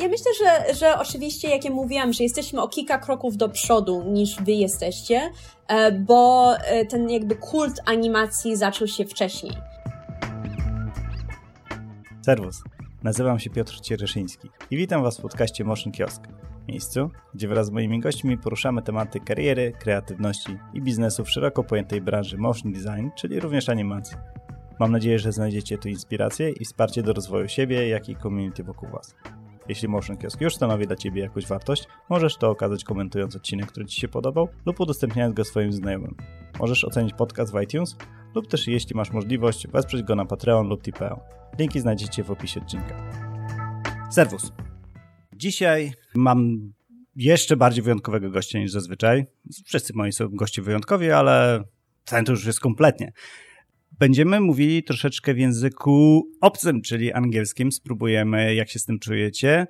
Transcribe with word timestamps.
Ja 0.00 0.08
myślę, 0.08 0.32
że, 0.38 0.74
że 0.74 0.98
oczywiście, 0.98 1.48
jak 1.48 1.64
ja 1.64 1.70
mówiłam, 1.70 2.12
że 2.12 2.22
jesteśmy 2.22 2.62
o 2.62 2.68
kilka 2.68 2.98
kroków 2.98 3.36
do 3.36 3.48
przodu 3.48 4.04
niż 4.04 4.42
wy 4.42 4.52
jesteście, 4.52 5.30
e, 5.68 5.92
bo 5.92 6.54
e, 6.56 6.86
ten 6.86 7.10
jakby 7.10 7.36
kult 7.36 7.80
animacji 7.86 8.56
zaczął 8.56 8.88
się 8.88 9.04
wcześniej. 9.04 9.52
Serwus, 12.22 12.62
nazywam 13.02 13.38
się 13.38 13.50
Piotr 13.50 13.80
Ciereszyński 13.80 14.48
i 14.70 14.76
witam 14.76 15.02
Was 15.02 15.18
w 15.18 15.22
podcaście 15.22 15.64
Motion 15.64 15.92
Kiosk, 15.92 16.22
miejscu, 16.68 17.10
gdzie 17.34 17.48
wraz 17.48 17.66
z 17.66 17.70
moimi 17.70 18.00
gośćmi 18.00 18.38
poruszamy 18.38 18.82
tematy 18.82 19.20
kariery, 19.20 19.72
kreatywności 19.78 20.58
i 20.74 20.82
biznesu 20.82 21.24
w 21.24 21.30
szeroko 21.30 21.64
pojętej 21.64 22.00
branży 22.00 22.38
motion 22.38 22.72
design, 22.72 23.08
czyli 23.16 23.40
również 23.40 23.68
animacji. 23.68 24.16
Mam 24.78 24.92
nadzieję, 24.92 25.18
że 25.18 25.32
znajdziecie 25.32 25.78
tu 25.78 25.88
inspirację 25.88 26.50
i 26.50 26.64
wsparcie 26.64 27.02
do 27.02 27.12
rozwoju 27.12 27.48
siebie, 27.48 27.88
jak 27.88 28.08
i 28.08 28.16
community 28.16 28.64
wokół 28.64 28.88
Was. 28.88 29.14
Jeśli 29.70 29.88
Motion 29.88 30.16
Kiosk 30.16 30.40
już 30.40 30.54
stanowi 30.54 30.86
dla 30.86 30.96
Ciebie 30.96 31.22
jakąś 31.22 31.46
wartość, 31.46 31.88
możesz 32.08 32.36
to 32.36 32.50
okazać 32.50 32.84
komentując 32.84 33.36
odcinek, 33.36 33.66
który 33.66 33.86
Ci 33.86 34.00
się 34.00 34.08
podobał 34.08 34.48
lub 34.66 34.80
udostępniając 34.80 35.34
go 35.34 35.44
swoim 35.44 35.72
znajomym. 35.72 36.16
Możesz 36.58 36.84
ocenić 36.84 37.12
podcast 37.14 37.52
w 37.52 37.62
iTunes 37.62 37.96
lub 38.34 38.48
też 38.48 38.66
jeśli 38.66 38.96
masz 38.96 39.10
możliwość, 39.10 39.68
wesprzeć 39.68 40.02
go 40.02 40.14
na 40.14 40.24
Patreon 40.24 40.68
lub 40.68 40.82
Tipeo. 40.82 41.20
Linki 41.58 41.80
znajdziecie 41.80 42.24
w 42.24 42.30
opisie 42.30 42.60
odcinka. 42.60 43.12
Serwus! 44.10 44.52
Dzisiaj 45.36 45.92
mam 46.14 46.72
jeszcze 47.16 47.56
bardziej 47.56 47.84
wyjątkowego 47.84 48.30
gościa 48.30 48.58
niż 48.58 48.70
zazwyczaj. 48.70 49.26
Wszyscy 49.64 49.92
moi 49.96 50.12
są 50.12 50.28
goście 50.28 50.62
wyjątkowi, 50.62 51.10
ale 51.10 51.64
ten 52.04 52.24
to 52.24 52.32
już 52.32 52.46
jest 52.46 52.60
kompletnie. 52.60 53.12
Będziemy 54.00 54.40
mówili 54.40 54.82
troszeczkę 54.82 55.34
w 55.34 55.38
języku 55.38 56.28
obcym, 56.40 56.82
czyli 56.82 57.12
angielskim. 57.12 57.72
Spróbujemy, 57.72 58.54
jak 58.54 58.70
się 58.70 58.78
z 58.78 58.84
tym 58.84 58.98
czujecie. 58.98 59.66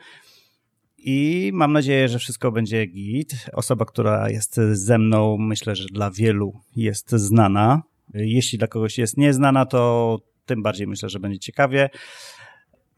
I 0.99 1.51
mam 1.55 1.73
nadzieję, 1.73 2.09
że 2.09 2.19
wszystko 2.19 2.53
będzie 2.53 2.87
git. 2.87 3.47
Osoba, 3.53 3.85
która 3.85 4.31
jest 4.31 4.61
ze 4.73 4.99
mną, 4.99 5.37
myślę, 5.39 5.77
że 5.77 5.87
dla 5.93 6.11
wielu 6.11 6.61
jest 6.77 7.11
znana. 7.11 7.83
Jeśli 8.15 8.59
dla 8.59 8.69
kogoś 8.69 8.99
jest 8.99 9.17
nieznana, 9.17 9.67
to 9.67 10.19
tym 10.47 10.63
bardziej 10.63 10.87
myślę, 10.87 11.09
że 11.09 11.21
będzie 11.21 11.39
ciekawie. 11.39 11.91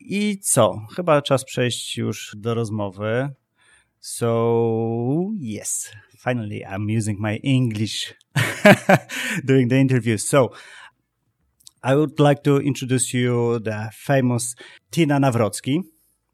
I 0.00 0.38
co? 0.38 0.86
Chyba 0.96 1.22
czas 1.22 1.44
przejść 1.44 1.96
już 1.96 2.36
do 2.38 2.54
rozmowy. 2.54 3.28
So, 4.00 5.30
yes, 5.60 5.92
finally 6.18 6.60
I'm 6.60 6.98
using 6.98 7.20
my 7.20 7.40
English 7.44 8.14
during 9.44 9.70
the 9.70 9.80
interview. 9.80 10.22
So, 10.22 10.50
I 11.84 11.96
would 11.96 12.20
like 12.20 12.44
to 12.44 12.58
introduce 12.58 13.12
you 13.12 13.58
the 13.58 13.90
famous 13.92 14.54
Tina 14.92 15.18
Nawrocki. 15.18 15.82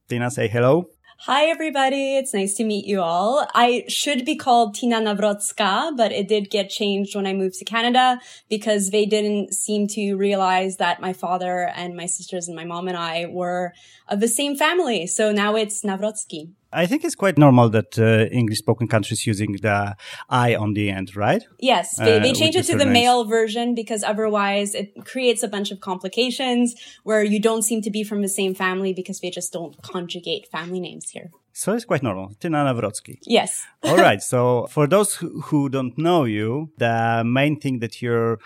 Tina, 0.07 0.31
say 0.31 0.47
hello. 0.47 0.91
Hi, 1.23 1.47
everybody. 1.47 2.17
It's 2.17 2.35
nice 2.35 2.55
to 2.57 2.65
meet 2.65 2.85
you 2.85 3.01
all. 3.01 3.49
I 3.55 3.85
should 3.89 4.27
be 4.27 4.37
called 4.37 4.75
Tina 4.75 5.01
Navrotska, 5.01 5.97
but 5.97 6.13
it 6.13 6.29
did 6.29 6.51
get 6.51 6.69
changed 6.69 7.17
when 7.17 7.27
I 7.27 7.33
moved 7.33 7.57
to 7.61 7.65
Canada 7.65 8.21
because 8.51 8.91
they 8.91 9.07
didn't 9.07 9.55
seem 9.55 9.89
to 9.89 10.17
realize 10.17 10.77
that 10.77 11.01
my 11.01 11.15
father 11.15 11.73
and 11.75 11.97
my 11.97 12.07
sisters 12.07 12.47
and 12.47 12.55
my 12.55 12.65
mom 12.65 12.87
and 12.87 12.97
I 12.97 13.27
were 13.27 13.73
of 14.07 14.21
the 14.21 14.29
same 14.29 14.55
family. 14.55 15.07
So 15.07 15.33
now 15.33 15.57
it's 15.57 15.83
Navrotsky. 15.83 16.53
I 16.73 16.87
think 16.87 17.05
it's 17.05 17.15
quite 17.15 17.39
normal 17.39 17.71
that 17.71 17.99
uh, 17.99 18.27
English 18.31 18.59
spoken 18.59 18.89
countries 18.89 19.27
using 19.27 19.53
the 19.63 19.97
I 20.29 20.55
on 20.55 20.75
the 20.75 20.91
end, 20.91 21.17
right? 21.17 21.43
Yes, 21.59 21.97
they, 21.97 22.19
they 22.19 22.31
Uh, 22.31 22.35
change 22.35 22.55
which 22.57 22.69
it 22.69 22.73
to 22.73 22.79
the 22.79 22.85
nice. 22.85 22.93
male 22.93 23.25
version 23.25 23.75
because 23.75 24.03
otherwise 24.03 24.75
it 24.75 24.89
creates 25.05 25.43
a 25.43 25.49
bunch 25.49 25.71
of 25.71 25.81
complications 25.81 26.75
where 27.05 27.25
you 27.25 27.41
don't 27.41 27.63
seem 27.63 27.81
to 27.83 27.91
be 27.91 28.05
from 28.05 28.21
the 28.23 28.29
same 28.29 28.55
family 28.55 28.93
because 28.93 29.21
they 29.21 29.31
just 29.31 29.53
don't 29.53 29.75
conjugate 29.83 30.47
family 30.51 30.81
names 30.81 31.09
here. 31.11 31.31
So 31.53 31.73
it's 31.73 31.87
quite 31.87 32.03
normal. 32.03 32.35
Tina 32.39 32.59
Nawrocki. 32.65 33.19
Yes. 33.27 33.65
All 33.83 33.97
right. 33.97 34.23
So 34.23 34.67
for 34.71 34.87
those 34.87 35.15
who, 35.15 35.41
who 35.47 35.69
don't 35.69 35.97
know 35.97 36.25
you, 36.25 36.71
the 36.79 37.23
main 37.25 37.59
thing 37.59 37.81
that 37.81 38.01
you're 38.03 38.39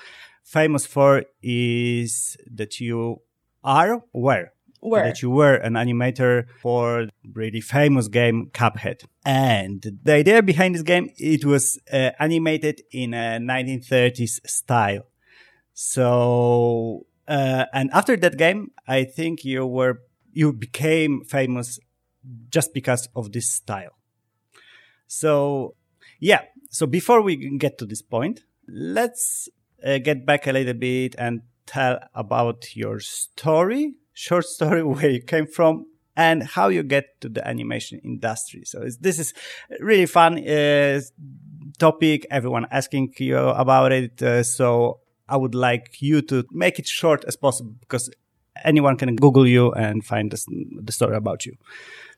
famous 0.45 0.87
for 0.87 1.25
is 1.43 2.37
that 2.51 2.81
you 2.81 3.21
are 3.65 4.03
were 4.13 4.53
Were. 4.83 5.05
that 5.05 5.23
you 5.23 5.31
were 5.31 5.55
an 5.55 5.75
animator 5.75 6.47
for 6.61 7.07
really 7.35 7.61
famous 7.61 8.09
game 8.09 8.51
Cuphead. 8.53 9.05
And 9.25 9.99
the 10.03 10.15
idea 10.15 10.43
behind 10.43 10.75
this 10.75 10.83
game, 10.83 11.11
it 11.19 11.45
was 11.45 11.79
uh, 11.93 12.11
animated 12.19 12.83
in 12.91 13.15
a 13.15 13.39
1930s 13.41 14.41
style. 14.45 15.05
So, 15.73 17.07
uh, 17.29 17.67
and 17.73 17.91
after 17.93 18.17
that 18.17 18.37
game, 18.37 18.73
I 18.87 19.05
think 19.05 19.45
you 19.45 19.65
were, 19.67 20.03
you 20.33 20.53
became 20.53 21.25
famous 21.25 21.79
just 22.51 22.75
because 22.75 23.09
of 23.15 23.33
this 23.33 23.49
style. 23.51 23.97
So, 25.07 25.75
yeah. 26.21 26.43
So 26.71 26.87
before 26.87 27.23
we 27.23 27.37
get 27.59 27.79
to 27.79 27.87
this 27.87 28.03
point, 28.03 28.41
let's 28.67 29.49
uh, 29.85 29.99
get 29.99 30.25
back 30.27 30.47
a 30.47 30.53
little 30.53 30.75
bit 30.75 31.15
and 31.19 31.43
tell 31.67 31.99
about 32.15 32.75
your 32.75 33.01
story, 33.01 33.95
short 34.13 34.45
story, 34.45 34.83
where 34.83 35.11
you 35.11 35.23
came 35.23 35.47
from 35.47 35.87
and 36.17 36.43
how 36.43 36.69
you 36.69 36.83
get 36.83 37.21
to 37.21 37.29
the 37.29 37.47
animation 37.47 38.01
industry. 38.05 38.63
So 38.65 38.87
this 39.01 39.19
is 39.19 39.33
really 39.81 40.07
fun 40.07 40.47
uh, 40.47 41.01
topic. 41.79 42.27
Everyone 42.31 42.67
asking 42.71 43.15
you 43.19 43.39
about 43.39 43.93
it. 43.93 44.23
Uh, 44.23 44.43
so 44.43 45.01
I 45.29 45.37
would 45.37 45.55
like 45.55 46.03
you 46.03 46.21
to 46.23 46.45
make 46.51 46.79
it 46.79 46.87
short 46.87 47.25
as 47.27 47.37
possible 47.37 47.75
because 47.81 48.11
anyone 48.65 48.97
can 48.97 49.17
Google 49.17 49.47
you 49.47 49.73
and 49.73 50.05
find 50.05 50.31
this, 50.31 50.47
the 50.49 50.93
story 50.93 51.17
about 51.17 51.47
you. 51.47 51.55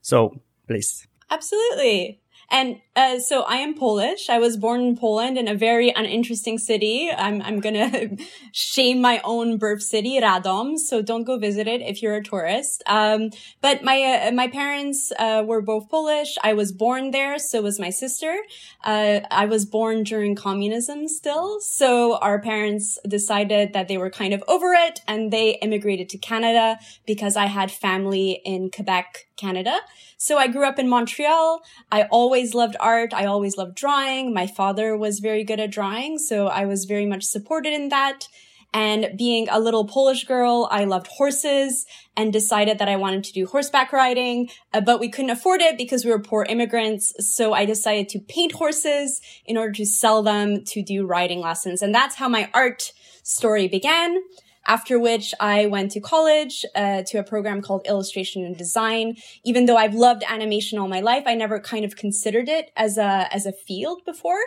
So 0.03 0.41
please. 0.67 1.07
Absolutely. 1.31 2.21
And 2.51 2.81
uh, 2.97 3.19
so 3.19 3.43
I 3.43 3.57
am 3.57 3.75
Polish. 3.75 4.29
I 4.31 4.39
was 4.39 4.57
born 4.57 4.81
in 4.83 4.97
Poland 4.97 5.37
in 5.37 5.49
a 5.49 5.55
very 5.55 5.91
uninteresting 5.91 6.59
city. 6.59 7.11
I'm 7.11 7.43
I'm 7.43 7.61
gonna 7.61 8.11
shame 8.53 9.01
my 9.01 9.21
own 9.25 9.59
birth 9.59 9.83
city, 9.83 10.21
Radom. 10.21 10.79
So 10.79 11.03
don't 11.03 11.25
go 11.25 11.37
visit 11.37 11.67
it 11.67 11.81
if 11.81 12.03
you're 12.03 12.15
a 12.15 12.23
tourist. 12.23 12.83
Um, 12.87 13.31
but 13.61 13.83
my 13.83 14.27
uh, 14.27 14.33
my 14.33 14.49
parents 14.49 15.13
uh, 15.19 15.43
were 15.45 15.63
both 15.63 15.89
Polish. 15.91 16.37
I 16.43 16.53
was 16.55 16.71
born 16.73 17.11
there. 17.11 17.39
So 17.39 17.63
was 17.63 17.81
my 17.81 17.91
sister. 17.91 18.37
Uh, 18.85 19.21
I 19.31 19.47
was 19.47 19.65
born 19.65 20.05
during 20.05 20.35
communism 20.37 21.09
still. 21.09 21.61
So 21.61 22.17
our 22.19 22.41
parents 22.41 22.99
decided 23.09 23.73
that 23.73 23.89
they 23.89 23.99
were 23.99 24.11
kind 24.11 24.33
of 24.33 24.45
over 24.47 24.73
it, 24.73 25.01
and 25.09 25.33
they 25.33 25.59
immigrated 25.63 26.09
to 26.11 26.19
Canada 26.19 26.79
because 27.07 27.37
I 27.37 27.47
had 27.47 27.71
family 27.73 28.41
in 28.45 28.71
Quebec, 28.71 29.27
Canada. 29.37 29.81
So 30.17 30.39
I 30.39 30.49
grew 30.49 30.65
up 30.65 30.79
in 30.79 30.89
Montreal. 30.89 31.63
I 31.91 32.05
always 32.05 32.55
loved 32.55 32.77
art. 32.81 33.13
I 33.13 33.27
always 33.27 33.57
loved 33.57 33.75
drawing. 33.75 34.33
My 34.33 34.47
father 34.47 34.97
was 34.97 35.19
very 35.21 35.45
good 35.45 35.61
at 35.61 35.71
drawing, 35.71 36.19
so 36.19 36.47
I 36.47 36.65
was 36.65 36.85
very 36.85 37.07
much 37.07 37.25
supported 37.25 37.73
in 37.73 37.89
that. 37.91 38.29
And 38.73 39.17
being 39.17 39.49
a 39.49 39.61
little 39.61 39.87
Polish 39.87 40.25
girl, 40.25 40.69
I 40.69 40.85
loved 40.85 41.07
horses 41.07 41.87
and 42.17 42.33
decided 42.33 42.79
that 42.81 42.89
I 42.89 42.97
wanted 42.97 43.23
to 43.25 43.33
do 43.33 43.47
horseback 43.47 43.93
riding, 43.93 44.51
uh, 44.73 44.81
but 44.81 44.99
we 44.99 45.09
couldn't 45.09 45.31
afford 45.31 45.61
it 45.61 45.79
because 45.79 46.05
we 46.05 46.11
were 46.11 46.19
poor 46.19 46.45
immigrants. 46.49 47.13
So 47.21 47.53
I 47.53 47.67
decided 47.67 48.09
to 48.11 48.19
paint 48.19 48.53
horses 48.53 49.21
in 49.47 49.57
order 49.57 49.73
to 49.75 49.87
sell 49.87 50.25
them 50.25 50.65
to 50.65 50.83
do 50.83 51.07
riding 51.07 51.41
lessons. 51.41 51.83
And 51.83 51.95
that's 51.95 52.17
how 52.17 52.29
my 52.29 52.51
art 52.53 52.93
story 53.23 53.69
began 53.69 54.21
after 54.67 54.99
which 54.99 55.35
I 55.41 55.67
went 55.67 55.91
to 55.93 56.01
college 56.01 56.65
uh, 56.75 57.03
to 57.09 57.19
a 57.19 57.23
program 57.23 57.63
called 57.63 57.87
illustration 57.87 58.45
and 58.45 58.57
design. 58.57 59.17
Even 59.45 59.67
though 59.67 59.77
I've 59.77 59.95
loved 59.95 60.25
animation 60.29 60.79
all 60.79 60.89
my 60.89 61.01
life, 61.01 61.25
I 61.27 61.35
never 61.35 61.61
kind 61.61 61.85
of 61.85 61.97
considered 61.97 62.49
it 62.49 62.71
as 62.77 62.99
a 62.99 63.29
as 63.33 63.47
a 63.47 63.53
field 63.53 64.05
before. 64.05 64.41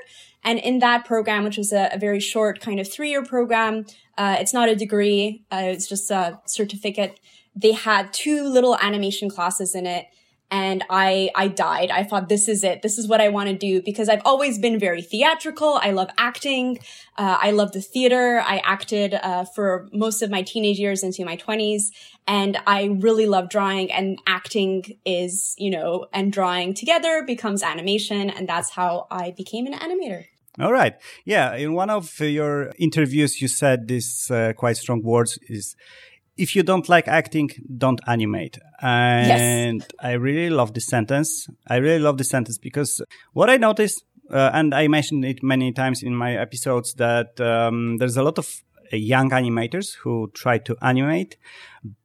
And 0.43 0.59
in 0.59 0.79
that 0.79 1.05
program, 1.05 1.43
which 1.43 1.57
was 1.57 1.71
a, 1.73 1.89
a 1.91 1.99
very 1.99 2.19
short 2.19 2.59
kind 2.59 2.79
of 2.79 2.91
three 2.91 3.09
year 3.09 3.23
program, 3.23 3.85
uh, 4.17 4.37
it's 4.39 4.53
not 4.53 4.69
a 4.69 4.75
degree; 4.75 5.43
uh, 5.51 5.61
it's 5.63 5.87
just 5.87 6.09
a 6.11 6.39
certificate. 6.45 7.19
They 7.55 7.71
had 7.71 8.13
two 8.13 8.43
little 8.43 8.77
animation 8.77 9.29
classes 9.29 9.73
in 9.73 9.85
it. 9.85 10.05
And 10.49 10.83
I, 10.89 11.29
I 11.35 11.49
died. 11.49 11.91
I 11.91 12.03
thought, 12.03 12.29
this 12.29 12.47
is 12.47 12.63
it. 12.63 12.81
This 12.81 12.97
is 12.97 13.05
what 13.05 13.19
I 13.19 13.27
want 13.27 13.49
to 13.49 13.55
do 13.55 13.81
because 13.81 14.07
I've 14.07 14.21
always 14.23 14.57
been 14.57 14.79
very 14.79 15.01
theatrical. 15.01 15.77
I 15.81 15.91
love 15.91 16.09
acting. 16.17 16.79
Uh, 17.17 17.37
I 17.41 17.51
love 17.51 17.73
the 17.73 17.81
theater. 17.81 18.41
I 18.45 18.61
acted, 18.63 19.13
uh, 19.13 19.43
for 19.43 19.89
most 19.91 20.21
of 20.21 20.29
my 20.29 20.43
teenage 20.43 20.79
years 20.79 21.03
into 21.03 21.25
my 21.25 21.35
twenties. 21.35 21.91
And 22.27 22.57
I 22.65 22.85
really 22.85 23.25
love 23.25 23.49
drawing 23.49 23.91
and 23.91 24.19
acting 24.25 24.97
is, 25.05 25.53
you 25.57 25.69
know, 25.69 26.07
and 26.13 26.31
drawing 26.31 26.73
together 26.73 27.23
becomes 27.27 27.61
animation. 27.61 28.29
And 28.29 28.47
that's 28.47 28.69
how 28.69 29.07
I 29.11 29.31
became 29.31 29.67
an 29.67 29.73
animator. 29.73 30.25
All 30.59 30.71
right. 30.71 30.95
Yeah. 31.23 31.55
In 31.55 31.73
one 31.73 31.89
of 31.89 32.19
your 32.19 32.73
interviews, 32.79 33.41
you 33.41 33.47
said 33.47 33.87
this 33.87 34.31
uh, 34.31 34.53
quite 34.57 34.77
strong 34.77 35.03
words 35.03 35.37
is 35.49 35.75
if 36.37 36.55
you 36.55 36.63
don't 36.63 36.87
like 36.87 37.07
acting, 37.07 37.49
don't 37.77 37.99
animate. 38.07 38.59
And 38.81 39.85
I 39.99 40.13
really 40.13 40.49
love 40.49 40.73
this 40.73 40.85
sentence. 40.85 41.47
I 41.67 41.77
really 41.77 41.99
love 41.99 42.17
this 42.17 42.29
sentence 42.29 42.57
because 42.57 43.01
what 43.33 43.49
I 43.49 43.57
noticed, 43.57 44.03
uh, 44.31 44.51
and 44.53 44.73
I 44.73 44.87
mentioned 44.87 45.25
it 45.25 45.41
many 45.41 45.71
times 45.71 46.03
in 46.03 46.15
my 46.15 46.35
episodes, 46.35 46.93
that 46.95 47.39
um, 47.41 47.97
there's 47.97 48.17
a 48.17 48.23
lot 48.23 48.37
of 48.37 48.47
uh, 48.93 48.95
young 48.95 49.31
animators 49.31 49.95
who 49.95 50.29
try 50.33 50.59
to 50.59 50.75
animate, 50.81 51.37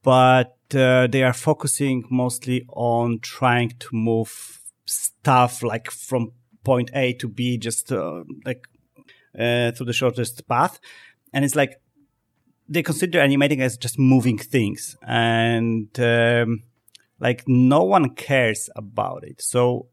but 0.02 0.56
uh, 0.74 1.06
they 1.06 1.22
are 1.22 1.34
focusing 1.34 2.04
mostly 2.10 2.64
on 2.68 3.18
trying 3.20 3.70
to 3.80 3.88
move 3.92 4.60
stuff 4.86 5.62
like 5.62 5.90
from 5.90 6.32
point 6.64 6.90
A 6.94 7.12
to 7.14 7.28
B, 7.28 7.58
just 7.58 7.92
uh, 7.92 8.24
like 8.44 8.66
uh, 9.38 9.72
through 9.72 9.86
the 9.86 9.92
shortest 9.92 10.46
path. 10.48 10.78
And 11.34 11.44
it's 11.44 11.56
like 11.56 11.81
they 12.68 12.82
consider 12.82 13.20
animating 13.20 13.60
as 13.60 13.76
just 13.76 13.98
moving 13.98 14.38
things, 14.38 14.96
and 15.06 15.88
um, 16.00 16.62
like 17.20 17.44
no 17.46 17.82
one 17.82 18.14
cares 18.14 18.70
about 18.76 19.24
it. 19.24 19.40
So 19.42 19.88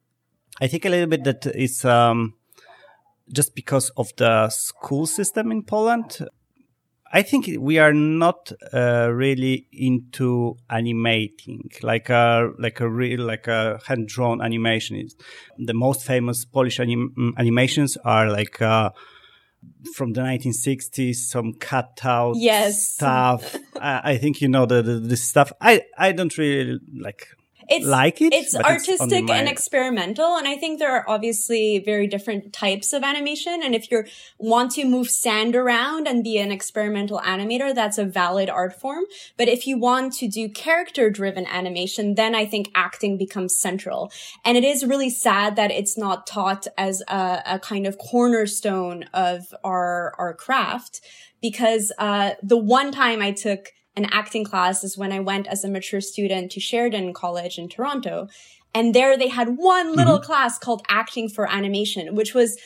I 0.61 0.67
think 0.67 0.85
a 0.85 0.89
little 0.89 1.07
bit 1.07 1.23
that 1.23 1.45
it's 1.47 1.85
um, 1.85 2.35
just 3.31 3.55
because 3.55 3.91
of 3.97 4.11
the 4.17 4.49
school 4.49 5.05
system 5.05 5.51
in 5.51 5.63
Poland. 5.63 6.27
I 7.11 7.23
think 7.23 7.49
we 7.59 7.79
are 7.79 7.93
not 7.93 8.51
uh, 8.71 9.09
really 9.11 9.67
into 9.71 10.57
animating 10.69 11.71
like 11.81 12.07
a 12.09 12.51
like 12.59 12.79
a 12.81 12.87
real 12.87 13.21
like 13.21 13.47
a 13.47 13.79
hand 13.87 14.07
drawn 14.09 14.43
animation. 14.43 14.95
Is 14.95 15.15
the 15.57 15.73
most 15.73 16.05
famous 16.05 16.45
Polish 16.45 16.79
anim- 16.79 17.33
animations 17.35 17.97
are 18.05 18.29
like 18.29 18.61
uh, 18.61 18.91
from 19.95 20.13
the 20.13 20.21
1960s, 20.21 21.15
some 21.15 21.53
cutout 21.53 22.35
yes. 22.37 22.87
stuff. 22.87 23.55
I, 23.81 24.11
I 24.11 24.17
think 24.17 24.41
you 24.41 24.47
know 24.47 24.65
the, 24.65 24.81
the 24.81 24.99
the 24.99 25.17
stuff. 25.17 25.51
I 25.61 25.83
I 25.97 26.11
don't 26.11 26.37
really 26.37 26.79
like 26.99 27.27
it's 27.69 27.85
like 27.85 28.21
it. 28.21 28.33
It's 28.33 28.55
artistic 28.55 29.23
it's 29.23 29.31
and 29.31 29.47
experimental, 29.47 30.35
and 30.35 30.47
I 30.47 30.55
think 30.55 30.79
there 30.79 30.91
are 30.91 31.05
obviously 31.07 31.79
very 31.79 32.07
different 32.07 32.51
types 32.53 32.93
of 32.93 33.03
animation. 33.03 33.61
And 33.63 33.75
if 33.75 33.91
you 33.91 34.05
want 34.37 34.71
to 34.71 34.85
move 34.85 35.09
sand 35.09 35.55
around 35.55 36.07
and 36.07 36.23
be 36.23 36.37
an 36.37 36.51
experimental 36.51 37.19
animator, 37.19 37.73
that's 37.73 37.97
a 37.97 38.05
valid 38.05 38.49
art 38.49 38.79
form. 38.79 39.05
But 39.37 39.47
if 39.47 39.67
you 39.67 39.77
want 39.77 40.13
to 40.13 40.27
do 40.27 40.49
character 40.49 41.09
driven 41.09 41.45
animation, 41.45 42.15
then 42.15 42.35
I 42.35 42.45
think 42.45 42.71
acting 42.75 43.17
becomes 43.17 43.57
central. 43.57 44.11
And 44.43 44.57
it 44.57 44.63
is 44.63 44.85
really 44.85 45.09
sad 45.09 45.55
that 45.55 45.71
it's 45.71 45.97
not 45.97 46.27
taught 46.27 46.67
as 46.77 47.01
a, 47.07 47.41
a 47.45 47.59
kind 47.59 47.85
of 47.85 47.97
cornerstone 47.97 49.03
of 49.13 49.53
our 49.63 50.13
our 50.17 50.33
craft 50.33 51.01
because 51.41 51.91
uh, 51.97 52.31
the 52.43 52.57
one 52.57 52.91
time 52.91 53.21
I 53.21 53.31
took 53.31 53.71
an 53.99 54.07
acting 54.11 54.45
class 54.45 54.83
is 54.83 54.97
when 54.97 55.11
I 55.11 55.19
went 55.19 55.45
as 55.47 55.65
a 55.65 55.69
mature 55.69 55.99
student 55.99 56.51
to 56.53 56.61
Sheridan 56.61 57.13
College 57.13 57.57
in 57.57 57.67
Toronto. 57.67 58.29
And 58.73 58.95
there 58.95 59.17
they 59.17 59.27
had 59.27 59.57
one 59.57 59.93
little 59.93 60.17
mm-hmm. 60.17 60.25
class 60.25 60.57
called 60.57 60.83
acting 60.87 61.27
for 61.27 61.51
animation, 61.51 62.15
which 62.15 62.33
was 62.33 62.57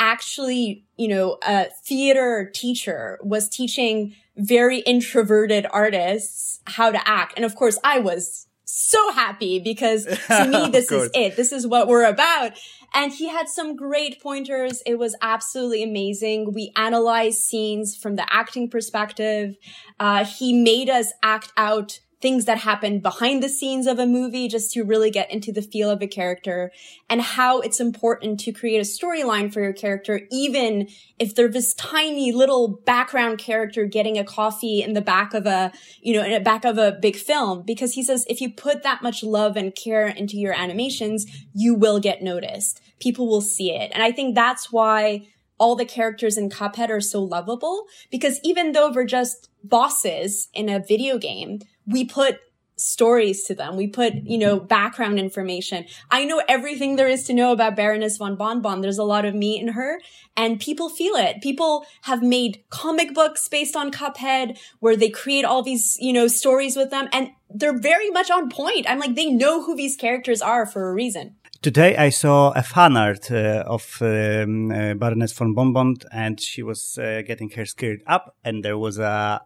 actually, 0.00 0.84
you 0.96 1.06
know, 1.06 1.38
a 1.46 1.66
theater 1.84 2.50
teacher 2.52 3.18
was 3.22 3.48
teaching 3.48 4.14
very 4.36 4.80
introverted 4.80 5.66
artists 5.70 6.60
how 6.66 6.90
to 6.90 7.08
act. 7.08 7.34
And 7.36 7.44
of 7.44 7.54
course 7.54 7.78
I 7.84 8.00
was 8.00 8.45
so 8.66 9.12
happy 9.12 9.58
because 9.58 10.04
to 10.26 10.48
me, 10.48 10.68
this 10.70 10.90
is 10.92 11.10
it. 11.14 11.36
This 11.36 11.52
is 11.52 11.66
what 11.66 11.88
we're 11.88 12.04
about. 12.04 12.52
And 12.94 13.12
he 13.12 13.28
had 13.28 13.48
some 13.48 13.76
great 13.76 14.22
pointers. 14.22 14.82
It 14.86 14.98
was 14.98 15.16
absolutely 15.22 15.82
amazing. 15.82 16.52
We 16.52 16.72
analyzed 16.76 17.38
scenes 17.38 17.96
from 17.96 18.16
the 18.16 18.26
acting 18.32 18.68
perspective. 18.68 19.56
Uh, 19.98 20.24
he 20.24 20.52
made 20.52 20.88
us 20.88 21.12
act 21.22 21.52
out 21.56 22.00
things 22.20 22.46
that 22.46 22.58
happen 22.58 22.98
behind 23.00 23.42
the 23.42 23.48
scenes 23.48 23.86
of 23.86 23.98
a 23.98 24.06
movie 24.06 24.48
just 24.48 24.72
to 24.72 24.82
really 24.82 25.10
get 25.10 25.30
into 25.30 25.52
the 25.52 25.60
feel 25.60 25.90
of 25.90 26.00
a 26.00 26.06
character 26.06 26.72
and 27.10 27.20
how 27.20 27.60
it's 27.60 27.78
important 27.78 28.40
to 28.40 28.52
create 28.52 28.78
a 28.78 28.80
storyline 28.80 29.52
for 29.52 29.60
your 29.60 29.72
character, 29.72 30.22
even 30.30 30.88
if 31.18 31.34
they're 31.34 31.48
this 31.48 31.74
tiny 31.74 32.32
little 32.32 32.68
background 32.68 33.38
character 33.38 33.84
getting 33.84 34.16
a 34.18 34.24
coffee 34.24 34.82
in 34.82 34.94
the 34.94 35.02
back 35.02 35.34
of 35.34 35.46
a, 35.46 35.70
you 36.00 36.14
know, 36.14 36.24
in 36.24 36.32
the 36.32 36.40
back 36.40 36.64
of 36.64 36.78
a 36.78 36.92
big 36.92 37.16
film. 37.16 37.62
Because 37.62 37.92
he 37.92 38.02
says 38.02 38.24
if 38.30 38.40
you 38.40 38.50
put 38.50 38.82
that 38.82 39.02
much 39.02 39.22
love 39.22 39.56
and 39.56 39.74
care 39.74 40.06
into 40.06 40.38
your 40.38 40.54
animations, 40.54 41.26
you 41.52 41.74
will 41.74 42.00
get 42.00 42.22
noticed. 42.22 42.80
People 42.98 43.28
will 43.28 43.42
see 43.42 43.72
it. 43.72 43.90
And 43.92 44.02
I 44.02 44.10
think 44.10 44.34
that's 44.34 44.72
why 44.72 45.26
all 45.58 45.74
the 45.74 45.84
characters 45.84 46.36
in 46.36 46.50
Cuphead 46.50 46.90
are 46.90 47.00
so 47.00 47.22
lovable 47.22 47.86
because 48.10 48.40
even 48.42 48.72
though 48.72 48.90
we're 48.90 49.04
just 49.04 49.48
bosses 49.64 50.48
in 50.52 50.68
a 50.68 50.78
video 50.78 51.18
game, 51.18 51.60
we 51.86 52.04
put 52.04 52.40
stories 52.76 53.44
to 53.44 53.54
them. 53.54 53.76
We 53.76 53.86
put, 53.86 54.14
you 54.14 54.38
know, 54.38 54.60
background 54.60 55.18
information. 55.18 55.86
I 56.10 56.24
know 56.24 56.42
everything 56.48 56.96
there 56.96 57.08
is 57.08 57.24
to 57.24 57.34
know 57.34 57.52
about 57.52 57.74
Baroness 57.74 58.18
von 58.18 58.36
Bonbon. 58.36 58.82
There's 58.82 58.98
a 58.98 59.04
lot 59.04 59.24
of 59.24 59.34
me 59.34 59.58
in 59.58 59.68
her 59.68 60.00
and 60.36 60.60
people 60.60 60.88
feel 60.88 61.14
it. 61.14 61.40
People 61.42 61.86
have 62.02 62.22
made 62.22 62.62
comic 62.68 63.14
books 63.14 63.48
based 63.48 63.76
on 63.76 63.90
Cuphead 63.90 64.58
where 64.80 64.96
they 64.96 65.08
create 65.08 65.44
all 65.44 65.62
these, 65.62 65.96
you 66.00 66.12
know, 66.12 66.28
stories 66.28 66.76
with 66.76 66.90
them 66.90 67.08
and 67.12 67.30
they're 67.48 67.78
very 67.78 68.10
much 68.10 68.30
on 68.30 68.50
point. 68.50 68.86
I'm 68.88 68.98
like, 68.98 69.14
they 69.14 69.30
know 69.30 69.62
who 69.62 69.74
these 69.74 69.96
characters 69.96 70.42
are 70.42 70.66
for 70.66 70.90
a 70.90 70.92
reason. 70.92 71.36
Today 71.62 71.96
I 71.96 72.10
saw 72.10 72.50
a 72.50 72.62
fan 72.62 72.96
art 72.96 73.30
uh, 73.30 73.64
of 73.66 73.96
um, 74.02 74.70
uh, 74.70 74.94
Baroness 74.94 75.32
von 75.32 75.54
Bonbon 75.54 75.96
and 76.12 76.38
she 76.38 76.62
was 76.62 76.98
uh, 76.98 77.22
getting 77.26 77.50
her 77.50 77.64
skirt 77.64 78.00
up 78.06 78.36
and 78.44 78.62
there 78.62 78.76
was 78.76 78.98
a 78.98 79.40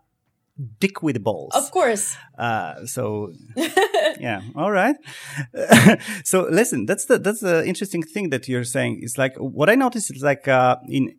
dick 0.79 1.03
with 1.03 1.23
balls. 1.23 1.53
Of 1.55 1.71
course. 1.71 2.17
Uh, 2.39 2.87
so 2.87 3.33
yeah, 4.19 4.43
all 4.55 4.71
right. 4.71 4.97
so 6.25 6.47
listen, 6.51 6.87
that's 6.87 7.07
the 7.07 7.19
that's 7.19 7.41
the 7.41 7.67
interesting 7.67 8.03
thing 8.03 8.31
that 8.31 8.49
you're 8.49 8.65
saying. 8.65 9.01
It's 9.03 9.19
like 9.19 9.37
what 9.37 9.71
I 9.71 9.75
noticed 9.75 10.15
is 10.15 10.23
like 10.23 10.49
uh, 10.49 10.77
in 10.89 11.15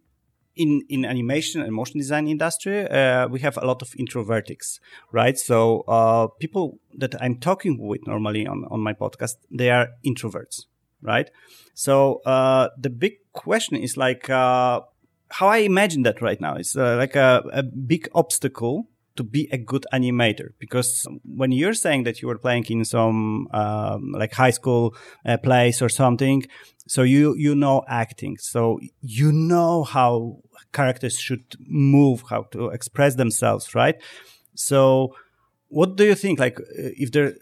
in 0.56 0.82
in 0.90 1.06
animation 1.06 1.62
and 1.62 1.74
motion 1.74 2.00
design 2.00 2.28
industry, 2.28 2.88
uh, 2.88 3.28
we 3.28 3.40
have 3.40 3.58
a 3.58 3.66
lot 3.66 3.82
of 3.82 3.90
introvertics, 3.92 4.80
right? 5.12 5.38
So 5.38 5.82
uh, 5.88 6.28
people 6.40 6.80
that 6.98 7.16
I'm 7.22 7.38
talking 7.40 7.78
with 7.80 8.06
normally 8.08 8.46
on 8.48 8.66
on 8.70 8.82
my 8.82 8.94
podcast, 8.94 9.36
they 9.50 9.70
are 9.70 9.90
introverts, 10.06 10.66
right? 11.02 11.30
So 11.74 12.22
uh, 12.26 12.70
the 12.78 12.90
big 12.90 13.14
question 13.34 13.78
is 13.78 13.98
like 13.98 14.30
uh, 14.30 14.82
how 15.30 15.48
I 15.48 15.58
imagine 15.58 16.04
that 16.04 16.22
right 16.22 16.40
now. 16.40 16.56
is 16.56 16.76
uh, 16.76 16.98
like 16.98 17.16
a, 17.16 17.44
a 17.54 17.64
big 17.64 18.10
obstacle 18.14 18.88
to 19.22 19.30
be 19.38 19.44
a 19.52 19.58
good 19.72 19.86
animator. 19.94 20.50
Because 20.60 21.08
when 21.24 21.52
you're 21.52 21.80
saying 21.86 22.04
that 22.04 22.22
you 22.22 22.28
were 22.28 22.38
playing 22.46 22.66
in 22.70 22.86
some 22.86 23.48
um, 23.54 24.12
like 24.22 24.34
high 24.34 24.56
school 24.60 24.96
uh, 25.26 25.38
plays 25.38 25.82
or 25.82 25.90
something 25.90 26.40
so 26.88 27.04
you 27.04 27.36
you 27.36 27.56
know 27.56 27.84
acting. 27.88 28.38
So 28.38 28.80
you 29.02 29.32
know 29.32 29.84
how 29.84 30.42
characters 30.74 31.18
should 31.18 31.46
move 31.68 32.24
how 32.30 32.44
to 32.52 32.70
express 32.70 33.16
themselves 33.16 33.76
right? 33.76 33.96
So 34.56 35.16
what 35.70 35.96
do 35.96 36.04
you 36.04 36.16
think? 36.16 36.40
Like 36.40 36.58
if 36.76 37.12
there 37.12 37.36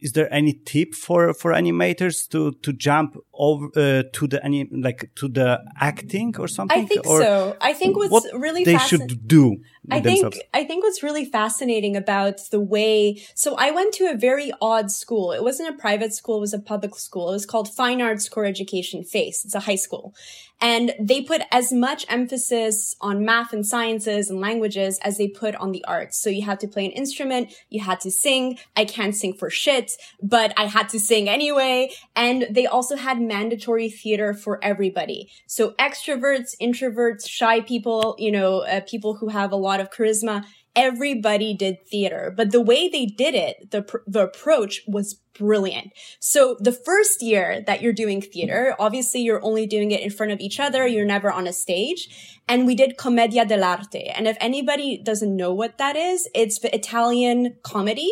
is 0.00 0.12
there 0.12 0.32
any 0.32 0.52
tip 0.64 0.94
for 0.94 1.34
for 1.34 1.52
animators 1.52 2.28
to 2.28 2.52
to 2.62 2.72
jump 2.72 3.16
over 3.32 3.66
uh, 3.76 4.02
to 4.12 4.26
the 4.26 4.44
any 4.44 4.68
like 4.70 5.10
to 5.16 5.28
the 5.28 5.60
acting 5.80 6.34
or 6.38 6.48
something? 6.48 6.84
I 6.84 6.86
think 6.86 7.06
or 7.06 7.20
so. 7.20 7.56
I 7.60 7.72
think 7.72 7.96
what's 7.96 8.12
what 8.12 8.24
really 8.40 8.64
they 8.64 8.78
should 8.78 9.26
do. 9.26 9.56
I 9.90 10.00
think 10.00 10.38
I 10.54 10.64
think 10.64 10.84
what's 10.84 11.02
really 11.02 11.24
fascinating 11.24 11.96
about 11.96 12.40
the 12.50 12.60
way. 12.60 13.22
So 13.34 13.56
I 13.56 13.70
went 13.70 13.94
to 13.94 14.04
a 14.04 14.16
very 14.16 14.52
odd 14.60 14.90
school. 14.90 15.32
It 15.32 15.42
wasn't 15.42 15.74
a 15.74 15.78
private 15.78 16.14
school. 16.14 16.38
It 16.38 16.40
was 16.40 16.54
a 16.54 16.60
public 16.60 16.94
school. 16.96 17.30
It 17.30 17.32
was 17.32 17.46
called 17.46 17.68
Fine 17.68 18.00
Arts 18.00 18.28
Core 18.28 18.44
Education 18.44 19.02
FACE. 19.02 19.44
It's 19.44 19.54
a 19.54 19.60
high 19.60 19.76
school, 19.76 20.14
and 20.60 20.92
they 20.98 21.22
put 21.22 21.42
as 21.52 21.72
much 21.72 22.04
emphasis 22.08 22.96
on 23.00 23.24
math 23.24 23.52
and 23.52 23.64
sciences 23.64 24.28
and 24.28 24.40
languages 24.40 24.98
as 25.02 25.18
they 25.18 25.28
put 25.28 25.54
on 25.56 25.72
the 25.72 25.84
arts. 25.86 26.20
So 26.20 26.30
you 26.30 26.42
had 26.42 26.60
to 26.60 26.68
play 26.68 26.84
an 26.84 26.92
instrument, 26.92 27.52
you 27.68 27.82
had 27.82 28.00
to 28.00 28.10
sing. 28.10 28.58
I 28.76 28.84
can't 28.84 29.14
sing 29.14 29.34
for 29.34 29.50
shit, 29.50 29.92
but 30.22 30.52
I 30.56 30.64
had 30.64 30.88
to 30.90 31.00
sing 31.00 31.28
anyway. 31.28 31.90
And 32.16 32.46
they 32.50 32.66
also 32.66 32.96
had 32.96 33.20
mandatory 33.20 33.88
theater 33.88 34.34
for 34.34 34.62
everybody. 34.62 35.30
So 35.46 35.72
extroverts, 35.72 36.54
introverts, 36.60 37.28
shy 37.28 37.60
people, 37.60 38.16
you 38.18 38.32
know, 38.32 38.60
uh, 38.60 38.80
people 38.80 39.14
who 39.14 39.28
have 39.28 39.52
a 39.52 39.56
lot 39.56 39.80
of 39.80 39.90
charisma, 39.90 40.44
everybody 40.74 41.54
did 41.54 41.86
theater. 41.86 42.32
But 42.36 42.52
the 42.52 42.60
way 42.60 42.88
they 42.88 43.06
did 43.06 43.34
it, 43.34 43.70
the, 43.70 43.84
the 44.06 44.24
approach 44.24 44.82
was 44.86 45.20
brilliant. 45.36 45.92
So 46.20 46.56
the 46.60 46.72
first 46.72 47.22
year 47.22 47.62
that 47.66 47.82
you're 47.82 47.92
doing 47.92 48.20
theater, 48.20 48.74
obviously 48.78 49.20
you're 49.20 49.44
only 49.44 49.66
doing 49.66 49.90
it 49.90 50.00
in 50.00 50.10
front 50.10 50.32
of 50.32 50.40
each 50.40 50.60
other. 50.60 50.86
You're 50.86 51.04
never 51.04 51.30
on 51.30 51.46
a 51.46 51.52
stage. 51.52 52.38
And 52.48 52.66
we 52.66 52.74
did 52.74 52.96
Commedia 52.96 53.44
dell'arte. 53.44 54.12
And 54.16 54.26
if 54.26 54.36
anybody 54.40 54.96
doesn't 54.96 55.36
know 55.36 55.52
what 55.52 55.76
that 55.78 55.96
is, 55.96 56.28
it's 56.34 56.58
the 56.58 56.74
Italian 56.74 57.56
comedy. 57.62 58.10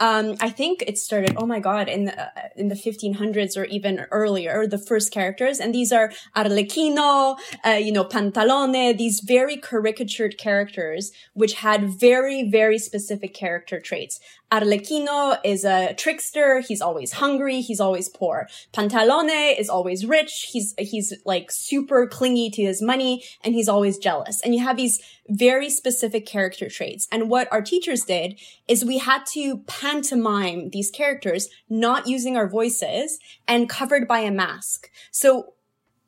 Um, 0.00 0.36
I 0.40 0.50
think 0.50 0.84
it 0.86 0.96
started, 0.98 1.34
oh 1.36 1.46
my 1.46 1.58
God, 1.58 1.88
in 1.88 2.04
the, 2.04 2.20
uh, 2.20 2.48
in 2.54 2.68
the 2.68 2.76
1500s 2.76 3.56
or 3.56 3.64
even 3.64 4.06
earlier, 4.12 4.66
the 4.66 4.78
first 4.78 5.10
characters. 5.10 5.58
And 5.58 5.74
these 5.74 5.90
are 5.90 6.12
Arlecchino, 6.36 7.36
uh, 7.66 7.70
you 7.70 7.90
know, 7.90 8.04
Pantalone, 8.04 8.96
these 8.96 9.20
very 9.20 9.56
caricatured 9.56 10.38
characters, 10.38 11.10
which 11.32 11.54
had 11.54 11.98
very, 11.98 12.48
very 12.48 12.78
specific 12.78 13.34
character 13.34 13.80
traits. 13.80 14.20
Arlecchino 14.52 15.38
is 15.44 15.64
a 15.64 15.94
trickster. 15.94 16.60
He's 16.68 16.80
always 16.80 17.12
hungry. 17.12 17.60
He's 17.60 17.80
always 17.80 18.08
poor. 18.08 18.48
Pantalone 18.72 19.58
is 19.58 19.68
always 19.68 20.06
rich. 20.06 20.50
He's, 20.52 20.74
he's 20.78 21.12
like 21.24 21.50
super 21.50 22.06
clingy 22.06 22.50
to 22.50 22.62
his 22.62 22.80
money 22.80 23.24
and 23.42 23.54
he's 23.54 23.68
always 23.68 23.98
jealous. 23.98 24.40
And 24.42 24.54
you 24.54 24.62
have 24.62 24.76
these 24.76 25.00
very 25.28 25.70
specific 25.70 26.26
character 26.26 26.68
traits. 26.68 27.08
And 27.10 27.28
what 27.28 27.50
our 27.52 27.62
teachers 27.62 28.02
did 28.02 28.38
is 28.66 28.84
we 28.84 28.98
had 28.98 29.26
to 29.32 29.58
pantomime 29.66 30.70
these 30.70 30.90
characters, 30.90 31.48
not 31.68 32.06
using 32.06 32.36
our 32.36 32.48
voices 32.48 33.18
and 33.46 33.68
covered 33.68 34.06
by 34.06 34.20
a 34.20 34.30
mask. 34.30 34.90
So 35.10 35.54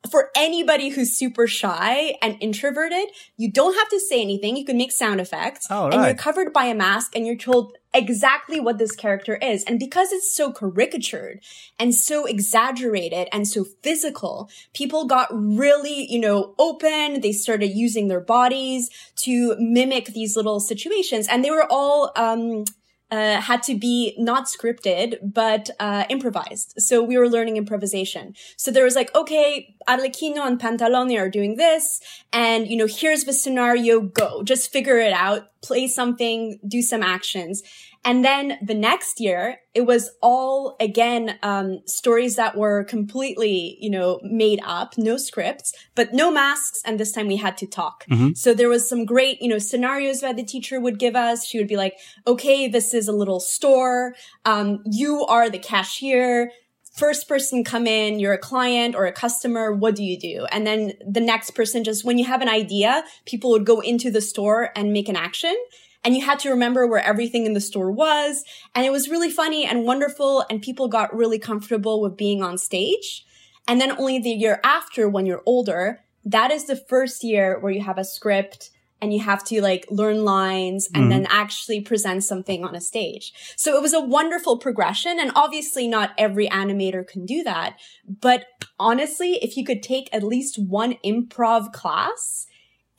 for 0.09 0.31
anybody 0.35 0.89
who's 0.89 1.17
super 1.17 1.47
shy 1.47 2.15
and 2.21 2.35
introverted, 2.41 3.09
you 3.37 3.51
don't 3.51 3.77
have 3.77 3.89
to 3.89 3.99
say 3.99 4.21
anything. 4.21 4.57
You 4.57 4.65
can 4.65 4.77
make 4.77 4.91
sound 4.91 5.21
effects 5.21 5.67
Oh, 5.69 5.89
and 5.89 6.03
you're 6.05 6.15
covered 6.15 6.51
by 6.51 6.65
a 6.65 6.75
mask 6.75 7.15
and 7.15 7.27
you're 7.27 7.35
told 7.35 7.77
exactly 7.93 8.59
what 8.59 8.77
this 8.77 8.93
character 8.93 9.35
is. 9.35 9.63
And 9.65 9.77
because 9.77 10.11
it's 10.11 10.35
so 10.35 10.51
caricatured 10.51 11.41
and 11.77 11.93
so 11.93 12.25
exaggerated 12.25 13.27
and 13.31 13.47
so 13.47 13.65
physical, 13.83 14.49
people 14.73 15.05
got 15.05 15.27
really, 15.31 16.11
you 16.11 16.19
know, 16.19 16.55
open. 16.57 17.21
They 17.21 17.33
started 17.33 17.67
using 17.67 18.07
their 18.07 18.21
bodies 18.21 18.89
to 19.17 19.55
mimic 19.59 20.07
these 20.07 20.35
little 20.35 20.59
situations 20.59 21.27
and 21.27 21.45
they 21.45 21.51
were 21.51 21.67
all, 21.69 22.11
um, 22.15 22.65
uh, 23.11 23.41
had 23.41 23.61
to 23.63 23.77
be 23.77 24.15
not 24.17 24.45
scripted, 24.45 25.17
but 25.21 25.69
uh, 25.79 26.05
improvised. 26.09 26.73
So 26.77 27.03
we 27.03 27.17
were 27.17 27.27
learning 27.27 27.57
improvisation. 27.57 28.35
So 28.55 28.71
there 28.71 28.85
was 28.85 28.95
like, 28.95 29.13
okay, 29.13 29.75
Arlecchino 29.87 30.47
and 30.47 30.59
Pantalone 30.59 31.19
are 31.19 31.29
doing 31.29 31.57
this, 31.57 31.99
and 32.31 32.67
you 32.67 32.77
know, 32.77 32.87
here's 32.87 33.25
the 33.25 33.33
scenario, 33.33 33.99
go. 33.99 34.43
Just 34.43 34.71
figure 34.71 34.97
it 34.97 35.13
out, 35.13 35.49
play 35.61 35.87
something, 35.87 36.57
do 36.67 36.81
some 36.81 37.03
actions. 37.03 37.61
And 38.03 38.25
then 38.25 38.57
the 38.63 38.73
next 38.73 39.19
year, 39.19 39.57
it 39.75 39.85
was 39.85 40.09
all 40.21 40.75
again 40.79 41.37
um, 41.43 41.81
stories 41.85 42.35
that 42.35 42.57
were 42.57 42.83
completely, 42.83 43.77
you 43.79 43.91
know, 43.91 44.19
made 44.23 44.59
up, 44.65 44.97
no 44.97 45.17
scripts, 45.17 45.71
but 45.93 46.11
no 46.13 46.31
masks. 46.31 46.81
And 46.83 46.99
this 46.99 47.11
time 47.11 47.27
we 47.27 47.37
had 47.37 47.57
to 47.57 47.67
talk. 47.67 48.05
So 48.33 48.53
there 48.53 48.69
was 48.69 48.89
some 48.89 49.05
great, 49.05 49.41
you 49.41 49.47
know, 49.47 49.59
scenarios 49.59 50.21
that 50.21 50.35
the 50.35 50.43
teacher 50.43 50.79
would 50.79 50.97
give 50.97 51.15
us. 51.15 51.45
She 51.45 51.59
would 51.59 51.67
be 51.67 51.77
like, 51.77 51.95
"Okay, 52.25 52.67
this 52.67 52.93
is 52.93 53.07
a 53.07 53.13
little 53.13 53.39
store. 53.39 54.15
Um, 54.45 54.81
you 54.85 55.25
are 55.27 55.49
the 55.49 55.59
cashier." 55.59 56.51
First 56.97 57.29
person 57.29 57.63
come 57.63 57.87
in, 57.87 58.19
you're 58.19 58.33
a 58.33 58.37
client 58.37 58.95
or 58.95 59.05
a 59.05 59.13
customer. 59.13 59.71
What 59.71 59.95
do 59.95 60.03
you 60.03 60.19
do? 60.19 60.45
And 60.51 60.67
then 60.67 60.93
the 61.09 61.21
next 61.21 61.51
person 61.51 61.85
just, 61.85 62.03
when 62.03 62.17
you 62.17 62.25
have 62.25 62.41
an 62.41 62.49
idea, 62.49 63.05
people 63.25 63.51
would 63.51 63.65
go 63.65 63.79
into 63.79 64.11
the 64.11 64.19
store 64.19 64.71
and 64.75 64.91
make 64.91 65.07
an 65.07 65.15
action 65.15 65.55
and 66.03 66.15
you 66.15 66.25
had 66.25 66.39
to 66.39 66.49
remember 66.49 66.87
where 66.87 67.03
everything 67.03 67.45
in 67.45 67.53
the 67.53 67.61
store 67.61 67.91
was. 67.91 68.43
And 68.73 68.85
it 68.85 68.91
was 68.91 69.09
really 69.09 69.29
funny 69.29 69.65
and 69.65 69.85
wonderful. 69.85 70.45
And 70.49 70.61
people 70.61 70.87
got 70.87 71.15
really 71.15 71.39
comfortable 71.39 72.01
with 72.01 72.17
being 72.17 72.41
on 72.41 72.57
stage. 72.57 73.25
And 73.67 73.79
then 73.79 73.91
only 73.91 74.19
the 74.19 74.31
year 74.31 74.59
after, 74.63 75.07
when 75.07 75.25
you're 75.25 75.43
older, 75.45 76.03
that 76.25 76.51
is 76.51 76.65
the 76.65 76.75
first 76.75 77.23
year 77.23 77.59
where 77.59 77.71
you 77.71 77.81
have 77.81 77.97
a 77.97 78.03
script 78.03 78.71
and 79.01 79.11
you 79.11 79.19
have 79.19 79.43
to 79.45 79.61
like 79.61 79.85
learn 79.89 80.23
lines 80.23 80.87
and 80.93 81.03
mm-hmm. 81.03 81.09
then 81.09 81.27
actually 81.29 81.81
present 81.81 82.23
something 82.23 82.63
on 82.63 82.75
a 82.75 82.81
stage. 82.81 83.33
So 83.55 83.75
it 83.75 83.81
was 83.81 83.93
a 83.93 83.99
wonderful 83.99 84.57
progression. 84.57 85.19
And 85.19 85.31
obviously 85.35 85.87
not 85.87 86.11
every 86.17 86.47
animator 86.47 87.07
can 87.07 87.25
do 87.25 87.43
that. 87.43 87.77
But 88.07 88.45
honestly, 88.79 89.39
if 89.41 89.57
you 89.57 89.65
could 89.65 89.81
take 89.81 90.09
at 90.13 90.23
least 90.23 90.59
one 90.59 90.95
improv 91.03 91.73
class, 91.73 92.45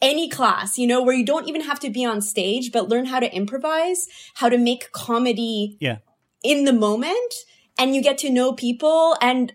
any 0.03 0.29
class, 0.29 0.77
you 0.77 0.87
know, 0.87 1.03
where 1.03 1.15
you 1.15 1.25
don't 1.25 1.49
even 1.49 1.63
have 1.63 1.81
to 1.81 1.89
be 1.89 2.05
on 2.05 2.21
stage, 2.21 2.73
but 2.73 2.89
learn 2.89 3.07
how 3.07 3.21
to 3.21 3.33
improvise, 3.35 4.09
how 4.35 4.49
to 4.49 4.59
make 4.59 4.93
comedy 4.93 5.77
Yeah. 5.81 5.99
in 6.43 6.65
the 6.65 6.73
moment, 6.73 7.35
and 7.79 7.95
you 7.95 8.03
get 8.03 8.19
to 8.19 8.31
know 8.31 8.53
people. 8.53 9.17
And 9.23 9.55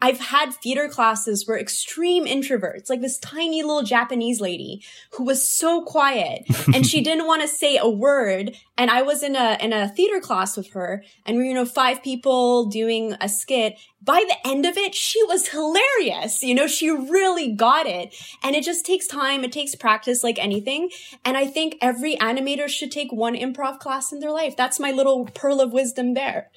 I've 0.00 0.20
had 0.20 0.52
theater 0.52 0.88
classes 0.88 1.46
where 1.46 1.58
extreme 1.58 2.24
introverts, 2.24 2.88
like 2.88 3.00
this 3.00 3.18
tiny 3.18 3.62
little 3.62 3.82
Japanese 3.82 4.40
lady 4.40 4.84
who 5.12 5.24
was 5.24 5.48
so 5.48 5.82
quiet 5.82 6.46
and 6.74 6.86
she 6.86 7.00
didn't 7.00 7.26
want 7.26 7.42
to 7.42 7.48
say 7.48 7.76
a 7.76 7.88
word. 7.88 8.56
And 8.76 8.92
I 8.92 9.02
was 9.02 9.24
in 9.24 9.34
a, 9.34 9.58
in 9.60 9.72
a 9.72 9.88
theater 9.88 10.20
class 10.20 10.56
with 10.56 10.70
her 10.72 11.02
and 11.26 11.36
we 11.36 11.42
were, 11.42 11.48
you 11.48 11.54
know, 11.54 11.64
five 11.64 12.02
people 12.02 12.66
doing 12.66 13.16
a 13.20 13.28
skit. 13.28 13.76
By 14.00 14.24
the 14.28 14.48
end 14.48 14.64
of 14.64 14.76
it, 14.76 14.94
she 14.94 15.20
was 15.24 15.48
hilarious. 15.48 16.44
You 16.44 16.54
know, 16.54 16.68
she 16.68 16.90
really 16.90 17.52
got 17.52 17.86
it. 17.86 18.14
And 18.44 18.54
it 18.54 18.62
just 18.62 18.86
takes 18.86 19.08
time. 19.08 19.42
It 19.42 19.50
takes 19.50 19.74
practice 19.74 20.22
like 20.22 20.38
anything. 20.38 20.90
And 21.24 21.36
I 21.36 21.46
think 21.46 21.76
every 21.80 22.14
animator 22.16 22.68
should 22.68 22.92
take 22.92 23.12
one 23.12 23.34
improv 23.34 23.80
class 23.80 24.12
in 24.12 24.20
their 24.20 24.30
life. 24.30 24.56
That's 24.56 24.78
my 24.78 24.92
little 24.92 25.26
pearl 25.26 25.60
of 25.60 25.72
wisdom 25.72 26.14
there. 26.14 26.50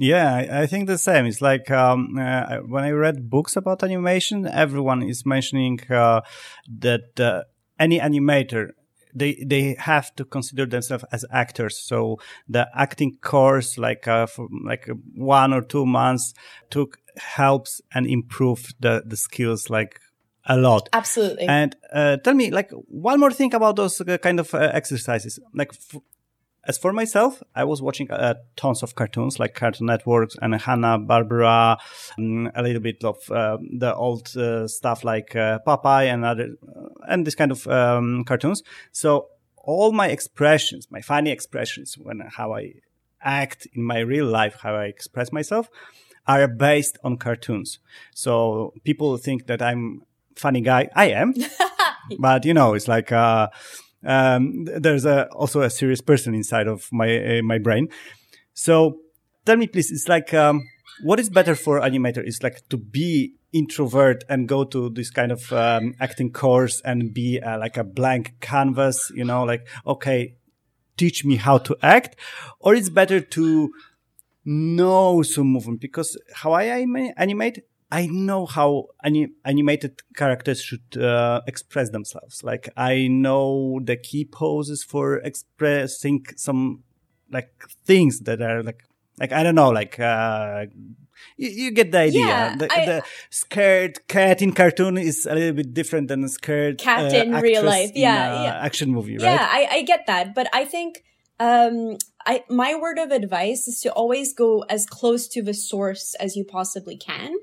Yeah, 0.00 0.34
I, 0.34 0.62
I 0.62 0.66
think 0.66 0.86
the 0.86 0.96
same. 0.96 1.26
It's 1.26 1.42
like 1.42 1.70
um, 1.70 2.16
uh, 2.18 2.56
when 2.66 2.84
I 2.84 2.90
read 2.90 3.28
books 3.28 3.54
about 3.54 3.82
animation, 3.82 4.46
everyone 4.46 5.02
is 5.02 5.26
mentioning 5.26 5.78
uh, 5.90 6.22
that 6.78 7.20
uh, 7.20 7.42
any 7.78 8.00
animator 8.00 8.70
they 9.14 9.44
they 9.46 9.76
have 9.78 10.14
to 10.16 10.24
consider 10.24 10.64
themselves 10.64 11.04
as 11.12 11.26
actors. 11.30 11.76
So 11.76 12.18
the 12.48 12.66
acting 12.74 13.18
course, 13.20 13.76
like 13.76 14.08
uh, 14.08 14.26
for 14.26 14.48
like 14.64 14.88
one 15.14 15.52
or 15.52 15.60
two 15.60 15.84
months, 15.84 16.32
took 16.70 16.96
helps 17.18 17.82
and 17.92 18.06
improve 18.06 18.72
the 18.80 19.02
the 19.04 19.16
skills 19.16 19.68
like 19.68 20.00
a 20.46 20.56
lot. 20.56 20.88
Absolutely. 20.94 21.46
And 21.46 21.76
uh, 21.92 22.16
tell 22.16 22.34
me, 22.34 22.50
like, 22.50 22.70
one 22.88 23.20
more 23.20 23.30
thing 23.30 23.54
about 23.54 23.76
those 23.76 24.00
uh, 24.00 24.16
kind 24.18 24.40
of 24.40 24.54
uh, 24.54 24.70
exercises. 24.72 25.38
Like, 25.54 25.72
f- 25.72 26.00
as 26.64 26.78
for 26.78 26.92
myself, 26.92 27.42
I 27.54 27.64
was 27.64 27.80
watching 27.80 28.10
uh, 28.10 28.34
tons 28.56 28.82
of 28.82 28.94
cartoons, 28.94 29.38
like 29.38 29.54
Cartoon 29.54 29.86
Networks 29.86 30.36
and 30.42 30.54
Hanna 30.54 30.98
Barbera, 30.98 31.78
um, 32.18 32.50
a 32.54 32.62
little 32.62 32.82
bit 32.82 33.02
of 33.02 33.16
uh, 33.30 33.58
the 33.78 33.94
old 33.94 34.36
uh, 34.36 34.68
stuff 34.68 35.02
like 35.02 35.34
uh, 35.34 35.58
Popeye 35.66 36.12
and 36.12 36.24
other, 36.24 36.50
uh, 36.68 36.88
and 37.08 37.26
this 37.26 37.34
kind 37.34 37.50
of 37.50 37.66
um, 37.66 38.24
cartoons. 38.24 38.62
So 38.92 39.28
all 39.56 39.92
my 39.92 40.08
expressions, 40.08 40.86
my 40.90 41.00
funny 41.00 41.30
expressions, 41.30 41.96
when 41.96 42.20
how 42.20 42.54
I 42.54 42.74
act 43.22 43.66
in 43.72 43.82
my 43.82 44.00
real 44.00 44.26
life, 44.26 44.56
how 44.62 44.74
I 44.74 44.84
express 44.84 45.32
myself, 45.32 45.68
are 46.26 46.46
based 46.46 46.98
on 47.02 47.16
cartoons. 47.16 47.78
So 48.14 48.74
people 48.84 49.16
think 49.16 49.46
that 49.46 49.62
I'm 49.62 50.02
funny 50.36 50.60
guy. 50.60 50.88
I 50.94 51.06
am, 51.06 51.34
but 52.18 52.44
you 52.44 52.54
know, 52.54 52.74
it's 52.74 52.88
like 52.88 53.12
uh, 53.12 53.48
um, 54.04 54.64
there's 54.64 55.04
a, 55.04 55.26
also 55.28 55.62
a 55.62 55.70
serious 55.70 56.00
person 56.00 56.34
inside 56.34 56.66
of 56.66 56.88
my 56.92 57.38
uh, 57.38 57.42
my 57.42 57.58
brain. 57.58 57.88
So 58.54 59.00
tell 59.44 59.56
me, 59.56 59.66
please, 59.66 59.90
it's 59.90 60.08
like 60.08 60.32
um, 60.34 60.62
what 61.02 61.20
is 61.20 61.30
better 61.30 61.54
for 61.54 61.80
animator? 61.80 62.26
Is 62.26 62.42
like 62.42 62.68
to 62.70 62.76
be 62.76 63.34
introvert 63.52 64.22
and 64.28 64.48
go 64.48 64.64
to 64.64 64.90
this 64.90 65.10
kind 65.10 65.32
of 65.32 65.52
um, 65.52 65.94
acting 66.00 66.30
course 66.32 66.80
and 66.84 67.12
be 67.12 67.40
uh, 67.40 67.58
like 67.58 67.76
a 67.76 67.84
blank 67.84 68.34
canvas. 68.40 69.10
You 69.14 69.24
know, 69.24 69.44
like 69.44 69.66
okay, 69.86 70.36
teach 70.96 71.24
me 71.24 71.36
how 71.36 71.58
to 71.58 71.76
act, 71.82 72.16
or 72.58 72.74
it's 72.74 72.90
better 72.90 73.20
to 73.20 73.70
know 74.44 75.22
some 75.22 75.46
movement 75.46 75.80
because 75.80 76.18
how 76.34 76.52
I 76.52 76.64
animate, 76.64 77.60
I 77.90 78.06
know 78.06 78.46
how 78.46 78.86
ani- 79.02 79.32
animated 79.44 80.00
characters 80.16 80.62
should 80.62 80.96
uh, 80.96 81.40
express 81.46 81.90
themselves. 81.90 82.44
Like 82.44 82.68
I 82.76 83.08
know 83.08 83.80
the 83.82 83.96
key 83.96 84.24
poses 84.24 84.84
for 84.84 85.16
expressing 85.18 86.24
some 86.36 86.84
like 87.30 87.52
things 87.84 88.20
that 88.20 88.40
are 88.42 88.62
like 88.62 88.82
like 89.18 89.32
I 89.32 89.42
don't 89.42 89.54
know 89.54 89.70
like 89.70 89.98
uh 90.00 90.66
you, 91.36 91.50
you 91.50 91.70
get 91.70 91.92
the 91.92 91.98
idea. 91.98 92.26
Yeah, 92.26 92.56
the, 92.56 92.72
I- 92.72 92.86
the 92.86 93.02
scared 93.30 94.06
cat 94.08 94.40
in 94.42 94.52
cartoon 94.52 94.96
is 94.98 95.26
a 95.26 95.34
little 95.34 95.52
bit 95.52 95.74
different 95.74 96.08
than 96.08 96.24
a 96.24 96.28
scared 96.28 96.78
Cat 96.78 97.12
uh, 97.12 97.16
in 97.18 97.32
real 97.32 97.64
life. 97.64 97.90
Yeah, 97.94 98.42
yeah. 98.44 98.58
action 98.62 98.90
movie, 98.90 99.18
right? 99.18 99.24
Yeah, 99.24 99.48
I, 99.50 99.68
I 99.70 99.82
get 99.82 100.06
that. 100.06 100.34
But 100.34 100.48
I 100.52 100.64
think 100.64 101.04
um 101.38 101.96
I 102.26 102.44
my 102.48 102.74
word 102.74 102.98
of 102.98 103.10
advice 103.10 103.66
is 103.68 103.80
to 103.82 103.92
always 103.92 104.32
go 104.32 104.64
as 104.68 104.86
close 104.86 105.26
to 105.28 105.42
the 105.42 105.54
source 105.54 106.14
as 106.20 106.36
you 106.36 106.44
possibly 106.44 106.96
can. 106.96 107.34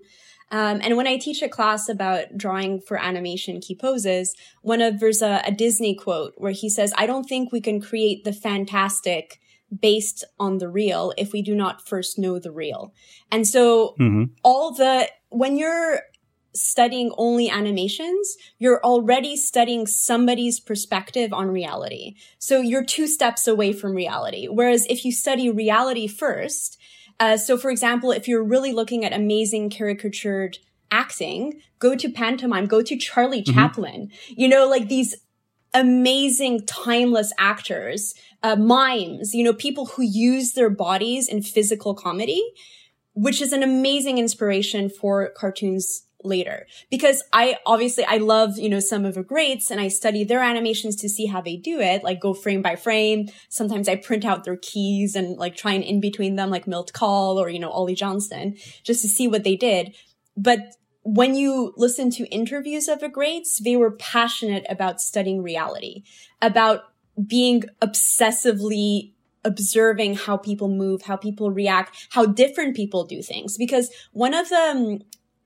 Um, 0.52 0.80
and 0.82 0.96
when 0.96 1.08
I 1.08 1.18
teach 1.18 1.42
a 1.42 1.50
class 1.50 1.90
about 1.90 2.38
drawing 2.38 2.80
for 2.80 2.98
animation 2.98 3.60
key 3.60 3.76
poses, 3.76 4.34
one 4.62 4.82
of 4.82 5.00
there's 5.00 5.22
a, 5.22 5.42
a 5.46 5.52
Disney 5.52 5.96
quote 5.96 6.34
where 6.38 6.54
he 6.54 6.70
says, 6.70 6.94
"I 6.98 7.06
don't 7.06 7.26
think 7.26 7.52
we 7.52 7.62
can 7.62 7.82
create 7.82 8.24
the 8.24 8.34
fantastic 8.34 9.40
based 9.82 10.24
on 10.40 10.60
the 10.60 10.70
real 10.70 11.14
if 11.18 11.34
we 11.34 11.42
do 11.42 11.54
not 11.54 11.86
first 11.88 12.18
know 12.18 12.40
the 12.40 12.52
real." 12.52 12.94
And 13.32 13.46
so 13.48 13.96
Mhm. 14.00 14.30
all 14.44 14.74
the 14.74 15.10
when 15.30 15.58
you're 15.58 16.02
studying 16.54 17.12
only 17.18 17.50
animations, 17.50 18.36
you're 18.58 18.84
already 18.84 19.36
studying 19.36 19.86
somebody's 19.86 20.60
perspective 20.60 21.32
on 21.34 21.48
reality. 21.50 22.16
So 22.40 22.62
you're 22.62 22.84
two 22.84 23.08
steps 23.08 23.48
away 23.48 23.74
from 23.74 23.94
reality. 23.94 24.48
Whereas 24.48 24.88
if 24.90 25.06
you 25.06 25.12
study 25.12 25.50
reality 25.52 26.08
first, 26.08 26.77
uh, 27.20 27.38
so 27.38 27.58
for 27.58 27.70
example, 27.70 28.12
if 28.12 28.28
you're 28.28 28.44
really 28.44 28.74
looking 28.74 29.06
at 29.06 29.14
amazing 29.14 29.70
caricatured 29.70 30.60
acting, 30.92 31.62
go 31.80 31.96
to 31.96 32.10
pantomime, 32.10 32.66
go 32.66 32.82
to 32.82 32.96
Charlie 32.96 33.44
Chaplin. 33.44 34.10
You 34.30 34.48
know, 34.48 34.68
like 34.68 34.88
these 34.88 35.16
amazing 35.74 36.66
timeless 36.66 37.34
actors, 37.38 38.14
uh, 38.42 38.56
mimes, 38.56 39.34
you 39.34 39.44
know, 39.44 39.54
people 39.54 39.86
who 39.86 40.02
use 40.02 40.54
their 40.54 40.70
bodies 40.70 41.28
in 41.28 41.42
physical 41.42 41.94
comedy 41.94 42.42
which 43.18 43.42
is 43.42 43.52
an 43.52 43.64
amazing 43.64 44.20
inspiration 44.20 44.90
for 44.90 45.32
cartoons 45.36 46.04
later 46.24 46.66
because 46.90 47.24
I 47.32 47.58
obviously 47.66 48.04
I 48.06 48.18
love, 48.18 48.58
you 48.58 48.70
know, 48.70 48.80
some 48.80 49.06
of 49.06 49.16
the 49.16 49.24
greats 49.24 49.70
and 49.72 49.80
I 49.80 49.88
study 49.88 50.24
their 50.24 50.42
animations 50.42 50.96
to 50.98 51.10
see 51.10 51.28
how 51.28 51.42
they 51.42 51.56
do 51.56 51.80
it, 51.80 52.04
like 52.04 52.20
go 52.20 52.34
frame 52.34 52.62
by 52.62 52.76
frame. 52.76 53.30
Sometimes 53.50 53.88
I 53.88 53.96
print 53.96 54.26
out 54.26 54.44
their 54.44 54.58
keys 54.58 55.16
and 55.16 55.38
like 55.38 55.56
try 55.56 55.74
and 55.74 55.84
in 55.84 56.00
between 56.00 56.36
them 56.36 56.50
like 56.50 56.68
Milt 56.68 56.94
Kahl 56.94 57.40
or, 57.40 57.50
you 57.50 57.60
know, 57.60 57.70
Ollie 57.70 57.96
Johnston 57.96 58.58
just 58.84 59.02
to 59.02 59.08
see 59.08 59.28
what 59.28 59.44
they 59.44 59.56
did. 59.56 59.96
But 60.36 60.76
when 61.04 61.36
you 61.36 61.74
listen 61.78 62.10
to 62.12 62.28
interviews 62.28 62.88
of 62.88 63.00
the 63.00 63.10
greats, 63.10 63.60
they 63.60 63.78
were 63.78 63.92
passionate 63.92 64.66
about 64.70 65.00
studying 65.00 65.42
reality, 65.42 66.04
about 66.42 66.82
being 67.26 67.64
obsessively 67.82 69.14
observing 69.46 70.16
how 70.16 70.36
people 70.36 70.68
move, 70.68 71.04
how 71.04 71.16
people 71.16 71.50
react, 71.50 72.08
how 72.12 72.26
different 72.26 72.76
people 72.76 73.06
do 73.06 73.22
things. 73.22 73.58
Because 73.58 73.90
one 74.12 74.34
of 74.34 74.50
the 74.50 74.56
um, 74.56 75.00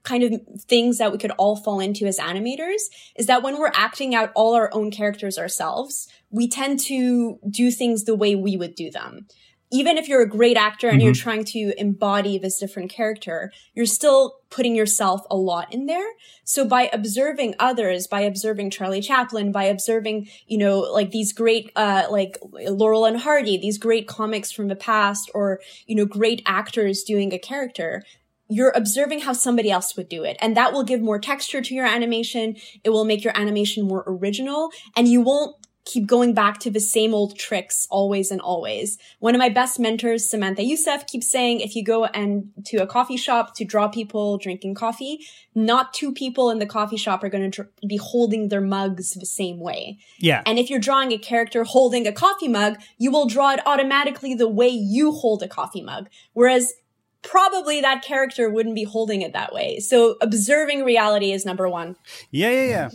kind 0.03 0.24
of 0.24 0.41
things 0.62 0.98
that 0.98 1.12
we 1.12 1.17
could 1.17 1.31
all 1.31 1.55
fall 1.55 1.79
into 1.79 2.05
as 2.05 2.17
animators 2.17 2.81
is 3.15 3.27
that 3.27 3.43
when 3.43 3.60
we're 3.60 3.72
acting 3.74 4.15
out 4.15 4.31
all 4.36 4.55
our 4.55 4.70
own 4.74 4.91
characters 4.91 5.38
ourselves, 5.38 6.08
we 6.29 6.48
tend 6.48 6.79
to 6.79 7.39
do 7.50 7.72
things 7.72 8.03
the 8.03 8.15
way 8.15 8.36
we 8.36 8.58
would 8.58 8.75
do 8.75 8.89
them 8.89 9.27
even 9.72 9.98
if 9.98 10.10
you're 10.10 10.22
a 10.22 10.29
great 10.29 10.58
actor 10.58 10.89
and 10.89 10.98
mm-hmm. 10.98 11.05
you're 11.05 11.13
trying 11.13 11.46
to 11.46 11.74
embody 11.77 12.38
this 12.38 12.60
different 12.60 12.91
character, 12.91 13.51
you're 13.74 13.86
still 13.86 14.36
putting 14.50 14.75
yourself 14.75 15.22
a 15.31 15.36
lot 15.36 15.74
in 15.74 15.86
there. 15.86 16.05
So 16.43 16.65
by 16.65 16.89
observing 16.91 17.55
others, 17.58 18.05
by 18.05 18.22
observing 18.22 18.72
Charlie 18.72 19.01
Chaplin, 19.01 19.53
by 19.53 19.63
observing, 19.63 20.27
you 20.46 20.58
know, 20.58 20.79
like 20.79 21.12
these 21.12 21.31
great, 21.31 21.72
uh, 21.77 22.08
like 22.12 22.38
Laurel 22.67 23.05
and 23.05 23.17
Hardy, 23.17 23.58
these 23.58 23.77
great 23.77 24.08
comics 24.08 24.51
from 24.51 24.67
the 24.67 24.75
past 24.75 25.31
or, 25.34 25.62
you 25.88 25.96
know, 25.96 26.05
great 26.05 26.41
actors 26.46 27.03
doing 27.03 27.34
a 27.34 27.39
character, 27.39 28.03
you're 28.51 28.74
observing 28.75 29.22
how 29.22 29.34
somebody 29.34 29.72
else 29.72 29.96
would 29.96 30.10
do 30.10 30.24
it. 30.24 30.38
And 30.41 30.58
that 30.58 30.74
will 30.74 30.84
give 30.84 31.01
more 31.01 31.20
texture 31.20 31.62
to 31.62 31.74
your 31.74 31.86
animation. 31.86 32.58
It 32.84 32.89
will 32.89 33.05
make 33.05 33.24
your 33.24 33.38
animation 33.38 33.88
more 33.88 34.03
original 34.05 34.72
and 34.96 35.08
you 35.08 35.22
won't 35.22 35.55
keep 35.86 36.05
going 36.05 36.34
back 36.34 36.60
to 36.60 36.70
the 36.70 36.79
same 36.79 37.13
old 37.13 37.38
tricks 37.38 37.88
always 37.89 38.29
and 38.29 38.39
always. 38.39 38.98
One 39.20 39.34
of 39.34 39.39
my 39.39 39.50
best 39.50 39.79
mentors, 39.79 40.29
Samantha 40.29 40.63
Youssef, 40.63 41.08
keeps 41.08 41.29
saying 41.29 41.60
if 41.60 41.75
you 41.75 41.84
go 41.84 42.05
and 42.05 42.51
to 42.65 42.77
a 42.77 42.88
coffee 42.88 43.17
shop 43.17 43.55
to 43.55 43.65
draw 43.65 43.88
people 43.88 44.38
drinking 44.38 44.75
coffee, 44.75 45.25
not 45.55 45.93
two 45.93 46.13
people 46.13 46.50
in 46.51 46.60
the 46.60 46.67
coffee 46.67 46.98
shop 46.98 47.24
are 47.24 47.29
going 47.29 47.50
to 47.50 47.63
dr- 47.63 47.70
be 47.88 47.98
holding 47.98 48.50
their 48.50 48.62
mugs 48.62 49.13
the 49.13 49.25
same 49.25 49.60
way. 49.60 49.98
Yeah. 50.20 50.43
And 50.46 50.60
if 50.60 50.70
you're 50.70 50.79
drawing 50.79 51.12
a 51.12 51.17
character 51.17 51.63
holding 51.63 52.05
a 52.05 52.12
coffee 52.12 52.48
mug, 52.48 52.77
you 53.00 53.12
will 53.12 53.25
draw 53.25 53.51
it 53.51 53.60
automatically 53.65 54.36
the 54.36 54.50
way 54.50 54.70
you 54.70 55.12
hold 55.12 55.41
a 55.41 55.48
coffee 55.48 55.81
mug. 55.81 56.10
Whereas 56.34 56.74
probably 57.23 57.81
that 57.81 58.03
character 58.03 58.49
wouldn't 58.49 58.75
be 58.75 58.83
holding 58.83 59.21
it 59.21 59.33
that 59.33 59.53
way. 59.53 59.79
So 59.79 60.17
observing 60.21 60.83
reality 60.83 61.31
is 61.31 61.45
number 61.45 61.69
one. 61.69 61.95
Yeah, 62.31 62.51
yeah, 62.51 62.65
yeah 62.65 62.89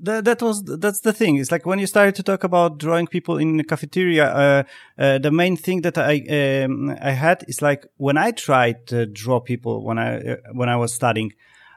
that, 0.00 0.24
that 0.24 0.42
was 0.42 0.62
that's 0.64 1.00
the 1.00 1.12
thing. 1.12 1.36
It's 1.36 1.52
like 1.52 1.66
when 1.66 1.78
you 1.78 1.86
started 1.86 2.14
to 2.16 2.22
talk 2.22 2.44
about 2.44 2.78
drawing 2.78 3.06
people 3.06 3.38
in 3.38 3.56
the 3.56 3.64
cafeteria. 3.64 4.26
Uh, 4.26 4.62
uh, 4.98 5.18
the 5.18 5.30
main 5.30 5.56
thing 5.56 5.82
that 5.82 5.98
I 5.98 6.64
um, 6.64 6.96
I 7.00 7.12
had 7.12 7.44
is 7.48 7.62
like 7.62 7.86
when 7.96 8.16
I 8.16 8.30
tried 8.32 8.86
to 8.88 9.06
draw 9.06 9.40
people 9.40 9.84
when 9.84 9.98
I 9.98 10.18
uh, 10.18 10.36
when 10.52 10.68
I 10.68 10.76
was 10.76 10.92
studying 10.92 11.32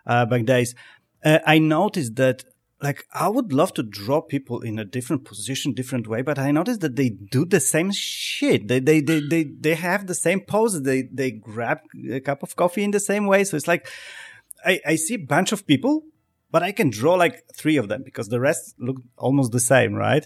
uh, 0.06 0.26
back 0.26 0.46
days, 0.46 0.76
uh, 1.24 1.40
I 1.46 1.60
noticed 1.60 2.16
that 2.16 2.44
like 2.82 3.06
I 3.14 3.28
would 3.28 3.52
love 3.54 3.74
to 3.76 3.84
draw 3.84 4.22
people 4.22 4.62
in 4.62 4.78
a 4.78 4.86
different 4.86 5.26
position, 5.26 5.74
different 5.74 6.08
way, 6.08 6.22
but 6.22 6.38
I 6.38 6.52
noticed 6.52 6.82
that 6.82 6.96
they 6.96 7.10
do 7.10 7.46
the 7.46 7.60
same 7.60 7.92
shit. 7.92 8.68
They 8.68 8.80
they 8.80 9.02
they 9.02 9.20
they, 9.20 9.44
they 9.44 9.76
have 9.76 10.08
the 10.08 10.16
same 10.16 10.42
pose. 10.42 10.82
They 10.84 11.04
they 11.12 11.32
grab 11.32 11.80
a 12.12 12.20
cup 12.20 12.44
of 12.44 12.56
coffee 12.56 12.84
in 12.84 12.92
the 12.92 13.00
same 13.00 13.26
way. 13.26 13.44
So 13.44 13.58
it's 13.58 13.68
like 13.68 13.88
I, 14.66 14.80
I 14.86 14.96
see 14.96 15.16
a 15.16 15.26
bunch 15.36 15.52
of 15.52 15.66
people 15.66 16.04
but 16.52 16.64
I 16.64 16.72
can 16.72 16.90
draw 16.90 17.16
like 17.16 17.44
three 17.56 17.78
of 17.78 17.88
them 17.88 18.04
because 18.04 18.30
the 18.30 18.40
rest 18.40 18.76
look 18.80 18.98
almost 19.18 19.52
the 19.52 19.60
same, 19.60 19.94
right? 19.94 20.26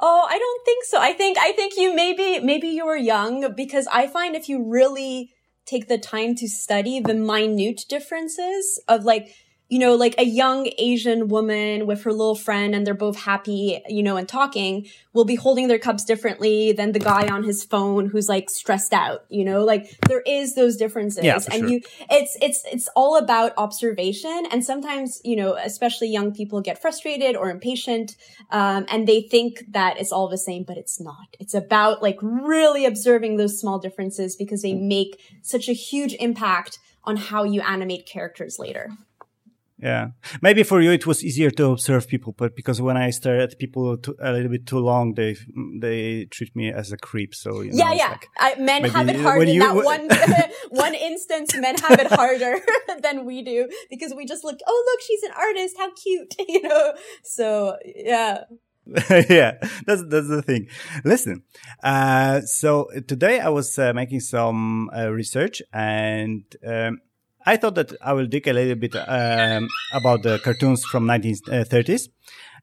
Oh, 0.00 0.26
I 0.28 0.38
don't 0.38 0.64
think 0.64 0.84
so. 0.84 1.00
I 1.00 1.12
think 1.12 1.38
I 1.38 1.52
think 1.52 1.76
you 1.76 1.94
maybe 1.94 2.38
maybe 2.40 2.68
you 2.68 2.86
were 2.86 2.96
young 2.96 3.52
because 3.54 3.88
I 3.88 4.06
find 4.06 4.36
if 4.36 4.48
you 4.48 4.64
really 4.64 5.32
take 5.66 5.88
the 5.88 5.98
time 5.98 6.34
to 6.36 6.48
study 6.48 7.00
the 7.00 7.14
minute 7.14 7.82
differences 7.88 8.80
of 8.86 9.04
like 9.04 9.34
you 9.68 9.78
know, 9.78 9.94
like 9.94 10.14
a 10.16 10.24
young 10.24 10.70
Asian 10.78 11.28
woman 11.28 11.86
with 11.86 12.02
her 12.04 12.10
little 12.10 12.34
friend 12.34 12.74
and 12.74 12.86
they're 12.86 12.94
both 12.94 13.16
happy, 13.16 13.82
you 13.86 14.02
know, 14.02 14.16
and 14.16 14.26
talking 14.26 14.86
will 15.12 15.26
be 15.26 15.34
holding 15.34 15.68
their 15.68 15.78
cups 15.78 16.04
differently 16.04 16.72
than 16.72 16.92
the 16.92 16.98
guy 16.98 17.28
on 17.28 17.42
his 17.42 17.64
phone 17.64 18.06
who's 18.06 18.30
like 18.30 18.48
stressed 18.48 18.94
out, 18.94 19.26
you 19.28 19.44
know, 19.44 19.64
like 19.64 19.94
there 20.08 20.22
is 20.22 20.54
those 20.54 20.76
differences 20.76 21.22
yeah, 21.22 21.38
and 21.52 21.60
sure. 21.60 21.68
you, 21.68 21.80
it's, 22.10 22.38
it's, 22.40 22.64
it's 22.72 22.88
all 22.96 23.18
about 23.18 23.52
observation. 23.58 24.46
And 24.50 24.64
sometimes, 24.64 25.20
you 25.22 25.36
know, 25.36 25.54
especially 25.54 26.08
young 26.08 26.32
people 26.32 26.62
get 26.62 26.80
frustrated 26.80 27.36
or 27.36 27.50
impatient. 27.50 28.16
Um, 28.50 28.86
and 28.88 29.06
they 29.06 29.20
think 29.20 29.64
that 29.72 30.00
it's 30.00 30.12
all 30.12 30.28
the 30.28 30.38
same, 30.38 30.62
but 30.62 30.78
it's 30.78 30.98
not. 30.98 31.36
It's 31.38 31.52
about 31.52 32.02
like 32.02 32.16
really 32.22 32.86
observing 32.86 33.36
those 33.36 33.60
small 33.60 33.78
differences 33.78 34.34
because 34.34 34.62
they 34.62 34.72
make 34.72 35.20
such 35.42 35.68
a 35.68 35.72
huge 35.74 36.14
impact 36.14 36.78
on 37.04 37.16
how 37.16 37.44
you 37.44 37.60
animate 37.60 38.06
characters 38.06 38.58
later. 38.58 38.90
Yeah, 39.80 40.08
maybe 40.42 40.64
for 40.64 40.80
you 40.80 40.90
it 40.90 41.06
was 41.06 41.24
easier 41.24 41.50
to 41.52 41.70
observe 41.70 42.08
people, 42.08 42.34
but 42.36 42.56
because 42.56 42.82
when 42.82 42.96
I 42.96 43.10
stare 43.10 43.40
at 43.40 43.56
people 43.60 43.96
too, 43.96 44.16
a 44.20 44.32
little 44.32 44.50
bit 44.50 44.66
too 44.66 44.80
long, 44.80 45.14
they 45.14 45.36
they 45.80 46.24
treat 46.24 46.54
me 46.56 46.72
as 46.72 46.90
a 46.90 46.96
creep. 46.96 47.32
So 47.32 47.60
you 47.60 47.70
know, 47.70 47.78
yeah, 47.78 47.92
yeah, 47.92 48.08
like, 48.08 48.28
I, 48.38 48.54
men 48.56 48.84
have 48.84 49.08
it 49.08 49.20
hard 49.20 49.48
in 49.48 49.54
you, 49.54 49.60
that 49.60 49.76
one 49.76 50.08
one 50.70 50.94
instance. 50.94 51.54
Men 51.56 51.76
have 51.76 52.00
it 52.00 52.08
harder 52.10 52.58
than 53.02 53.24
we 53.24 53.42
do 53.42 53.68
because 53.88 54.12
we 54.14 54.26
just 54.26 54.42
look. 54.42 54.58
Oh, 54.66 54.84
look, 54.90 55.00
she's 55.00 55.22
an 55.22 55.30
artist. 55.38 55.76
How 55.78 55.92
cute, 55.94 56.34
you 56.48 56.62
know. 56.62 56.94
So 57.22 57.76
yeah. 57.84 58.44
yeah, 59.28 59.58
that's 59.86 60.02
that's 60.08 60.28
the 60.28 60.42
thing. 60.44 60.66
Listen, 61.04 61.42
uh, 61.82 62.40
so 62.40 62.88
today 63.06 63.38
I 63.38 63.50
was 63.50 63.78
uh, 63.78 63.92
making 63.92 64.20
some 64.20 64.90
uh, 64.96 65.10
research 65.10 65.60
and 65.74 66.42
um, 66.66 66.98
I 67.46 67.56
thought 67.56 67.74
that 67.76 67.92
I 68.02 68.12
will 68.12 68.26
dig 68.26 68.46
a 68.48 68.52
little 68.52 68.74
bit 68.74 68.94
um, 68.96 69.68
about 69.92 70.22
the 70.22 70.38
cartoons 70.38 70.84
from 70.84 71.06
1930s. 71.06 72.08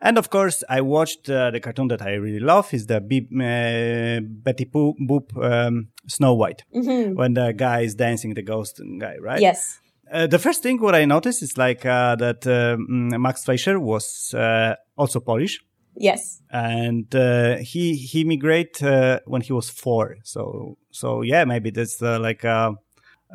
And 0.01 0.17
of 0.17 0.29
course, 0.29 0.63
I 0.69 0.81
watched 0.81 1.29
uh, 1.29 1.51
the 1.51 1.59
cartoon 1.59 1.87
that 1.87 2.01
I 2.01 2.15
really 2.15 2.39
love 2.39 2.73
is 2.73 2.85
the 2.85 2.99
B- 2.99 3.27
uh, 3.33 4.19
Betty 4.21 4.65
Boop 4.65 5.35
um, 5.41 5.87
Snow 6.07 6.33
White, 6.33 6.63
mm-hmm. 6.75 7.15
when 7.15 7.33
the 7.33 7.53
guy 7.53 7.81
is 7.81 7.95
dancing, 7.95 8.33
the 8.33 8.41
ghost 8.41 8.81
guy, 8.99 9.15
right? 9.21 9.39
Yes. 9.39 9.79
Uh, 10.11 10.27
the 10.27 10.37
first 10.37 10.61
thing 10.61 10.79
what 10.79 10.93
I 10.93 11.05
noticed 11.05 11.41
is 11.41 11.57
like 11.57 11.85
uh, 11.85 12.15
that 12.17 12.45
um, 12.45 13.09
Max 13.21 13.43
Fleischer 13.43 13.79
was 13.79 14.33
uh, 14.33 14.75
also 14.97 15.19
Polish. 15.19 15.61
Yes. 15.97 16.41
And 16.51 17.13
uh, 17.15 17.57
he 17.57 17.95
he 17.95 18.21
immigrated 18.21 19.21
when 19.25 19.41
he 19.41 19.53
was 19.53 19.69
four. 19.69 20.17
So 20.23 20.77
so 20.91 21.21
yeah, 21.21 21.45
maybe 21.45 21.71
that's 21.71 22.01
like 22.01 22.43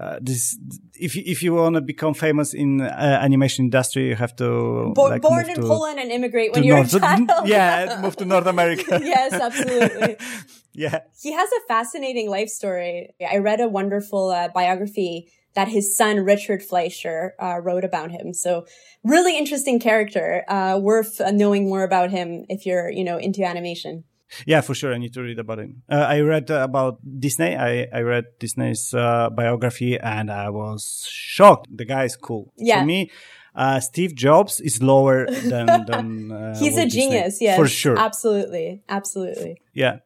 uh, 0.01 0.19
this 0.21 0.59
if 0.95 1.15
if 1.17 1.43
you 1.43 1.55
want 1.55 1.75
to 1.75 1.83
become 1.83 2.15
famous 2.15 2.55
in 2.55 2.81
uh, 2.81 3.19
animation 3.23 3.67
industry 3.67 4.09
you 4.09 4.17
have 4.17 4.35
to 4.35 4.93
Bo- 4.95 5.11
like, 5.11 5.23
born 5.23 5.49
in 5.49 5.57
to, 5.57 5.63
Poland 5.63 5.99
and 5.99 6.11
immigrate 6.11 6.53
when 6.53 6.65
you're 6.65 6.77
North, 6.77 6.95
a 6.95 7.01
child. 7.01 7.31
yeah 7.45 7.99
move 8.01 8.17
to 8.17 8.25
North 8.25 8.47
America. 8.47 9.01
Yes 9.15 9.33
absolutely. 9.33 10.17
Yeah. 10.73 11.01
He 11.21 11.33
has 11.33 11.51
a 11.51 11.67
fascinating 11.67 12.31
life 12.31 12.49
story. 12.49 13.11
I 13.29 13.39
read 13.39 13.61
a 13.61 13.69
wonderful 13.69 14.31
uh, 14.31 14.49
biography 14.55 15.29
that 15.57 15.67
his 15.67 15.97
son 15.97 16.21
Richard 16.21 16.63
Fleischer 16.63 17.35
uh, 17.43 17.59
wrote 17.61 17.85
about 17.85 18.13
him. 18.13 18.33
So 18.33 18.67
really 19.03 19.37
interesting 19.37 19.81
character. 19.81 20.45
Uh, 20.49 20.79
worth 20.81 21.21
knowing 21.33 21.69
more 21.69 21.83
about 21.83 22.11
him 22.11 22.47
if 22.49 22.67
you're 22.67 22.89
you 22.89 23.03
know 23.03 23.19
into 23.19 23.43
animation 23.43 24.05
yeah, 24.47 24.61
for 24.61 24.75
sure. 24.75 24.93
I 24.95 24.99
need 24.99 25.13
to 25.15 25.23
read 25.23 25.39
about 25.39 25.59
him. 25.59 25.83
Uh, 25.91 25.97
I 25.97 26.21
read 26.21 26.51
uh, 26.51 26.63
about 26.63 26.99
Disney. 27.21 27.57
I, 27.57 27.89
I 27.93 28.01
read 28.01 28.27
Disney's 28.39 28.95
uh, 28.95 29.31
biography 29.31 29.99
and 29.99 30.31
I 30.31 30.51
was 30.51 31.07
shocked. 31.11 31.69
The 31.75 31.85
guy 31.85 32.05
is 32.05 32.17
cool. 32.17 32.53
Yeah. 32.57 32.81
For 32.81 32.87
me, 32.87 33.11
uh, 33.55 33.81
Steve 33.81 34.15
Jobs 34.15 34.61
is 34.61 34.83
lower 34.83 35.27
than, 35.27 35.67
than 35.87 36.33
uh, 36.33 36.59
he's 36.59 36.77
a 36.77 36.87
genius. 36.87 37.35
Disney, 37.35 37.47
yes, 37.47 37.59
for 37.59 37.69
sure. 37.69 37.99
Absolutely, 37.99 38.83
absolutely. 38.89 39.61
Yeah. 39.75 39.99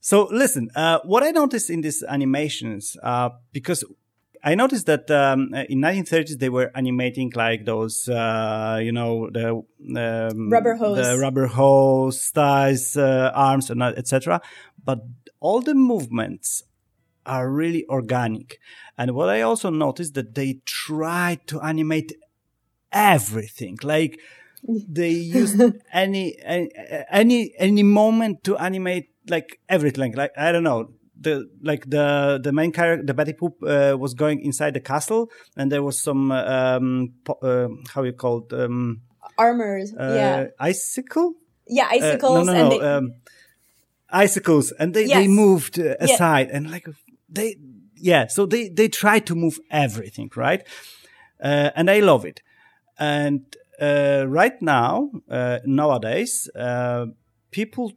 So 0.00 0.28
listen, 0.32 0.68
uh, 0.74 0.98
what 1.04 1.22
I 1.22 1.30
noticed 1.30 1.70
in 1.70 1.80
these 1.80 2.02
animations, 2.02 2.96
because 3.52 3.84
I 4.44 4.56
noticed 4.56 4.86
that 4.86 5.08
um, 5.10 5.54
in 5.68 5.80
1930s 5.80 6.38
they 6.38 6.48
were 6.48 6.72
animating 6.74 7.32
like 7.34 7.64
those, 7.64 8.08
uh, 8.08 8.80
you 8.82 8.90
know, 8.90 9.30
the 9.30 9.62
um, 9.96 10.50
rubber 10.50 10.74
hose, 10.74 10.96
the 10.96 11.18
rubber 11.18 11.46
hose, 11.46 12.28
thighs, 12.30 12.96
uh, 12.96 13.30
arms, 13.34 13.70
and 13.70 13.82
etc. 13.82 14.40
But 14.84 15.00
all 15.38 15.60
the 15.60 15.74
movements 15.74 16.64
are 17.24 17.48
really 17.48 17.86
organic. 17.88 18.58
And 18.98 19.12
what 19.12 19.28
I 19.28 19.42
also 19.42 19.70
noticed 19.70 20.14
that 20.14 20.34
they 20.34 20.60
try 20.64 21.38
to 21.46 21.60
animate 21.60 22.12
everything, 22.90 23.78
like 23.84 24.18
they 24.66 25.10
use 25.38 25.60
any 25.92 26.36
any 26.44 27.54
any 27.58 27.82
moment 27.84 28.42
to 28.44 28.56
animate 28.56 29.10
like 29.28 29.60
everything. 29.68 30.14
Like 30.14 30.32
I 30.36 30.50
don't 30.50 30.64
know 30.64 30.90
the 31.18 31.48
like 31.62 31.88
the 31.88 32.40
the 32.42 32.52
main 32.52 32.72
character, 32.72 33.04
the 33.04 33.14
Betty 33.14 33.32
Poop, 33.32 33.62
uh, 33.62 33.96
was 33.98 34.14
going 34.14 34.40
inside 34.40 34.74
the 34.74 34.80
castle, 34.80 35.30
and 35.56 35.70
there 35.70 35.82
was 35.82 36.00
some 36.00 36.30
um, 36.30 37.14
uh, 37.42 37.68
how 37.94 38.02
you 38.02 38.12
call 38.12 38.46
it 38.46 38.52
um, 38.52 39.02
armors, 39.38 39.94
uh, 39.94 40.14
yeah, 40.14 40.46
icicle, 40.58 41.34
yeah, 41.68 41.88
icicles, 41.90 42.32
no, 42.34 42.42
no, 42.42 42.52
no, 42.52 42.60
and 42.60 42.72
they, 42.72 42.80
um, 42.80 43.14
icicles, 44.10 44.72
and 44.78 44.94
they 44.94 45.06
Yes. 45.06 45.18
they 45.18 45.28
moved 45.28 45.78
uh, 45.78 45.96
aside, 46.00 46.50
and 46.50 46.70
like 46.70 46.86
they 47.28 47.56
yeah, 47.96 48.26
so 48.26 48.46
they 48.46 48.68
they 48.68 48.88
try 48.88 49.18
to 49.20 49.34
move 49.34 49.58
everything, 49.70 50.30
right? 50.36 50.62
Uh, 51.42 51.70
and 51.74 51.90
I 51.90 52.00
love 52.00 52.24
it, 52.24 52.42
and 52.98 53.40
uh, 53.80 54.24
right 54.28 54.60
now 54.60 55.10
uh, 55.30 55.58
nowadays 55.64 56.48
uh, 56.54 57.06
people 57.50 57.92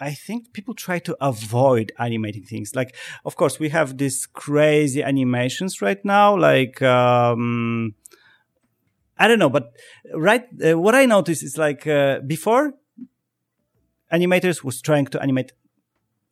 I 0.00 0.12
think 0.14 0.52
people 0.52 0.74
try 0.74 0.98
to 1.00 1.16
avoid 1.20 1.92
animating 1.98 2.44
things. 2.44 2.74
Like, 2.74 2.94
of 3.24 3.36
course, 3.36 3.58
we 3.58 3.70
have 3.70 3.98
these 3.98 4.26
crazy 4.26 5.02
animations 5.02 5.82
right 5.82 6.02
now. 6.04 6.36
Like, 6.36 6.80
um, 6.82 7.94
I 9.18 9.26
don't 9.26 9.40
know, 9.40 9.50
but 9.50 9.72
right, 10.14 10.46
uh, 10.64 10.78
what 10.78 10.94
I 10.94 11.04
noticed 11.06 11.42
is 11.42 11.58
like 11.58 11.86
uh, 11.86 12.20
before, 12.20 12.74
animators 14.12 14.62
was 14.62 14.80
trying 14.80 15.06
to 15.06 15.20
animate 15.20 15.52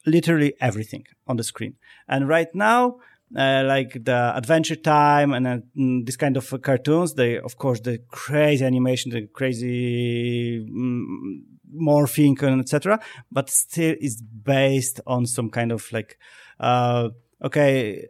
literally 0.07 0.55
everything 0.61 1.05
on 1.26 1.37
the 1.37 1.44
screen, 1.44 1.74
and 2.09 2.29
right 2.29 2.55
now. 2.55 2.98
Uh, 3.35 3.65
like 3.67 4.05
the 4.05 4.33
Adventure 4.37 4.77
Time 4.77 5.33
and 5.33 5.47
uh, 5.49 5.59
mm, 5.77 6.07
this 6.07 6.17
kind 6.17 6.37
of 6.37 6.53
uh, 6.55 6.59
cartoons, 6.59 7.15
they 7.15 7.39
of 7.39 7.59
course 7.59 7.81
the 7.81 7.99
crazy 8.09 8.65
animation, 8.65 9.11
the 9.11 9.27
crazy 9.27 10.65
mm, 10.65 11.41
morphing 11.77 12.41
and 12.43 12.61
etc. 12.61 13.01
But 13.33 13.51
still, 13.51 13.97
is 14.01 14.23
based 14.23 15.01
on 15.09 15.27
some 15.27 15.51
kind 15.51 15.73
of 15.73 15.91
like, 15.93 16.19
uh, 16.61 17.09
okay, 17.43 18.07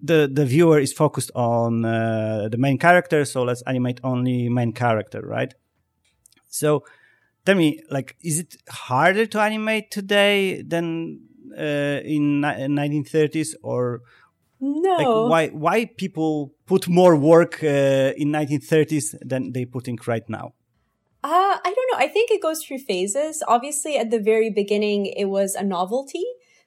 the 0.00 0.30
the 0.32 0.46
viewer 0.46 0.78
is 0.78 0.92
focused 0.92 1.32
on 1.34 1.84
uh, 1.84 2.48
the 2.48 2.56
main 2.56 2.78
character, 2.78 3.24
so 3.24 3.42
let's 3.42 3.62
animate 3.62 3.98
only 4.04 4.48
main 4.48 4.72
character, 4.72 5.20
right? 5.20 5.52
So, 6.46 6.84
tell 7.44 7.56
me, 7.56 7.82
like, 7.90 8.16
is 8.22 8.38
it 8.38 8.56
harder 8.68 9.26
to 9.26 9.40
animate 9.40 9.90
today 9.90 10.62
than 10.62 11.22
in 11.56 12.40
ni- 12.40 12.68
1930s, 12.68 13.56
or 13.62 14.02
no, 14.64 14.96
like 14.96 15.30
why 15.30 15.48
why 15.48 15.84
people 15.84 16.54
put 16.66 16.88
more 16.88 17.14
work 17.16 17.62
uh, 17.62 18.12
in 18.16 18.28
1930s 18.32 19.14
than 19.20 19.52
they 19.52 19.64
putting 19.64 19.98
right 20.06 20.28
now? 20.28 20.54
Uh, 21.22 21.56
I 21.64 21.72
don't 21.74 21.88
know. 21.90 21.98
I 21.98 22.08
think 22.08 22.30
it 22.30 22.42
goes 22.42 22.62
through 22.62 22.78
phases. 22.78 23.42
Obviously, 23.48 23.96
at 23.96 24.10
the 24.10 24.20
very 24.20 24.50
beginning, 24.50 25.06
it 25.06 25.26
was 25.26 25.54
a 25.54 25.64
novelty. 25.64 26.24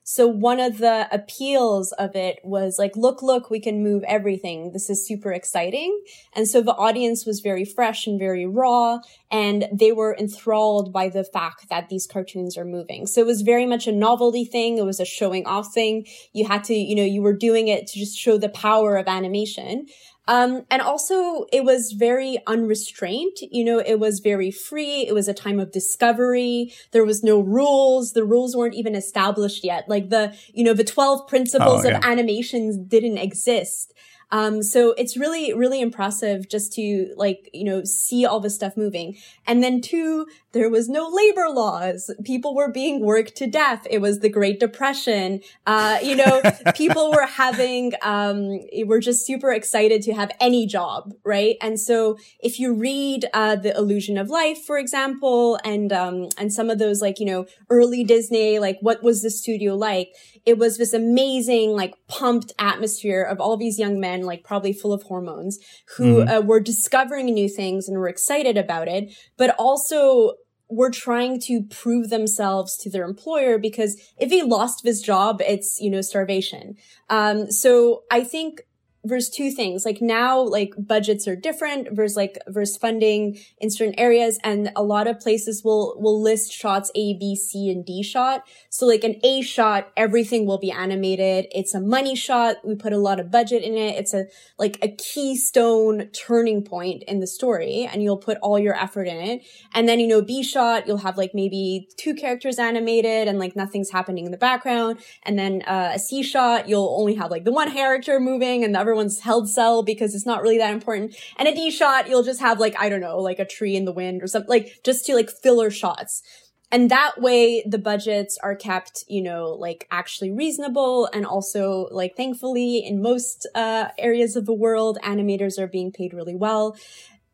So 0.09 0.25
one 0.25 0.61
of 0.61 0.77
the 0.77 1.05
appeals 1.11 1.91
of 1.91 2.15
it 2.15 2.39
was 2.41 2.79
like, 2.79 2.95
look, 2.95 3.21
look, 3.21 3.49
we 3.49 3.59
can 3.59 3.83
move 3.83 4.05
everything. 4.07 4.71
This 4.71 4.89
is 4.89 5.05
super 5.05 5.33
exciting. 5.33 6.01
And 6.33 6.47
so 6.47 6.61
the 6.61 6.75
audience 6.75 7.25
was 7.25 7.41
very 7.41 7.65
fresh 7.65 8.07
and 8.07 8.17
very 8.17 8.45
raw 8.45 8.99
and 9.29 9.67
they 9.69 9.91
were 9.91 10.15
enthralled 10.17 10.93
by 10.93 11.09
the 11.09 11.25
fact 11.25 11.67
that 11.69 11.89
these 11.89 12.07
cartoons 12.07 12.57
are 12.57 12.63
moving. 12.63 13.05
So 13.05 13.19
it 13.19 13.27
was 13.27 13.41
very 13.41 13.65
much 13.65 13.85
a 13.85 13.91
novelty 13.91 14.45
thing. 14.45 14.77
It 14.77 14.85
was 14.85 15.01
a 15.01 15.05
showing 15.05 15.45
off 15.45 15.73
thing. 15.73 16.07
You 16.31 16.47
had 16.47 16.63
to, 16.63 16.73
you 16.73 16.95
know, 16.95 17.03
you 17.03 17.21
were 17.21 17.35
doing 17.35 17.67
it 17.67 17.85
to 17.87 17.99
just 17.99 18.17
show 18.17 18.37
the 18.37 18.47
power 18.47 18.95
of 18.95 19.09
animation. 19.09 19.87
Um, 20.27 20.65
and 20.69 20.81
also 20.81 21.45
it 21.53 21.63
was 21.63 21.93
very 21.93 22.37
unrestrained. 22.47 23.37
You 23.51 23.63
know, 23.63 23.79
it 23.79 23.99
was 23.99 24.19
very 24.19 24.51
free. 24.51 25.05
It 25.07 25.13
was 25.13 25.27
a 25.27 25.33
time 25.33 25.59
of 25.59 25.71
discovery. 25.71 26.73
There 26.91 27.05
was 27.05 27.23
no 27.23 27.39
rules. 27.39 28.13
The 28.13 28.25
rules 28.25 28.55
weren't 28.55 28.75
even 28.75 28.95
established 28.95 29.63
yet. 29.63 29.87
Like 29.87 30.09
the, 30.09 30.35
you 30.53 30.63
know, 30.63 30.73
the 30.73 30.83
12 30.83 31.27
principles 31.27 31.85
Oh, 31.85 31.89
yeah. 31.89 31.97
of 31.97 32.03
animations 32.03 32.77
didn't 32.77 33.17
exist. 33.17 33.93
Um, 34.31 34.61
so 34.61 34.91
it's 34.93 35.15
really, 35.15 35.53
really 35.53 35.81
impressive 35.81 36.49
just 36.49 36.73
to 36.73 37.13
like, 37.15 37.49
you 37.53 37.63
know, 37.63 37.83
see 37.83 38.25
all 38.25 38.39
this 38.39 38.55
stuff 38.55 38.75
moving. 38.75 39.17
And 39.45 39.63
then 39.63 39.81
two, 39.81 40.27
there 40.51 40.69
was 40.69 40.89
no 40.89 41.07
labor 41.07 41.49
laws. 41.49 42.11
People 42.23 42.55
were 42.55 42.71
being 42.71 43.01
worked 43.01 43.35
to 43.37 43.47
death. 43.47 43.85
It 43.89 43.99
was 43.99 44.19
the 44.19 44.29
Great 44.29 44.59
Depression. 44.59 45.41
Uh, 45.65 45.99
you 46.01 46.15
know, 46.15 46.41
people 46.75 47.11
were 47.11 47.25
having, 47.25 47.93
um, 48.01 48.59
were 48.85 48.99
just 48.99 49.25
super 49.25 49.51
excited 49.51 50.01
to 50.03 50.13
have 50.13 50.31
any 50.39 50.65
job, 50.65 51.13
right? 51.23 51.55
And 51.61 51.79
so 51.79 52.17
if 52.39 52.59
you 52.59 52.73
read, 52.73 53.25
uh, 53.33 53.55
The 53.55 53.75
Illusion 53.75 54.17
of 54.17 54.29
Life, 54.29 54.63
for 54.63 54.77
example, 54.77 55.59
and, 55.63 55.93
um, 55.93 56.29
and 56.37 56.51
some 56.51 56.69
of 56.69 56.79
those 56.79 57.01
like, 57.01 57.19
you 57.19 57.25
know, 57.25 57.45
early 57.69 58.03
Disney, 58.03 58.59
like 58.59 58.77
what 58.81 59.03
was 59.03 59.21
the 59.21 59.29
studio 59.29 59.75
like? 59.75 60.13
It 60.47 60.57
was 60.57 60.77
this 60.77 60.93
amazing, 60.93 61.71
like 61.71 61.93
pumped 62.07 62.53
atmosphere 62.57 63.21
of 63.21 63.41
all 63.41 63.57
these 63.57 63.77
young 63.77 63.99
men, 63.99 64.21
like 64.21 64.43
probably 64.43 64.71
full 64.71 64.93
of 64.93 65.03
hormones 65.03 65.59
who 65.97 66.21
uh, 66.21 66.39
were 66.39 66.61
discovering 66.61 67.25
new 67.25 67.49
things 67.49 67.87
and 67.87 67.97
were 67.97 68.07
excited 68.07 68.57
about 68.57 68.87
it, 68.87 69.13
but 69.37 69.53
also 69.59 70.33
were 70.69 70.89
trying 70.89 71.39
to 71.41 71.63
prove 71.63 72.09
themselves 72.09 72.77
to 72.77 72.89
their 72.89 73.05
employer 73.05 73.57
because 73.57 74.01
if 74.17 74.29
he 74.29 74.41
lost 74.41 74.83
his 74.83 75.01
job, 75.01 75.41
it's, 75.41 75.79
you 75.79 75.89
know, 75.89 76.01
starvation. 76.01 76.75
Um, 77.09 77.51
so 77.51 78.03
I 78.11 78.23
think 78.23 78.61
there's 79.07 79.29
two 79.29 79.51
things. 79.51 79.85
Like 79.85 80.01
now 80.01 80.39
like 80.39 80.73
budgets 80.77 81.27
are 81.27 81.35
different 81.35 81.89
versus 81.91 82.17
like 82.17 82.37
versus 82.47 82.77
funding 82.77 83.37
in 83.59 83.69
certain 83.69 83.97
areas 83.97 84.39
and 84.43 84.71
a 84.75 84.83
lot 84.83 85.07
of 85.07 85.19
places 85.19 85.63
will 85.63 85.95
will 85.99 86.21
list 86.21 86.51
shots 86.51 86.91
a 86.95 87.17
b 87.17 87.35
c 87.35 87.69
and 87.69 87.85
d 87.85 88.03
shot. 88.03 88.43
So 88.69 88.85
like 88.85 89.03
an 89.03 89.15
a 89.23 89.41
shot 89.41 89.91
everything 89.95 90.45
will 90.45 90.57
be 90.57 90.71
animated. 90.71 91.47
It's 91.51 91.73
a 91.73 91.79
money 91.79 92.15
shot. 92.15 92.57
We 92.63 92.75
put 92.75 92.93
a 92.93 92.97
lot 92.97 93.19
of 93.19 93.31
budget 93.31 93.63
in 93.63 93.75
it. 93.77 93.95
It's 93.95 94.13
a 94.13 94.25
like 94.57 94.77
a 94.81 94.89
keystone 94.89 96.07
turning 96.07 96.63
point 96.63 97.03
in 97.03 97.19
the 97.19 97.27
story 97.27 97.87
and 97.91 98.03
you'll 98.03 98.17
put 98.17 98.37
all 98.41 98.59
your 98.59 98.75
effort 98.75 99.07
in 99.07 99.17
it. 99.17 99.45
And 99.73 99.87
then 99.87 99.99
you 99.99 100.07
know 100.07 100.21
b 100.21 100.43
shot 100.43 100.87
you'll 100.87 100.97
have 100.97 101.17
like 101.17 101.31
maybe 101.33 101.87
two 101.97 102.13
characters 102.13 102.59
animated 102.59 103.27
and 103.27 103.39
like 103.39 103.55
nothing's 103.55 103.91
happening 103.91 104.25
in 104.25 104.31
the 104.31 104.37
background. 104.37 104.99
And 105.23 105.39
then 105.39 105.61
uh, 105.63 105.93
a 105.95 105.99
c 105.99 106.23
shot 106.23 106.67
you'll 106.67 106.95
only 106.99 107.15
have 107.15 107.31
like 107.31 107.45
the 107.45 107.51
one 107.51 107.71
character 107.71 108.19
moving 108.19 108.63
and 108.63 108.75
the 108.75 108.79
other 108.79 108.95
one's 108.97 109.21
held 109.21 109.49
cell 109.49 109.83
because 109.83 110.13
it's 110.13 110.25
not 110.25 110.41
really 110.41 110.57
that 110.57 110.73
important. 110.73 111.15
And 111.37 111.47
a 111.47 111.55
d 111.55 111.71
shot 111.71 112.09
you'll 112.09 112.23
just 112.23 112.41
have 112.41 112.59
like 112.59 112.75
i 112.79 112.89
don't 112.89 113.01
know 113.01 113.19
like 113.19 113.39
a 113.39 113.45
tree 113.45 113.75
in 113.75 113.85
the 113.85 113.93
wind 113.93 114.21
or 114.21 114.27
something 114.27 114.49
like 114.49 114.79
just 114.83 115.05
to 115.05 115.15
like 115.15 115.29
filler 115.29 115.71
shots. 115.71 116.21
And 116.69 116.91
that 116.91 117.21
way 117.21 117.63
the 117.65 117.77
budgets 117.77 118.37
are 118.43 118.55
kept 118.55 119.05
you 119.07 119.21
know 119.21 119.51
like 119.51 119.87
actually 119.89 120.31
reasonable. 120.31 121.09
And 121.13 121.25
also 121.25 121.87
like 121.91 122.17
thankfully 122.17 122.79
in 122.79 123.01
most 123.01 123.47
uh 123.55 123.89
areas 123.97 124.35
of 124.35 124.45
the 124.45 124.53
world 124.53 124.97
animators 125.03 125.57
are 125.57 125.67
being 125.67 125.91
paid 125.91 126.13
really 126.13 126.35
well. 126.35 126.75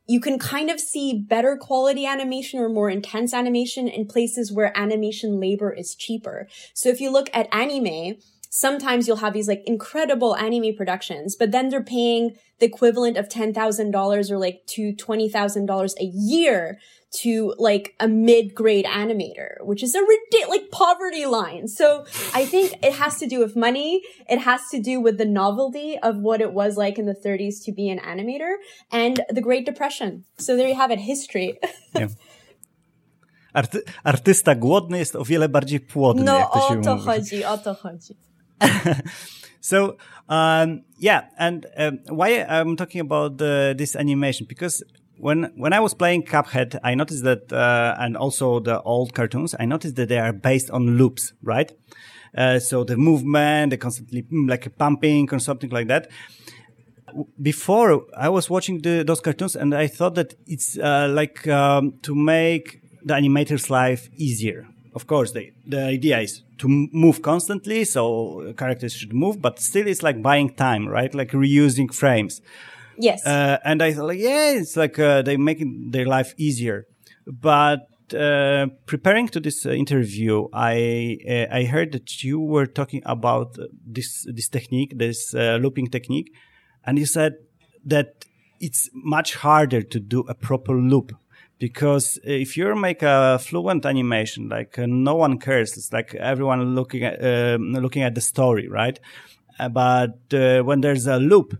You 0.05 0.19
can 0.19 0.37
kind 0.37 0.69
of 0.69 0.81
see 0.81 1.17
better 1.17 1.55
quality 1.55 2.05
animation 2.05 2.59
or 2.59 2.67
more 2.67 2.89
intense 2.89 3.33
animation 3.33 3.87
in 3.87 4.05
places 4.05 4.51
where 4.51 4.77
animation 4.77 5.39
labor 5.39 5.71
is 5.71 5.95
cheaper. 5.95 6.49
So 6.73 6.89
if 6.89 6.99
you 6.99 7.09
look 7.09 7.29
at 7.33 7.47
anime 7.53 8.17
sometimes 8.53 9.07
you'll 9.07 9.17
have 9.25 9.33
these 9.33 9.47
like 9.47 9.63
incredible 9.65 10.35
anime 10.35 10.75
productions, 10.75 11.35
but 11.35 11.51
then 11.51 11.69
they're 11.69 11.83
paying 11.83 12.35
the 12.59 12.67
equivalent 12.67 13.17
of 13.17 13.27
$10,000 13.27 14.31
or 14.31 14.37
like 14.37 14.61
to 14.67 14.93
$20,000 14.93 15.93
a 15.99 16.03
year 16.03 16.77
to 17.21 17.55
like 17.57 17.95
a 17.99 18.07
mid-grade 18.07 18.85
animator, 18.85 19.55
which 19.61 19.81
is 19.81 19.95
a 19.95 20.01
ridiculous, 20.01 20.49
like 20.49 20.69
poverty 20.69 21.25
line. 21.25 21.67
So 21.67 22.05
I 22.35 22.45
think 22.45 22.73
it 22.83 22.93
has 22.93 23.17
to 23.17 23.25
do 23.25 23.39
with 23.39 23.55
money. 23.55 24.03
It 24.29 24.39
has 24.39 24.61
to 24.69 24.79
do 24.79 25.01
with 25.01 25.17
the 25.17 25.25
novelty 25.25 25.97
of 25.97 26.17
what 26.17 26.39
it 26.39 26.53
was 26.53 26.77
like 26.77 26.99
in 26.99 27.07
the 27.07 27.15
30s 27.25 27.55
to 27.65 27.71
be 27.71 27.89
an 27.89 27.99
animator 27.99 28.53
and 28.91 29.15
the 29.31 29.41
Great 29.41 29.65
Depression. 29.65 30.25
So 30.37 30.55
there 30.55 30.67
you 30.67 30.75
have 30.75 30.91
it, 30.91 30.99
history. 30.99 31.57
Nie. 31.95 32.07
Arty 33.53 33.79
artysta 34.03 34.55
głodny 34.55 34.97
jest 34.99 35.15
o 35.15 35.23
wiele 35.23 35.49
bardziej 35.49 35.79
płodny, 35.79 36.23
No 36.23 36.39
jak 36.39 36.53
to 36.53 36.59
się 36.59 36.79
o 36.79 36.83
to 36.83 36.95
mówi. 36.95 37.05
chodzi, 37.05 37.45
o 37.45 37.57
to 37.57 37.73
chodzi. 37.73 38.15
So, 39.63 39.95
um, 40.27 40.83
yeah, 40.97 41.27
and 41.39 41.65
um, 41.77 41.99
why 42.09 42.43
I'm 42.43 42.75
talking 42.75 42.99
about 42.99 43.41
uh, 43.41 43.73
this 43.73 43.95
animation 43.95 44.45
because 44.45 44.83
when 45.17 45.53
when 45.55 45.71
I 45.71 45.79
was 45.79 45.93
playing 45.93 46.23
Cuphead, 46.23 46.77
I 46.83 46.95
noticed 46.95 47.23
that, 47.23 47.53
uh, 47.53 47.95
and 47.97 48.17
also 48.17 48.59
the 48.59 48.81
old 48.81 49.13
cartoons, 49.13 49.55
I 49.57 49.63
noticed 49.63 49.95
that 49.95 50.09
they 50.09 50.19
are 50.19 50.33
based 50.33 50.69
on 50.69 50.97
loops, 50.97 51.31
right? 51.41 51.71
Uh, 52.37 52.59
so 52.59 52.83
the 52.83 52.97
movement, 52.97 53.69
they 53.69 53.77
constantly 53.77 54.23
mm, 54.23 54.49
like 54.49 54.77
pumping 54.77 55.29
or 55.31 55.39
something 55.39 55.69
like 55.69 55.87
that. 55.87 56.09
Before 57.41 58.05
I 58.17 58.27
was 58.27 58.49
watching 58.49 58.81
the, 58.81 59.03
those 59.05 59.21
cartoons, 59.21 59.55
and 59.55 59.73
I 59.73 59.87
thought 59.87 60.15
that 60.15 60.33
it's 60.45 60.77
uh, 60.77 61.07
like 61.09 61.47
um, 61.47 61.93
to 62.01 62.15
make 62.15 62.81
the 63.01 63.13
animator's 63.13 63.69
life 63.69 64.09
easier. 64.17 64.67
Of 64.93 65.07
course, 65.07 65.31
they, 65.31 65.53
the 65.65 65.85
idea 65.85 66.19
is 66.19 66.41
to 66.63 66.69
move 66.93 67.21
constantly, 67.21 67.83
so 67.83 68.53
characters 68.57 68.93
should 68.93 69.13
move, 69.13 69.41
but 69.41 69.59
still 69.59 69.85
it's 69.85 70.01
like 70.01 70.21
buying 70.21 70.49
time, 70.49 70.87
right? 70.87 71.13
Like 71.13 71.31
reusing 71.31 71.93
frames. 71.93 72.41
Yes. 72.97 73.25
Uh, 73.25 73.57
and 73.65 73.83
I 73.83 73.91
thought, 73.91 74.07
like, 74.07 74.19
yeah, 74.19 74.51
it's 74.51 74.77
like 74.77 74.97
uh, 74.97 75.21
they 75.23 75.35
making 75.35 75.91
their 75.91 76.05
life 76.05 76.33
easier. 76.37 76.85
But 77.27 77.89
uh, 78.13 78.67
preparing 78.85 79.27
to 79.29 79.41
this 79.41 79.65
uh, 79.65 79.71
interview, 79.71 80.47
I 80.53 81.17
uh, 81.29 81.47
I 81.59 81.65
heard 81.65 81.91
that 81.91 82.23
you 82.23 82.39
were 82.39 82.65
talking 82.65 83.01
about 83.05 83.57
this 83.85 84.25
this 84.33 84.47
technique, 84.47 84.93
this 84.97 85.35
uh, 85.35 85.59
looping 85.61 85.87
technique, 85.87 86.31
and 86.85 86.97
you 86.97 87.05
said 87.05 87.33
that 87.85 88.23
it's 88.61 88.89
much 88.93 89.35
harder 89.35 89.81
to 89.81 89.99
do 89.99 90.21
a 90.29 90.33
proper 90.33 90.73
loop 90.73 91.11
because 91.59 92.19
if 92.23 92.57
you 92.57 92.75
make 92.75 93.01
a 93.01 93.39
fluent 93.39 93.85
animation, 93.85 94.49
like 94.49 94.77
uh, 94.77 94.85
no 94.87 95.15
one 95.15 95.39
cares, 95.39 95.77
it's 95.77 95.93
like 95.93 96.15
everyone 96.15 96.75
looking 96.75 97.03
at 97.03 97.23
um, 97.23 97.73
looking 97.73 98.03
at 98.03 98.15
the 98.15 98.21
story, 98.21 98.67
right? 98.67 98.99
Uh, 99.59 99.69
but 99.69 100.17
when 100.31 100.81
there's 100.81 101.07
a 101.07 101.17
loop, 101.17 101.57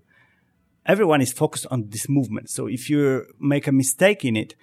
everyone 0.85 1.21
is 1.21 1.31
focused 1.31 1.67
on 1.71 1.89
this 1.89 2.09
movement. 2.09 2.49
So 2.49 2.67
if 2.67 2.89
you 2.89 3.25
make 3.39 3.67
a 3.67 3.71
mistake 3.71 4.25
in 4.25 4.35
it, 4.35 4.55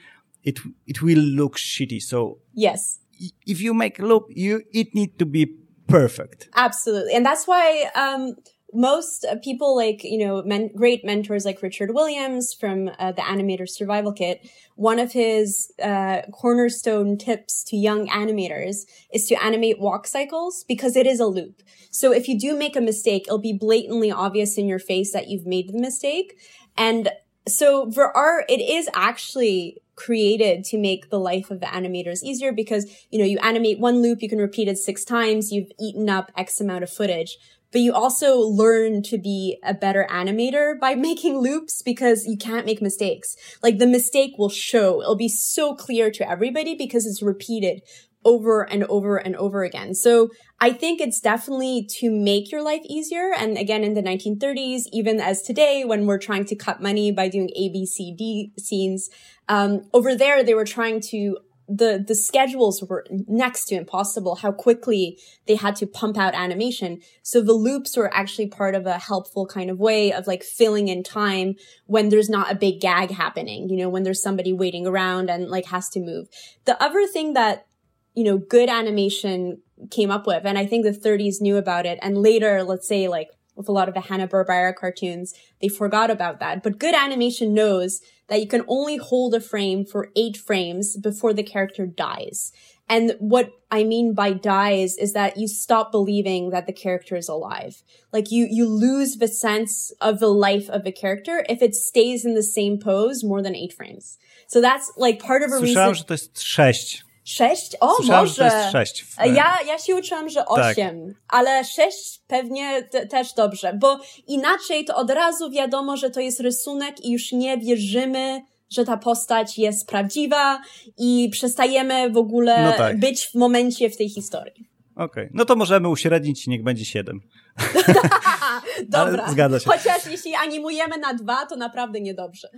it 0.43 0.59
it 0.87 1.03
will 1.03 1.19
look 1.19 1.57
shitty. 1.57 2.01
So 2.01 2.38
yes, 2.55 2.99
if 3.47 3.61
you 3.61 3.75
make 3.75 3.99
a 3.99 4.05
loop, 4.05 4.27
you 4.31 4.62
it 4.73 4.95
need 4.95 5.19
to 5.19 5.27
be 5.27 5.57
perfect. 5.87 6.49
Absolutely, 6.55 7.14
and 7.14 7.25
that's 7.25 7.47
why 7.47 7.90
um, 7.95 8.37
most 8.72 9.26
people 9.42 9.76
like 9.76 10.04
you 10.04 10.18
know 10.18 10.42
men- 10.42 10.70
great 10.74 11.04
mentors 11.04 11.44
like 11.44 11.62
Richard 11.62 11.92
Williams 11.92 12.54
from 12.54 12.90
uh, 12.98 13.12
the 13.12 13.22
Animator 13.22 13.68
Survival 13.68 14.12
Kit. 14.12 14.48
One 14.76 14.98
of 14.98 15.12
his 15.12 15.72
uh, 15.83 16.22
cornerstone 16.33 17.18
tips 17.18 17.64
to 17.64 17.76
young 17.76 18.09
animators 18.09 18.87
is 19.12 19.26
to 19.26 19.42
animate 19.42 19.78
walk 19.78 20.06
cycles 20.06 20.64
because 20.66 20.96
it 20.96 21.06
is 21.06 21.20
a 21.20 21.26
loop. 21.26 21.62
So 21.90 22.12
if 22.12 22.28
you 22.28 22.38
do 22.38 22.56
make 22.56 22.76
a 22.76 22.80
mistake, 22.80 23.24
it'll 23.26 23.38
be 23.38 23.52
blatantly 23.52 24.11
obvious 24.11 24.56
in 24.56 24.66
your 24.66 24.78
face 24.78 25.12
that 25.12 25.28
you've 25.28 25.46
made 25.46 25.68
the 25.68 25.80
mistake. 25.80 26.38
And 26.76 27.11
so 27.48 27.90
for 27.90 28.16
art, 28.16 28.44
it 28.48 28.61
is 28.61 28.88
actually 28.94 29.78
created 29.96 30.64
to 30.64 30.78
make 30.78 31.11
the 31.11 31.18
life 31.18 31.50
of 31.50 31.61
the 31.61 31.66
animators 31.66 32.22
easier 32.22 32.52
because, 32.52 32.87
you 33.11 33.18
know, 33.18 33.24
you 33.24 33.38
animate 33.40 33.78
one 33.78 34.00
loop, 34.00 34.22
you 34.22 34.28
can 34.28 34.38
repeat 34.38 34.68
it 34.68 34.78
six 34.78 35.04
times, 35.04 35.52
you've 35.52 35.70
eaten 35.78 36.09
up 36.09 36.33
X 36.37 36.61
amount 36.61 36.85
of 36.85 36.90
footage. 36.90 37.37
But 37.72 37.80
you 37.80 37.92
also 37.92 38.38
learn 38.38 39.02
to 39.04 39.18
be 39.18 39.59
a 39.62 39.74
better 39.74 40.06
animator 40.11 40.78
by 40.78 40.94
making 41.11 41.38
loops 41.38 41.83
because 41.83 42.26
you 42.26 42.37
can't 42.37 42.66
make 42.66 42.83
mistakes. 42.83 43.37
Like 43.62 43.78
the 43.78 43.87
mistake 43.87 44.33
will 44.38 44.48
show. 44.48 45.00
It'll 45.00 45.16
be 45.16 45.28
so 45.28 45.74
clear 45.74 46.11
to 46.11 46.28
everybody 46.28 46.74
because 46.74 47.06
it's 47.06 47.22
repeated 47.22 47.83
over 48.24 48.62
and 48.62 48.85
over 48.85 49.16
and 49.16 49.35
over 49.37 49.62
again. 49.62 49.94
So 49.94 50.28
I 50.61 50.72
think 50.72 51.00
it's 51.00 51.20
definitely 51.20 51.87
to 51.98 52.11
make 52.11 52.52
your 52.52 52.62
life 52.62 52.83
easier. 52.85 53.33
And 53.35 53.56
again, 53.56 53.83
in 53.83 53.94
the 53.94 54.02
1930s, 54.02 54.83
even 54.92 55.20
as 55.20 55.42
today, 55.42 55.85
when 55.85 56.06
we're 56.06 56.18
trying 56.18 56.44
to 56.46 56.56
cut 56.56 56.83
money 56.83 57.11
by 57.12 57.28
doing 57.28 57.50
A, 57.56 57.70
B, 57.70 57.87
C, 57.87 58.14
D 58.16 58.52
scenes, 58.59 59.09
um, 59.48 59.88
over 59.94 60.14
there, 60.14 60.44
they 60.44 60.54
were 60.54 60.66
trying 60.66 61.00
to 61.09 61.38
the 61.72 62.04
the 62.04 62.14
schedules 62.14 62.83
were 62.83 63.06
next 63.28 63.66
to 63.66 63.76
impossible 63.76 64.35
how 64.37 64.50
quickly 64.50 65.16
they 65.46 65.54
had 65.54 65.76
to 65.76 65.87
pump 65.87 66.18
out 66.18 66.35
animation 66.35 67.00
so 67.22 67.40
the 67.40 67.52
loops 67.52 67.96
were 67.96 68.12
actually 68.12 68.48
part 68.48 68.74
of 68.74 68.87
a 68.87 68.98
helpful 68.98 69.46
kind 69.46 69.70
of 69.70 69.78
way 69.78 70.12
of 70.12 70.26
like 70.26 70.42
filling 70.42 70.88
in 70.88 71.02
time 71.04 71.54
when 71.87 72.09
there's 72.09 72.28
not 72.28 72.50
a 72.50 72.56
big 72.56 72.80
gag 72.80 73.12
happening 73.12 73.68
you 73.68 73.76
know 73.76 73.88
when 73.88 74.02
there's 74.02 74.22
somebody 74.22 74.52
waiting 74.52 74.85
around 74.85 75.30
and 75.30 75.48
like 75.48 75.66
has 75.66 75.88
to 75.88 76.00
move 76.00 76.26
the 76.64 76.83
other 76.83 77.06
thing 77.06 77.35
that 77.35 77.66
you 78.14 78.24
know, 78.24 78.38
good 78.38 78.68
animation 78.68 79.62
came 79.90 80.11
up 80.11 80.26
with. 80.26 80.44
And 80.44 80.59
I 80.59 80.66
think 80.66 80.85
the 80.85 80.90
30s 80.90 81.40
knew 81.40 81.56
about 81.56 81.87
it. 81.87 81.98
And 82.02 82.18
later, 82.18 82.62
let's 82.62 82.88
say 82.88 83.09
like 83.09 83.30
with 83.61 83.68
a 83.68 83.73
lot 83.73 83.88
of 83.88 83.94
the 83.94 84.01
Hanna-Barbera 84.01 84.75
cartoons, 84.75 85.35
they 85.61 85.68
forgot 85.68 86.11
about 86.11 86.40
that. 86.40 86.62
But 86.62 86.79
good 86.79 86.94
animation 86.94 87.53
knows 87.53 88.01
that 88.29 88.40
you 88.40 88.49
can 88.49 88.64
only 88.66 88.96
hold 88.96 89.35
a 89.35 89.40
frame 89.40 89.85
for 89.85 90.11
eight 90.16 90.37
frames 90.37 90.96
before 90.96 91.35
the 91.35 91.42
character 91.42 91.85
dies. 91.85 92.53
And 92.88 93.14
what 93.18 93.53
I 93.70 93.85
mean 93.85 94.14
by 94.14 94.33
dies 94.33 94.96
is 94.96 95.12
that 95.12 95.37
you 95.37 95.46
stop 95.46 95.92
believing 95.92 96.51
that 96.51 96.66
the 96.66 96.73
character 96.73 97.16
is 97.16 97.29
alive. 97.29 97.83
Like 98.12 98.33
you, 98.33 98.49
you 98.51 98.66
lose 98.66 99.16
the 99.16 99.29
sense 99.29 99.92
of 100.01 100.18
the 100.18 100.33
life 100.49 100.68
of 100.70 100.83
the 100.83 100.90
character 100.90 101.44
if 101.49 101.61
it 101.62 101.75
stays 101.75 102.25
in 102.25 102.35
the 102.35 102.42
same 102.42 102.79
pose 102.79 103.23
more 103.23 103.42
than 103.42 103.55
eight 103.55 103.75
frames. 103.75 104.18
So 104.49 104.61
that's 104.61 104.90
like 104.96 105.23
part 105.23 105.42
of 105.42 105.53
a 105.53 105.59
Słyszałem, 105.59 105.90
reason. 105.90 105.94
że 105.94 106.05
to 106.05 106.14
jest 106.14 106.40
sześć. 106.40 107.05
Sześć? 107.31 107.77
O, 107.81 107.95
Słyszałem, 107.95 108.21
może. 108.23 108.35
że 108.45 108.51
to 108.51 108.57
jest 108.57 108.73
sześć. 108.73 109.05
W... 109.05 109.16
Ja, 109.27 109.59
ja 109.66 109.79
się 109.79 109.97
uczyłam, 109.97 110.29
że 110.29 110.40
Tak. 110.40 110.51
osiem, 110.51 111.14
ale 111.29 111.64
sześć 111.64 112.21
pewnie 112.27 112.83
te, 112.83 113.07
też 113.07 113.33
dobrze, 113.33 113.73
bo 113.75 114.01
inaczej 114.27 114.85
to 114.85 114.97
od 114.97 115.11
razu 115.11 115.51
wiadomo, 115.51 115.97
że 115.97 116.11
to 116.11 116.21
jest 116.21 116.40
rysunek 116.40 117.05
i 117.05 117.12
już 117.12 117.33
nie 117.33 117.59
wierzymy, 117.59 118.43
że 118.71 118.85
ta 118.85 118.97
postać 118.97 119.59
jest 119.59 119.88
prawdziwa 119.88 120.61
i 120.99 121.29
przestajemy 121.33 122.11
w 122.11 122.16
ogóle 122.16 122.64
No 122.64 122.73
tak. 122.73 123.01
być 123.01 123.27
w 123.27 123.35
momencie 123.35 123.90
w 123.90 123.97
tej 123.97 124.09
historii. 124.09 124.71
Okej, 124.97 125.29
no 125.35 125.45
to 125.45 125.57
możemy 125.57 125.88
uśrednić 125.88 126.47
i 126.47 126.51
niech 126.51 126.62
będzie 126.62 126.85
siedem. 126.85 127.21
Dobra. 128.88 129.23
Ale 129.23 129.33
zgadza 129.33 129.61
się. 129.61 129.71
Chociaż 129.71 130.07
jeśli 130.11 130.35
animujemy 130.35 130.99
na 130.99 131.14
dwa, 131.14 131.47
to 131.47 131.57
naprawdę 131.57 132.01
niedobrze. 132.01 132.49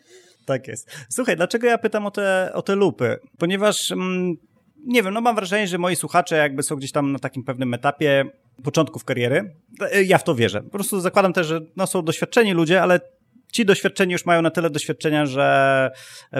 Tak 0.47 0.69
jest. 0.69 0.91
Słuchaj, 1.11 1.37
dlaczego 1.37 1.67
ja 1.67 1.79
pytam 1.79 2.07
o 2.07 2.11
te, 2.11 2.51
o 2.55 2.63
te 2.63 2.75
lupy? 2.75 3.19
Ponieważ, 3.39 3.93
mm, 3.93 4.37
nie 4.87 5.03
wiem, 5.03 5.15
no 5.15 5.21
mam 5.21 5.35
wrażenie, 5.35 5.67
że 5.67 5.79
moi 5.79 5.97
słuchacze 5.97 6.37
jakby 6.37 6.63
są 6.63 6.77
gdzieś 6.77 6.93
tam 6.93 7.13
na 7.13 7.19
takim 7.19 7.45
pewnym 7.45 7.75
etapie 7.75 8.25
początków 8.65 9.05
kariery. 9.05 9.55
Ja 10.05 10.19
w 10.19 10.25
to 10.25 10.35
wierzę. 10.35 10.63
Po 10.63 10.71
prostu 10.71 11.01
zakładam 11.01 11.33
też, 11.33 11.47
że 11.47 11.61
no, 11.77 11.87
są 11.87 12.03
doświadczeni 12.03 12.53
ludzie, 12.53 12.83
ale 12.83 13.01
ci 13.53 13.65
doświadczeni 13.65 14.13
już 14.13 14.27
mają 14.27 14.43
na 14.43 14.51
tyle 14.51 14.71
doświadczenia, 14.71 15.27
że 15.27 15.91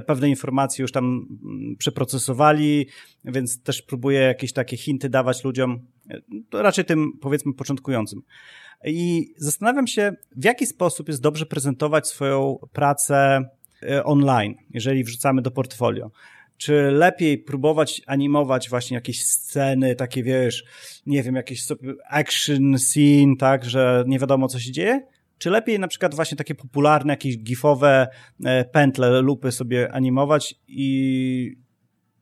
pewne 0.07 0.29
informacje 0.29 0.83
już 0.83 0.93
tam 0.93 1.05
mm, 1.05 1.77
przeprocesowali, 1.79 2.87
więc 3.25 3.63
też 3.63 3.83
próbuję 3.83 4.21
jakieś 4.21 4.53
takie 4.53 4.77
hinty 4.77 5.09
dawać 5.09 5.45
ludziom, 5.45 5.79
raczej 6.53 6.85
tym 6.85 7.13
powiedzmy 7.21 7.55
początkującym. 7.55 8.23
I 8.85 9.35
zastanawiam 9.37 9.87
się, 9.87 10.13
w 10.37 10.45
jaki 10.45 10.67
sposób 10.67 11.09
jest 11.09 11.23
dobrze 11.23 11.47
prezentować 11.47 12.09
swoją 12.09 12.59
pracę 12.73 13.45
e, 13.83 14.05
online, 14.05 14.55
jeżeli 14.71 15.05
wrzucamy 15.05 15.43
do 15.43 15.51
portfolio. 15.51 16.11
Czy 16.63 16.91
lepiej 16.91 17.39
próbować 17.39 18.03
animować 18.07 18.71
właśnie 18.71 18.95
jakieś 18.95 19.25
sceny, 19.25 19.95
takie 19.95 20.23
wiesz, 20.23 20.65
nie 21.07 21.23
wiem, 21.23 21.35
jakieś 21.35 21.63
action 22.11 22.79
scene, 22.79 23.37
tak, 23.39 23.65
że 23.65 24.05
nie 24.07 24.19
wiadomo 24.19 24.49
co 24.49 24.59
się 24.59 24.73
dzieje? 24.73 25.07
Czy 25.39 25.51
lepiej 25.51 25.79
na 25.79 25.89
przykład 25.89 26.15
właśnie 26.15 26.37
takie 26.37 26.55
popularne, 26.55 27.13
jakieś 27.13 27.39
gifowe 27.39 28.09
e, 28.45 28.65
pętle, 28.65 29.23
lupy 29.23 29.53
sobie 29.53 29.93
animować 29.93 30.55
i 30.69 31.57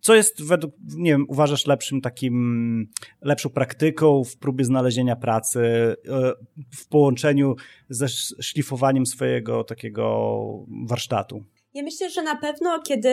co 0.01 0.15
jest 0.15 0.43
według, 0.43 0.75
nie 0.97 1.11
wiem, 1.11 1.25
uważasz 1.29 1.67
lepszym 1.67 2.01
takim, 2.01 2.89
lepszą 3.21 3.51
praktyką 3.51 4.25
w 4.25 4.37
próbie 4.37 4.65
znalezienia 4.65 5.17
pracy, 5.17 5.61
e, 5.61 6.33
w 6.77 6.89
połączeniu 6.89 7.55
ze 7.89 8.05
sz- 8.05 8.45
szlifowaniem 8.45 9.07
swojego 9.07 9.65
takiego 9.65 10.35
warsztatu? 10.89 11.45
Ja 11.75 11.83
myślę, 11.83 12.11
że 12.11 12.23
na 12.23 12.37
pewno, 12.37 12.83
kiedy 12.83 13.11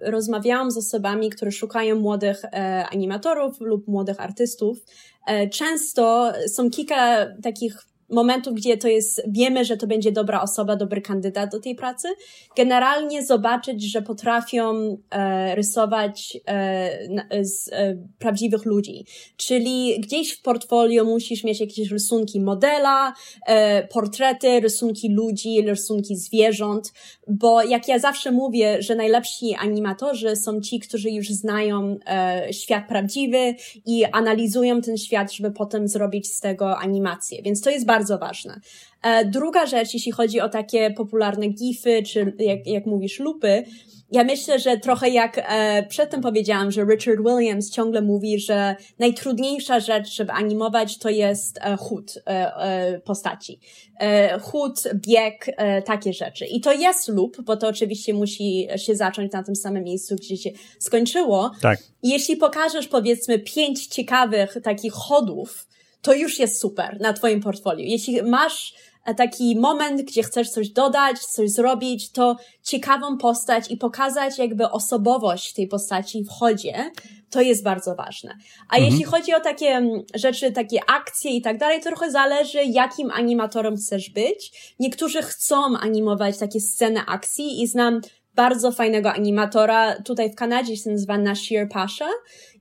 rozmawiałam 0.00 0.70
z 0.70 0.76
osobami, 0.76 1.30
które 1.30 1.52
szukają 1.52 2.00
młodych 2.00 2.44
e, 2.44 2.86
animatorów 2.92 3.60
lub 3.60 3.88
młodych 3.88 4.20
artystów, 4.20 4.78
e, 5.26 5.48
często 5.48 6.32
są 6.48 6.70
kilka 6.70 7.26
takich 7.42 7.95
momentów, 8.10 8.54
gdzie 8.54 8.76
to 8.76 8.88
jest, 8.88 9.22
wiemy, 9.28 9.64
że 9.64 9.76
to 9.76 9.86
będzie 9.86 10.12
dobra 10.12 10.42
osoba, 10.42 10.76
dobry 10.76 11.00
kandydat 11.00 11.50
do 11.50 11.60
tej 11.60 11.74
pracy. 11.74 12.08
Generalnie 12.56 13.26
zobaczyć, 13.26 13.90
że 13.92 14.02
potrafią 14.02 14.96
e, 15.10 15.54
rysować 15.54 16.38
e, 16.46 17.08
na- 17.08 17.26
z 17.42 17.68
e, 17.72 17.96
prawdziwych 18.18 18.64
ludzi. 18.64 19.04
Czyli 19.36 20.00
gdzieś 20.00 20.32
w 20.32 20.42
portfolio 20.42 21.04
musisz 21.04 21.44
mieć 21.44 21.60
jakieś 21.60 21.90
rysunki 21.90 22.40
modela, 22.40 23.14
e, 23.46 23.88
portrety, 23.88 24.60
rysunki 24.60 25.08
ludzi, 25.14 25.62
rysunki 25.62 26.16
zwierząt, 26.16 26.92
bo 27.28 27.62
jak 27.62 27.88
ja 27.88 27.98
zawsze 27.98 28.32
mówię, 28.32 28.82
że 28.82 28.94
najlepsi 28.94 29.54
animatorzy 29.54 30.36
są 30.36 30.60
ci, 30.60 30.80
którzy 30.80 31.10
już 31.10 31.28
znają 31.28 31.96
e, 32.06 32.52
świat 32.52 32.88
prawdziwy 32.88 33.54
i 33.86 34.04
analizują 34.04 34.80
ten 34.80 34.96
świat, 34.96 35.32
żeby 35.32 35.50
potem 35.50 35.88
zrobić 35.88 36.32
z 36.32 36.40
tego 36.40 36.78
animację. 36.78 37.42
Więc 37.42 37.60
to 37.60 37.70
jest 37.70 37.86
bardzo 37.86 37.95
ważne. 38.04 38.60
E, 39.02 39.24
druga 39.24 39.66
rzecz, 39.66 39.94
jeśli 39.94 40.12
chodzi 40.12 40.40
o 40.40 40.48
takie 40.48 40.90
popularne 40.90 41.48
gify, 41.48 42.02
czy 42.02 42.32
jak, 42.38 42.66
jak 42.66 42.86
mówisz, 42.86 43.20
lupy, 43.20 43.64
ja 44.12 44.24
myślę, 44.24 44.58
że 44.58 44.76
trochę 44.76 45.10
jak 45.10 45.38
e, 45.38 45.86
przedtem 45.88 46.20
powiedziałam, 46.20 46.70
że 46.70 46.84
Richard 46.84 47.20
Williams 47.20 47.70
ciągle 47.70 48.02
mówi, 48.02 48.40
że 48.40 48.76
najtrudniejsza 48.98 49.80
rzecz, 49.80 50.14
żeby 50.14 50.32
animować, 50.32 50.98
to 50.98 51.10
jest 51.10 51.58
e, 51.58 51.76
chód 51.76 52.14
e, 52.26 52.56
e, 52.56 53.00
postaci. 53.00 53.60
E, 54.00 54.38
chód, 54.38 54.82
bieg, 54.94 55.46
e, 55.48 55.82
takie 55.82 56.12
rzeczy. 56.12 56.46
I 56.46 56.60
to 56.60 56.72
jest 56.72 57.08
loop, 57.08 57.40
bo 57.40 57.56
to 57.56 57.68
oczywiście 57.68 58.14
musi 58.14 58.68
się 58.76 58.96
zacząć 58.96 59.32
na 59.32 59.42
tym 59.42 59.56
samym 59.56 59.84
miejscu, 59.84 60.16
gdzie 60.16 60.36
się 60.36 60.50
skończyło. 60.78 61.50
Tak. 61.62 61.78
I 62.02 62.08
Jeśli 62.08 62.36
pokażesz 62.36 62.88
powiedzmy 62.88 63.38
pięć 63.38 63.86
ciekawych 63.86 64.56
takich 64.62 64.92
chodów, 64.92 65.66
to 66.06 66.14
już 66.14 66.38
jest 66.38 66.60
super 66.60 67.00
na 67.00 67.12
twoim 67.12 67.40
portfolio. 67.40 67.84
Jeśli 67.88 68.22
masz 68.22 68.74
taki 69.16 69.56
moment, 69.56 70.02
gdzie 70.02 70.22
chcesz 70.22 70.50
coś 70.50 70.68
dodać, 70.68 71.18
coś 71.18 71.50
zrobić, 71.50 72.12
to 72.12 72.36
ciekawą 72.62 73.18
postać 73.18 73.70
i 73.70 73.76
pokazać 73.76 74.38
jakby 74.38 74.70
osobowość 74.70 75.52
tej 75.52 75.68
postaci 75.68 76.24
w 76.24 76.28
chodzie, 76.28 76.90
to 77.30 77.40
jest 77.40 77.62
bardzo 77.62 77.94
ważne. 77.94 78.30
A 78.68 78.76
mhm. 78.76 78.84
jeśli 78.84 79.04
chodzi 79.04 79.34
o 79.34 79.40
takie 79.40 79.66
mm, 79.66 80.02
rzeczy, 80.14 80.52
takie 80.52 80.80
akcje 80.90 81.30
i 81.30 81.42
tak 81.42 81.58
dalej, 81.58 81.80
to 81.80 81.84
trochę 81.90 82.10
zależy, 82.10 82.64
jakim 82.64 83.10
animatorem 83.10 83.76
chcesz 83.76 84.10
być. 84.10 84.74
Niektórzy 84.80 85.22
chcą 85.22 85.76
animować 85.78 86.38
takie 86.38 86.60
sceny 86.60 87.00
akcji 87.06 87.62
i 87.62 87.66
znam 87.66 88.00
bardzo 88.36 88.72
fajnego 88.72 89.12
animatora. 89.12 90.02
Tutaj 90.02 90.30
w 90.30 90.34
Kanadzie 90.34 90.76
się 90.76 90.90
nazywa 90.90 91.18
Nashir 91.18 91.68
Pasha 91.68 92.08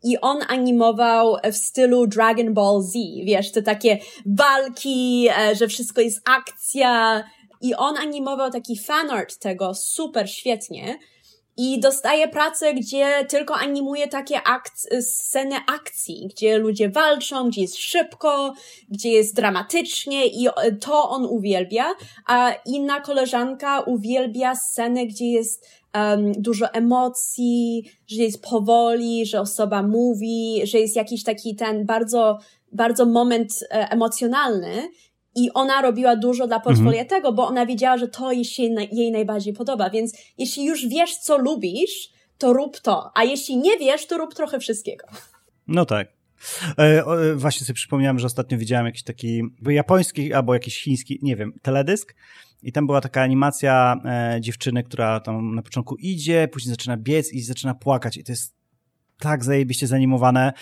i 0.03 0.17
on 0.21 0.39
animował 0.47 1.38
w 1.51 1.55
stylu 1.55 2.07
Dragon 2.07 2.53
Ball 2.53 2.81
Z. 2.81 2.93
Wiesz, 3.25 3.51
te 3.51 3.61
takie 3.61 3.97
walki, 4.25 5.27
e, 5.39 5.55
że 5.55 5.67
wszystko 5.67 6.01
jest 6.01 6.21
akcja. 6.29 7.23
I 7.61 7.75
on 7.75 7.97
animował 7.97 8.51
taki 8.51 8.77
fanart 8.77 9.38
tego 9.38 9.73
super 9.73 10.29
świetnie 10.29 10.99
i 11.57 11.79
dostaje 11.79 12.27
pracę, 12.27 12.73
gdzie 12.73 13.25
tylko 13.29 13.55
animuje 13.55 14.07
takie 14.07 14.35
akc- 14.35 15.01
sceny 15.01 15.55
akcji, 15.67 16.27
gdzie 16.29 16.57
ludzie 16.57 16.89
walczą, 16.89 17.49
gdzie 17.49 17.61
jest 17.61 17.77
szybko, 17.77 18.53
gdzie 18.89 19.09
jest 19.09 19.35
dramatycznie 19.35 20.25
i 20.25 20.47
to 20.79 21.09
on 21.09 21.25
uwielbia, 21.25 21.85
a 22.25 22.51
inna 22.65 22.99
koleżanka 23.01 23.81
uwielbia 23.81 24.55
sceny, 24.55 25.07
gdzie 25.07 25.25
jest 25.25 25.67
um, 25.95 26.33
dużo 26.33 26.73
emocji, 26.73 27.91
że 28.07 28.23
jest 28.23 28.41
powoli, 28.41 29.25
że 29.25 29.41
osoba 29.41 29.83
mówi, 29.83 30.61
że 30.63 30.79
jest 30.79 30.95
jakiś 30.95 31.23
taki 31.23 31.55
ten 31.55 31.85
bardzo, 31.85 32.39
bardzo 32.71 33.05
moment 33.05 33.53
e, 33.71 33.89
emocjonalny 33.89 34.89
i 35.36 35.50
ona 35.54 35.82
robiła 35.82 36.15
dużo 36.15 36.48
dla 36.48 36.60
portfolio 36.60 37.02
mhm. 37.02 37.08
tego, 37.08 37.34
bo 37.34 37.48
ona 37.48 37.65
wiedziała, 37.65 37.98
że 37.98 38.08
to 38.08 38.32
jej 38.32 38.45
się 38.45 38.63
jej 38.91 39.12
najbardziej 39.12 39.54
podoba. 39.54 39.89
Więc 39.89 40.17
jeśli 40.38 40.65
już 40.65 40.88
wiesz, 40.88 41.17
co 41.17 41.38
lubisz, 41.38 42.10
to 42.38 42.54
rób 42.54 42.80
to. 42.80 43.12
A 43.15 43.24
jeśli 43.24 43.58
nie 43.58 43.78
wiesz, 43.78 44.08
to 44.08 44.17
rób 44.17 44.34
trochę 44.34 44.60
wszystkiego. 44.60 45.08
No 45.67 45.86
tak. 45.86 46.08
E, 46.78 46.82
e, 46.82 47.36
właśnie 47.36 47.65
sobie 47.65 47.76
przypomniałem, 47.76 48.19
że 48.19 48.26
ostatnio 48.26 48.58
widziałem 48.58 48.86
jakiś 48.86 49.04
taki 49.04 49.41
japoński 49.62 50.34
albo 50.34 50.54
jakiś 50.54 50.82
chiński, 50.82 51.19
nie 51.21 51.36
wiem, 51.36 51.54
teledysk 51.62 52.15
i 52.62 52.71
tam 52.71 52.86
była 52.86 53.02
taka 53.02 53.21
animacja 53.21 53.95
e, 54.06 54.41
dziewczyny, 54.41 54.84
która 54.84 55.19
tam 55.19 55.56
na 55.56 55.62
początku 55.62 55.95
idzie, 55.95 56.48
później 56.48 56.69
zaczyna 56.69 56.98
biec 56.98 57.34
i 57.34 57.41
zaczyna 57.41 57.76
płakać 57.76 58.17
i 58.17 58.24
to 58.24 58.32
jest 58.32 58.56
tak 59.19 59.43
zajebiście 59.43 59.88
zanimowane 59.88 60.54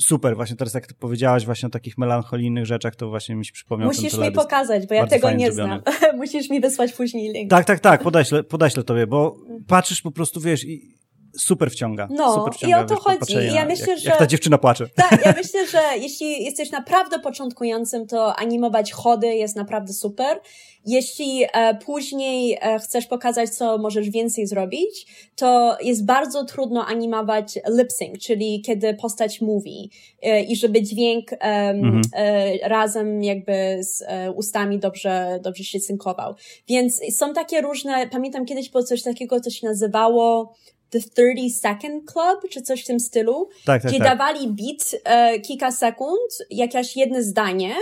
super, 0.00 0.36
właśnie 0.36 0.56
teraz 0.56 0.74
jak 0.74 0.86
ty 0.86 0.94
powiedziałaś 0.94 1.44
właśnie 1.44 1.66
o 1.66 1.70
takich 1.70 1.98
melancholijnych 1.98 2.66
rzeczach, 2.66 2.96
to 2.96 3.08
właśnie 3.08 3.34
mi 3.34 3.46
się 3.46 3.52
przypomniał 3.52 3.88
Musisz 3.88 4.18
mi 4.18 4.32
pokazać, 4.32 4.86
bo 4.86 4.94
ja 4.94 5.06
tego 5.06 5.30
nie 5.30 5.52
znam. 5.52 5.82
Musisz 6.16 6.50
mi 6.50 6.60
wysłać 6.60 6.92
później 6.92 7.32
link. 7.32 7.50
Tak, 7.50 7.64
tak, 7.64 7.80
tak, 7.80 8.02
podeślę, 8.02 8.44
podeślę 8.44 8.84
tobie, 8.84 9.06
bo 9.06 9.36
patrzysz 9.66 10.02
po 10.02 10.10
prostu, 10.10 10.40
wiesz, 10.40 10.64
i 10.64 10.94
super 11.38 11.70
wciąga. 11.70 12.08
No, 12.10 12.34
super 12.34 12.54
wciąga, 12.54 12.80
i 12.80 12.84
o 12.84 12.86
to 12.86 12.94
wiesz, 12.94 13.04
chodzi. 13.04 13.34
I 13.34 13.54
ja 13.54 13.64
myślę, 13.64 13.86
jak, 13.88 13.98
że... 13.98 14.10
Jak 14.10 14.18
ta 14.18 14.26
dziewczyna 14.26 14.58
płacze. 14.58 14.88
Tak, 14.94 15.24
ja 15.24 15.34
myślę, 15.42 15.66
że 15.66 15.80
jeśli 15.98 16.44
jesteś 16.44 16.70
naprawdę 16.70 17.18
początkującym, 17.18 18.06
to 18.06 18.36
animować 18.36 18.92
chody 18.92 19.34
jest 19.34 19.56
naprawdę 19.56 19.92
super. 19.92 20.40
Jeśli 20.86 21.44
e, 21.52 21.74
później 21.74 22.58
e, 22.60 22.78
chcesz 22.78 23.06
pokazać, 23.06 23.50
co 23.50 23.78
możesz 23.78 24.10
więcej 24.10 24.46
zrobić, 24.46 25.06
to 25.36 25.76
jest 25.82 26.04
bardzo 26.04 26.44
trudno 26.44 26.86
animować 26.86 27.58
lip 27.78 27.92
sync, 27.92 28.18
czyli 28.18 28.62
kiedy 28.66 28.94
postać 28.94 29.40
mówi 29.40 29.90
e, 30.22 30.42
i 30.42 30.56
żeby 30.56 30.82
dźwięk 30.82 31.32
mhm. 31.40 32.00
E, 32.12 32.68
razem 32.68 33.24
jakby 33.24 33.78
z 33.80 34.02
e, 34.06 34.32
ustami 34.32 34.78
dobrze, 34.78 35.40
dobrze 35.42 35.64
się 35.64 35.80
synkował. 35.80 36.34
Więc 36.68 37.00
są 37.10 37.32
takie 37.32 37.60
różne, 37.60 38.08
pamiętam 38.08 38.46
kiedyś 38.46 38.70
było 38.70 38.84
coś 38.84 39.02
takiego, 39.02 39.40
co 39.40 39.50
się 39.50 39.66
nazywało 39.66 40.54
The 40.94 41.00
30 41.00 41.50
Second 41.50 42.12
Club, 42.12 42.50
czy 42.50 42.62
coś 42.62 42.82
w 42.82 42.86
tym 42.86 43.00
stylu, 43.00 43.48
tak, 43.64 43.82
tak, 43.82 43.90
gdzie 43.90 43.98
tak. 43.98 44.08
dawali 44.08 44.48
beat 44.48 45.02
e, 45.04 45.40
kilka 45.40 45.70
sekund, 45.70 46.30
jakieś 46.50 46.96
jedno 46.96 47.22
zdanie 47.22 47.74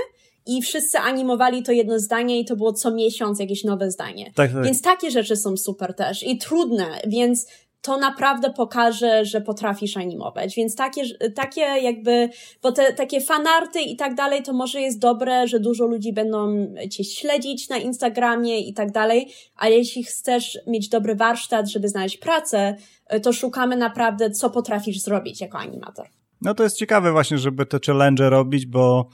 i 0.46 0.62
wszyscy 0.62 0.98
animowali 0.98 1.62
to 1.62 1.72
jedno 1.72 1.98
zdanie 1.98 2.40
i 2.40 2.44
to 2.44 2.56
było 2.56 2.72
co 2.72 2.90
miesiąc 2.90 3.40
jakieś 3.40 3.64
nowe 3.64 3.90
zdanie. 3.90 4.32
Tak, 4.34 4.52
tak. 4.52 4.64
Więc 4.64 4.82
takie 4.82 5.10
rzeczy 5.10 5.36
są 5.36 5.56
super 5.56 5.94
też 5.94 6.22
i 6.22 6.38
trudne, 6.38 6.86
więc 7.06 7.46
to 7.82 7.96
naprawdę 7.96 8.52
pokaże, 8.52 9.24
że 9.24 9.40
potrafisz 9.40 9.96
animować. 9.96 10.54
Więc 10.54 10.76
takie, 10.76 11.02
takie 11.34 11.60
jakby, 11.60 12.28
bo 12.62 12.72
te 12.72 12.92
takie 12.92 13.20
fanarty 13.20 13.80
i 13.80 13.96
tak 13.96 14.14
dalej, 14.14 14.42
to 14.42 14.52
może 14.52 14.80
jest 14.80 14.98
dobre, 14.98 15.48
że 15.48 15.60
dużo 15.60 15.86
ludzi 15.86 16.12
będą 16.12 16.66
cię 16.90 17.04
śledzić 17.04 17.68
na 17.68 17.76
Instagramie 17.76 18.60
i 18.60 18.74
tak 18.74 18.90
dalej, 18.90 19.28
ale 19.56 19.76
jeśli 19.76 20.04
chcesz 20.04 20.58
mieć 20.66 20.88
dobry 20.88 21.14
warsztat, 21.14 21.68
żeby 21.68 21.88
znaleźć 21.88 22.18
pracę, 22.18 22.76
to 23.20 23.32
szukamy 23.32 23.76
naprawdę, 23.76 24.30
co 24.30 24.50
potrafisz 24.50 25.00
zrobić 25.00 25.40
jako 25.40 25.58
animator. 25.58 26.06
No 26.40 26.54
to 26.54 26.62
jest 26.62 26.76
ciekawe 26.76 27.12
właśnie, 27.12 27.38
żeby 27.38 27.66
te 27.66 27.78
challenge 27.86 28.30
robić, 28.30 28.66
bo 28.66 29.08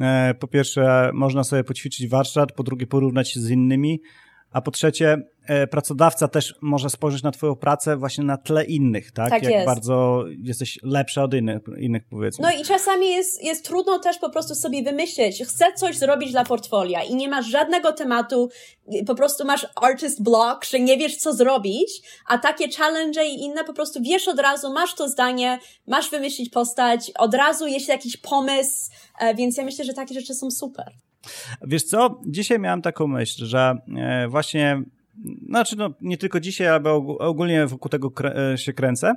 e, 0.00 0.34
po 0.40 0.48
pierwsze 0.48 1.10
można 1.14 1.44
sobie 1.44 1.64
poćwiczyć 1.64 2.08
warsztat, 2.08 2.52
po 2.52 2.62
drugie 2.62 2.86
porównać 2.86 3.32
się 3.32 3.40
z 3.40 3.50
innymi, 3.50 4.00
a 4.54 4.60
po 4.60 4.70
trzecie 4.70 5.22
E, 5.46 5.66
pracodawca 5.66 6.28
też 6.28 6.54
może 6.60 6.90
spojrzeć 6.90 7.22
na 7.22 7.30
twoją 7.30 7.56
pracę 7.56 7.96
właśnie 7.96 8.24
na 8.24 8.36
tle 8.36 8.64
innych, 8.64 9.12
tak? 9.12 9.30
tak 9.30 9.42
Jak 9.42 9.52
jest. 9.52 9.66
bardzo 9.66 10.24
jesteś 10.42 10.78
lepsza 10.82 11.22
od 11.22 11.34
innych, 11.34 11.62
innych, 11.78 12.02
powiedzmy. 12.10 12.42
No 12.42 12.60
i 12.60 12.64
czasami 12.64 13.08
jest, 13.08 13.44
jest 13.44 13.64
trudno 13.64 13.98
też 13.98 14.18
po 14.18 14.30
prostu 14.30 14.54
sobie 14.54 14.82
wymyśleć, 14.82 15.42
chcę 15.42 15.72
coś 15.76 15.96
zrobić 15.96 16.32
dla 16.32 16.44
portfolia 16.44 17.02
i 17.02 17.14
nie 17.14 17.28
masz 17.28 17.46
żadnego 17.46 17.92
tematu, 17.92 18.48
po 19.06 19.14
prostu 19.14 19.44
masz 19.44 19.66
artist 19.82 20.22
block, 20.22 20.64
że 20.64 20.80
nie 20.80 20.96
wiesz 20.96 21.16
co 21.16 21.32
zrobić, 21.32 22.02
a 22.28 22.38
takie 22.38 22.68
challenge 22.68 23.24
i 23.26 23.42
inne 23.42 23.64
po 23.64 23.72
prostu 23.72 24.02
wiesz 24.02 24.28
od 24.28 24.38
razu, 24.38 24.72
masz 24.72 24.94
to 24.94 25.08
zdanie, 25.08 25.58
masz 25.86 26.10
wymyślić 26.10 26.50
postać, 26.50 27.12
od 27.18 27.34
razu 27.34 27.66
jest 27.66 27.88
jakiś 27.88 28.16
pomysł, 28.16 28.90
e, 29.20 29.34
więc 29.34 29.56
ja 29.56 29.64
myślę, 29.64 29.84
że 29.84 29.92
takie 29.92 30.14
rzeczy 30.14 30.34
są 30.34 30.50
super. 30.50 30.92
Wiesz 31.62 31.82
co, 31.82 32.20
dzisiaj 32.26 32.58
miałem 32.58 32.82
taką 32.82 33.06
myśl, 33.06 33.44
że 33.44 33.76
e, 33.96 34.28
właśnie 34.28 34.82
znaczy 35.48 35.76
no, 35.76 35.90
nie 36.00 36.18
tylko 36.18 36.40
dzisiaj, 36.40 36.68
ale 36.68 36.92
ogólnie 37.18 37.66
wokół 37.66 37.88
tego 37.88 38.12
e, 38.24 38.58
się 38.58 38.72
kręcę, 38.72 39.14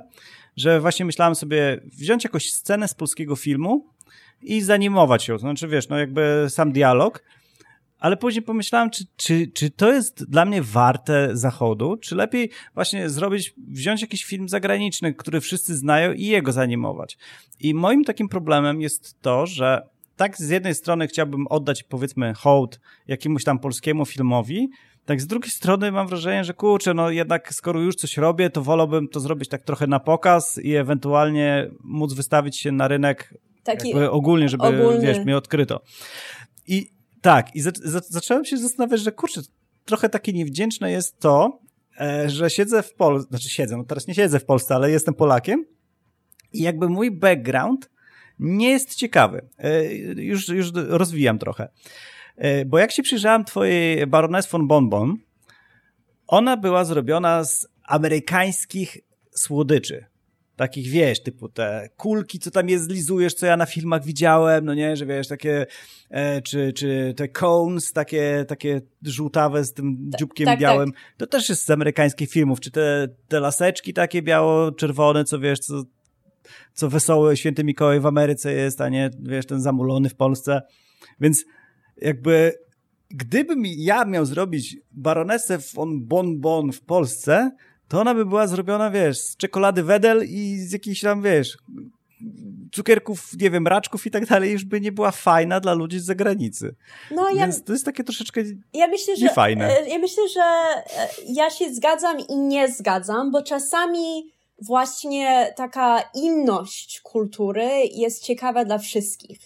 że 0.56 0.80
właśnie 0.80 1.04
myślałem 1.04 1.34
sobie 1.34 1.80
wziąć 1.84 2.24
jakąś 2.24 2.52
scenę 2.52 2.88
z 2.88 2.94
polskiego 2.94 3.36
filmu 3.36 3.86
i 4.42 4.60
zanimować 4.60 5.28
ją, 5.28 5.38
znaczy 5.38 5.68
wiesz, 5.68 5.88
no 5.88 5.98
jakby 5.98 6.46
sam 6.48 6.72
dialog, 6.72 7.22
ale 7.98 8.16
później 8.16 8.42
pomyślałem, 8.42 8.90
czy, 8.90 9.04
czy, 9.16 9.46
czy 9.54 9.70
to 9.70 9.92
jest 9.92 10.30
dla 10.30 10.44
mnie 10.44 10.62
warte 10.62 11.28
zachodu, 11.32 11.96
czy 11.96 12.14
lepiej 12.14 12.50
właśnie 12.74 13.10
zrobić, 13.10 13.54
wziąć 13.68 14.02
jakiś 14.02 14.24
film 14.24 14.48
zagraniczny, 14.48 15.14
który 15.14 15.40
wszyscy 15.40 15.76
znają 15.76 16.12
i 16.12 16.24
jego 16.26 16.52
zanimować. 16.52 17.18
I 17.60 17.74
moim 17.74 18.04
takim 18.04 18.28
problemem 18.28 18.80
jest 18.80 19.22
to, 19.22 19.46
że 19.46 19.82
tak 20.18 20.36
z 20.36 20.48
jednej 20.48 20.74
strony 20.74 21.08
chciałbym 21.08 21.46
oddać 21.46 21.82
powiedzmy 21.82 22.34
hołd 22.34 22.80
jakiemuś 23.06 23.44
tam 23.44 23.58
polskiemu 23.58 24.06
filmowi, 24.06 24.68
tak 25.04 25.20
z 25.20 25.26
drugiej 25.26 25.50
strony 25.50 25.92
mam 25.92 26.08
wrażenie, 26.08 26.44
że 26.44 26.54
kurczę, 26.54 26.94
no 26.94 27.10
jednak 27.10 27.54
skoro 27.54 27.80
już 27.80 27.94
coś 27.94 28.16
robię, 28.16 28.50
to 28.50 28.62
wolałbym 28.62 29.08
to 29.08 29.20
zrobić 29.20 29.48
tak 29.48 29.62
trochę 29.64 29.86
na 29.86 30.00
pokaz 30.00 30.58
i 30.58 30.74
ewentualnie 30.74 31.70
móc 31.84 32.12
wystawić 32.12 32.58
się 32.58 32.72
na 32.72 32.88
rynek 32.88 33.34
Taki 33.62 33.94
ogólnie, 33.94 34.48
żeby, 34.48 34.64
ogólny. 34.64 35.00
wiesz, 35.00 35.18
mnie 35.24 35.36
odkryto. 35.36 35.80
I 36.66 36.90
tak, 37.20 37.54
i 37.56 37.60
za, 37.60 37.70
za, 37.84 38.00
zacząłem 38.08 38.44
się 38.44 38.58
zastanawiać, 38.58 39.00
że 39.00 39.12
kurczę, 39.12 39.40
trochę 39.84 40.08
takie 40.08 40.32
niewdzięczne 40.32 40.92
jest 40.92 41.20
to, 41.20 41.60
e, 42.00 42.30
że 42.30 42.50
siedzę 42.50 42.82
w 42.82 42.94
Polsce, 42.94 43.28
znaczy 43.28 43.48
siedzę, 43.48 43.76
no 43.76 43.84
teraz 43.84 44.06
nie 44.06 44.14
siedzę 44.14 44.40
w 44.40 44.44
Polsce, 44.44 44.74
ale 44.74 44.90
jestem 44.90 45.14
Polakiem 45.14 45.64
i 46.52 46.62
jakby 46.62 46.88
mój 46.88 47.10
background 47.10 47.90
nie 48.38 48.70
jest 48.70 48.94
ciekawy. 48.94 49.48
E, 49.58 49.94
już, 50.14 50.48
już 50.48 50.72
rozwijam 50.74 51.38
trochę. 51.38 51.68
E, 52.36 52.64
bo 52.64 52.78
jak 52.78 52.92
się 52.92 53.02
przyjrzałem 53.02 53.44
twojej 53.44 54.06
Baroness 54.06 54.46
von 54.46 54.68
Bonbon, 54.68 55.16
ona 56.26 56.56
była 56.56 56.84
zrobiona 56.84 57.44
z 57.44 57.68
amerykańskich 57.84 58.98
słodyczy. 59.30 60.06
Takich, 60.56 60.88
wiesz, 60.88 61.22
typu 61.22 61.48
te 61.48 61.88
kulki, 61.96 62.38
co 62.38 62.50
tam 62.50 62.68
je 62.68 62.78
zlizujesz, 62.78 63.34
co 63.34 63.46
ja 63.46 63.56
na 63.56 63.66
filmach 63.66 64.04
widziałem, 64.04 64.64
no 64.64 64.74
nie, 64.74 64.96
że 64.96 65.06
wiesz, 65.06 65.28
takie, 65.28 65.66
e, 66.10 66.42
czy, 66.42 66.72
czy 66.72 67.14
te 67.16 67.28
cones, 67.28 67.92
takie, 67.92 68.44
takie 68.48 68.80
żółtawe 69.02 69.64
z 69.64 69.72
tym 69.72 70.10
tak, 70.10 70.20
dzióbkiem 70.20 70.46
tak, 70.46 70.58
białym. 70.60 70.92
Tak. 70.92 71.00
To 71.16 71.26
też 71.26 71.48
jest 71.48 71.64
z 71.64 71.70
amerykańskich 71.70 72.30
filmów. 72.30 72.60
Czy 72.60 72.70
te, 72.70 73.08
te 73.28 73.40
laseczki 73.40 73.94
takie 73.94 74.22
biało-czerwone, 74.22 75.24
co 75.24 75.38
wiesz, 75.38 75.58
co, 75.58 75.82
co 76.74 76.88
wesoły 76.88 77.36
święty 77.36 77.64
Mikołaj 77.64 78.00
w 78.00 78.06
Ameryce 78.06 78.52
jest, 78.52 78.80
a 78.80 78.88
nie, 78.88 79.10
wiesz, 79.20 79.46
ten 79.46 79.60
zamulony 79.60 80.08
w 80.08 80.14
Polsce. 80.14 80.62
Więc 81.20 81.44
jakby 81.96 82.52
gdybym 83.10 83.62
ja 83.66 84.04
miał 84.04 84.26
zrobić 84.26 84.76
baronesę 84.92 85.58
von 85.74 86.06
Bonbon 86.06 86.72
w 86.72 86.80
Polsce, 86.80 87.50
to 87.88 88.00
ona 88.00 88.14
by 88.14 88.26
była 88.26 88.46
zrobiona, 88.46 88.90
wiesz, 88.90 89.18
z 89.18 89.36
czekolady 89.36 89.82
Wedel 89.82 90.24
i 90.28 90.58
z 90.58 90.72
jakichś 90.72 91.00
tam, 91.00 91.22
wiesz, 91.22 91.56
cukierków, 92.72 93.32
nie 93.40 93.50
wiem, 93.50 93.66
raczków 93.66 94.06
i 94.06 94.10
tak 94.10 94.26
dalej 94.26 94.52
już 94.52 94.64
by 94.64 94.80
nie 94.80 94.92
była 94.92 95.10
fajna 95.10 95.60
dla 95.60 95.74
ludzi 95.74 95.98
z 96.00 96.04
zagranicy. 96.04 96.74
No, 97.10 97.30
ja, 97.30 97.42
Więc 97.42 97.64
to 97.64 97.72
jest 97.72 97.84
takie 97.84 98.04
troszeczkę 98.04 98.40
ja 98.72 98.88
myślę, 98.88 99.16
że, 99.16 99.24
niefajne. 99.24 99.78
E, 99.78 99.88
ja 99.88 99.98
myślę, 99.98 100.28
że 100.28 100.40
e, 100.40 101.08
ja 101.26 101.50
się 101.50 101.74
zgadzam 101.74 102.16
i 102.28 102.36
nie 102.36 102.68
zgadzam, 102.72 103.30
bo 103.30 103.42
czasami 103.42 104.32
właśnie 104.62 105.52
taka 105.56 106.10
inność 106.14 107.00
kultury 107.00 107.68
jest 107.94 108.24
ciekawa 108.24 108.64
dla 108.64 108.78
wszystkich. 108.78 109.38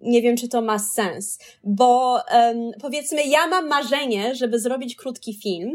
Nie 0.00 0.22
wiem, 0.22 0.36
czy 0.36 0.48
to 0.48 0.62
ma 0.62 0.78
sens, 0.78 1.38
bo 1.64 2.20
um, 2.34 2.70
powiedzmy, 2.80 3.24
ja 3.24 3.46
mam 3.46 3.68
marzenie, 3.68 4.34
żeby 4.34 4.60
zrobić 4.60 4.96
krótki 4.96 5.34
film, 5.42 5.72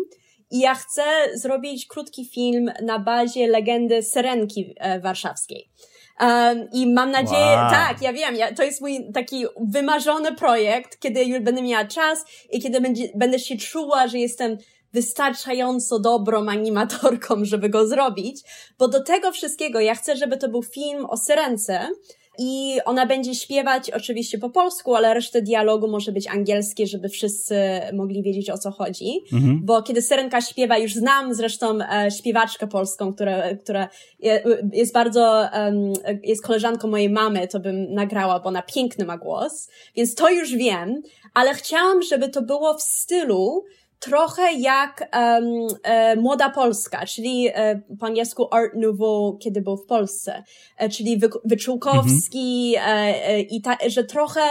i 0.52 0.60
ja 0.60 0.76
chcę 0.76 1.04
zrobić 1.34 1.88
krótki 1.88 2.26
film 2.26 2.72
na 2.84 3.00
bazie 3.00 3.48
legendy 3.48 4.04
Syrenki 4.04 4.74
e, 4.78 5.00
warszawskiej. 5.00 5.70
Um, 6.20 6.70
I 6.74 6.94
mam 6.94 7.12
nadzieję, 7.12 7.46
wow. 7.46 7.72
tak, 7.72 8.02
ja 8.02 8.14
wiem, 8.14 8.36
ja, 8.36 8.54
to 8.54 8.64
jest 8.64 8.82
mój 8.82 9.12
taki 9.14 9.46
wymarzony 9.62 10.36
projekt, 10.36 11.00
kiedy 11.00 11.26
już 11.26 11.40
będę 11.40 11.62
miała 11.62 11.86
czas 11.86 12.26
i 12.52 12.62
kiedy 12.62 12.82
będzie, 12.82 13.10
będę 13.16 13.40
się 13.40 13.58
czuła, 13.58 14.08
że 14.08 14.18
jestem 14.18 14.58
wystarczająco 14.98 16.00
dobrą 16.00 16.48
animatorką, 16.48 17.46
żeby 17.46 17.70
go 17.70 17.88
zrobić, 17.88 18.42
bo 18.80 18.88
do 18.88 19.04
tego 19.04 19.32
wszystkiego 19.32 19.80
ja 19.80 19.96
chcę, 19.96 20.18
żeby 20.18 20.38
to 20.38 20.50
był 20.50 20.64
film 20.64 21.06
o 21.06 21.18
Syrence, 21.18 21.90
i 22.40 22.80
ona 22.86 23.06
będzie 23.06 23.36
śpiewać 23.36 23.92
oczywiście 23.92 24.38
po 24.38 24.50
polsku, 24.50 24.96
ale 24.96 25.14
resztę 25.14 25.42
dialogu 25.42 25.88
może 25.88 26.12
być 26.12 26.28
angielskie, 26.28 26.88
żeby 26.88 27.10
wszyscy 27.10 27.56
mogli 27.94 28.24
wiedzieć 28.24 28.50
o 28.50 28.58
co 28.58 28.72
chodzi. 28.72 29.22
Mhm. 29.34 29.62
Bo 29.64 29.82
kiedy 29.82 30.02
Syrenka 30.02 30.42
śpiewa, 30.42 30.78
już 30.78 30.94
znam 30.94 31.34
zresztą 31.34 31.80
e, 31.82 32.12
śpiewaczkę 32.12 32.68
polską, 32.68 33.14
która, 33.14 33.56
która 33.56 33.90
jest 34.74 34.94
bardzo, 34.94 35.50
um, 35.54 35.94
jest 36.24 36.44
koleżanką 36.44 36.88
mojej 36.88 37.10
mamy, 37.10 37.48
to 37.48 37.60
bym 37.60 37.94
nagrała, 37.94 38.40
bo 38.40 38.50
ona 38.50 38.62
piękny 38.62 39.06
ma 39.06 39.18
głos. 39.18 39.70
Więc 39.96 40.16
to 40.16 40.30
już 40.30 40.56
wiem, 40.56 41.02
ale 41.34 41.54
chciałam, 41.54 42.02
żeby 42.02 42.30
to 42.30 42.42
było 42.42 42.74
w 42.74 42.82
stylu 42.82 43.64
trochę 44.00 44.54
jak 44.54 45.10
um, 45.14 45.68
e, 45.84 46.16
Młoda 46.16 46.50
Polska, 46.50 47.06
czyli 47.06 47.50
e, 47.54 47.82
po 48.00 48.06
angielsku 48.06 48.48
Art 48.52 48.74
Nouveau, 48.76 49.38
kiedy 49.38 49.62
był 49.62 49.78
w 49.78 49.86
Polsce, 49.86 50.44
e, 50.78 50.90
czyli 50.90 51.18
wy, 51.18 51.30
Wyczółkowski 51.46 52.74
mhm. 52.78 52.98
e, 52.98 53.28
e, 53.28 53.42
i 53.42 53.62
ta, 53.62 53.78
że 53.88 54.04
trochę 54.04 54.42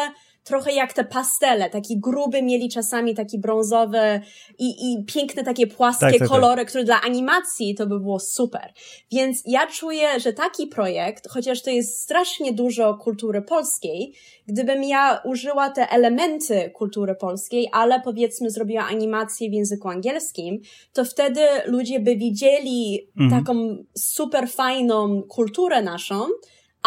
trochę 0.47 0.73
jak 0.73 0.93
te 0.93 1.05
pastele, 1.05 1.71
taki 1.71 2.01
gruby 2.01 2.43
mieli 2.43 2.69
czasami 2.69 3.15
taki 3.15 3.39
brązowy 3.39 4.21
i, 4.59 4.93
i 4.93 5.05
piękne 5.05 5.45
takie 5.45 5.67
płaskie 5.67 6.01
tak, 6.01 6.13
tak, 6.13 6.21
tak. 6.21 6.29
kolory, 6.29 6.63
tak. 6.63 6.69
które 6.69 6.85
dla 6.85 7.01
animacji 7.01 7.75
to 7.75 7.87
by 7.87 8.01
było 8.01 8.21
super. 8.21 8.73
Więc 9.13 9.43
ja 9.47 9.67
czuję, 9.67 10.21
że 10.21 10.33
taki 10.33 10.67
projekt, 10.67 11.29
chociaż 11.29 11.63
to 11.63 11.71
jest 11.71 12.01
strasznie 12.01 12.53
dużo 12.53 12.95
kultury 12.95 13.43
polskiej, 13.43 14.15
gdybym 14.47 14.85
ja 14.85 15.21
użyła 15.25 15.71
te 15.71 15.91
elementy 15.91 16.71
kultury 16.75 17.15
polskiej, 17.15 17.69
ale 17.73 18.01
powiedzmy 18.01 18.51
zrobiła 18.51 18.85
animację 18.85 19.51
w 19.51 19.53
języku 19.53 19.89
angielskim, 19.89 20.61
to 20.93 21.05
wtedy 21.05 21.41
ludzie 21.67 22.01
by 22.01 22.17
widzieli 22.17 23.09
mhm. 23.21 23.45
taką 23.45 23.85
super 23.99 24.49
fajną 24.49 25.23
kulturę 25.23 25.83
naszą, 25.83 26.27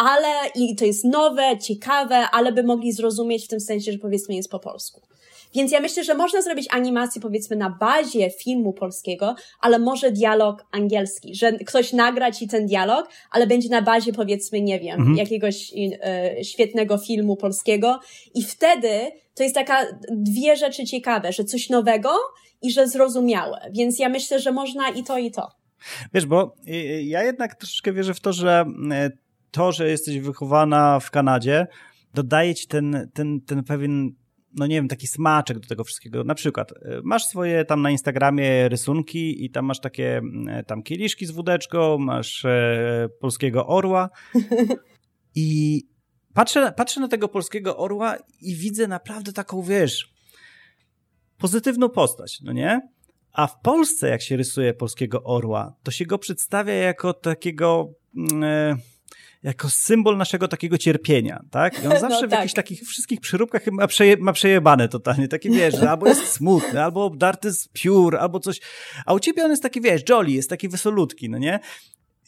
ale 0.00 0.48
i 0.54 0.76
to 0.76 0.84
jest 0.84 1.04
nowe, 1.04 1.58
ciekawe, 1.58 2.16
ale 2.16 2.52
by 2.52 2.62
mogli 2.62 2.92
zrozumieć 2.92 3.44
w 3.44 3.48
tym 3.48 3.60
sensie, 3.60 3.92
że 3.92 3.98
powiedzmy 3.98 4.34
jest 4.34 4.50
po 4.50 4.58
polsku. 4.58 5.00
Więc 5.54 5.72
ja 5.72 5.80
myślę, 5.80 6.04
że 6.04 6.14
można 6.14 6.42
zrobić 6.42 6.66
animację 6.70 7.20
powiedzmy 7.20 7.56
na 7.56 7.70
bazie 7.70 8.30
filmu 8.30 8.72
polskiego, 8.72 9.34
ale 9.60 9.78
może 9.78 10.12
dialog 10.12 10.64
angielski, 10.72 11.34
że 11.34 11.52
ktoś 11.52 11.92
nagra 11.92 12.32
ci 12.32 12.48
ten 12.48 12.66
dialog, 12.66 13.08
ale 13.30 13.46
będzie 13.46 13.68
na 13.68 13.82
bazie 13.82 14.12
powiedzmy, 14.12 14.60
nie 14.60 14.80
wiem, 14.80 14.98
mhm. 14.98 15.16
jakiegoś 15.16 15.72
y, 15.72 16.44
świetnego 16.44 16.98
filmu 16.98 17.36
polskiego 17.36 18.00
i 18.34 18.42
wtedy 18.42 19.10
to 19.34 19.42
jest 19.42 19.54
taka 19.54 19.86
dwie 20.10 20.56
rzeczy 20.56 20.84
ciekawe, 20.84 21.32
że 21.32 21.44
coś 21.44 21.70
nowego 21.70 22.10
i 22.62 22.72
że 22.72 22.88
zrozumiałe. 22.88 23.70
Więc 23.72 23.98
ja 23.98 24.08
myślę, 24.08 24.40
że 24.40 24.52
można 24.52 24.90
i 24.90 25.04
to, 25.04 25.18
i 25.18 25.30
to. 25.30 25.48
Wiesz, 26.14 26.26
bo 26.26 26.54
y, 26.68 27.02
ja 27.02 27.22
jednak 27.22 27.54
troszeczkę 27.54 27.92
wierzę 27.92 28.14
w 28.14 28.20
to, 28.20 28.32
że 28.32 28.64
to, 29.50 29.72
że 29.72 29.88
jesteś 29.88 30.18
wychowana 30.18 31.00
w 31.00 31.10
Kanadzie, 31.10 31.66
dodaje 32.14 32.54
ci 32.54 32.66
ten, 32.66 33.10
ten, 33.14 33.40
ten 33.40 33.64
pewien 33.64 34.12
no 34.54 34.66
nie 34.66 34.74
wiem, 34.74 34.88
taki 34.88 35.06
smaczek 35.06 35.58
do 35.58 35.68
tego 35.68 35.84
wszystkiego. 35.84 36.24
Na 36.24 36.34
przykład 36.34 36.72
e, 36.72 37.00
masz 37.04 37.26
swoje 37.26 37.64
tam 37.64 37.82
na 37.82 37.90
Instagramie 37.90 38.68
rysunki 38.68 39.44
i 39.44 39.50
tam 39.50 39.64
masz 39.64 39.80
takie 39.80 40.20
e, 40.48 40.64
tam 40.64 40.82
kieliszki 40.82 41.26
z 41.26 41.30
wódeczką, 41.30 41.98
masz 41.98 42.44
e, 42.44 43.08
polskiego 43.20 43.66
orła 43.66 44.10
i 45.34 45.80
patrzę, 46.34 46.72
patrzę 46.76 47.00
na 47.00 47.08
tego 47.08 47.28
polskiego 47.28 47.76
orła 47.76 48.16
i 48.40 48.54
widzę 48.54 48.88
naprawdę 48.88 49.32
taką, 49.32 49.62
wiesz, 49.62 50.12
pozytywną 51.38 51.88
postać, 51.88 52.40
no 52.44 52.52
nie? 52.52 52.80
A 53.32 53.46
w 53.46 53.60
Polsce, 53.60 54.08
jak 54.08 54.22
się 54.22 54.36
rysuje 54.36 54.74
polskiego 54.74 55.22
orła, 55.22 55.74
to 55.82 55.90
się 55.90 56.06
go 56.06 56.18
przedstawia 56.18 56.74
jako 56.74 57.14
takiego... 57.14 57.92
Mm, 58.32 58.78
jako 59.42 59.70
symbol 59.70 60.16
naszego 60.16 60.48
takiego 60.48 60.78
cierpienia, 60.78 61.40
tak? 61.50 61.84
I 61.84 61.86
on 61.86 62.00
zawsze 62.08 62.20
no, 62.20 62.26
w 62.26 62.30
tak. 62.30 62.32
jakichś 62.32 62.54
takich 62.54 62.82
wszystkich 62.82 63.20
przyróbkach 63.20 63.66
ma, 63.72 63.86
przeje, 63.86 64.16
ma 64.16 64.32
przejebane 64.32 64.88
totalnie, 64.88 65.28
takie 65.28 65.50
wiesz, 65.50 65.74
że 65.74 65.90
albo 65.90 66.06
jest 66.08 66.26
smutny, 66.26 66.82
albo 66.82 67.04
obdarty 67.04 67.52
z 67.52 67.68
piór, 67.68 68.16
albo 68.16 68.40
coś, 68.40 68.60
a 69.06 69.14
u 69.14 69.20
ciebie 69.20 69.44
on 69.44 69.50
jest 69.50 69.62
taki, 69.62 69.80
wiesz, 69.80 70.02
jolly, 70.08 70.30
jest 70.30 70.50
taki 70.50 70.68
wesolutki, 70.68 71.30
no 71.30 71.38
nie? 71.38 71.60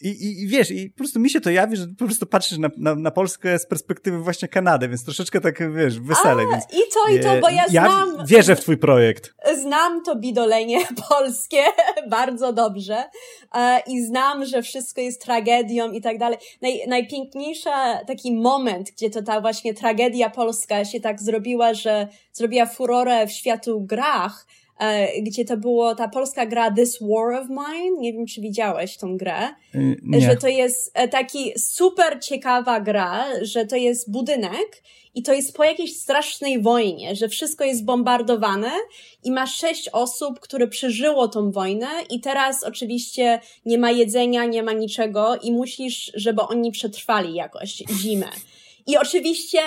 I, 0.03 0.09
i, 0.09 0.43
I 0.43 0.49
wiesz, 0.49 0.71
i 0.71 0.91
po 0.91 0.99
prostu 0.99 1.21
mi 1.21 1.31
się 1.31 1.41
to 1.41 1.51
jawi, 1.51 1.77
że 1.77 1.87
po 1.99 2.05
prostu 2.05 2.27
patrzysz 2.27 2.59
na, 2.59 2.71
na, 2.77 2.95
na 2.95 3.11
Polskę 3.11 3.59
z 3.59 3.67
perspektywy 3.67 4.19
właśnie 4.19 4.49
Kanady, 4.49 4.89
więc 4.89 5.05
troszeczkę 5.05 5.41
tak, 5.41 5.73
wiesz, 5.75 6.01
wesele. 6.01 6.43
A, 6.43 6.51
więc, 6.51 6.65
I 6.65 6.93
to, 6.95 7.15
i 7.15 7.21
to, 7.21 7.41
bo 7.41 7.49
ja 7.49 7.69
znam... 7.69 8.17
Ja 8.19 8.25
wierzę 8.25 8.57
w 8.57 8.61
twój 8.61 8.77
projekt. 8.77 9.35
Znam 9.63 10.03
to 10.05 10.17
bidolenie 10.17 10.79
polskie 11.09 11.63
bardzo 12.11 12.53
dobrze 12.53 13.05
e, 13.55 13.81
i 13.87 14.05
znam, 14.05 14.45
że 14.45 14.63
wszystko 14.63 15.01
jest 15.01 15.23
tragedią 15.23 15.93
i 15.93 16.01
tak 16.01 16.19
dalej. 16.19 16.39
Naj, 16.63 16.83
najpiękniejszy 16.89 17.71
taki 18.07 18.35
moment, 18.35 18.91
gdzie 18.91 19.11
to 19.11 19.23
ta 19.23 19.41
właśnie 19.41 19.75
tragedia 19.75 20.31
polska 20.31 20.85
się 20.85 21.01
tak 21.01 21.21
zrobiła, 21.21 21.75
że 21.75 22.09
zrobiła 22.33 22.67
furorę 22.67 23.27
w 23.27 23.33
światu 23.33 23.81
grach, 23.81 24.47
gdzie 25.23 25.45
to 25.45 25.57
było 25.57 25.95
ta 25.95 26.09
polska 26.09 26.47
gra 26.47 26.71
This 26.71 26.99
War 27.01 27.43
of 27.43 27.49
Mine. 27.49 28.01
Nie 28.01 28.13
wiem, 28.13 28.27
czy 28.27 28.41
widziałeś 28.41 28.97
tą 28.97 29.17
grę. 29.17 29.49
Y, 29.75 30.01
nie. 30.03 30.21
Że 30.21 30.37
to 30.37 30.49
jest 30.49 30.91
e, 30.95 31.09
taki 31.09 31.53
super 31.59 32.19
ciekawa 32.23 32.81
gra, 32.81 33.25
że 33.43 33.67
to 33.67 33.77
jest 33.77 34.11
budynek 34.11 34.83
i 35.15 35.23
to 35.23 35.33
jest 35.33 35.57
po 35.57 35.65
jakiejś 35.65 35.97
strasznej 35.97 36.63
wojnie, 36.63 37.17
że 37.17 37.29
wszystko 37.29 37.65
jest 37.65 37.85
bombardowane 37.85 38.71
i 39.25 39.31
ma 39.31 39.47
sześć 39.47 39.89
osób, 39.89 40.41
które 40.41 40.69
przeżyło 40.69 41.29
tą 41.29 41.51
wojnę 41.51 41.89
i 42.11 42.21
teraz 42.21 42.65
oczywiście 42.65 43.41
nie 43.67 43.79
ma 43.79 43.91
jedzenia, 43.91 44.45
nie 44.45 44.63
ma 44.63 44.73
niczego 44.73 45.37
i 45.37 45.53
musisz, 45.53 46.13
żeby 46.15 46.43
oni 46.43 46.73
przetrwali 46.73 47.35
jakoś 47.35 47.83
zimę. 48.03 48.29
I 48.87 48.97
oczywiście 48.97 49.59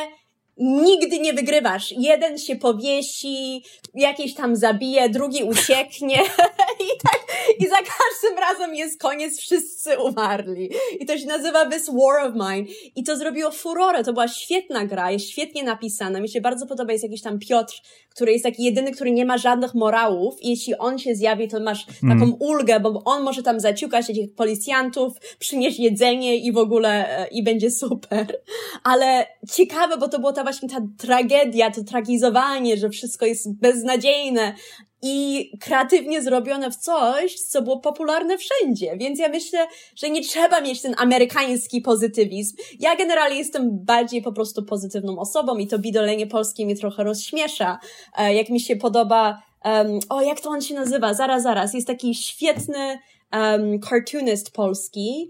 nigdy 0.57 1.19
nie 1.19 1.33
wygrywasz. 1.33 1.91
Jeden 1.97 2.37
się 2.37 2.55
powiesi, 2.55 3.63
jakiś 3.93 4.33
tam 4.33 4.55
zabije, 4.55 5.09
drugi 5.09 5.43
ucieknie 5.43 6.21
i 6.85 6.87
tak, 7.03 7.25
i 7.59 7.67
za 7.67 7.77
każdym 7.77 8.39
razem 8.39 8.75
jest 8.75 9.01
koniec, 9.01 9.39
wszyscy 9.39 9.99
umarli. 9.99 10.69
I 10.99 11.05
to 11.05 11.17
się 11.17 11.25
nazywa 11.25 11.65
This 11.65 11.89
War 11.89 12.27
of 12.27 12.33
Mine. 12.33 12.67
I 12.95 13.03
to 13.03 13.17
zrobiło 13.17 13.51
furorę, 13.51 14.03
to 14.03 14.13
była 14.13 14.27
świetna 14.27 14.85
gra, 14.85 15.11
jest 15.11 15.29
świetnie 15.29 15.63
napisana. 15.63 16.19
Mi 16.19 16.29
się 16.29 16.41
bardzo 16.41 16.65
podoba, 16.65 16.91
jest 16.91 17.03
jakiś 17.03 17.21
tam 17.21 17.39
Piotr, 17.39 17.73
który 18.15 18.31
jest 18.31 18.43
taki 18.43 18.63
jedyny, 18.63 18.91
który 18.91 19.11
nie 19.11 19.25
ma 19.25 19.37
żadnych 19.37 19.73
morałów 19.73 20.41
i 20.41 20.49
jeśli 20.49 20.77
on 20.77 20.99
się 20.99 21.15
zjawi, 21.15 21.47
to 21.47 21.59
masz 21.59 21.85
mm. 22.03 22.19
taką 22.19 22.31
ulgę, 22.31 22.79
bo 22.79 23.03
on 23.05 23.23
może 23.23 23.43
tam 23.43 23.59
zaciukać 23.59 24.07
tych 24.07 24.35
policjantów, 24.35 25.13
przynieść 25.39 25.79
jedzenie 25.79 26.37
i 26.37 26.51
w 26.51 26.57
ogóle, 26.57 27.19
e, 27.19 27.27
i 27.27 27.43
będzie 27.43 27.71
super. 27.71 28.41
Ale 28.83 29.25
ciekawe, 29.51 29.97
bo 29.97 30.07
to 30.07 30.19
była 30.19 30.33
ta 30.33 30.43
właśnie 30.43 30.69
ta 30.69 30.81
tragedia, 30.97 31.71
to 31.71 31.83
tragizowanie, 31.83 32.77
że 32.77 32.89
wszystko 32.89 33.25
jest 33.25 33.59
beznadziejne 33.59 34.53
i 35.01 35.51
kreatywnie 35.61 36.21
zrobione 36.21 36.71
w 36.71 36.75
coś, 36.75 37.35
co 37.35 37.61
było 37.61 37.79
popularne 37.79 38.37
wszędzie. 38.37 38.97
Więc 38.97 39.19
ja 39.19 39.29
myślę, 39.29 39.67
że 39.95 40.09
nie 40.09 40.21
trzeba 40.21 40.61
mieć 40.61 40.81
ten 40.81 40.95
amerykański 40.97 41.81
pozytywizm. 41.81 42.57
Ja 42.79 42.95
generalnie 42.95 43.37
jestem 43.37 43.69
bardziej 43.85 44.21
po 44.21 44.31
prostu 44.31 44.63
pozytywną 44.63 45.19
osobą 45.19 45.57
i 45.57 45.67
to 45.67 45.79
bidolenie 45.79 46.27
polskie 46.27 46.65
mnie 46.65 46.75
trochę 46.75 47.03
rozśmiesza. 47.03 47.79
E, 48.17 48.33
jak 48.33 48.49
mi 48.49 48.59
się 48.59 48.75
podoba, 48.75 49.41
um, 49.65 49.99
o 50.09 50.21
jak 50.21 50.39
to 50.39 50.49
on 50.49 50.61
się 50.61 50.75
nazywa? 50.75 51.13
Zaraz, 51.13 51.43
zaraz. 51.43 51.73
Jest 51.73 51.87
taki 51.87 52.15
świetny 52.15 52.99
um, 53.33 53.79
cartoonist 53.79 54.51
polski, 54.51 55.29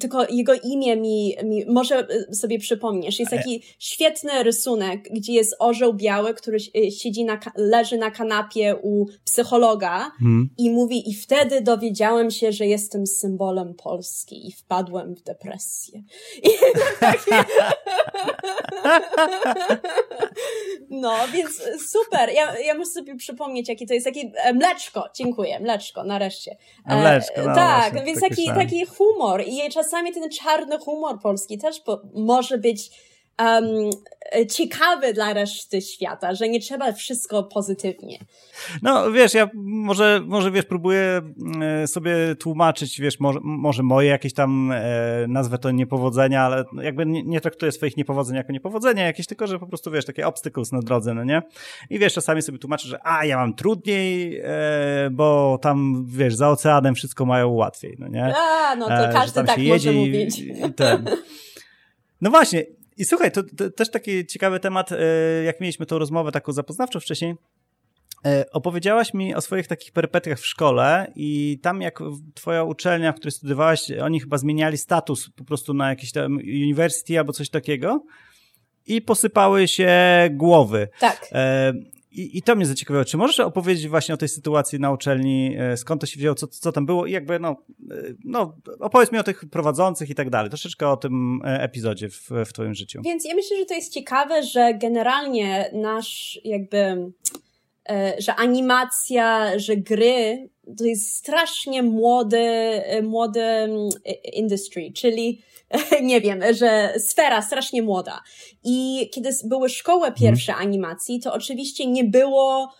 tylko 0.00 0.26
jego 0.30 0.54
imię 0.54 0.96
mi, 0.96 1.36
mi, 1.44 1.64
może 1.66 2.06
sobie 2.32 2.58
przypomniesz. 2.58 3.18
Jest 3.18 3.30
taki 3.30 3.62
świetny 3.78 4.42
rysunek, 4.42 5.08
gdzie 5.10 5.32
jest 5.32 5.56
orzeł 5.58 5.94
biały, 5.94 6.34
który 6.34 6.58
siedzi 6.90 7.24
na, 7.24 7.38
leży 7.56 7.98
na 7.98 8.10
kanapie 8.10 8.76
u 8.82 9.06
psychologa 9.24 10.10
hmm. 10.18 10.50
i 10.58 10.70
mówi, 10.70 11.10
i 11.10 11.14
wtedy 11.14 11.60
dowiedziałem 11.60 12.30
się, 12.30 12.52
że 12.52 12.66
jestem 12.66 13.06
symbolem 13.06 13.74
Polski 13.74 14.48
i 14.48 14.52
wpadłem 14.52 15.14
w 15.14 15.22
depresję. 15.22 16.02
I 16.42 16.48
taki... 17.00 17.30
No, 20.90 21.14
więc 21.32 21.62
super. 21.90 22.30
Ja, 22.34 22.58
ja 22.58 22.74
muszę 22.74 22.90
sobie 22.90 23.16
przypomnieć, 23.16 23.68
jaki 23.68 23.86
to 23.86 23.94
jest 23.94 24.06
taki 24.06 24.32
e, 24.36 24.52
mleczko. 24.52 25.04
Dziękuję, 25.14 25.60
mleczko, 25.60 26.04
nareszcie. 26.04 26.56
E, 26.86 26.96
mleczko, 27.00 27.42
no, 27.44 27.54
Tak, 27.54 27.92
właśnie, 27.92 28.06
więc 28.06 28.20
taki, 28.20 28.46
taki 28.46 28.86
humor. 28.86 29.44
I 29.46 29.70
czasami 29.70 30.12
ten 30.12 30.30
czarny 30.30 30.78
humor 30.78 31.20
polski 31.20 31.58
też 31.58 31.80
po, 31.80 32.00
może 32.14 32.58
być 32.58 32.90
um, 33.38 33.90
ciekawy 34.50 35.12
dla 35.12 35.32
reszty 35.32 35.80
świata, 35.80 36.34
że 36.34 36.48
nie 36.48 36.60
trzeba 36.60 36.92
wszystko 36.92 37.42
pozytywnie. 37.42 38.18
No 38.82 39.12
wiesz, 39.12 39.34
ja 39.34 39.48
może, 39.54 40.20
może 40.26 40.50
wiesz, 40.50 40.64
próbuję 40.64 41.20
e, 41.62 41.86
sobie 41.86 42.34
tłumaczyć, 42.38 43.00
wiesz, 43.00 43.20
może, 43.20 43.38
może 43.42 43.82
moje 43.82 44.08
jakieś 44.08 44.34
tam, 44.34 44.72
e, 44.72 45.26
nazwę 45.28 45.58
to 45.58 45.70
niepowodzenia, 45.70 46.42
ale 46.42 46.64
jakby 46.82 47.06
nie, 47.06 47.22
nie 47.22 47.40
traktuję 47.40 47.72
swoich 47.72 47.96
niepowodzeń 47.96 48.36
jako 48.36 48.52
niepowodzenia 48.52 49.04
jakieś, 49.06 49.26
tylko 49.26 49.46
że 49.46 49.58
po 49.58 49.66
prostu, 49.66 49.90
wiesz, 49.90 50.04
takie 50.04 50.26
obstacles 50.26 50.72
na 50.72 50.80
drodze, 50.80 51.14
no 51.14 51.24
nie? 51.24 51.42
I 51.90 51.98
wiesz, 51.98 52.14
czasami 52.14 52.42
sobie 52.42 52.58
tłumaczę, 52.58 52.88
że 52.88 53.06
a, 53.06 53.24
ja 53.24 53.36
mam 53.36 53.54
trudniej, 53.54 54.40
e, 54.44 55.08
bo 55.12 55.58
tam, 55.62 56.04
wiesz, 56.08 56.34
za 56.34 56.50
oceanem 56.50 56.94
wszystko 56.94 57.24
mają 57.24 57.48
łatwiej, 57.48 57.96
no 57.98 58.08
nie? 58.08 58.34
A, 58.36 58.76
no 58.76 58.86
to 58.86 59.08
e, 59.08 59.12
każdy 59.12 59.44
tak 59.44 59.58
może 59.58 59.92
mówić. 59.92 60.38
I, 60.38 60.66
i 60.66 60.72
ten. 60.72 61.04
No 62.20 62.30
właśnie, 62.30 62.64
i 62.96 63.04
słuchaj, 63.04 63.32
to, 63.32 63.42
to, 63.56 63.70
też 63.70 63.90
taki 63.90 64.26
ciekawy 64.26 64.60
temat, 64.60 64.92
e, 64.92 64.98
jak 65.44 65.60
mieliśmy 65.60 65.86
tą 65.86 65.98
rozmowę 65.98 66.32
taką 66.32 66.52
zapoznawczą 66.52 67.00
wcześniej, 67.00 67.34
e, 68.24 68.44
Opowiedziałaś 68.52 69.14
mi 69.14 69.34
o 69.34 69.40
swoich 69.40 69.66
takich 69.66 69.92
perypetiach 69.92 70.38
w 70.38 70.46
szkole 70.46 71.12
i 71.16 71.58
tam 71.62 71.80
jak 71.82 71.98
twoja 72.34 72.64
uczelnia, 72.64 73.12
w 73.12 73.16
której 73.16 73.32
studiowałaś, 73.32 73.90
oni 73.90 74.20
chyba 74.20 74.38
zmieniali 74.38 74.78
status 74.78 75.30
po 75.36 75.44
prostu 75.44 75.74
na 75.74 75.88
jakiś 75.88 76.12
tam 76.12 76.36
university 76.36 77.18
albo 77.18 77.32
coś 77.32 77.50
takiego 77.50 78.04
i 78.86 79.02
posypały 79.02 79.68
się 79.68 79.90
głowy. 80.30 80.88
Tak. 81.00 81.28
I, 82.16 82.38
I 82.38 82.42
to 82.42 82.56
mnie 82.56 82.66
zaciekawiło. 82.66 83.04
Czy 83.04 83.16
możesz 83.16 83.40
opowiedzieć 83.40 83.88
właśnie 83.88 84.14
o 84.14 84.18
tej 84.18 84.28
sytuacji 84.28 84.80
na 84.80 84.92
uczelni, 84.92 85.56
e, 85.58 85.76
skąd 85.76 86.00
to 86.00 86.06
się 86.06 86.18
wzięło, 86.18 86.34
co, 86.34 86.46
co 86.46 86.72
tam 86.72 86.86
było 86.86 87.06
i 87.06 87.12
jakby, 87.12 87.38
no, 87.38 87.56
e, 87.90 87.94
no, 88.24 88.56
opowiedz 88.80 89.12
mi 89.12 89.18
o 89.18 89.22
tych 89.22 89.44
prowadzących 89.50 90.10
i 90.10 90.14
tak 90.14 90.30
dalej. 90.30 90.50
Troszeczkę 90.50 90.88
o 90.88 90.96
tym 90.96 91.40
e, 91.44 91.62
epizodzie 91.62 92.08
w, 92.08 92.30
w 92.46 92.52
twoim 92.52 92.74
życiu. 92.74 93.00
Więc 93.04 93.24
ja 93.24 93.34
myślę, 93.34 93.56
że 93.56 93.64
to 93.64 93.74
jest 93.74 93.92
ciekawe, 93.92 94.42
że 94.42 94.74
generalnie 94.74 95.70
nasz 95.72 96.40
jakby, 96.44 97.12
że 98.18 98.34
animacja, 98.34 99.58
że 99.58 99.76
gry 99.76 100.48
to 100.78 100.84
jest 100.84 101.12
strasznie 101.12 101.82
młody, 101.82 102.48
młody 103.02 103.40
mm, 103.40 103.88
industry, 104.32 104.92
czyli 104.92 105.42
nie 106.02 106.20
wiem, 106.20 106.40
że 106.50 106.94
sfera 106.98 107.42
strasznie 107.42 107.82
młoda. 107.82 108.22
I 108.64 109.10
kiedy 109.14 109.30
były 109.44 109.68
szkoły 109.68 110.06
mhm. 110.06 110.14
pierwsze 110.14 110.54
animacji, 110.54 111.20
to 111.20 111.32
oczywiście 111.32 111.86
nie 111.86 112.04
było 112.04 112.72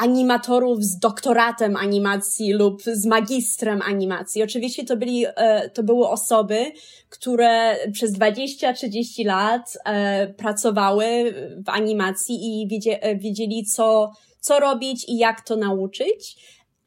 animatorów 0.00 0.84
z 0.84 0.98
doktoratem 0.98 1.76
animacji 1.76 2.52
lub 2.52 2.82
z 2.82 3.06
magistrem 3.06 3.82
animacji. 3.82 4.42
Oczywiście 4.42 4.84
to 4.84 4.96
byli, 4.96 5.24
e, 5.36 5.70
to 5.70 5.82
były 5.82 6.08
osoby, 6.08 6.72
które 7.08 7.76
przez 7.92 8.12
20-30 8.12 9.26
lat 9.26 9.78
e, 9.84 10.26
pracowały 10.26 11.34
w 11.66 11.68
animacji 11.68 12.36
i 12.62 12.80
e, 12.90 13.16
wiedzieli, 13.16 13.64
co, 13.64 14.12
co 14.40 14.60
robić 14.60 15.08
i 15.08 15.18
jak 15.18 15.40
to 15.40 15.56
nauczyć. 15.56 16.36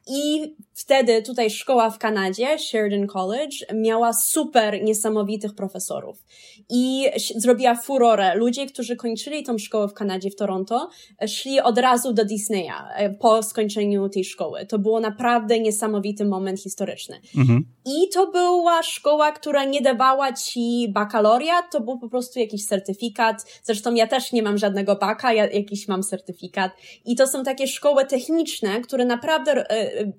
I 0.08 0.56
wtedy 0.74 1.22
tutaj 1.22 1.50
szkoła 1.50 1.90
w 1.90 1.98
Kanadzie, 1.98 2.60
Sheridan 2.60 3.08
College, 3.08 3.58
miała 3.74 4.14
super 4.14 4.84
niesamowitych 4.84 5.56
profesorów. 5.56 6.24
I 6.70 7.06
zrobiła 7.36 7.76
furorę. 7.76 8.36
Ludzie, 8.36 8.66
którzy 8.66 8.96
kończyli 8.96 9.44
tą 9.44 9.58
szkołę 9.58 9.88
w 9.88 9.94
Kanadzie, 9.94 10.30
w 10.30 10.36
Toronto, 10.36 10.90
szli 11.28 11.62
od 11.62 11.78
razu 11.78 12.14
do 12.14 12.26
Disneya 12.26 12.74
e, 12.96 13.10
po 13.10 13.44
skończeniu 13.44 14.10
tej 14.10 14.26
szkoły. 14.26 14.66
To 14.66 14.80
było 14.80 15.00
naprawdę 15.00 15.60
niesamowity 15.60 16.26
moment 16.26 16.60
historyczny. 16.60 17.20
Mhm. 17.38 17.66
I 17.86 18.10
to 18.14 18.32
była 18.32 18.84
szkoła, 18.84 19.32
która 19.32 19.66
nie 19.66 19.82
dawała 19.82 20.34
ci 20.34 20.88
bakaloriat, 20.94 21.66
to 21.72 21.82
był 21.82 22.00
po 22.00 22.10
prostu 22.10 22.40
jakiś 22.40 22.66
certyfikat. 22.66 23.46
Zresztą 23.64 23.94
ja 23.94 24.08
też 24.08 24.32
nie 24.32 24.44
mam 24.44 24.58
żadnego 24.58 24.96
baka, 24.96 25.34
ja 25.34 25.48
jakiś 25.52 25.88
mam 25.88 26.04
certyfikat. 26.04 26.72
I 27.06 27.16
to 27.16 27.28
są 27.28 27.44
takie 27.44 27.68
szkoły 27.68 28.06
techniczne, 28.06 28.82
które 28.82 29.06
naprawdę 29.06 29.70
e, 29.70 30.12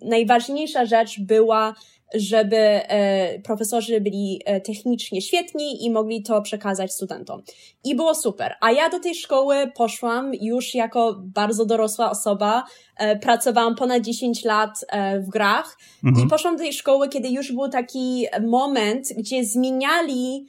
najważniejsza 0.48 0.86
rzecz 0.86 1.20
była, 1.20 1.74
żeby 2.14 2.56
e, 2.56 3.38
profesorzy 3.38 4.00
byli 4.00 4.40
e, 4.44 4.60
technicznie 4.60 5.22
świetni 5.22 5.84
i 5.84 5.90
mogli 5.90 6.22
to 6.22 6.42
przekazać 6.42 6.92
studentom. 6.92 7.42
I 7.84 7.94
było 7.96 8.14
super. 8.14 8.54
A 8.60 8.72
ja 8.72 8.90
do 8.90 9.00
tej 9.00 9.14
szkoły 9.14 9.56
poszłam 9.76 10.32
już 10.40 10.74
jako 10.74 11.16
bardzo 11.22 11.66
dorosła 11.66 12.10
osoba. 12.10 12.64
E, 12.96 13.18
pracowałam 13.18 13.74
ponad 13.74 14.02
10 14.02 14.44
lat 14.44 14.84
w 15.26 15.30
grach 15.30 15.78
mhm. 16.04 16.26
i 16.26 16.30
poszłam 16.30 16.56
do 16.56 16.62
tej 16.62 16.72
szkoły, 16.72 17.08
kiedy 17.08 17.28
już 17.28 17.52
był 17.52 17.68
taki 17.68 18.26
moment, 18.46 19.08
gdzie 19.18 19.44
zmieniali 19.44 20.46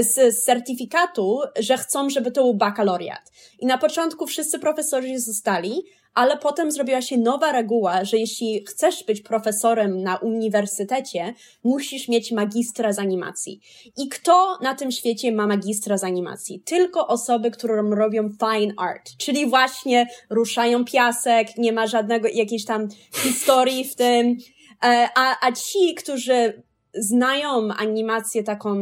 z 0.00 0.44
certyfikatu, 0.44 1.40
że 1.58 1.76
chcą, 1.76 2.10
żeby 2.10 2.30
to 2.30 2.42
był 2.42 2.54
bakaloriat. 2.54 3.32
I 3.60 3.66
na 3.66 3.78
początku 3.78 4.26
wszyscy 4.26 4.58
profesorzy 4.58 5.18
zostali, 5.18 5.82
ale 6.14 6.36
potem 6.36 6.72
zrobiła 6.72 7.02
się 7.02 7.18
nowa 7.18 7.52
reguła, 7.52 8.04
że 8.04 8.18
jeśli 8.18 8.64
chcesz 8.68 9.04
być 9.04 9.20
profesorem 9.20 10.02
na 10.02 10.16
uniwersytecie, 10.16 11.34
musisz 11.64 12.08
mieć 12.08 12.32
magistra 12.32 12.92
z 12.92 12.98
animacji. 12.98 13.60
I 13.96 14.08
kto 14.08 14.58
na 14.62 14.74
tym 14.74 14.92
świecie 14.92 15.32
ma 15.32 15.46
magistra 15.46 15.98
z 15.98 16.04
animacji? 16.04 16.62
Tylko 16.64 17.06
osoby, 17.06 17.50
które 17.50 17.82
robią 17.90 18.28
fine 18.28 18.72
art, 18.76 19.10
czyli 19.18 19.46
właśnie 19.46 20.06
ruszają 20.30 20.84
piasek, 20.84 21.48
nie 21.58 21.72
ma 21.72 21.86
żadnego 21.86 22.28
jakiejś 22.34 22.64
tam 22.64 22.88
historii 23.14 23.84
w 23.84 23.96
tym. 23.96 24.36
E, 24.84 25.08
a, 25.14 25.46
a 25.46 25.52
ci, 25.52 25.94
którzy 25.94 26.62
znają 26.94 27.68
animację 27.78 28.42
taką 28.42 28.76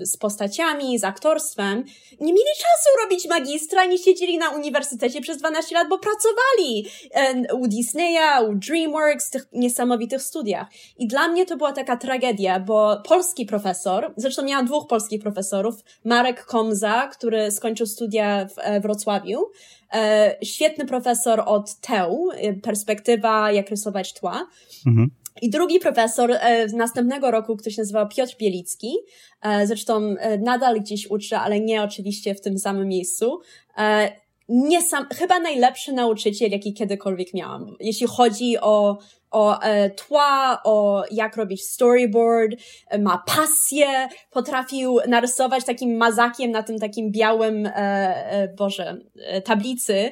z 0.00 0.16
postaciami, 0.16 0.98
z 0.98 1.04
aktorstwem, 1.04 1.84
nie 2.20 2.32
mieli 2.32 2.50
czasu 2.56 3.02
robić 3.02 3.28
magistra, 3.28 3.84
nie 3.84 3.98
siedzieli 3.98 4.38
na 4.38 4.50
uniwersytecie 4.50 5.20
przez 5.20 5.38
12 5.38 5.74
lat, 5.74 5.88
bo 5.88 5.98
pracowali 5.98 6.86
u 7.52 7.68
Disneya, 7.68 8.48
u 8.48 8.54
DreamWorks, 8.54 9.30
tych 9.30 9.46
niesamowitych 9.52 10.22
studiach. 10.22 10.66
I 10.98 11.06
dla 11.06 11.28
mnie 11.28 11.46
to 11.46 11.56
była 11.56 11.72
taka 11.72 11.96
tragedia, 11.96 12.60
bo 12.60 13.02
polski 13.08 13.46
profesor, 13.46 14.12
zresztą 14.16 14.42
miałam 14.42 14.66
dwóch 14.66 14.86
polskich 14.86 15.22
profesorów, 15.22 15.74
Marek 16.04 16.44
Komza, 16.44 17.06
który 17.06 17.50
skończył 17.50 17.86
studia 17.86 18.46
w 18.48 18.58
e, 18.58 18.80
Wrocławiu, 18.80 19.38
e, 19.92 20.36
świetny 20.42 20.86
profesor 20.86 21.42
od 21.46 21.74
TEU, 21.74 22.30
e, 22.30 22.54
perspektywa, 22.54 23.52
jak 23.52 23.70
rysować 23.70 24.12
tła. 24.12 24.46
Mhm. 24.86 25.10
I 25.42 25.50
drugi 25.50 25.80
profesor 25.80 26.32
e, 26.32 26.68
z 26.68 26.72
następnego 26.72 27.30
roku, 27.30 27.56
który 27.56 27.70
się 27.70 27.82
nazywał 27.82 28.08
Piotr 28.08 28.36
Bielicki, 28.36 28.94
e, 29.42 29.66
zresztą 29.66 29.96
e, 30.18 30.38
nadal 30.38 30.80
gdzieś 30.80 31.06
uczy, 31.06 31.36
ale 31.36 31.60
nie 31.60 31.82
oczywiście 31.82 32.34
w 32.34 32.40
tym 32.40 32.58
samym 32.58 32.88
miejscu. 32.88 33.40
Chyba 35.14 35.38
najlepszy 35.38 35.92
nauczyciel, 35.92 36.50
jaki 36.50 36.74
kiedykolwiek 36.74 37.34
miałam. 37.34 37.76
Jeśli 37.80 38.06
chodzi 38.06 38.58
o, 38.60 38.98
o 39.30 39.58
tła, 39.96 40.60
o 40.64 41.04
jak 41.10 41.36
robić 41.36 41.62
storyboard, 41.62 42.52
ma 42.98 43.22
pasję, 43.26 43.86
potrafił 44.30 44.98
narysować 45.08 45.64
takim 45.64 45.96
mazakiem 45.96 46.50
na 46.50 46.62
tym 46.62 46.78
takim 46.78 47.10
białym, 47.10 47.70
Boże, 48.56 48.98
tablicy, 49.44 50.10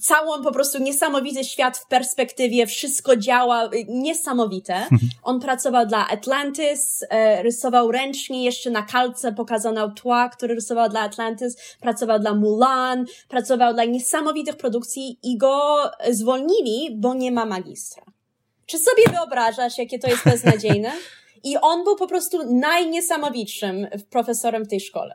całą 0.00 0.42
po 0.42 0.52
prostu 0.52 0.78
niesamowity 0.82 1.44
świat 1.44 1.78
w 1.78 1.86
perspektywie, 1.86 2.66
wszystko 2.66 3.16
działa, 3.16 3.70
niesamowite. 3.88 4.86
On 5.22 5.40
pracował 5.40 5.86
dla 5.86 6.08
Atlantis, 6.08 7.04
e, 7.10 7.42
rysował 7.42 7.92
ręcznie, 7.92 8.44
jeszcze 8.44 8.70
na 8.70 8.82
kalce 8.82 9.32
pokazano 9.32 9.88
tła, 9.88 10.28
który 10.28 10.54
rysował 10.54 10.88
dla 10.88 11.00
Atlantis, 11.00 11.56
pracował 11.80 12.18
dla 12.18 12.34
Mulan, 12.34 13.04
pracował 13.28 13.74
dla 13.74 13.84
niesamowitych 13.84 14.56
produkcji 14.56 15.18
i 15.22 15.38
go 15.38 15.78
zwolnili, 16.10 16.96
bo 16.96 17.14
nie 17.14 17.32
ma 17.32 17.46
magistra. 17.46 18.02
Czy 18.66 18.78
sobie 18.78 19.02
wyobrażasz, 19.12 19.78
jakie 19.78 19.98
to 19.98 20.08
jest 20.08 20.24
beznadziejne? 20.32 20.92
I 21.44 21.56
on 21.56 21.84
był 21.84 21.96
po 21.96 22.06
prostu 22.06 22.54
najniesamowitszym 22.54 23.86
profesorem 24.10 24.64
w 24.64 24.68
tej 24.68 24.80
szkole. 24.80 25.14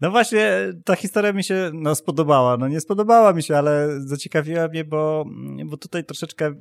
No 0.00 0.10
właśnie, 0.10 0.72
ta 0.84 0.96
historia 0.96 1.32
mi 1.32 1.44
się 1.44 1.70
no, 1.74 1.94
spodobała. 1.94 2.56
No 2.56 2.68
nie 2.68 2.80
spodobała 2.80 3.32
mi 3.32 3.42
się, 3.42 3.56
ale 3.56 3.88
zaciekawiła 4.00 4.68
mnie, 4.68 4.84
bo, 4.84 5.24
bo 5.64 5.76
tutaj 5.76 6.04
troszeczkę 6.04 6.54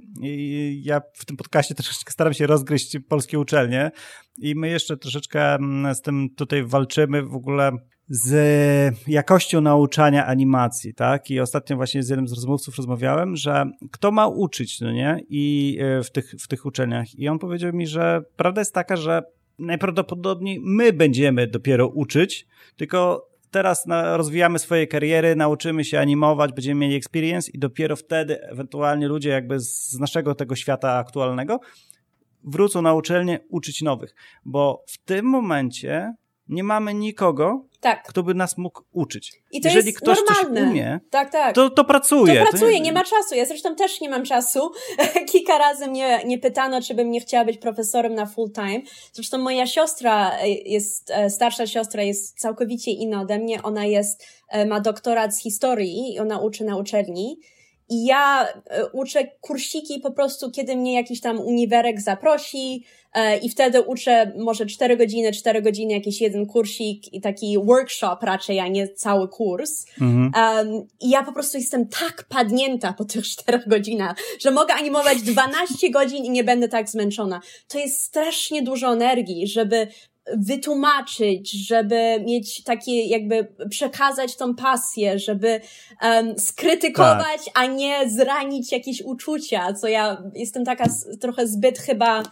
ja 0.82 1.01
w 1.14 1.26
tym 1.26 1.38
podcaście 1.38 1.76
troszeczkę 1.76 2.12
staram 2.12 2.34
się 2.34 2.47
rozgryźć 2.47 2.97
polskie 3.10 3.39
uczelnie 3.39 3.91
i 4.38 4.56
my 4.56 4.70
jeszcze 4.70 4.97
troszeczkę 4.97 5.54
mm, 5.54 5.95
z 5.95 6.01
tym 6.01 6.30
tutaj 6.36 6.64
walczymy 6.64 7.24
w 7.24 7.36
ogóle 7.36 7.72
z 8.08 8.97
jakością 9.08 9.62
nauczania 9.62 10.26
animacji, 10.26 10.93
tak? 10.93 11.32
I 11.32 11.39
ostatnio 11.39 11.76
właśnie 11.76 12.04
z 12.04 12.10
jednym 12.10 12.28
z 12.28 12.34
rozmówców 12.34 12.78
rozmawiałem, 12.78 13.36
że 13.36 13.66
kto 13.91 14.12
ma 14.12 14.28
uczyć, 14.28 14.82
no 14.82 14.91
nie? 14.91 15.20
I 15.30 15.78
e, 15.82 16.04
w 16.04 16.12
tych, 16.12 16.32
w 16.32 16.47
tych 16.47 16.66
uczelniach. 16.66 17.16
I 17.16 17.28
on 17.28 17.39
powiedział 17.39 17.74
mi, 17.74 17.88
że 17.88 18.22
prawda 18.36 18.62
jest 18.62 18.74
taka, 18.74 18.95
że 18.95 19.24
najprawdopodobniej 19.60 20.60
my 20.64 20.93
będziemy 20.93 21.47
dopiero 21.47 21.88
uczyć, 21.88 22.47
tylko 22.76 23.30
teraz 23.51 23.86
rozwijamy 24.14 24.60
swoje 24.60 24.88
kariery, 24.88 25.36
nauczymy 25.36 25.84
się 25.84 25.99
animować, 25.99 26.54
będziemy 26.54 26.80
mieli 26.80 26.95
experience 26.95 27.51
i 27.51 27.60
dopiero 27.60 27.95
wtedy 27.95 28.41
ewentualnie 28.41 29.08
ludzie 29.08 29.30
jakby 29.30 29.60
z 29.60 29.99
naszego 29.99 30.36
tego 30.36 30.56
świata 30.56 30.93
aktualnego 30.93 31.60
wrócą 32.43 32.82
na 32.82 32.93
uczelnię 32.93 33.39
uczyć 33.49 33.82
nowych, 33.82 34.16
bo 34.45 34.84
w 34.88 34.97
tym 34.97 35.26
momencie 35.26 36.14
nie 36.50 36.64
mamy 36.64 36.94
nikogo, 36.94 37.66
tak. 37.80 38.04
kto 38.08 38.24
by 38.24 38.34
nas 38.34 38.58
mógł 38.58 38.82
uczyć. 38.91 39.32
I 39.52 39.62
to 39.62 39.68
Jeżeli 39.68 39.86
jest 39.88 39.98
ktoś 39.98 40.18
normalne. 40.18 40.62
coś 40.62 40.70
umie, 40.70 41.00
tak, 41.10 41.32
tak. 41.32 41.56
To, 41.56 41.70
to 41.70 41.86
pracuje. 41.86 42.39
To 42.39 42.50
pracuje, 42.50 42.72
to 42.72 42.78
nie... 42.78 42.82
nie... 42.82 42.94
ma 42.94 43.04
czasu. 43.04 43.36
Ja 43.36 43.46
zresztą 43.46 43.76
też 43.76 44.02
nie 44.02 44.10
mam 44.10 44.24
czasu. 44.24 44.72
Kilka 45.32 45.58
razy 45.58 45.88
mnie 45.88 46.20
nie 46.26 46.39
pytano, 46.39 46.82
czy 46.82 46.94
bym 46.94 47.12
nie 47.12 47.20
chciała 47.20 47.46
być 47.46 47.58
profesorem 47.58 48.16
na 48.16 48.26
full 48.26 48.52
time. 48.52 48.82
Zresztą 49.14 49.38
moja 49.38 49.68
siostra 49.68 50.32
jest, 50.66 51.12
e, 51.12 51.30
starsza 51.30 51.68
siostra 51.68 52.04
jest 52.04 52.39
całkowicie 52.39 52.91
inna 52.91 53.22
ode 53.22 53.39
mnie. 53.39 53.64
Ona 53.64 53.86
jest, 53.86 54.26
e, 54.50 54.66
ma 54.66 54.80
doktorat 54.80 55.36
z 55.36 55.41
historii 55.41 56.14
i 56.14 56.20
ona 56.20 56.39
uczy 56.39 56.64
na 56.64 56.78
uczelni. 56.78 57.39
I 57.89 58.05
ja 58.05 58.47
e, 58.47 58.86
uczę 58.88 59.27
kursiki 59.41 59.99
po 59.99 60.11
prostu, 60.11 60.51
kiedy 60.51 60.75
mnie 60.75 60.93
jakiś 60.93 61.21
tam 61.21 61.39
uniwerek 61.39 62.01
zaprosi 62.01 62.84
e, 63.13 63.38
i 63.38 63.49
wtedy 63.49 63.81
uczę 63.81 64.34
może 64.38 64.65
4 64.65 64.97
godziny, 64.97 65.31
4 65.31 65.61
godziny 65.61 65.93
jakiś 65.93 66.21
jeden 66.21 66.45
kursik 66.45 67.13
i 67.13 67.21
taki 67.21 67.57
workshop 67.65 68.17
raczej, 68.21 68.59
a 68.59 68.67
nie 68.67 68.88
cały 68.88 69.27
kurs. 69.27 69.86
Mhm. 70.01 70.31
Um, 70.36 70.88
I 71.01 71.09
ja 71.09 71.23
po 71.23 71.34
prostu 71.34 71.57
jestem 71.57 71.88
tak 71.88 72.25
padnięta 72.29 72.93
po 72.93 73.05
tych 73.05 73.27
4 73.38 73.59
godzinach, 73.67 74.17
że 74.39 74.51
mogę 74.51 74.73
animować 74.73 75.21
12 75.21 75.89
godzin 75.89 76.25
i 76.25 76.29
nie 76.29 76.43
będę 76.43 76.69
tak 76.69 76.89
zmęczona. 76.89 77.41
To 77.67 77.79
jest 77.79 78.01
strasznie 78.01 78.61
dużo 78.61 78.93
energii, 78.93 79.47
żeby 79.47 79.88
wytłumaczyć, 80.38 81.67
żeby 81.67 82.24
mieć 82.26 82.63
takie, 82.63 83.05
jakby 83.05 83.47
przekazać 83.69 84.36
tą 84.36 84.55
pasję, 84.55 85.19
żeby 85.19 85.61
um, 86.01 86.39
skrytykować, 86.39 87.45
tak. 87.45 87.53
a 87.53 87.65
nie 87.65 88.09
zranić 88.09 88.71
jakieś 88.71 89.01
uczucia, 89.01 89.74
co 89.74 89.88
ja 89.88 90.24
jestem 90.36 90.65
taka 90.65 90.86
trochę 91.21 91.47
zbyt 91.47 91.80
chyba, 91.80 92.24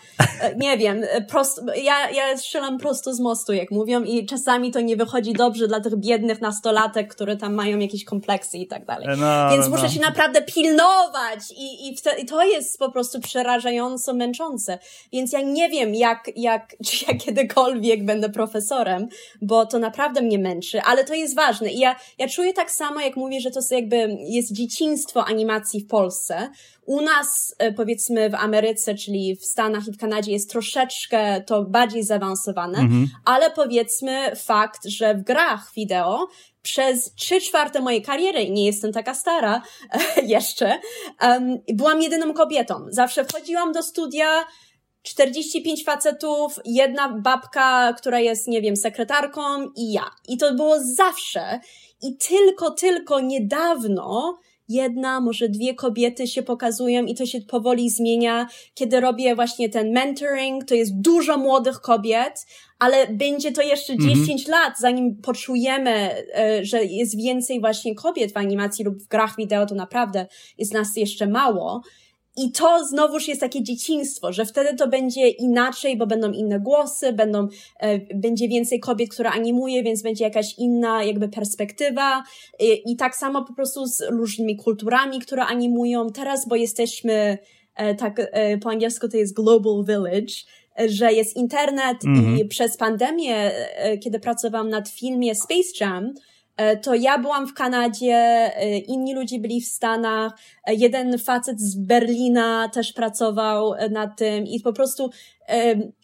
e, 0.41 0.55
nie 0.55 0.77
wiem, 0.77 1.01
prosto, 1.29 1.61
ja, 1.83 2.09
ja 2.09 2.37
strzelam 2.37 2.77
prosto 2.77 3.13
z 3.13 3.19
mostu, 3.19 3.53
jak 3.53 3.71
mówią, 3.71 4.03
i 4.03 4.25
czasami 4.25 4.71
to 4.71 4.79
nie 4.79 4.95
wychodzi 4.95 5.33
dobrze 5.33 5.67
dla 5.67 5.79
tych 5.79 5.95
biednych 5.97 6.41
nastolatek, 6.41 7.15
które 7.15 7.37
tam 7.37 7.53
mają 7.53 7.79
jakieś 7.79 8.05
kompleksy 8.05 8.57
i 8.57 8.67
tak 8.67 8.85
dalej. 8.85 9.07
No, 9.17 9.49
Więc 9.51 9.65
no, 9.65 9.71
muszę 9.71 9.83
no. 9.83 9.89
się 9.89 9.99
naprawdę 9.99 10.41
pilnować 10.41 11.39
i, 11.57 11.87
i, 11.87 11.95
i 12.17 12.25
to 12.25 12.43
jest 12.43 12.79
po 12.79 12.91
prostu 12.91 13.19
przerażająco 13.19 14.13
męczące. 14.13 14.79
Więc 15.13 15.33
ja 15.33 15.41
nie 15.41 15.69
wiem, 15.69 15.95
jak, 15.95 16.31
jak, 16.35 16.75
czy 16.85 17.05
ja 17.07 17.17
kiedykolwiek 17.17 17.80
kiedykolwiek 17.82 18.05
będę 18.05 18.29
profesorem, 18.29 19.07
bo 19.41 19.65
to 19.65 19.79
naprawdę 19.79 20.21
mnie 20.21 20.39
męczy, 20.39 20.82
ale 20.82 21.03
to 21.03 21.13
jest 21.13 21.36
ważne. 21.36 21.71
I 21.71 21.79
ja, 21.79 21.95
ja 22.17 22.27
czuję 22.27 22.53
tak 22.53 22.71
samo, 22.71 23.01
jak 23.01 23.15
mówię, 23.15 23.41
że 23.41 23.51
to 23.51 23.59
jakby 23.71 24.17
jest 24.19 24.53
dzieciństwo 24.53 25.25
animacji 25.25 25.79
w 25.82 25.88
Polsce. 25.88 26.49
U 26.86 27.01
nas, 27.01 27.55
e, 27.57 27.71
powiedzmy, 27.71 28.29
w 28.29 28.36
Ameryce, 28.36 28.95
czyli 28.95 29.36
w 29.36 29.45
Stanach 29.45 29.88
i 29.88 29.91
w 29.91 29.97
Kanadzie 29.97 30.32
jest 30.32 30.49
troszeczkę 30.49 31.41
to 31.41 31.63
bardziej 31.63 32.03
zaawansowane, 32.03 32.79
mhm. 32.79 33.07
ale 33.25 33.51
powiedzmy 33.51 34.36
fakt, 34.36 34.86
że 34.86 35.15
w 35.15 35.23
grach 35.23 35.71
wideo 35.75 36.27
przez 36.61 37.13
trzy 37.15 37.41
czwarte 37.41 37.82
mojej 37.82 38.01
kariery, 38.01 38.49
nie 38.49 38.65
jestem 38.65 38.91
taka 38.91 39.13
stara 39.13 39.61
jeszcze, 40.36 40.79
um, 41.21 41.57
byłam 41.73 42.01
jedyną 42.01 42.34
kobietą. 42.34 42.86
Zawsze 42.89 43.25
wchodziłam 43.25 43.71
do 43.71 43.84
studia, 43.84 44.45
45 45.01 45.85
facetów, 45.85 46.59
jedna 46.65 47.09
babka, 47.09 47.93
która 47.93 48.19
jest, 48.19 48.47
nie 48.47 48.61
wiem, 48.61 48.75
sekretarką 48.75 49.41
i 49.75 49.91
ja. 49.91 50.05
I 50.27 50.37
to 50.37 50.53
było 50.53 50.75
zawsze. 50.79 51.59
I 52.01 52.17
tylko, 52.17 52.71
tylko 52.71 53.19
niedawno 53.19 54.37
jedna, 54.71 55.21
może 55.21 55.49
dwie 55.49 55.75
kobiety 55.75 56.27
się 56.27 56.43
pokazują 56.43 57.05
i 57.05 57.15
to 57.15 57.25
się 57.25 57.41
powoli 57.41 57.89
zmienia. 57.89 58.47
Kiedy 58.73 58.99
robię 58.99 59.35
właśnie 59.35 59.69
ten 59.69 59.91
mentoring, 59.91 60.65
to 60.65 60.75
jest 60.75 61.01
dużo 61.01 61.37
młodych 61.37 61.81
kobiet, 61.81 62.45
ale 62.79 63.07
będzie 63.07 63.51
to 63.51 63.61
jeszcze 63.61 63.97
10 63.97 64.07
mm 64.07 64.37
-hmm. 64.37 64.49
lat, 64.49 64.73
zanim 64.79 65.15
poczujemy, 65.15 65.91
e, 66.35 66.65
że 66.65 66.83
jest 66.85 67.17
więcej 67.17 67.59
właśnie 67.59 67.95
kobiet 67.95 68.33
w 68.33 68.37
animacji 68.37 68.85
lub 68.85 68.97
w 69.03 69.07
grach 69.07 69.35
wideo, 69.37 69.65
to 69.65 69.75
naprawdę 69.75 70.27
jest 70.57 70.73
nas 70.73 70.87
jeszcze 70.95 71.27
mało. 71.27 71.81
I 72.38 72.51
to 72.51 72.86
znowuż 72.86 73.27
jest 73.27 73.41
takie 73.41 73.63
dzieciństwo, 73.63 74.34
że 74.34 74.45
wtedy 74.45 74.75
to 74.75 74.88
będzie 74.88 75.27
inaczej, 75.29 75.97
bo 75.97 76.07
będą 76.07 76.32
inne 76.32 76.59
głosy, 76.59 77.13
będą, 77.13 77.47
e, 77.79 77.99
będzie 78.15 78.47
więcej 78.47 78.79
kobiet, 78.79 79.09
które 79.09 79.29
animuje, 79.29 79.84
więc 79.84 80.01
będzie 80.01 80.23
jakaś 80.23 80.57
inna 80.57 81.03
jakby 81.03 81.29
perspektywa. 81.29 82.23
I, 82.59 82.91
I 82.91 82.95
tak 82.95 83.15
samo 83.15 83.45
po 83.45 83.53
prostu 83.53 83.86
z 83.86 84.01
różnymi 84.09 84.57
kulturami, 84.57 85.19
które 85.19 85.45
animują. 85.45 86.09
Teraz, 86.09 86.47
bo 86.47 86.55
jesteśmy, 86.55 87.38
e, 87.75 87.95
tak 87.95 88.19
e, 88.19 88.57
po 88.57 88.69
angielsku 88.69 89.09
to 89.09 89.17
jest 89.17 89.36
Global 89.36 89.86
Village, 89.88 90.34
e, 90.79 90.89
że 90.89 91.13
jest 91.13 91.36
internet 91.36 92.05
mm 92.05 92.19
-hmm. 92.19 92.27
i 92.27 92.32
mhm. 92.32 92.47
przez 92.47 92.77
pandemię, 92.77 93.36
e, 93.36 93.97
kiedy 93.97 94.19
pracowałam 94.19 94.69
nad 94.69 94.89
filmie 94.89 95.36
Space 95.36 95.69
Jam, 95.79 96.13
to 96.81 96.95
ja 96.95 97.17
byłam 97.17 97.47
w 97.47 97.53
Kanadzie, 97.53 98.15
e, 98.15 98.77
inni 98.77 99.13
ludzie 99.13 99.39
byli 99.39 99.61
w 99.61 99.67
Stanach, 99.67 100.33
e, 100.67 100.73
jeden 100.73 101.17
facet 101.17 101.61
z 101.61 101.75
Berlina 101.75 102.69
też 102.73 102.93
pracował 102.93 103.73
nad 103.91 104.17
tym 104.17 104.47
i 104.47 104.59
po 104.59 104.73
prostu 104.73 105.09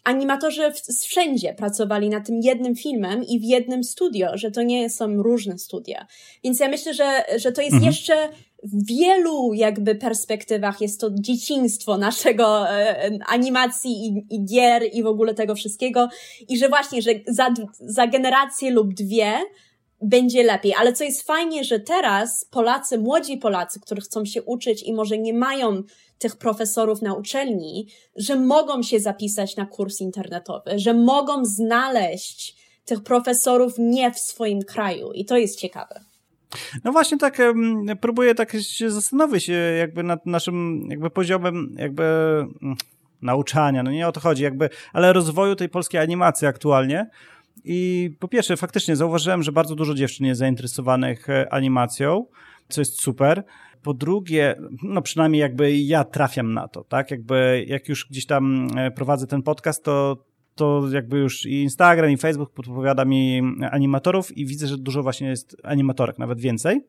animatorzy 0.04 0.72
wszędzie 1.02 1.54
pracowali 1.54 2.08
nad 2.08 2.26
tym 2.26 2.40
jednym 2.42 2.76
filmem 2.76 3.24
i 3.24 3.40
w 3.40 3.44
jednym 3.44 3.84
studio, 3.84 4.28
że 4.34 4.50
to 4.50 4.62
nie 4.62 4.90
są 4.90 5.22
różne 5.22 5.58
studia. 5.58 6.06
Więc 6.44 6.60
ja 6.60 6.68
myślę, 6.68 6.94
że, 6.94 7.24
że 7.36 7.52
to 7.52 7.62
jest 7.62 7.74
mhm. 7.74 7.92
jeszcze 7.92 8.14
w 8.62 8.86
wielu 8.86 9.54
jakby 9.54 9.94
perspektywach 9.94 10.80
jest 10.80 11.00
to 11.00 11.10
dzieciństwo 11.12 11.98
naszego 11.98 12.70
e, 12.70 13.10
animacji 13.26 13.90
i, 14.06 14.34
i 14.34 14.44
gier 14.44 14.82
i 14.92 15.02
w 15.02 15.06
ogóle 15.06 15.34
tego 15.34 15.54
wszystkiego 15.54 16.08
i 16.48 16.58
że 16.58 16.68
właśnie, 16.68 17.02
że 17.02 17.10
za, 17.26 17.54
za 17.80 18.06
generację 18.06 18.70
lub 18.70 18.94
dwie 18.94 19.32
będzie 20.02 20.42
lepiej. 20.42 20.74
Ale 20.78 20.92
co 20.92 21.04
jest 21.04 21.26
fajnie, 21.26 21.64
że 21.64 21.80
teraz 21.80 22.44
Polacy, 22.50 22.98
młodzi 22.98 23.36
Polacy, 23.36 23.80
którzy 23.80 24.00
chcą 24.00 24.24
się 24.24 24.42
uczyć 24.42 24.82
i 24.82 24.92
może 24.92 25.18
nie 25.18 25.34
mają 25.34 25.82
tych 26.18 26.36
profesorów 26.36 27.02
na 27.02 27.14
uczelni, 27.14 27.88
że 28.16 28.36
mogą 28.36 28.82
się 28.82 29.00
zapisać 29.00 29.56
na 29.56 29.66
kurs 29.66 30.00
internetowy, 30.00 30.78
że 30.78 30.94
mogą 30.94 31.44
znaleźć 31.44 32.56
tych 32.84 33.02
profesorów 33.02 33.74
nie 33.78 34.12
w 34.12 34.18
swoim 34.18 34.62
kraju. 34.62 35.12
I 35.12 35.24
to 35.24 35.36
jest 35.36 35.58
ciekawe. 35.60 36.00
No 36.84 36.92
właśnie 36.92 37.18
tak 37.18 37.38
próbuję 38.00 38.34
tak 38.34 38.56
się 38.60 38.90
zastanowić 38.90 39.50
jakby 39.78 40.02
nad 40.02 40.26
naszym 40.26 40.86
jakby 40.90 41.10
poziomem 41.10 41.76
jakby 41.78 42.02
mm, 42.62 42.76
nauczania, 43.22 43.82
no 43.82 43.90
nie 43.90 44.08
o 44.08 44.12
to 44.12 44.20
chodzi, 44.20 44.42
jakby, 44.42 44.70
ale 44.92 45.12
rozwoju 45.12 45.56
tej 45.56 45.68
polskiej 45.68 46.00
animacji 46.00 46.46
aktualnie, 46.46 47.10
i 47.64 48.10
po 48.18 48.28
pierwsze, 48.28 48.56
faktycznie 48.56 48.96
zauważyłem, 48.96 49.42
że 49.42 49.52
bardzo 49.52 49.74
dużo 49.74 49.94
dziewczyn 49.94 50.26
jest 50.26 50.38
zainteresowanych 50.38 51.30
e, 51.30 51.52
animacją, 51.52 52.26
co 52.68 52.80
jest 52.80 53.00
super. 53.00 53.44
Po 53.82 53.94
drugie, 53.94 54.54
no 54.82 55.02
przynajmniej 55.02 55.40
jakby 55.40 55.76
ja 55.76 56.04
trafiam 56.04 56.54
na 56.54 56.68
to, 56.68 56.84
tak? 56.84 57.10
Jakby 57.10 57.64
jak 57.68 57.88
już 57.88 58.06
gdzieś 58.10 58.26
tam 58.26 58.68
e, 58.78 58.90
prowadzę 58.90 59.26
ten 59.26 59.42
podcast, 59.42 59.84
to, 59.84 60.24
to 60.54 60.82
jakby 60.92 61.18
już 61.18 61.46
i 61.46 61.62
Instagram, 61.62 62.10
i 62.10 62.16
Facebook 62.16 62.52
podpowiada 62.52 63.04
mi 63.04 63.42
animatorów 63.70 64.36
i 64.36 64.46
widzę, 64.46 64.66
że 64.66 64.78
dużo 64.78 65.02
właśnie 65.02 65.28
jest 65.28 65.56
animatorek, 65.62 66.18
nawet 66.18 66.40
więcej. 66.40 66.80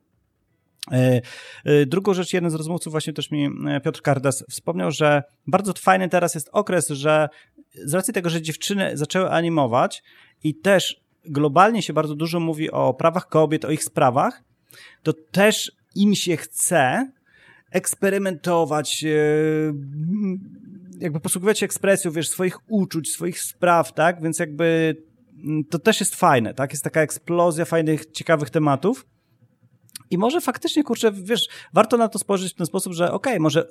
E, 0.91 1.21
drugą 1.85 2.13
rzecz, 2.13 2.33
jeden 2.33 2.49
z 2.49 2.55
rozmówców 2.55 2.91
właśnie 2.91 3.13
też 3.13 3.31
mi 3.31 3.49
Piotr 3.83 4.01
Kardas 4.01 4.45
wspomniał, 4.49 4.91
że 4.91 5.23
bardzo 5.47 5.73
fajny 5.73 6.09
teraz 6.09 6.35
jest 6.35 6.49
okres, 6.51 6.89
że 6.89 7.29
z 7.85 7.93
racji 7.93 8.13
tego, 8.13 8.29
że 8.29 8.41
dziewczyny 8.41 8.97
zaczęły 8.97 9.31
animować, 9.31 10.03
i 10.43 10.55
też 10.55 11.01
globalnie 11.25 11.81
się 11.81 11.93
bardzo 11.93 12.15
dużo 12.15 12.39
mówi 12.39 12.71
o 12.71 12.93
prawach 12.93 13.29
kobiet, 13.29 13.65
o 13.65 13.71
ich 13.71 13.83
sprawach, 13.83 14.43
to 15.03 15.13
też 15.13 15.71
im 15.95 16.15
się 16.15 16.37
chce 16.37 17.11
eksperymentować, 17.71 19.03
e, 19.03 19.09
jakby 20.99 21.19
posługiwać 21.19 21.59
się 21.59 21.65
ekspresją, 21.65 22.11
wiesz, 22.11 22.29
swoich 22.29 22.71
uczuć, 22.71 23.11
swoich 23.11 23.41
spraw, 23.41 23.93
tak? 23.93 24.21
Więc 24.21 24.39
jakby 24.39 24.95
mm, 25.43 25.63
to 25.65 25.79
też 25.79 25.99
jest 25.99 26.15
fajne, 26.15 26.53
tak? 26.53 26.71
Jest 26.71 26.83
taka 26.83 27.01
eksplozja 27.01 27.65
fajnych, 27.65 28.11
ciekawych 28.11 28.49
tematów. 28.49 29.05
I 30.11 30.17
może 30.17 30.41
faktycznie, 30.41 30.83
kurczę, 30.83 31.11
wiesz, 31.11 31.47
warto 31.73 31.97
na 31.97 32.07
to 32.07 32.19
spojrzeć 32.19 32.53
w 32.53 32.55
ten 32.55 32.65
sposób, 32.65 32.93
że 32.93 33.11
okej, 33.11 33.33
okay, 33.33 33.39
może 33.39 33.67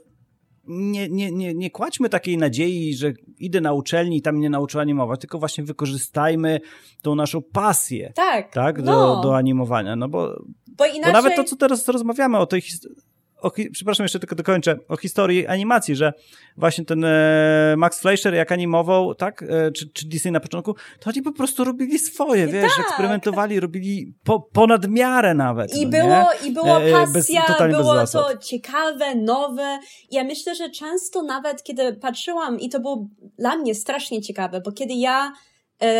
nie, 0.69 1.09
nie, 1.09 1.33
nie, 1.33 1.55
nie 1.55 1.71
kładźmy 1.71 2.09
takiej 2.09 2.39
nadziei, 2.39 2.95
że 2.95 3.13
idę 3.39 3.61
na 3.61 3.73
uczelni 3.73 4.17
i 4.17 4.23
tam 4.23 4.37
mnie 4.37 4.51
nauczyła 4.51 4.83
animować, 4.83 5.21
tylko 5.21 5.39
właśnie 5.39 5.65
wykorzystajmy 5.65 6.61
tą 7.03 7.15
naszą 7.15 7.43
pasję. 7.43 8.13
Tak. 8.15 8.53
Tak, 8.53 8.83
do, 8.83 8.93
no. 8.93 9.21
do 9.23 9.37
animowania. 9.37 9.97
No 9.97 10.09
bo, 10.09 10.43
bo, 10.67 10.87
inaczej... 10.87 11.03
bo 11.03 11.13
nawet 11.13 11.37
to, 11.37 11.45
co 11.45 11.57
teraz 11.57 11.89
rozmawiamy 11.89 12.39
o 12.39 12.47
tej 12.47 12.61
historii, 12.61 12.97
o, 13.41 13.51
przepraszam, 13.73 14.05
jeszcze 14.05 14.19
tylko 14.19 14.37
dokończę, 14.37 14.77
o 14.89 14.97
historii 14.97 15.47
animacji, 15.47 15.97
że 15.97 16.13
właśnie 16.57 16.85
ten 16.85 17.05
e, 17.05 17.75
Max 17.77 18.01
Fleischer 18.01 18.35
jak 18.35 18.53
animował, 18.53 19.15
tak, 19.15 19.43
e, 19.43 19.73
czy, 19.73 19.91
czy 19.93 20.09
Disney 20.09 20.33
na 20.33 20.41
początku, 20.41 20.75
to 21.01 21.11
oni 21.11 21.23
po 21.23 21.33
prostu 21.33 21.65
robili 21.65 21.99
swoje, 21.99 22.47
wiesz, 22.47 22.73
tak. 22.77 22.87
eksperymentowali, 22.87 23.61
robili 23.61 24.15
po, 24.25 24.41
ponad 24.41 24.89
miarę 24.89 25.35
nawet. 25.35 25.77
I, 25.77 25.87
no, 25.87 25.91
było, 25.91 26.25
I 26.47 26.53
było 26.53 26.83
e, 26.83 26.93
pasja, 26.93 27.13
bez, 27.13 27.77
było 27.77 28.07
to 28.07 28.37
ciekawe, 28.37 29.15
nowe. 29.15 29.79
Ja 30.11 30.25
myślę, 30.25 30.55
że 30.55 30.71
często 30.71 31.23
nawet, 31.23 31.63
kiedy 31.63 31.97
patrzyłam, 31.97 32.61
i 32.61 32.69
to 32.69 32.81
było 32.81 33.07
dla 33.39 33.57
mnie 33.57 33.75
strasznie 33.75 34.23
ciekawe, 34.23 34.61
bo 34.61 34.73
kiedy 34.73 34.95
ja 34.95 35.33
E, 35.33 35.33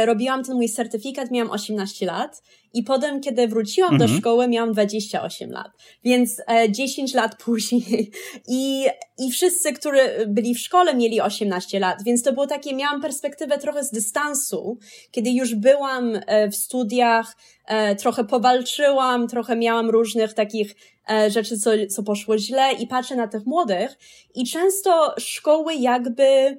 robiłam 0.05 0.45
ten 0.45 0.57
mój 0.57 0.69
certyfikat, 0.69 1.31
miałam 1.31 1.51
18 1.51 2.07
lat 2.07 2.43
i 2.75 2.83
potem, 2.83 3.21
kiedy 3.21 3.49
wróciłam 3.49 3.95
mhm. 3.95 4.11
do 4.11 4.19
szkoły, 4.19 4.49
miałam 4.49 4.73
28 4.73 5.51
lat, 5.51 5.71
więc 6.05 6.43
e, 6.51 6.73
10 6.73 7.15
lat 7.15 7.37
później. 7.45 8.11
I, 8.49 8.87
i 9.19 9.31
wszyscy, 9.31 9.73
którzy 9.73 9.99
byli 10.27 10.55
w 10.55 10.59
szkole, 10.59 10.95
mieli 10.95 11.21
18 11.21 11.81
lat, 11.81 12.03
więc 12.03 12.23
to 12.23 12.33
było 12.33 12.47
takie, 12.47 12.75
miałam 12.75 13.01
perspektywę 13.03 13.59
trochę 13.59 13.85
z 13.85 13.91
dystansu, 13.91 14.79
kiedy 15.11 15.31
już 15.31 15.55
byłam 15.55 16.21
e, 16.27 16.49
w 16.49 16.57
studiach, 16.57 17.37
e, 17.67 17.97
trochę 17.97 18.25
powalczyłam, 18.25 19.29
trochę 19.29 19.57
miałam 19.57 19.91
różnych 19.91 20.35
takich 20.35 20.77
e, 21.11 21.31
rzeczy, 21.31 21.59
co, 21.59 21.71
co 21.91 22.03
poszło 22.03 22.39
źle. 22.39 22.73
I 22.73 22.87
patrzę 22.87 23.17
na 23.17 23.29
tych 23.29 23.47
młodych 23.47 23.99
i 24.35 24.47
często 24.47 25.15
szkoły 25.19 25.75
jakby 25.75 26.59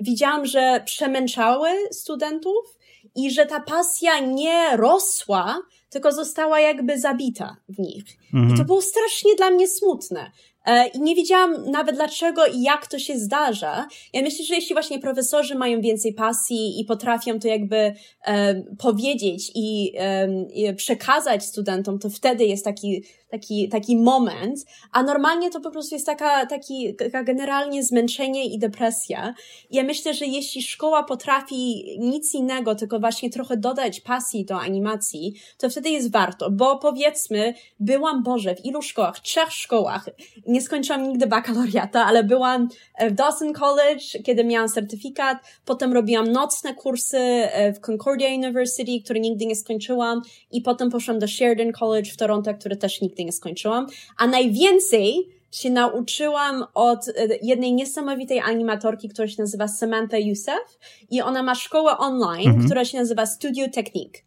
widziałam, 0.00 0.46
że 0.46 0.82
przemęczały 0.84 1.68
studentów 1.90 2.78
i 3.16 3.30
że 3.30 3.46
ta 3.46 3.60
pasja 3.60 4.20
nie 4.20 4.76
rosła, 4.76 5.62
tylko 5.90 6.12
została 6.12 6.60
jakby 6.60 6.98
zabita 7.00 7.56
w 7.68 7.78
nich. 7.78 8.04
Mhm. 8.24 8.44
I 8.44 8.48
to 8.48 8.50
mhm. 8.50 8.66
było 8.66 8.82
strasznie 8.82 9.34
dla 9.34 9.50
mnie 9.50 9.68
smutne. 9.68 10.30
E, 10.66 10.86
I 10.88 11.00
nie 11.00 11.14
wiedziałam 11.14 11.70
nawet 11.70 11.94
dlaczego 11.94 12.46
i 12.46 12.62
jak 12.62 12.86
to 12.86 12.98
się 12.98 13.18
zdarza. 13.18 13.88
Ja 14.12 14.22
myślę, 14.22 14.44
że 14.44 14.54
jeśli 14.54 14.74
właśnie 14.74 14.98
profesorzy 14.98 15.54
mają 15.54 15.80
więcej 15.80 16.14
pasji 16.14 16.80
i 16.80 16.84
potrafią 16.84 17.40
to 17.40 17.48
jakby 17.48 17.94
e, 18.26 18.54
powiedzieć 18.78 19.52
i, 19.54 19.92
e, 19.98 20.28
i 20.54 20.74
przekazać 20.74 21.44
studentom, 21.44 21.98
to 21.98 22.10
wtedy 22.10 22.44
jest 22.44 22.64
taki 22.64 23.04
taki, 23.34 23.68
taki 23.68 23.96
moment, 23.96 24.64
a 24.92 25.02
normalnie 25.02 25.50
to 25.50 25.60
po 25.60 25.70
prostu 25.70 25.94
jest 25.94 26.06
taka, 26.06 26.46
taki, 26.46 26.94
taka 26.94 27.24
generalnie 27.24 27.82
zmęczenie 27.82 28.44
i 28.44 28.58
depresja. 28.58 29.34
Ja 29.70 29.82
myślę, 29.82 30.14
że 30.14 30.26
jeśli 30.26 30.62
szkoła 30.62 31.02
potrafi 31.02 31.84
nic 31.98 32.34
innego, 32.34 32.74
tylko 32.74 33.00
właśnie 33.00 33.30
trochę 33.30 33.56
dodać 33.56 34.00
pasji 34.00 34.44
do 34.44 34.60
animacji, 34.60 35.34
to 35.58 35.70
wtedy 35.70 35.90
jest 35.90 36.12
warto, 36.12 36.50
bo 36.50 36.78
powiedzmy, 36.78 37.54
byłam, 37.80 38.22
Boże, 38.22 38.54
w 38.54 38.64
ilu 38.64 38.82
szkołach? 38.82 39.20
Trzech 39.20 39.52
szkołach. 39.52 40.10
Nie 40.46 40.62
skończyłam 40.62 41.08
nigdy 41.08 41.26
bakaloriata, 41.26 42.04
ale 42.06 42.24
byłam 42.24 42.68
w 43.10 43.12
Dawson 43.12 43.52
College, 43.52 44.04
kiedy 44.24 44.44
miałam 44.44 44.68
certyfikat, 44.68 45.38
potem 45.64 45.92
robiłam 45.92 46.32
nocne 46.32 46.74
kursy 46.74 47.18
e, 47.18 47.72
w 47.72 47.80
Concordia 47.80 48.28
University, 48.34 49.00
które 49.04 49.20
nigdy 49.20 49.46
nie 49.46 49.56
skończyłam 49.56 50.22
i 50.52 50.60
potem 50.60 50.90
poszłam 50.90 51.18
do 51.18 51.28
Sheridan 51.28 51.72
College 51.72 52.10
w 52.10 52.16
Toronto, 52.16 52.54
które 52.54 52.76
też 52.76 53.00
nigdy 53.00 53.23
nie 53.24 53.32
skończyłam, 53.32 53.86
a 54.18 54.26
najwięcej 54.26 55.28
się 55.50 55.70
nauczyłam 55.70 56.64
od 56.74 57.08
e, 57.08 57.12
jednej 57.42 57.72
niesamowitej 57.72 58.40
animatorki, 58.40 59.08
która 59.08 59.28
się 59.28 59.42
nazywa 59.42 59.68
Samantha 59.68 60.18
Youssef 60.18 60.78
i 61.10 61.22
ona 61.22 61.42
ma 61.42 61.54
szkołę 61.54 61.98
online, 61.98 62.48
mhm. 62.48 62.66
która 62.66 62.84
się 62.84 62.98
nazywa 62.98 63.26
Studio 63.26 63.68
Technique. 63.68 64.22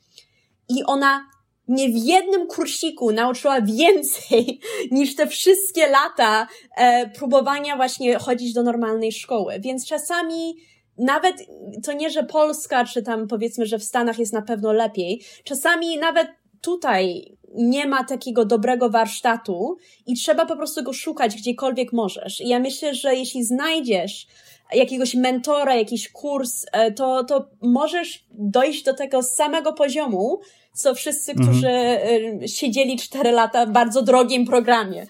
I 0.70 0.84
ona 0.84 1.30
nie 1.68 1.90
w 1.90 1.96
jednym 1.96 2.48
kursiku 2.48 3.12
nauczyła 3.12 3.62
więcej 3.62 4.60
niż 4.92 5.16
te 5.16 5.28
wszystkie 5.28 5.88
lata 5.88 6.48
e, 6.78 7.10
próbowania 7.10 7.76
właśnie 7.76 8.20
chodzić 8.20 8.54
do 8.54 8.64
normalnej 8.64 9.12
szkoły. 9.12 9.60
Więc 9.60 9.88
czasami 9.88 10.56
nawet 10.98 11.36
to 11.84 11.94
nie, 11.94 12.10
że 12.10 12.24
Polska, 12.24 12.86
czy 12.86 13.04
tam 13.04 13.28
powiedzmy, 13.28 13.66
że 13.66 13.80
w 13.80 13.84
Stanach 13.84 14.20
jest 14.20 14.34
na 14.34 14.42
pewno 14.42 14.74
lepiej. 14.74 15.22
Czasami 15.44 15.98
nawet 15.98 16.28
tutaj 16.62 17.38
nie 17.58 17.88
ma 17.88 18.04
takiego 18.04 18.46
dobrego 18.46 18.90
warsztatu 18.90 19.78
i 20.06 20.16
trzeba 20.16 20.46
po 20.46 20.56
prostu 20.56 20.84
go 20.84 20.94
szukać 20.94 21.36
gdziekolwiek 21.36 21.94
możesz. 21.94 22.42
I 22.42 22.48
ja 22.48 22.60
myślę, 22.60 22.96
że 22.96 23.16
jeśli 23.16 23.44
znajdziesz 23.44 24.28
jakiegoś 24.74 25.16
mentora, 25.16 25.76
jakiś 25.76 26.10
kurs, 26.10 26.66
e, 26.72 26.92
to, 26.92 27.24
to 27.24 27.48
możesz 27.62 28.26
dojść 28.32 28.84
do 28.84 28.94
tego 28.94 29.24
samego 29.24 29.74
poziomu, 29.74 30.40
co 30.74 30.96
wszyscy, 30.96 31.32
mhm. 31.32 31.50
którzy 31.50 31.70
mhm. 31.70 32.48
siedzieli 32.48 32.98
cztery 32.98 33.32
lata 33.32 33.66
w 33.66 33.72
bardzo 33.72 34.02
drogim 34.02 34.46
programie. 34.46 35.08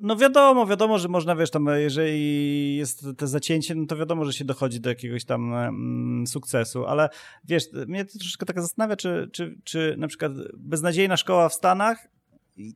No 0.00 0.16
wiadomo, 0.16 0.66
wiadomo, 0.66 0.98
że 0.98 1.08
można, 1.08 1.36
wiesz, 1.36 1.50
tam, 1.50 1.68
jeżeli 1.76 2.76
jest 2.76 3.06
te 3.16 3.26
zacięcie, 3.26 3.74
no 3.74 3.86
to 3.86 3.96
wiadomo, 3.96 4.24
że 4.24 4.32
się 4.32 4.44
dochodzi 4.44 4.80
do 4.80 4.88
jakiegoś 4.88 5.24
tam 5.24 5.54
mm, 5.54 6.26
sukcesu, 6.26 6.86
ale 6.86 7.08
wiesz, 7.44 7.64
mnie 7.86 8.04
to 8.04 8.18
troszeczkę 8.18 8.46
tak 8.46 8.60
zastanawia, 8.60 8.96
czy, 8.96 9.28
czy, 9.32 9.58
czy 9.64 9.94
na 9.98 10.08
przykład 10.08 10.32
beznadziejna 10.56 11.16
szkoła 11.16 11.48
w 11.48 11.54
Stanach 11.54 12.08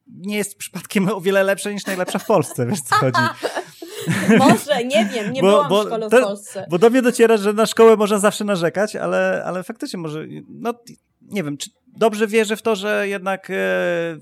nie 0.07 0.37
jest 0.37 0.59
przypadkiem 0.59 1.09
o 1.09 1.21
wiele 1.21 1.43
lepsza 1.43 1.71
niż 1.71 1.87
najlepsza 1.87 2.19
w 2.19 2.27
Polsce, 2.27 2.67
wiesz 2.67 2.81
co 2.81 2.95
chodzi. 2.95 3.21
Może, 4.39 4.85
nie 4.85 5.07
wiem, 5.07 5.33
nie 5.33 5.43
bo, 5.43 5.49
byłam 5.49 5.69
bo 5.69 5.83
w 5.83 5.87
szkole 5.87 6.09
w 6.09 6.11
Polsce. 6.11 6.67
Bo 6.71 6.79
do 6.79 6.91
mnie 6.91 7.03
dociera, 7.03 7.37
że 7.37 7.53
na 7.53 7.67
szkołę 7.67 7.97
można 7.97 8.19
zawsze 8.19 8.45
narzekać, 8.45 8.97
ale, 8.97 9.43
ale 9.47 9.63
faktycznie 9.63 9.99
może, 9.99 10.27
no 10.49 10.75
nie 11.31 11.45
wiem, 11.45 11.57
czy 11.57 11.71
dobrze 11.97 12.27
wierzę 12.27 12.57
w 12.57 12.63
to, 12.63 12.77
że 12.77 13.09
jednak 13.09 13.51
e, 13.51 13.55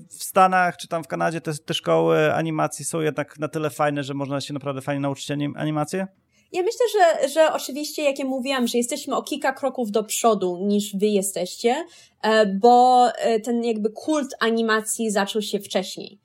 w 0.09 0.23
Stanach 0.23 0.77
czy 0.77 0.87
tam 0.87 1.03
w 1.03 1.07
Kanadzie 1.07 1.41
te, 1.41 1.53
te 1.53 1.73
szkoły 1.73 2.33
animacji 2.33 2.85
są 2.85 3.01
jednak 3.01 3.39
na 3.39 3.47
tyle 3.47 3.69
fajne, 3.69 4.03
że 4.03 4.13
można 4.13 4.41
się 4.41 4.53
naprawdę 4.53 4.81
fajnie 4.81 5.01
nauczyć 5.01 5.31
animację? 5.55 6.07
Ja 6.51 6.63
myślę, 6.63 6.85
że, 6.93 7.29
że 7.29 7.53
oczywiście, 7.53 8.03
jak 8.03 8.19
ja 8.19 8.25
mówiłam, 8.25 8.67
że 8.67 8.77
jesteśmy 8.77 9.15
o 9.15 9.23
kilka 9.23 9.53
kroków 9.53 9.91
do 9.91 10.03
przodu 10.03 10.57
niż 10.67 10.95
wy 10.95 11.05
jesteście, 11.05 11.85
e, 12.21 12.45
bo 12.45 13.07
e, 13.17 13.39
ten 13.39 13.63
jakby 13.63 13.89
kult 13.89 14.35
animacji 14.39 15.11
zaczął 15.11 15.41
się 15.41 15.59
wcześniej. 15.59 16.19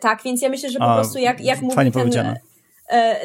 Tak, 0.00 0.22
więc 0.24 0.42
ja 0.42 0.48
myślę, 0.48 0.70
że 0.70 0.78
po 0.78 0.84
A, 0.84 0.94
prostu 0.94 1.18
jak, 1.18 1.40
jak 1.40 1.62
mówi 1.62 1.92
ten, 1.92 2.10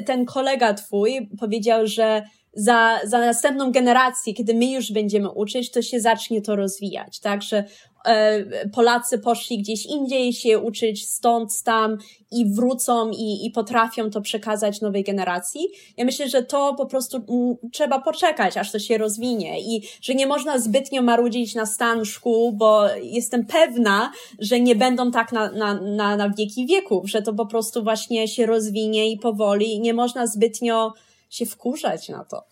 ten 0.06 0.26
kolega 0.26 0.74
twój, 0.74 1.30
powiedział, 1.40 1.88
że 1.88 2.24
za, 2.56 3.00
za 3.04 3.20
następną 3.20 3.72
generację, 3.72 4.34
kiedy 4.34 4.54
my 4.54 4.66
już 4.66 4.92
będziemy 4.92 5.32
uczyć, 5.32 5.72
to 5.72 5.82
się 5.82 6.00
zacznie 6.00 6.42
to 6.42 6.56
rozwijać, 6.56 7.20
tak, 7.20 7.42
że 7.42 7.64
e, 8.06 8.70
Polacy 8.70 9.20
poszli 9.20 9.58
gdzieś 9.58 9.86
indziej 9.86 10.34
się 10.34 10.60
uczyć 10.60 11.10
stąd, 11.10 11.64
tam 11.64 11.98
i 12.32 12.46
wrócą 12.46 13.10
i, 13.10 13.46
i 13.46 13.52
potrafią 13.52 14.10
to 14.10 14.22
przekazać 14.22 14.82
nowej 14.82 15.04
generacji. 15.04 15.68
Ja 15.98 16.06
myślę, 16.06 16.30
że 16.30 16.44
to 16.44 16.74
po 16.74 16.86
prostu 16.86 17.18
m, 17.18 17.24
mm, 17.30 17.56
trzeba 17.74 18.02
poczekać, 18.02 18.58
aż 18.58 18.72
to 18.72 18.80
się 18.80 18.98
rozwinie 18.98 19.62
i 19.62 19.82
że 20.02 20.16
nie 20.16 20.28
można 20.28 20.60
zbytnio 20.60 21.02
marudzić 21.02 21.56
na 21.56 21.66
stan 21.66 22.06
szkół, 22.06 22.54
bo 22.54 22.88
jestem 23.04 23.46
pewna, 23.46 24.12
że 24.40 24.60
nie 24.60 24.76
będą 24.76 25.12
tak 25.12 25.32
na, 25.32 25.52
na, 25.52 25.82
na, 25.82 26.18
na 26.18 26.30
wieki 26.30 26.66
wieków, 26.66 27.10
że 27.10 27.22
to 27.22 27.34
po 27.34 27.46
prostu 27.46 27.84
właśnie 27.84 28.28
się 28.28 28.46
rozwinie 28.46 29.12
i 29.12 29.18
powoli 29.18 29.74
i 29.74 29.82
nie 29.82 29.94
można 29.94 30.28
zbytnio 30.28 30.94
się 31.30 31.46
wkurzać 31.46 32.10
na 32.10 32.26
to. 32.26 32.48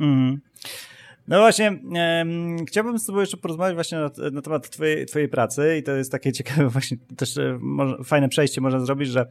Mm. 0.00 0.40
No 1.28 1.38
właśnie, 1.38 1.78
um, 1.92 2.66
chciałbym 2.66 2.98
z 2.98 3.06
tobą 3.06 3.20
jeszcze 3.20 3.36
porozmawiać 3.36 3.74
właśnie 3.74 3.98
na, 3.98 4.10
na, 4.30 4.42
temat 4.42 4.70
twojej, 4.70 5.06
twojej 5.06 5.28
pracy 5.28 5.76
i 5.78 5.82
to 5.82 5.92
jest 5.92 6.12
takie 6.12 6.32
ciekawe 6.32 6.68
właśnie, 6.68 6.96
też 7.16 7.38
e, 7.38 7.58
fajne 8.04 8.28
przejście 8.28 8.60
można 8.60 8.80
zrobić, 8.80 9.08
że 9.08 9.26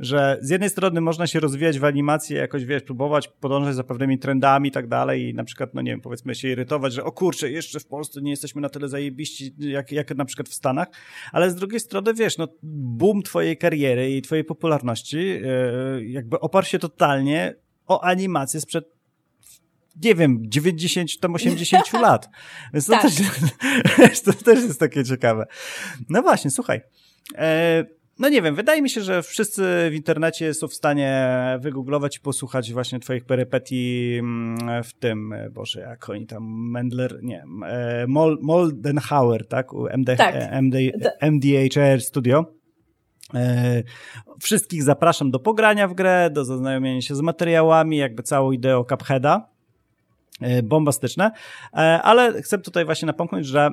że 0.00 0.38
z 0.40 0.50
jednej 0.50 0.70
strony 0.70 1.00
można 1.00 1.26
się 1.26 1.40
rozwijać 1.40 1.78
w 1.78 1.84
animacji, 1.84 2.36
jakoś, 2.36 2.64
wiesz, 2.64 2.82
próbować 2.82 3.28
podążać 3.28 3.74
za 3.74 3.84
pewnymi 3.84 4.18
trendami 4.18 4.68
i 4.68 4.72
tak 4.72 4.88
dalej 4.88 5.28
i 5.28 5.34
na 5.34 5.44
przykład, 5.44 5.74
no 5.74 5.82
nie 5.82 5.90
wiem, 5.90 6.00
powiedzmy 6.00 6.34
się 6.34 6.48
irytować, 6.48 6.92
że 6.92 7.04
o 7.04 7.12
kurczę, 7.12 7.50
jeszcze 7.50 7.80
w 7.80 7.86
Polsce 7.86 8.20
nie 8.22 8.30
jesteśmy 8.30 8.60
na 8.60 8.68
tyle 8.68 8.88
zajebiści, 8.88 9.54
jak, 9.58 9.92
jak 9.92 10.16
na 10.16 10.24
przykład 10.24 10.48
w 10.48 10.54
Stanach, 10.54 10.88
ale 11.32 11.50
z 11.50 11.54
drugiej 11.54 11.80
strony, 11.80 12.14
wiesz, 12.14 12.38
no 12.38 12.48
boom 12.62 13.22
twojej 13.22 13.56
kariery 13.56 14.16
i 14.16 14.22
twojej 14.22 14.44
popularności 14.44 15.16
yy, 15.16 16.04
jakby 16.06 16.40
oparł 16.40 16.66
się 16.66 16.78
totalnie 16.78 17.54
o 17.86 18.04
animację 18.04 18.60
sprzed 18.60 19.00
nie 20.02 20.14
wiem, 20.14 20.38
90, 20.42 21.20
tam 21.20 21.34
80 21.34 21.92
lat. 22.02 22.28
Więc 22.72 22.86
to, 22.86 22.92
tak. 22.92 23.02
też, 23.96 24.20
to 24.24 24.32
też 24.32 24.64
jest 24.64 24.80
takie 24.80 25.04
ciekawe. 25.04 25.46
No 26.08 26.22
właśnie, 26.22 26.50
słuchaj. 26.50 26.80
E, 27.34 27.84
no 28.20 28.28
nie 28.28 28.42
wiem, 28.42 28.54
wydaje 28.54 28.82
mi 28.82 28.90
się, 28.90 29.00
że 29.00 29.22
wszyscy 29.22 29.88
w 29.90 29.94
internecie 29.94 30.54
są 30.54 30.68
w 30.68 30.74
stanie 30.74 31.28
wygooglować 31.60 32.16
i 32.16 32.20
posłuchać 32.20 32.72
właśnie 32.72 33.00
twoich 33.00 33.24
perypetii 33.24 34.16
mm, 34.18 34.84
w 34.84 34.92
tym, 34.92 35.32
e, 35.32 35.50
Boże, 35.50 35.80
jak 35.80 36.08
oni 36.10 36.26
tam, 36.26 36.70
Mendler, 36.70 37.18
nie, 37.22 37.44
e, 37.66 38.06
Mol, 38.08 38.38
Moldenhauer, 38.42 39.48
tak? 39.48 39.72
U 39.72 39.86
MD, 39.86 40.16
tak. 40.16 40.34
MD, 40.34 40.78
MDHR 41.20 42.00
Studio. 42.00 42.44
Wszystkich 44.40 44.82
zapraszam 44.82 45.30
do 45.30 45.38
pogrania 45.38 45.88
w 45.88 45.94
grę, 45.94 46.30
do 46.32 46.44
zaznajomienia 46.44 47.02
się 47.02 47.14
z 47.14 47.20
materiałami, 47.20 47.96
jakby 47.96 48.22
całą 48.22 48.52
ideą 48.52 48.84
Cupheada. 48.84 49.48
Bombastyczne. 50.62 51.30
Ale 52.02 52.42
chcę 52.42 52.58
tutaj 52.58 52.84
właśnie 52.84 53.06
napomknąć, 53.06 53.46
że 53.46 53.70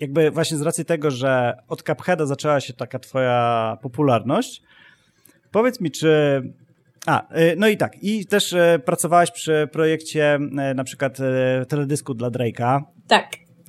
jakby 0.00 0.30
właśnie 0.30 0.56
z 0.56 0.62
racji 0.62 0.84
tego, 0.84 1.10
że 1.10 1.56
od 1.68 1.82
Cupheada 1.82 2.26
zaczęła 2.26 2.60
się 2.60 2.72
taka 2.72 2.98
twoja 2.98 3.78
popularność, 3.82 4.62
powiedz 5.50 5.80
mi, 5.80 5.90
czy... 5.90 6.42
A, 7.06 7.36
y, 7.38 7.54
no 7.58 7.68
i 7.68 7.76
tak, 7.76 8.02
i 8.02 8.26
też 8.26 8.52
y, 8.52 8.80
pracowałaś 8.84 9.30
przy 9.30 9.68
projekcie 9.72 10.36
y, 10.70 10.74
na 10.74 10.84
przykład 10.84 11.18
teledysku 11.68 12.14
dla 12.14 12.30
Drake'a. 12.30 12.80
Tak. 13.08 13.26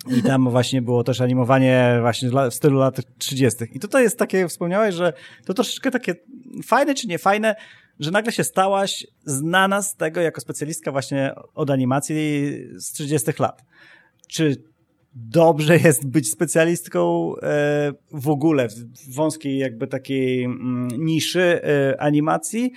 I 0.07 0.23
tam 0.23 0.49
właśnie 0.49 0.81
było 0.81 1.03
też 1.03 1.21
animowanie 1.21 1.97
właśnie 2.01 2.29
w 2.51 2.53
stylu 2.53 2.79
lat 2.79 3.01
30. 3.17 3.63
I 3.73 3.79
tutaj 3.79 4.03
jest 4.03 4.19
takie, 4.19 4.47
wspomniałeś, 4.47 4.95
że 4.95 5.13
to 5.45 5.53
troszeczkę 5.53 5.91
takie 5.91 6.15
fajne 6.65 6.95
czy 6.95 7.07
nie 7.07 7.17
fajne, 7.17 7.55
że 7.99 8.11
nagle 8.11 8.31
się 8.31 8.43
stałaś 8.43 9.07
znana 9.25 9.81
z 9.81 9.95
tego 9.95 10.21
jako 10.21 10.41
specjalistka 10.41 10.91
właśnie 10.91 11.33
od 11.55 11.69
animacji 11.69 12.51
z 12.75 12.91
30 12.91 13.31
lat. 13.39 13.63
Czy 14.27 14.55
dobrze 15.27 15.77
jest 15.77 16.07
być 16.07 16.31
specjalistką 16.31 17.33
e, 17.37 17.93
w 18.11 18.29
ogóle 18.29 18.67
w 18.69 19.15
wąskiej 19.15 19.57
jakby 19.57 19.87
takiej 19.87 20.43
mm, 20.43 20.87
niszy 20.97 21.61
e, 21.63 22.01
animacji. 22.01 22.71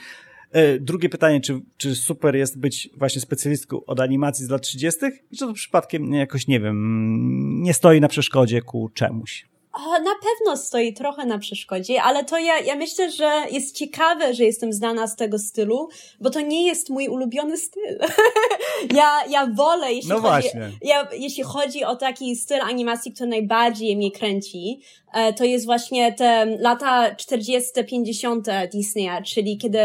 E, 0.50 0.78
drugie 0.78 1.08
pytanie, 1.08 1.40
czy, 1.40 1.60
czy 1.76 1.94
super 1.94 2.36
jest 2.36 2.58
być 2.58 2.90
właśnie 2.96 3.20
specjalistką 3.20 3.84
od 3.84 4.00
animacji 4.00 4.46
z 4.46 4.50
lat 4.50 4.62
30. 4.62 5.00
i 5.30 5.36
czy 5.36 5.46
to 5.46 5.52
przypadkiem 5.52 6.14
jakoś, 6.14 6.46
nie 6.46 6.60
wiem, 6.60 7.62
nie 7.62 7.74
stoi 7.74 8.00
na 8.00 8.08
przeszkodzie 8.08 8.62
ku 8.62 8.88
czemuś? 8.88 9.51
Na 9.80 10.14
pewno 10.22 10.56
stoi 10.56 10.92
trochę 10.92 11.26
na 11.26 11.38
przeszkodzie, 11.38 12.02
ale 12.02 12.24
to 12.24 12.38
ja, 12.38 12.58
ja 12.58 12.76
myślę, 12.76 13.10
że 13.10 13.44
jest 13.50 13.76
ciekawe, 13.76 14.34
że 14.34 14.44
jestem 14.44 14.72
znana 14.72 15.06
z 15.06 15.16
tego 15.16 15.38
stylu, 15.38 15.88
bo 16.20 16.30
to 16.30 16.40
nie 16.40 16.66
jest 16.66 16.90
mój 16.90 17.08
ulubiony 17.08 17.58
styl. 17.58 17.98
ja, 18.98 19.24
ja 19.28 19.46
wolę, 19.46 19.92
jeśli, 19.92 20.10
no 20.10 20.20
chodzi, 20.20 20.48
ja, 20.82 21.08
jeśli 21.12 21.42
chodzi 21.42 21.84
o 21.84 21.96
taki 21.96 22.36
styl 22.36 22.60
animacji, 22.60 23.12
który 23.12 23.30
najbardziej 23.30 23.96
mnie 23.96 24.10
kręci, 24.10 24.80
to 25.36 25.44
jest 25.44 25.66
właśnie 25.66 26.12
te 26.12 26.46
lata 26.60 27.14
40., 27.14 27.84
50. 27.84 28.46
Disneya, 28.72 29.22
czyli 29.26 29.58
kiedy 29.58 29.78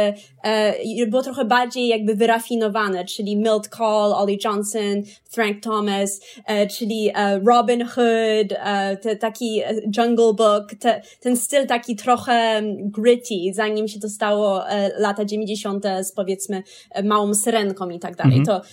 e, 0.43 1.07
było 1.07 1.23
trochę 1.23 1.45
bardziej 1.45 1.87
jakby 1.87 2.15
wyrafinowane, 2.15 3.05
czyli 3.05 3.37
Milt 3.37 3.67
Call, 3.77 4.13
Ollie 4.13 4.37
Johnson, 4.43 5.03
Frank 5.29 5.63
Thomas, 5.63 6.21
e, 6.45 6.67
czyli 6.67 7.11
e, 7.15 7.39
Robin 7.39 7.85
Hood, 7.85 8.53
e, 8.65 8.97
te, 8.97 9.15
taki 9.15 9.61
e, 9.61 9.73
Jungle 9.97 10.33
Book, 10.33 10.75
te, 10.79 11.01
ten 11.19 11.37
styl 11.37 11.67
taki 11.67 11.95
trochę 11.95 12.61
gritty, 12.79 13.53
zanim 13.53 13.87
się 13.87 13.99
to 13.99 14.09
stało 14.09 14.63
lata 14.97 15.25
90. 15.25 15.83
z 16.03 16.11
powiedzmy 16.11 16.63
Małą 17.03 17.33
Syrenką 17.33 17.89
i 17.89 17.99
tak 17.99 18.15
dalej. 18.15 18.37
Mhm. 18.37 18.45
To 18.45 18.67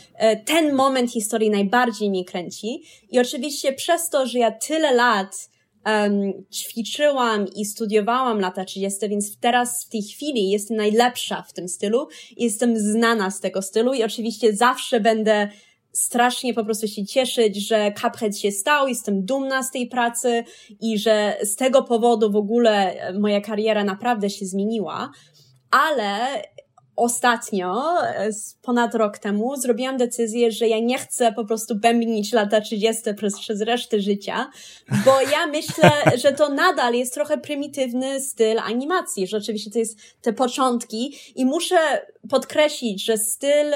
ten 0.45 0.75
moment 0.75 1.13
historii 1.13 1.51
najbardziej 1.51 2.11
mnie 2.11 2.25
kręci 2.25 2.83
i 3.11 3.19
oczywiście 3.19 3.73
przez 3.73 4.11
to, 4.11 4.27
że 4.27 4.39
ja 4.39 4.51
tyle 4.51 4.95
lat 4.95 5.54
um, 5.87 6.33
ćwiczyłam 6.53 7.47
i 7.57 7.65
studiowałam 7.65 8.41
lata 8.41 8.65
30., 8.65 9.09
więc 9.09 9.39
teraz 9.39 9.85
w 9.85 9.89
tej 9.89 10.03
chwili 10.03 10.51
jestem 10.51 10.77
najlepsza 10.77 11.43
w 11.43 11.53
tym 11.53 11.69
stylu 11.69 12.09
jestem 12.37 12.77
znana 12.77 13.31
z 13.31 13.41
tego 13.41 13.63
stylu 13.63 13.95
i 13.95 14.05
oczywiście 14.05 14.57
zawsze 14.57 15.01
będę 15.01 15.49
strasznie 15.93 16.55
po 16.55 16.65
prostu 16.65 16.89
się 16.89 17.07
cieszyć, 17.07 17.69
że 17.69 17.93
Cuphead 17.93 18.39
się 18.39 18.53
stał, 18.53 18.89
jestem 18.89 19.25
dumna 19.25 19.63
z 19.63 19.71
tej 19.71 19.87
pracy 19.87 20.45
i 20.81 20.99
że 20.99 21.37
z 21.43 21.57
tego 21.57 21.83
powodu 21.83 22.33
w 22.33 22.37
ogóle 22.37 22.95
moja 23.21 23.41
kariera 23.41 23.85
naprawdę 23.85 24.31
się 24.31 24.47
zmieniła, 24.47 25.11
ale 25.71 26.43
ostatnio, 26.97 27.85
ponad 28.63 28.95
rok 28.95 29.19
temu, 29.19 29.57
zrobiłam 29.57 29.97
decyzję, 29.97 30.53
że 30.53 30.69
ja 30.69 30.79
nie 30.79 30.99
chcę 30.99 31.33
po 31.33 31.45
prostu 31.45 31.75
bębnić 31.75 32.33
lata 32.33 32.61
30 32.61 33.03
przez, 33.17 33.41
przez 33.41 33.61
resztę 33.61 34.01
życia, 34.01 34.51
bo 35.05 35.21
ja 35.21 35.47
myślę, 35.47 35.91
że 36.23 36.33
to 36.33 36.49
nadal 36.49 36.95
jest 36.95 37.15
trochę 37.15 37.39
prymitywny 37.39 38.21
styl 38.21 38.59
animacji, 38.59 39.27
że 39.27 39.37
oczywiście 39.37 39.71
to 39.71 39.79
jest 39.79 39.99
te 40.23 40.33
początki 40.33 41.17
i 41.35 41.45
muszę 41.45 41.77
podkreślić, 42.31 43.05
że 43.05 43.19
styl 43.19 43.73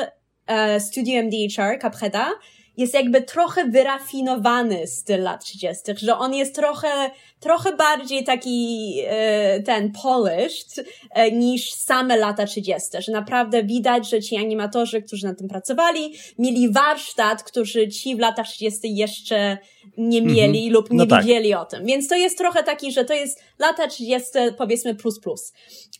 e, 0.46 0.80
Studio 0.80 1.22
MDHR, 1.22 1.78
Cupheada, 1.80 2.30
jest 2.78 2.94
jakby 2.94 3.22
trochę 3.22 3.64
wyrafinowany 3.64 4.86
styl 4.86 5.22
lat 5.22 5.44
30., 5.44 5.82
że 5.96 6.18
on 6.18 6.34
jest 6.34 6.54
trochę, 6.54 6.88
trochę 7.40 7.76
bardziej 7.76 8.24
taki 8.24 8.94
e, 9.06 9.60
ten 9.60 9.92
polished 10.02 10.84
e, 11.10 11.30
niż 11.30 11.72
same 11.72 12.16
lata 12.16 12.46
30., 12.46 12.88
że 12.98 13.12
naprawdę 13.12 13.64
widać, 13.64 14.10
że 14.10 14.20
ci 14.20 14.36
animatorzy, 14.36 15.02
którzy 15.02 15.26
na 15.26 15.34
tym 15.34 15.48
pracowali, 15.48 16.14
mieli 16.38 16.72
warsztat, 16.72 17.42
którzy 17.42 17.88
ci 17.88 18.16
w 18.16 18.18
latach 18.18 18.46
30. 18.46 18.96
jeszcze 18.96 19.58
nie 19.96 20.22
mieli 20.22 20.58
mm 20.58 20.70
-hmm. 20.70 20.72
lub 20.72 20.90
nie 20.90 20.96
no 20.96 21.06
tak. 21.06 21.22
widzieli 21.22 21.54
o 21.54 21.64
tym. 21.64 21.84
Więc 21.84 22.08
to 22.08 22.14
jest 22.14 22.38
trochę 22.38 22.62
taki, 22.62 22.92
że 22.92 23.04
to 23.04 23.14
jest 23.14 23.42
lata 23.58 23.88
30 23.88 24.30
powiedzmy 24.58 24.94
plus 24.94 25.20
plus. 25.20 25.52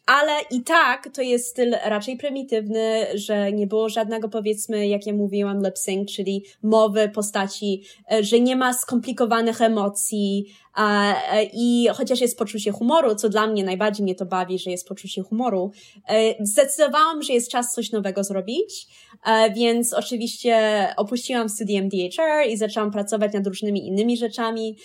Ale 0.07 0.33
i 0.51 0.61
tak 0.61 1.09
to 1.15 1.23
jest 1.23 1.47
styl 1.47 1.77
raczej 1.85 2.17
prymitywny, 2.17 3.07
że 3.15 3.53
nie 3.53 3.67
było 3.67 3.89
żadnego 3.89 4.29
powiedzmy, 4.29 4.89
jak 4.89 5.07
ja 5.07 5.13
mówiłam, 5.13 5.63
lip 5.65 5.79
sync, 5.79 6.13
czyli 6.13 6.45
mowy 6.63 7.09
postaci, 7.09 7.83
e, 8.13 8.25
że 8.25 8.41
nie 8.41 8.57
ma 8.57 8.73
skomplikowanych 8.73 9.61
emocji, 9.61 10.47
I 11.53 11.89
chociaż 11.95 12.21
jest 12.21 12.39
poczucie 12.39 12.73
humoru, 12.73 13.15
co 13.15 13.29
dla 13.29 13.47
mnie 13.47 13.65
najbardziej 13.65 14.05
mnie 14.05 14.15
to 14.15 14.27
bawi, 14.27 14.59
że 14.59 14.71
jest 14.71 14.89
poczucie 14.89 15.23
humoru, 15.23 15.73
e, 16.09 16.47
zdecydowałam, 16.47 17.23
że 17.23 17.33
jest 17.33 17.51
czas 17.51 17.75
coś 17.75 17.93
nowego 17.93 18.25
zrobić, 18.25 18.87
e, 19.27 19.51
więc 19.51 19.93
oczywiście 19.93 20.87
opuściłam 20.97 21.49
studium 21.49 21.89
DHR 21.89 22.49
i 22.49 22.57
zaczęłam 22.57 22.91
pracować 22.91 23.33
nad 23.33 23.47
różnymi 23.47 23.87
innymi 23.87 24.17
rzeczami. 24.17 24.77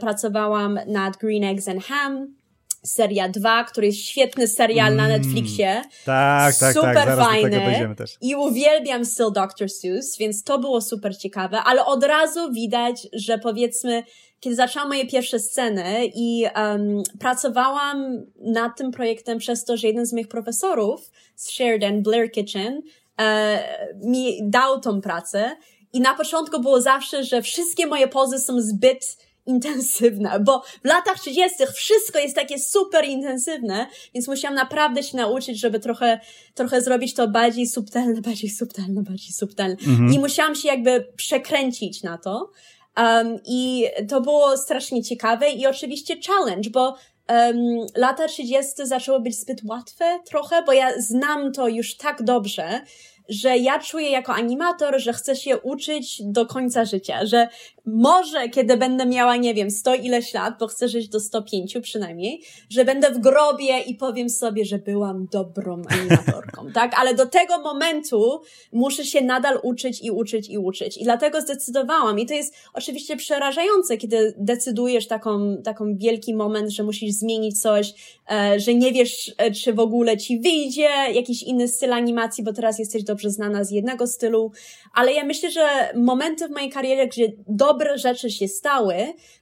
Pracowałam 0.00 0.78
nad 0.86 1.16
Green 1.16 1.44
Eggs 1.44 1.68
and 1.68 1.84
Ham, 1.84 2.34
seria 2.82 3.28
2, 3.28 3.64
który 3.64 3.86
jest 3.86 3.98
świetny 3.98 4.48
serial 4.48 4.92
mm, 4.92 4.96
na 4.96 5.08
Netflixie. 5.08 5.82
Tak, 6.04 6.56
tak, 6.56 6.74
super 6.74 6.94
tak. 6.94 7.08
Zaraz 7.08 7.28
fajny. 7.28 7.94
I 8.20 8.34
uwielbiam 8.34 9.04
styl 9.04 9.32
Dr. 9.32 9.70
Seuss, 9.70 10.18
więc 10.18 10.44
to 10.44 10.58
było 10.58 10.80
super 10.80 11.18
ciekawe, 11.18 11.58
ale 11.58 11.84
od 11.84 12.04
razu 12.04 12.52
widać, 12.52 13.08
że 13.12 13.38
powiedzmy 13.38 14.02
kiedy 14.42 14.56
zaczęłam 14.56 14.88
moje 14.88 15.06
pierwsze 15.06 15.38
sceny 15.38 16.10
i 16.14 16.44
um, 16.56 17.02
pracowałam 17.18 18.22
nad 18.40 18.76
tym 18.76 18.90
projektem 18.90 19.38
przez 19.38 19.64
to, 19.64 19.76
że 19.76 19.86
jeden 19.86 20.06
z 20.06 20.12
moich 20.12 20.28
profesorów 20.28 21.10
z 21.36 21.50
Sheridan, 21.50 22.02
Blair 22.02 22.30
Kitchen, 22.30 22.82
e, 23.20 23.58
mi 24.04 24.38
dał 24.42 24.80
tą 24.80 25.00
pracę 25.00 25.56
i 25.92 26.00
na 26.00 26.14
początku 26.14 26.60
było 26.60 26.80
zawsze, 26.80 27.24
że 27.24 27.42
wszystkie 27.42 27.86
moje 27.86 28.08
pozy 28.08 28.38
są 28.38 28.60
zbyt 28.60 29.16
intensywne, 29.46 30.40
bo 30.40 30.62
w 30.84 30.84
latach 30.84 31.20
30. 31.20 31.56
wszystko 31.74 32.18
jest 32.18 32.36
takie 32.36 32.58
super 32.58 33.04
intensywne, 33.04 33.86
więc 34.14 34.28
musiałam 34.28 34.54
naprawdę 34.54 35.02
się 35.02 35.16
nauczyć, 35.16 35.60
żeby 35.60 35.80
trochę, 35.80 36.20
trochę 36.54 36.82
zrobić 36.82 37.14
to 37.14 37.28
bardziej 37.28 37.66
subtelne, 37.66 38.20
bardziej 38.20 38.50
subtelne, 38.50 39.02
bardziej 39.02 39.32
subtelne. 39.32 39.76
Mhm. 39.86 40.12
I 40.12 40.18
musiałam 40.18 40.54
się 40.54 40.68
jakby 40.68 41.12
przekręcić 41.16 42.02
na 42.02 42.18
to. 42.18 42.50
Um, 42.96 43.38
I 43.46 43.86
to 44.08 44.20
było 44.20 44.56
strasznie 44.56 45.02
ciekawe 45.02 45.50
i 45.50 45.66
oczywiście 45.66 46.14
challenge, 46.26 46.70
bo 46.70 46.96
um, 47.28 47.86
lata 47.96 48.28
30. 48.28 48.72
zaczęły 48.76 49.20
być 49.20 49.40
zbyt 49.40 49.60
łatwe 49.64 50.20
trochę, 50.26 50.62
bo 50.62 50.72
ja 50.72 51.00
znam 51.00 51.52
to 51.52 51.68
już 51.68 51.96
tak 51.96 52.22
dobrze, 52.22 52.80
że 53.28 53.58
ja 53.58 53.78
czuję 53.78 54.10
jako 54.10 54.34
animator, 54.34 55.00
że 55.00 55.12
chcę 55.12 55.36
się 55.36 55.58
uczyć 55.58 56.22
do 56.24 56.46
końca 56.46 56.84
życia, 56.84 57.26
że 57.26 57.48
może 57.86 58.48
kiedy 58.48 58.76
będę 58.76 59.06
miała, 59.06 59.36
nie 59.36 59.54
wiem, 59.54 59.70
sto 59.70 59.94
ileś 59.94 60.34
lat, 60.34 60.54
bo 60.60 60.66
chcę 60.66 60.88
żyć 60.88 61.08
do 61.08 61.20
105 61.20 61.76
przynajmniej, 61.82 62.42
że 62.70 62.84
będę 62.84 63.10
w 63.10 63.18
grobie 63.18 63.80
i 63.80 63.94
powiem 63.94 64.30
sobie, 64.30 64.64
że 64.64 64.78
byłam 64.78 65.26
dobrą 65.32 65.82
animatorką, 65.88 66.66
tak? 66.74 66.92
Ale 66.98 67.14
do 67.14 67.26
tego 67.26 67.58
momentu 67.58 68.40
muszę 68.72 69.04
się 69.04 69.20
nadal 69.20 69.60
uczyć 69.62 70.02
i 70.02 70.10
uczyć 70.10 70.50
i 70.50 70.58
uczyć. 70.58 70.96
I 70.96 71.04
dlatego 71.04 71.40
zdecydowałam. 71.40 72.18
I 72.18 72.26
to 72.26 72.34
jest 72.34 72.54
oczywiście 72.74 73.16
przerażające, 73.16 73.96
kiedy 73.96 74.34
decydujesz 74.38 75.06
taką, 75.06 75.56
taką 75.64 75.96
wielki 75.96 76.34
moment, 76.34 76.70
że 76.70 76.82
musisz 76.82 77.12
zmienić 77.12 77.60
coś, 77.60 77.94
e, 78.30 78.60
że 78.60 78.74
nie 78.74 78.92
wiesz, 78.92 79.32
e, 79.38 79.50
czy 79.50 79.72
w 79.72 79.80
ogóle 79.80 80.16
ci 80.16 80.40
wyjdzie 80.40 80.88
jakiś 81.12 81.42
inny 81.42 81.68
styl 81.68 81.92
animacji, 81.92 82.44
bo 82.44 82.52
teraz 82.52 82.78
jesteś 82.78 83.04
dobrze 83.04 83.30
znana 83.30 83.64
z 83.64 83.70
jednego 83.70 84.06
stylu, 84.06 84.52
ale 84.94 85.12
ja 85.12 85.24
myślę, 85.24 85.50
że 85.50 85.68
momenty 85.94 86.48
w 86.48 86.50
mojej 86.50 86.70
karierze, 86.70 87.06
gdzie 87.06 87.32
dobre 87.48 87.98
rzeczy 87.98 88.30
się 88.30 88.48
stały, 88.48 88.94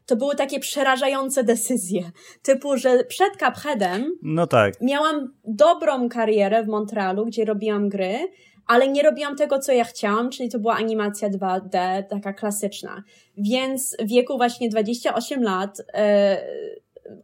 to 0.07 0.17
były 0.17 0.37
takie 0.37 0.61
przerażające 0.61 1.45
decyzje. 1.45 2.11
Typu, 2.43 2.77
że 2.77 3.05
przed 3.05 3.33
Cupheadem 3.33 4.13
no 4.23 4.47
tak. 4.47 4.75
miałam 4.81 5.35
dobrą 5.45 6.09
karierę 6.09 6.63
w 6.63 6.69
Montrealu, 6.69 7.27
gdzie 7.27 7.45
robiłam 7.45 7.89
gry, 7.89 8.19
ale 8.67 8.89
nie 8.89 9.03
robiłam 9.03 9.37
tego, 9.37 9.59
co 9.59 9.73
ja 9.73 9.85
chciałam, 9.85 10.31
czyli 10.31 10.49
to 10.49 10.59
była 10.59 10.75
animacja 10.75 11.31
2D, 11.31 12.03
taka 12.11 12.33
klasyczna. 12.33 13.03
Więc 13.37 13.97
w 14.01 14.09
wieku 14.09 14.37
właśnie 14.37 14.69
28 14.69 15.43
lat 15.43 15.83
e, 15.95 16.43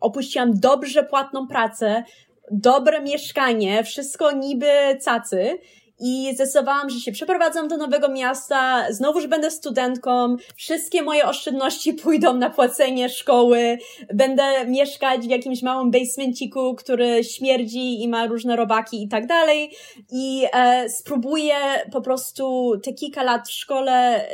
opuściłam 0.00 0.50
dobrze 0.54 1.02
płatną 1.02 1.46
pracę, 1.46 2.04
dobre 2.50 3.02
mieszkanie, 3.02 3.84
wszystko 3.84 4.32
niby 4.32 4.66
cacy 5.00 5.58
i 6.00 6.34
zdecydowałam, 6.34 6.90
że 6.90 7.00
się 7.00 7.12
przeprowadzam 7.12 7.68
do 7.68 7.76
nowego 7.76 8.08
miasta, 8.08 8.86
znowuż 8.90 9.26
będę 9.26 9.50
studentką, 9.50 10.36
wszystkie 10.56 11.02
moje 11.02 11.24
oszczędności 11.24 11.94
pójdą 11.94 12.34
na 12.34 12.50
płacenie 12.50 13.08
szkoły, 13.08 13.78
będę 14.14 14.66
mieszkać 14.66 15.20
w 15.20 15.30
jakimś 15.30 15.62
małym 15.62 15.90
basementiku, 15.90 16.74
który 16.74 17.24
śmierdzi 17.24 18.02
i 18.02 18.08
ma 18.08 18.26
różne 18.26 18.56
robaki 18.56 19.02
i 19.02 19.08
tak 19.08 19.26
dalej. 19.26 19.70
I 20.12 20.46
e, 20.52 20.88
spróbuję 20.88 21.54
po 21.92 22.00
prostu 22.00 22.72
te 22.84 22.92
kilka 22.92 23.22
lat 23.22 23.48
w 23.48 23.52
szkole 23.52 24.26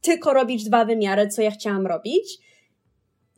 tylko 0.00 0.32
robić 0.32 0.64
dwa 0.64 0.84
wymiary, 0.84 1.28
co 1.28 1.42
ja 1.42 1.50
chciałam 1.50 1.86
robić. 1.86 2.45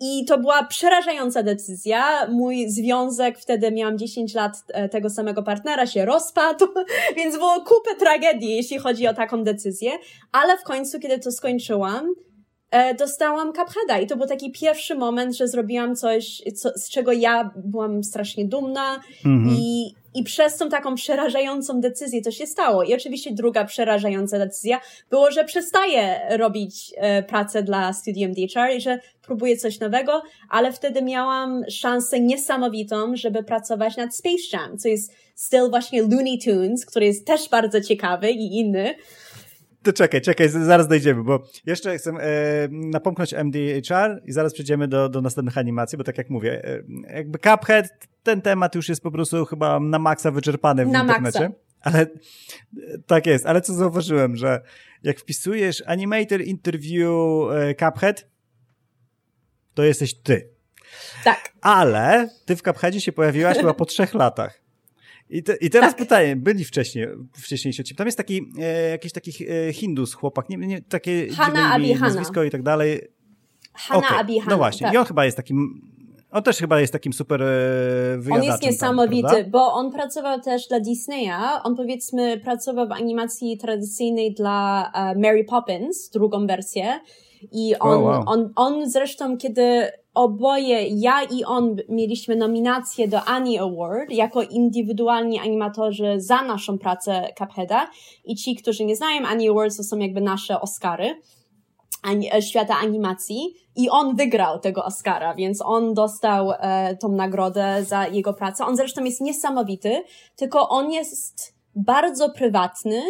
I 0.01 0.25
to 0.25 0.39
była 0.39 0.65
przerażająca 0.65 1.43
decyzja. 1.43 2.27
Mój 2.31 2.69
związek, 2.69 3.39
wtedy 3.39 3.73
miałam 3.73 3.99
10 3.99 4.35
lat 4.35 4.65
e, 4.69 4.89
tego 4.89 5.11
samego 5.11 5.43
partnera, 5.43 5.87
się 5.87 6.05
rozpadł, 6.05 6.67
więc 7.17 7.37
było 7.37 7.61
kupę 7.61 7.95
tragedii, 7.99 8.57
jeśli 8.57 8.79
chodzi 8.79 9.07
o 9.07 9.15
taką 9.15 9.45
decyzję. 9.45 9.91
Ale 10.33 10.59
w 10.59 10.63
końcu, 10.63 11.01
kiedy 11.01 11.19
to 11.19 11.33
skończyłam, 11.33 12.15
e, 12.71 12.95
dostałam 12.95 13.53
Cupheada 13.53 13.99
i 13.99 14.07
to 14.07 14.17
był 14.17 14.27
taki 14.27 14.53
pierwszy 14.53 14.95
moment, 14.95 15.37
że 15.37 15.49
zrobiłam 15.49 15.97
coś, 15.97 16.43
co, 16.57 16.71
z 16.77 16.91
czego 16.91 17.13
ja 17.13 17.51
byłam 17.57 18.05
strasznie 18.05 18.45
dumna 18.45 19.01
mhm. 19.25 19.57
i, 19.59 19.95
i 20.15 20.23
przez 20.23 20.57
tą 20.57 20.69
taką 20.69 20.95
przerażającą 20.95 21.81
decyzję 21.81 22.23
to 22.23 22.31
się 22.31 22.47
stało. 22.47 22.83
I 22.83 22.95
oczywiście 22.95 23.31
druga 23.33 23.65
przerażająca 23.65 24.39
decyzja 24.39 24.81
było, 25.11 25.31
że 25.31 25.45
przestaję 25.45 26.21
robić 26.31 26.95
e, 26.97 27.23
pracę 27.23 27.63
dla 27.63 27.93
Studium 27.93 28.33
DHR 28.33 28.77
i 28.77 28.81
że 28.81 28.99
próbuję 29.23 29.57
coś 29.57 29.81
nowego, 29.81 30.23
ale 30.51 30.73
wtedy 30.73 31.03
miałam 31.03 31.65
szansę 31.71 32.21
niesamowitą, 32.21 33.17
żeby 33.17 33.43
pracować 33.43 33.97
nad 33.97 34.17
Space 34.17 34.43
Jam, 34.53 34.79
co 34.79 34.89
jest 34.89 35.13
styl 35.35 35.71
właśnie 35.71 36.03
Looney 36.03 36.39
Tunes, 36.45 36.87
który 36.87 37.07
jest 37.07 37.27
też 37.27 37.49
bardzo 37.49 37.81
ciekawy 37.81 38.31
i 38.31 38.59
inny. 38.59 38.95
To 39.89 39.93
czekaj, 39.93 40.21
czekaj, 40.21 40.49
zaraz 40.49 40.89
dojdziemy, 40.89 41.25
bo 41.25 41.43
jeszcze 41.67 41.99
chcę 41.99 42.11
e, 42.11 42.69
napomknąć 42.71 43.35
MDHR 43.35 44.23
i 44.25 44.33
zaraz 44.33 44.55
przejdziemy 44.55 44.89
do, 44.89 45.09
do 45.09 45.21
następnych 45.21 45.59
animacji, 45.59 45.99
bo 45.99 46.05
tak 46.05 46.19
jak 46.19 46.31
mówię, 46.31 46.65
e, 46.65 46.83
jakby 47.17 47.39
Cuphead, 47.39 47.87
ten 48.23 48.43
temat 48.43 48.75
już 48.75 48.89
jest 48.89 49.03
po 49.03 49.11
prostu 49.11 49.45
chyba 49.45 49.81
na 49.81 49.99
maksa 49.99 50.31
wyczerpany 50.31 50.87
w 50.87 50.89
na 50.89 51.01
internecie. 51.01 51.41
Maksa. 51.41 51.59
Ale 51.81 52.07
tak 53.07 53.27
jest, 53.27 53.47
ale 53.47 53.61
co 53.61 53.75
zauważyłem, 53.75 54.37
że 54.37 54.63
jak 55.03 55.21
wpisujesz 55.21 55.83
Animator 55.87 56.41
Interview 56.41 57.11
e, 57.53 57.75
Cuphead, 57.75 58.29
to 59.75 59.85
jesteś 59.85 60.15
ty. 60.15 60.51
Tak. 61.25 61.53
Ale 61.61 62.29
ty 62.47 62.57
w 62.57 62.63
Cupheadzie 62.63 63.01
się 63.01 63.13
pojawiłaś 63.13 63.57
chyba 63.57 63.75
po 63.75 63.85
trzech 63.85 64.15
latach. 64.15 64.68
I, 65.31 65.43
te, 65.43 65.57
I 65.57 65.71
teraz 65.71 65.91
tak. 65.91 65.99
pytanie, 65.99 66.37
byli 66.37 66.65
wcześniej, 66.65 67.07
wcześniejsi 67.33 67.83
odcinki. 67.83 67.99
Tam 67.99 68.07
jest 68.07 68.19
taki, 68.19 68.53
e, 68.59 68.91
jakiś 68.91 69.13
taki 69.13 69.31
e, 69.51 69.73
Hindus, 69.73 70.15
chłopak, 70.15 70.49
nie, 70.49 70.57
nie, 70.57 70.83
takie 70.83 71.29
Hanna 71.29 71.73
Abi 71.73 71.95
nazwisko 71.95 72.45
i 72.45 72.51
tak 72.51 72.63
dalej. 72.63 73.01
Hanna 73.73 74.07
okay. 74.07 74.19
Abi 74.19 74.39
No 74.49 74.57
właśnie, 74.57 74.87
tak. 74.87 74.95
i 74.95 74.97
on 74.97 75.05
chyba 75.05 75.25
jest 75.25 75.37
takim, 75.37 75.81
on 76.31 76.43
też 76.43 76.57
chyba 76.57 76.81
jest 76.81 76.93
takim 76.93 77.13
super 77.13 77.43
e, 77.43 78.33
On 78.33 78.43
jest 78.43 78.63
niesamowity, 78.63 79.43
tam, 79.43 79.51
bo 79.51 79.73
on 79.73 79.93
pracował 79.93 80.41
też 80.41 80.69
dla 80.69 80.81
Disneya. 80.81 81.63
On 81.65 81.77
powiedzmy 81.77 82.41
pracował 82.41 82.89
w 82.89 82.93
animacji 82.93 83.59
tradycyjnej 83.59 84.35
dla 84.35 84.91
uh, 84.95 85.23
Mary 85.23 85.45
Poppins, 85.45 86.11
drugą 86.11 86.47
wersję. 86.47 87.01
I 87.53 87.79
on, 87.79 87.91
oh, 87.91 88.05
wow. 88.05 88.23
on, 88.27 88.53
on 88.57 88.91
zresztą, 88.91 89.39
kiedy 89.39 89.91
oboje, 90.19 90.89
ja 90.89 91.23
i 91.23 91.45
on 91.45 91.77
mieliśmy 91.89 92.37
nominację 92.37 93.09
do 93.09 93.25
Annie 93.25 93.61
Award 93.63 94.11
jako 94.11 94.43
indywidualni 94.43 95.39
animatorzy 95.39 96.21
za 96.21 96.43
naszą 96.43 96.79
pracę 96.79 97.29
Cupheada 97.39 97.91
i 98.25 98.37
ci, 98.37 98.57
którzy 98.57 98.85
nie 98.85 98.97
znają 98.97 99.27
Annie 99.27 99.51
Awards, 99.51 99.77
to 99.77 99.85
są 99.85 99.99
jakby 99.99 100.21
nasze 100.21 100.61
Oscary 100.61 101.21
e, 102.33 102.43
świata 102.43 102.75
animacji 102.83 103.55
i 103.77 103.91
on 103.91 104.17
wygrał 104.17 104.61
tego 104.61 104.85
Oscara, 104.85 105.35
więc 105.35 105.63
on 105.63 105.95
dostał 105.95 106.53
e, 106.53 106.97
tą 106.97 107.09
nagrodę 107.09 107.85
za 107.85 108.07
jego 108.07 108.33
pracę. 108.35 108.67
On 108.67 108.77
zresztą 108.77 109.05
jest 109.05 109.21
niesamowity, 109.21 110.03
tylko 110.37 110.69
on 110.69 110.93
jest 110.93 111.55
bardzo 111.75 112.31
prywatny, 112.31 113.03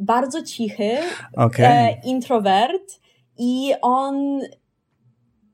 bardzo 0.00 0.42
cichy, 0.42 0.98
okay. 1.36 1.66
e, 1.66 2.00
introwert 2.04 3.00
i 3.38 3.72
on 3.82 4.40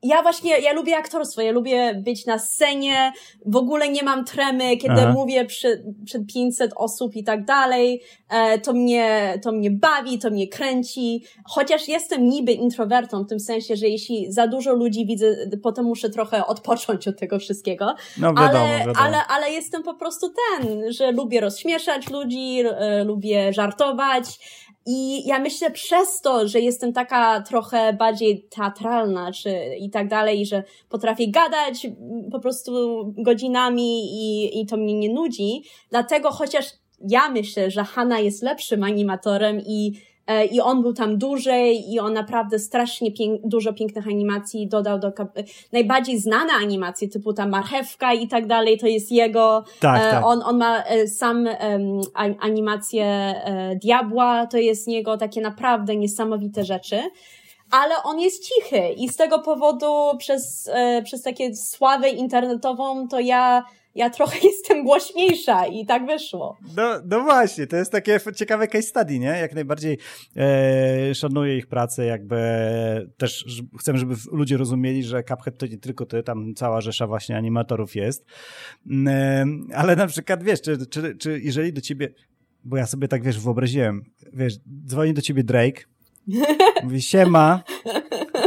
ja 0.02 0.22
właśnie, 0.22 0.58
ja 0.58 0.72
lubię 0.72 0.96
aktorstwo, 0.96 1.42
ja 1.42 1.52
lubię 1.52 1.94
być 1.94 2.26
na 2.26 2.38
scenie, 2.38 3.12
w 3.46 3.56
ogóle 3.56 3.88
nie 3.88 4.02
mam 4.02 4.24
tremy, 4.24 4.76
kiedy 4.76 5.00
Aha. 5.00 5.12
mówię 5.12 5.44
przed, 5.44 5.82
przed 6.04 6.26
500 6.26 6.72
osób 6.76 7.16
i 7.16 7.24
tak 7.24 7.44
dalej, 7.44 8.02
e, 8.28 8.58
to 8.58 8.72
mnie, 8.72 9.38
to 9.42 9.52
mnie 9.52 9.70
bawi, 9.70 10.18
to 10.18 10.30
mnie 10.30 10.48
kręci, 10.48 11.24
chociaż 11.44 11.88
jestem 11.88 12.28
niby 12.28 12.52
introwertą 12.52 13.24
w 13.24 13.28
tym 13.28 13.40
sensie, 13.40 13.76
że 13.76 13.88
jeśli 13.88 14.32
za 14.32 14.46
dużo 14.46 14.74
ludzi 14.74 15.06
widzę, 15.06 15.36
potem 15.62 15.84
muszę 15.84 16.10
trochę 16.10 16.46
odpocząć 16.46 17.08
od 17.08 17.18
tego 17.18 17.38
wszystkiego, 17.38 17.94
no, 18.18 18.34
wiadomo, 18.34 18.64
ale, 18.64 18.78
wiadomo. 18.78 18.98
ale, 18.98 19.16
ale 19.28 19.50
jestem 19.50 19.82
po 19.82 19.94
prostu 19.94 20.26
ten, 20.28 20.92
że 20.92 21.12
lubię 21.12 21.40
rozśmieszać 21.40 22.10
ludzi, 22.10 22.62
e, 22.66 23.04
lubię 23.04 23.52
żartować, 23.52 24.38
i 24.86 25.26
ja 25.26 25.38
myślę 25.38 25.70
przez 25.70 26.20
to, 26.20 26.48
że 26.48 26.60
jestem 26.60 26.92
taka 26.92 27.40
trochę 27.40 27.92
bardziej 27.92 28.42
teatralna, 28.42 29.32
czy 29.32 29.50
i 29.80 29.90
tak 29.90 30.08
dalej, 30.08 30.46
że 30.46 30.62
potrafię 30.88 31.30
gadać 31.30 31.86
po 32.32 32.40
prostu 32.40 32.72
godzinami 33.18 34.00
i, 34.12 34.60
i 34.60 34.66
to 34.66 34.76
mnie 34.76 34.94
nie 34.94 35.12
nudzi. 35.12 35.62
Dlatego 35.90 36.30
chociaż 36.30 36.64
ja 37.08 37.30
myślę, 37.30 37.70
że 37.70 37.84
Hanna 37.84 38.18
jest 38.18 38.42
lepszym 38.42 38.82
animatorem 38.82 39.60
i 39.66 39.92
i 40.52 40.60
on 40.60 40.82
był 40.82 40.92
tam 40.92 41.18
dłużej 41.18 41.92
i 41.92 42.00
on 42.00 42.12
naprawdę 42.12 42.58
strasznie 42.58 43.12
pięk 43.12 43.40
dużo 43.44 43.72
pięknych 43.72 44.06
animacji 44.06 44.68
dodał 44.68 44.98
do 44.98 45.12
najbardziej 45.72 46.18
znane 46.18 46.52
animacje 46.52 47.08
typu 47.08 47.32
ta 47.32 47.46
marchewka 47.46 48.12
i 48.12 48.28
tak 48.28 48.46
dalej, 48.46 48.78
to 48.78 48.86
jest 48.86 49.12
jego. 49.12 49.64
Tak, 49.80 50.02
e, 50.02 50.10
tak. 50.10 50.26
On, 50.26 50.42
on 50.42 50.58
ma 50.58 50.82
e, 50.82 51.06
sam 51.06 51.48
animację 52.40 53.34
Diabła, 53.82 54.46
to 54.46 54.58
jest 54.58 54.88
jego 54.88 55.16
takie 55.16 55.40
naprawdę 55.40 55.96
niesamowite 55.96 56.64
rzeczy 56.64 57.00
ale 57.70 58.02
on 58.02 58.20
jest 58.20 58.48
cichy 58.48 58.88
i 58.96 59.08
z 59.08 59.16
tego 59.16 59.38
powodu 59.38 60.18
przez, 60.18 60.70
przez 61.04 61.22
takie 61.22 61.56
sławę 61.56 62.08
internetową 62.08 63.08
to 63.08 63.20
ja 63.20 63.64
ja 63.94 64.10
trochę 64.10 64.38
jestem 64.48 64.84
głośniejsza 64.84 65.66
i 65.66 65.86
tak 65.86 66.06
wyszło. 66.06 66.58
No, 66.76 67.00
no 67.06 67.20
właśnie, 67.20 67.66
to 67.66 67.76
jest 67.76 67.92
takie 67.92 68.20
ciekawe 68.36 68.68
case 68.68 68.82
study, 68.82 69.18
nie? 69.18 69.26
Jak 69.26 69.54
najbardziej 69.54 69.98
e, 70.36 71.14
szanuję 71.14 71.56
ich 71.56 71.66
pracę, 71.66 72.04
jakby 72.04 72.36
też 73.16 73.44
chcę, 73.80 73.98
żeby 73.98 74.14
ludzie 74.32 74.56
rozumieli, 74.56 75.04
że 75.04 75.22
Cuphead 75.22 75.58
to 75.58 75.66
nie 75.66 75.78
tylko 75.78 76.06
ty, 76.06 76.22
tam 76.22 76.54
cała 76.54 76.80
rzesza 76.80 77.06
właśnie 77.06 77.36
animatorów 77.36 77.94
jest. 77.94 78.26
E, 79.06 79.46
ale 79.74 79.96
na 79.96 80.06
przykład, 80.06 80.42
wiesz, 80.42 80.62
czy, 80.62 80.86
czy, 80.86 81.16
czy 81.16 81.40
jeżeli 81.40 81.72
do 81.72 81.80
ciebie, 81.80 82.08
bo 82.64 82.76
ja 82.76 82.86
sobie 82.86 83.08
tak, 83.08 83.22
wiesz, 83.22 83.40
wyobraziłem, 83.40 84.02
wiesz, 84.32 84.54
dzwoni 84.86 85.14
do 85.14 85.22
ciebie 85.22 85.44
Drake, 85.44 85.82
mówi 86.84 87.02
siema, 87.02 87.62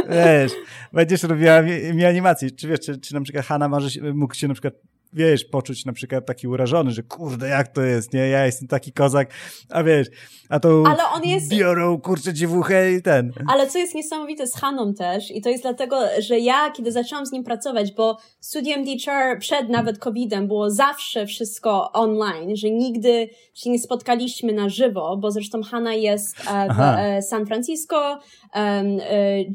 wiesz, 0.08 0.52
będziesz 0.92 1.22
robiła 1.22 1.62
mi, 1.62 1.94
mi 1.94 2.04
animację. 2.04 2.50
Czy 2.50 2.68
wiesz, 2.68 2.80
czy, 2.80 2.98
czy 2.98 3.14
na 3.14 3.20
przykład 3.20 3.44
Hanna 3.46 3.68
może, 3.68 4.12
mógł 4.14 4.34
się 4.34 4.48
na 4.48 4.54
przykład 4.54 4.74
wiesz, 5.14 5.44
poczuć 5.44 5.84
na 5.84 5.92
przykład 5.92 6.26
taki 6.26 6.48
urażony, 6.48 6.90
że 6.90 7.02
kurde, 7.02 7.48
jak 7.48 7.68
to 7.68 7.82
jest, 7.82 8.12
nie? 8.12 8.28
Ja 8.28 8.46
jestem 8.46 8.68
taki 8.68 8.92
kozak, 8.92 9.30
a 9.70 9.82
wiesz, 9.82 10.06
a 10.48 10.60
to 10.60 10.84
Ale 10.86 11.04
on 11.14 11.24
jest... 11.24 11.48
biorą, 11.50 12.00
kurczę, 12.00 12.34
dziewuchę 12.34 12.92
i 12.92 13.02
ten. 13.02 13.32
Ale 13.48 13.66
co 13.66 13.78
jest 13.78 13.94
niesamowite 13.94 14.46
z 14.46 14.54
Haną 14.54 14.94
też 14.94 15.30
i 15.30 15.42
to 15.42 15.48
jest 15.48 15.62
dlatego, 15.62 16.00
że 16.18 16.38
ja, 16.38 16.70
kiedy 16.70 16.92
zaczęłam 16.92 17.26
z 17.26 17.32
nim 17.32 17.44
pracować, 17.44 17.92
bo 17.92 18.18
Studium 18.40 18.84
DHR 18.84 19.38
przed 19.38 19.68
nawet 19.68 19.98
COVID-em 19.98 20.46
było 20.46 20.70
zawsze 20.70 21.26
wszystko 21.26 21.92
online, 21.92 22.56
że 22.56 22.70
nigdy 22.70 23.28
się 23.54 23.70
nie 23.70 23.78
spotkaliśmy 23.78 24.52
na 24.52 24.68
żywo, 24.68 25.16
bo 25.16 25.30
zresztą 25.30 25.62
Hanna 25.62 25.94
jest 25.94 26.40
e, 26.40 26.42
w 26.44 26.46
Aha. 26.48 27.00
E, 27.00 27.22
San 27.22 27.46
Francisco, 27.46 28.18
um, 28.54 28.98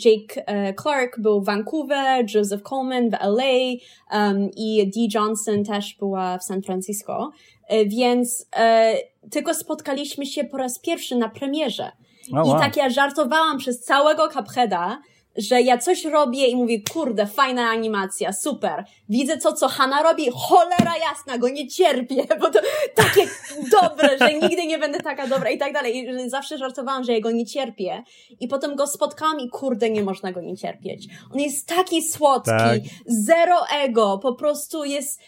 Jake 0.05 0.43
Clark 0.81 1.19
był 1.19 1.41
w 1.41 1.45
Vancouver, 1.45 2.25
Joseph 2.35 2.63
Coleman 2.63 3.09
w 3.09 3.13
LA 3.13 3.77
um, 4.11 4.49
i 4.57 4.91
Dee 4.95 5.09
Johnson 5.13 5.63
też 5.63 5.95
była 5.99 6.37
w 6.37 6.43
San 6.43 6.61
Francisco, 6.61 7.31
e, 7.67 7.85
więc 7.85 8.47
e, 8.55 8.95
tylko 9.31 9.53
spotkaliśmy 9.53 10.25
się 10.25 10.43
po 10.43 10.57
raz 10.57 10.79
pierwszy 10.79 11.15
na 11.15 11.29
premierze. 11.29 11.91
Oh, 12.33 12.43
wow. 12.43 12.57
I 12.57 12.59
tak 12.59 12.77
ja 12.77 12.89
żartowałam 12.89 13.57
przez 13.57 13.79
całego 13.79 14.27
Cupheada, 14.27 15.01
że 15.39 15.61
ja 15.61 15.77
coś 15.77 16.05
robię 16.05 16.47
i 16.47 16.55
mówię, 16.55 16.77
kurde, 16.93 17.27
fajna 17.27 17.69
animacja, 17.69 18.33
super. 18.33 18.85
Widzę 19.09 19.37
to, 19.37 19.53
co 19.53 19.67
Hanna 19.67 20.03
robi, 20.03 20.29
cholera 20.33 20.93
jasna, 21.09 21.37
go 21.37 21.49
nie 21.49 21.67
cierpię, 21.67 22.23
bo 22.41 22.51
to 22.51 22.59
takie 22.95 23.27
dobre, 23.71 24.17
że 24.17 24.33
nigdy 24.33 24.65
nie 24.65 24.77
będę 24.77 24.99
taka 24.99 25.27
dobra 25.27 25.49
i 25.49 25.57
tak 25.57 25.73
dalej. 25.73 25.97
I 26.25 26.29
zawsze 26.29 26.57
żartowałam, 26.57 27.03
że 27.03 27.13
ja 27.13 27.19
go 27.19 27.31
nie 27.31 27.45
cierpię. 27.45 28.03
I 28.39 28.47
potem 28.47 28.75
go 28.75 28.87
spotkałam 28.87 29.39
i 29.39 29.49
kurde, 29.49 29.89
nie 29.89 30.03
można 30.03 30.31
go 30.31 30.41
nie 30.41 30.57
cierpieć. 30.57 31.07
On 31.33 31.39
jest 31.39 31.67
taki 31.67 32.01
słodki, 32.01 32.49
tak. 32.49 32.81
zero 33.05 33.67
ego, 33.83 34.19
po 34.21 34.33
prostu 34.33 34.85
jest 34.85 35.21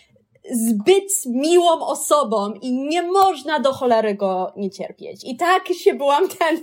zbyt 0.50 1.26
miłą 1.26 1.86
osobą 1.86 2.54
i 2.62 2.74
nie 2.74 3.04
można 3.04 3.60
do 3.60 3.74
cholery 3.74 4.16
go 4.16 4.54
nie 4.56 4.72
cierpieć. 4.72 5.22
I 5.24 5.36
tak 5.36 5.68
się 5.68 5.94
byłam 5.94 6.28
ten, 6.28 6.62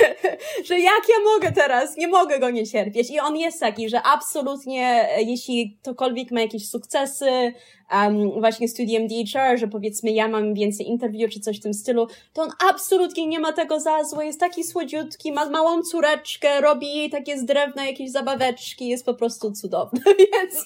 że 0.68 0.80
jak 0.80 1.02
ja 1.08 1.14
mogę 1.34 1.52
teraz, 1.52 1.96
nie 1.96 2.08
mogę 2.08 2.38
go 2.38 2.50
nie 2.50 2.66
cierpieć. 2.66 3.10
I 3.10 3.20
on 3.20 3.36
jest 3.36 3.60
taki, 3.60 3.88
że 3.88 4.02
absolutnie, 4.02 5.08
jeśli 5.18 5.76
ktokolwiek 5.82 6.30
ma 6.30 6.40
jakieś 6.40 6.68
sukcesy, 6.68 7.52
um, 7.92 8.40
właśnie 8.40 8.68
studiem 8.68 9.08
DHR, 9.08 9.58
że 9.58 9.68
powiedzmy 9.68 10.10
ja 10.10 10.28
mam 10.28 10.54
więcej 10.54 10.88
interview 10.88 11.30
czy 11.30 11.40
coś 11.40 11.58
w 11.58 11.62
tym 11.62 11.74
stylu, 11.74 12.06
to 12.32 12.42
on 12.42 12.50
absolutnie 12.70 13.26
nie 13.26 13.40
ma 13.40 13.52
tego 13.52 13.80
za 13.80 14.04
złe, 14.04 14.26
jest 14.26 14.40
taki 14.40 14.64
słodziutki, 14.64 15.32
ma 15.32 15.50
małą 15.50 15.82
córeczkę, 15.82 16.60
robi 16.60 16.96
jej 16.96 17.10
takie 17.10 17.38
z 17.38 17.44
drewna 17.44 17.86
jakieś 17.86 18.10
zabaweczki, 18.10 18.88
jest 18.88 19.06
po 19.06 19.14
prostu 19.14 19.52
cudowny, 19.52 20.00
więc 20.32 20.64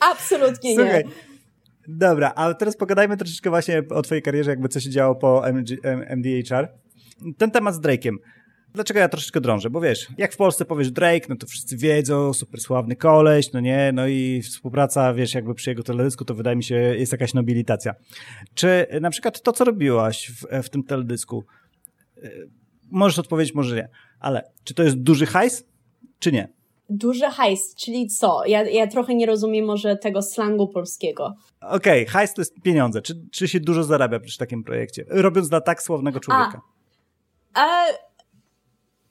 absolutnie 0.00 0.74
Słuchaj. 0.74 1.04
Dobra, 1.88 2.32
a 2.36 2.54
teraz 2.54 2.76
pogadajmy 2.76 3.16
troszeczkę 3.16 3.50
właśnie 3.50 3.82
o 3.90 4.02
twojej 4.02 4.22
karierze, 4.22 4.50
jakby 4.50 4.68
co 4.68 4.80
się 4.80 4.90
działo 4.90 5.14
po 5.14 5.48
MG, 5.52 5.76
MDHR. 6.16 6.68
Ten 7.38 7.50
temat 7.50 7.74
z 7.74 7.80
Drake'em. 7.80 8.14
Dlaczego 8.76 9.00
ja 9.00 9.08
troszeczkę 9.08 9.40
drążę? 9.40 9.70
Bo 9.70 9.80
wiesz, 9.80 10.08
jak 10.18 10.32
w 10.32 10.36
Polsce 10.36 10.64
powiesz 10.64 10.90
Drake, 10.90 11.26
no 11.28 11.36
to 11.36 11.46
wszyscy 11.46 11.76
wiedzą, 11.76 12.32
super 12.32 12.60
sławny 12.60 12.96
koleś, 12.96 13.52
no 13.52 13.60
nie, 13.60 13.90
no 13.94 14.06
i 14.06 14.42
współpraca, 14.42 15.14
wiesz, 15.14 15.34
jakby 15.34 15.54
przy 15.54 15.70
jego 15.70 15.82
teledysku, 15.82 16.24
to 16.24 16.34
wydaje 16.34 16.56
mi 16.56 16.64
się, 16.64 16.74
jest 16.74 17.12
jakaś 17.12 17.34
nobilitacja. 17.34 17.94
Czy 18.54 18.86
na 19.00 19.10
przykład 19.10 19.42
to, 19.42 19.52
co 19.52 19.64
robiłaś 19.64 20.30
w, 20.30 20.62
w 20.62 20.68
tym 20.68 20.82
teledysku, 20.82 21.44
y, 22.24 22.50
możesz 22.90 23.18
odpowiedzieć, 23.18 23.54
może 23.54 23.76
nie, 23.76 23.88
ale 24.20 24.42
czy 24.64 24.74
to 24.74 24.82
jest 24.82 24.96
duży 24.96 25.26
hajs, 25.26 25.64
czy 26.18 26.32
nie? 26.32 26.55
Duży 26.90 27.24
hajs, 27.24 27.74
czyli 27.74 28.08
co? 28.08 28.46
Ja, 28.46 28.62
ja 28.62 28.86
trochę 28.86 29.14
nie 29.14 29.26
rozumiem 29.26 29.64
może 29.64 29.96
tego 29.96 30.22
slangu 30.22 30.68
polskiego. 30.68 31.34
Okej, 31.60 32.02
okay, 32.02 32.12
hajs 32.12 32.34
to 32.34 32.40
jest 32.40 32.60
pieniądze. 32.62 33.02
Czy, 33.02 33.14
czy 33.32 33.48
się 33.48 33.60
dużo 33.60 33.84
zarabia 33.84 34.20
przy 34.20 34.38
takim 34.38 34.64
projekcie? 34.64 35.04
Robiąc 35.08 35.48
dla 35.48 35.60
tak 35.60 35.82
sławnego 35.82 36.20
człowieka. 36.20 36.60
A, 37.54 37.60
a 37.60 37.84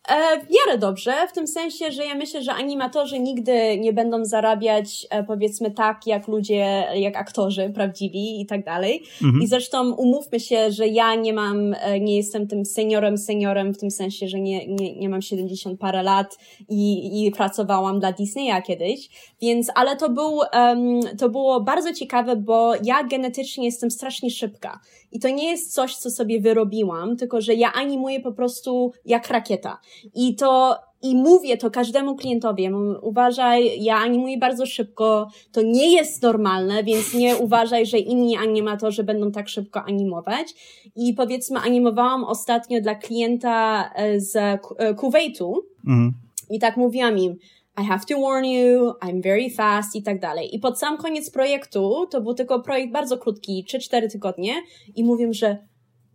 E, 0.07 0.39
w 0.39 0.49
miarę 0.49 0.77
dobrze, 0.79 1.13
w 1.29 1.31
tym 1.31 1.47
sensie, 1.47 1.91
że 1.91 2.05
ja 2.05 2.15
myślę, 2.15 2.43
że 2.43 2.53
animatorzy 2.53 3.19
nigdy 3.19 3.77
nie 3.79 3.93
będą 3.93 4.25
zarabiać 4.25 5.07
e, 5.09 5.23
powiedzmy 5.23 5.71
tak, 5.71 6.07
jak 6.07 6.27
ludzie, 6.27 6.83
jak 6.95 7.17
aktorzy 7.17 7.71
prawdziwi 7.75 8.41
i 8.41 8.45
tak 8.45 8.65
dalej. 8.65 9.03
Mhm. 9.23 9.43
I 9.43 9.47
zresztą 9.47 9.93
umówmy 9.93 10.39
się, 10.39 10.71
że 10.71 10.87
ja 10.87 11.15
nie 11.15 11.33
mam, 11.33 11.73
e, 11.73 11.99
nie 11.99 12.15
jestem 12.15 12.47
tym 12.47 12.65
seniorem, 12.65 13.17
seniorem 13.17 13.73
w 13.73 13.77
tym 13.77 13.91
sensie, 13.91 14.27
że 14.27 14.39
nie, 14.39 14.67
nie, 14.67 14.95
nie 14.95 15.09
mam 15.09 15.21
70 15.21 15.79
parę 15.79 16.03
lat 16.03 16.37
i, 16.69 17.25
i 17.25 17.31
pracowałam 17.31 17.99
dla 17.99 18.11
Disneya 18.11 18.61
kiedyś, 18.67 19.09
więc, 19.41 19.71
ale 19.75 19.95
to 19.95 20.09
był, 20.09 20.39
um, 20.53 20.99
to 21.17 21.29
było 21.29 21.61
bardzo 21.61 21.93
ciekawe, 21.93 22.35
bo 22.35 22.73
ja 22.83 23.03
genetycznie 23.03 23.65
jestem 23.65 23.91
strasznie 23.91 24.29
szybka. 24.29 24.79
I 25.15 25.19
to 25.19 25.29
nie 25.29 25.51
jest 25.51 25.73
coś, 25.73 25.95
co 25.95 26.11
sobie 26.11 26.41
wyrobiłam, 26.41 27.17
tylko 27.17 27.41
że 27.41 27.53
ja 27.53 27.73
animuję 27.73 28.19
po 28.19 28.31
prostu 28.31 28.91
jak 29.05 29.29
rakieta. 29.29 29.79
I 30.15 30.35
to 30.35 30.75
i 31.01 31.15
mówię 31.15 31.57
to 31.57 31.71
każdemu 31.71 32.15
klientowi, 32.15 32.69
uważaj, 33.01 33.83
ja 33.83 33.95
animuję 33.95 34.37
bardzo 34.37 34.65
szybko, 34.65 35.27
to 35.51 35.61
nie 35.61 35.95
jest 35.95 36.23
normalne, 36.23 36.83
więc 36.83 37.13
nie 37.13 37.37
uważaj, 37.45 37.85
że 37.85 37.97
inni 37.97 38.37
animatorzy 38.37 39.03
będą 39.03 39.31
tak 39.31 39.49
szybko 39.49 39.83
animować. 39.83 40.47
I 40.95 41.13
powiedzmy, 41.13 41.59
animowałam 41.59 42.23
ostatnio 42.23 42.81
dla 42.81 42.95
klienta 42.95 43.89
e, 43.95 44.19
z 44.19 44.35
e, 44.35 44.93
Kuwaitu 44.93 45.65
mhm. 45.87 46.13
i 46.49 46.59
tak 46.59 46.77
mówiłam 46.77 47.17
im, 47.17 47.35
I 47.77 47.83
have 47.83 48.05
to 48.05 48.15
warn 48.17 48.45
you, 48.45 48.93
I'm 49.01 49.21
very 49.21 49.49
fast 49.49 49.95
i 49.95 50.03
tak 50.03 50.19
dalej. 50.19 50.55
I 50.55 50.59
pod 50.59 50.79
sam 50.79 50.97
koniec 50.97 51.29
projektu, 51.31 52.07
to 52.11 52.21
był 52.21 52.33
tylko 52.33 52.59
projekt 52.59 52.93
bardzo 52.93 53.17
krótki, 53.17 53.65
3-4 53.73 54.11
tygodnie 54.11 54.53
i 54.95 55.03
mówię, 55.03 55.33
że 55.33 55.57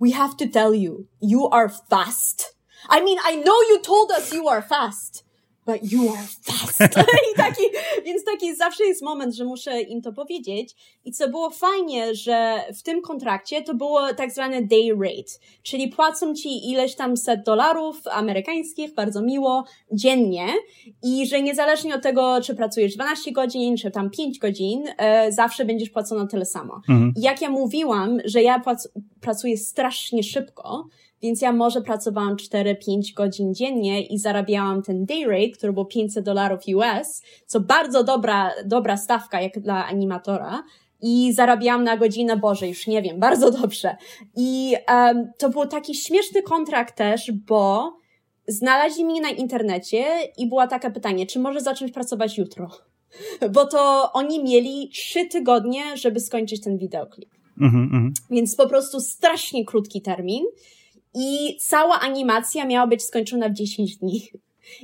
we 0.00 0.10
have 0.10 0.34
to 0.38 0.44
tell 0.52 0.74
you, 0.74 1.06
you 1.22 1.48
are 1.52 1.68
fast. 1.90 2.56
I 2.90 3.02
mean, 3.04 3.18
I 3.32 3.42
know 3.42 3.56
you 3.70 3.78
told 3.82 4.10
us 4.10 4.32
you 4.32 4.48
are 4.48 4.62
fast, 4.62 5.24
but 5.66 5.92
you 5.92 6.08
are 6.08 6.26
fast. 6.42 6.80
I 7.32 7.36
taki, 7.36 7.62
więc 8.04 8.24
taki 8.24 8.56
zawsze 8.56 8.84
jest 8.84 9.02
moment, 9.02 9.34
że 9.34 9.44
muszę 9.44 9.80
im 9.80 10.02
to 10.02 10.12
powiedzieć. 10.12 10.74
I 11.04 11.12
co 11.12 11.28
było 11.28 11.50
fajnie, 11.50 12.14
że 12.14 12.60
w 12.78 12.82
tym 12.82 13.02
kontrakcie 13.02 13.62
to 13.62 13.74
było 13.74 14.14
tak 14.14 14.32
zwane 14.32 14.62
day 14.62 14.90
rate, 15.02 15.32
czyli 15.62 15.88
płacą 15.88 16.34
ci 16.34 16.70
ileś 16.70 16.94
tam 16.94 17.16
set 17.16 17.42
dolarów 17.42 18.00
amerykańskich, 18.06 18.94
bardzo 18.94 19.22
miło, 19.22 19.64
dziennie 19.92 20.46
i 21.02 21.26
że 21.26 21.42
niezależnie 21.42 21.94
od 21.94 22.02
tego, 22.02 22.40
czy 22.42 22.54
pracujesz 22.54 22.94
12 22.94 23.32
godzin, 23.32 23.76
czy 23.76 23.90
tam 23.90 24.10
5 24.10 24.38
godzin, 24.38 24.84
e, 24.98 25.32
zawsze 25.32 25.64
będziesz 25.64 25.90
płacona 25.90 26.26
tyle 26.26 26.44
samo. 26.44 26.80
Mhm. 26.88 27.12
Jak 27.16 27.42
ja 27.42 27.50
mówiłam, 27.50 28.18
że 28.24 28.42
ja 28.42 28.62
pracuję 29.20 29.56
strasznie 29.56 30.22
szybko, 30.22 30.86
więc 31.22 31.42
ja 31.42 31.52
może 31.52 31.80
pracowałam 31.82 32.36
4-5 32.36 32.74
godzin 33.16 33.54
dziennie 33.54 34.06
i 34.06 34.18
zarabiałam 34.18 34.82
ten 34.82 35.04
day 35.04 35.24
rate, 35.26 35.50
który 35.50 35.72
był 35.72 35.84
500 35.84 36.24
dolarów 36.24 36.60
US, 36.74 37.22
co 37.46 37.60
bardzo 37.60 38.04
dobra, 38.04 38.50
dobra 38.64 38.96
stawka 38.96 39.40
jak 39.40 39.60
dla 39.60 39.86
animatora. 39.86 40.62
I 41.02 41.32
zarabiałam 41.32 41.84
na 41.84 41.96
godzinę, 41.96 42.36
Boże, 42.36 42.68
już 42.68 42.86
nie 42.86 43.02
wiem, 43.02 43.20
bardzo 43.26 43.50
dobrze. 43.50 43.96
I 44.36 44.74
um, 44.88 45.30
to 45.38 45.50
był 45.50 45.66
taki 45.66 45.94
śmieszny 45.94 46.42
kontrakt 46.42 46.96
też, 46.96 47.32
bo 47.32 47.92
znaleźli 48.48 49.04
mnie 49.04 49.20
na 49.20 49.30
internecie 49.30 50.04
i 50.38 50.48
było 50.48 50.66
takie 50.66 50.90
pytanie, 50.90 51.26
czy 51.26 51.38
może 51.38 51.60
zacząć 51.60 51.92
pracować 51.92 52.38
jutro? 52.38 52.70
Bo 53.54 53.66
to 53.66 54.12
oni 54.12 54.44
mieli 54.44 54.88
trzy 54.88 55.26
tygodnie, 55.26 55.96
żeby 55.96 56.20
skończyć 56.20 56.60
ten 56.60 56.78
wideoklip. 56.78 57.30
Mm 57.60 57.72
-hmm. 57.72 58.10
Więc 58.30 58.56
po 58.56 58.68
prostu 58.68 59.00
strasznie 59.00 59.64
krótki 59.64 60.02
termin 60.02 60.44
i 61.14 61.56
cała 61.60 62.00
animacja 62.00 62.66
miała 62.66 62.86
być 62.86 63.02
skończona 63.02 63.48
w 63.48 63.52
10 63.52 63.96
dni. 63.96 64.30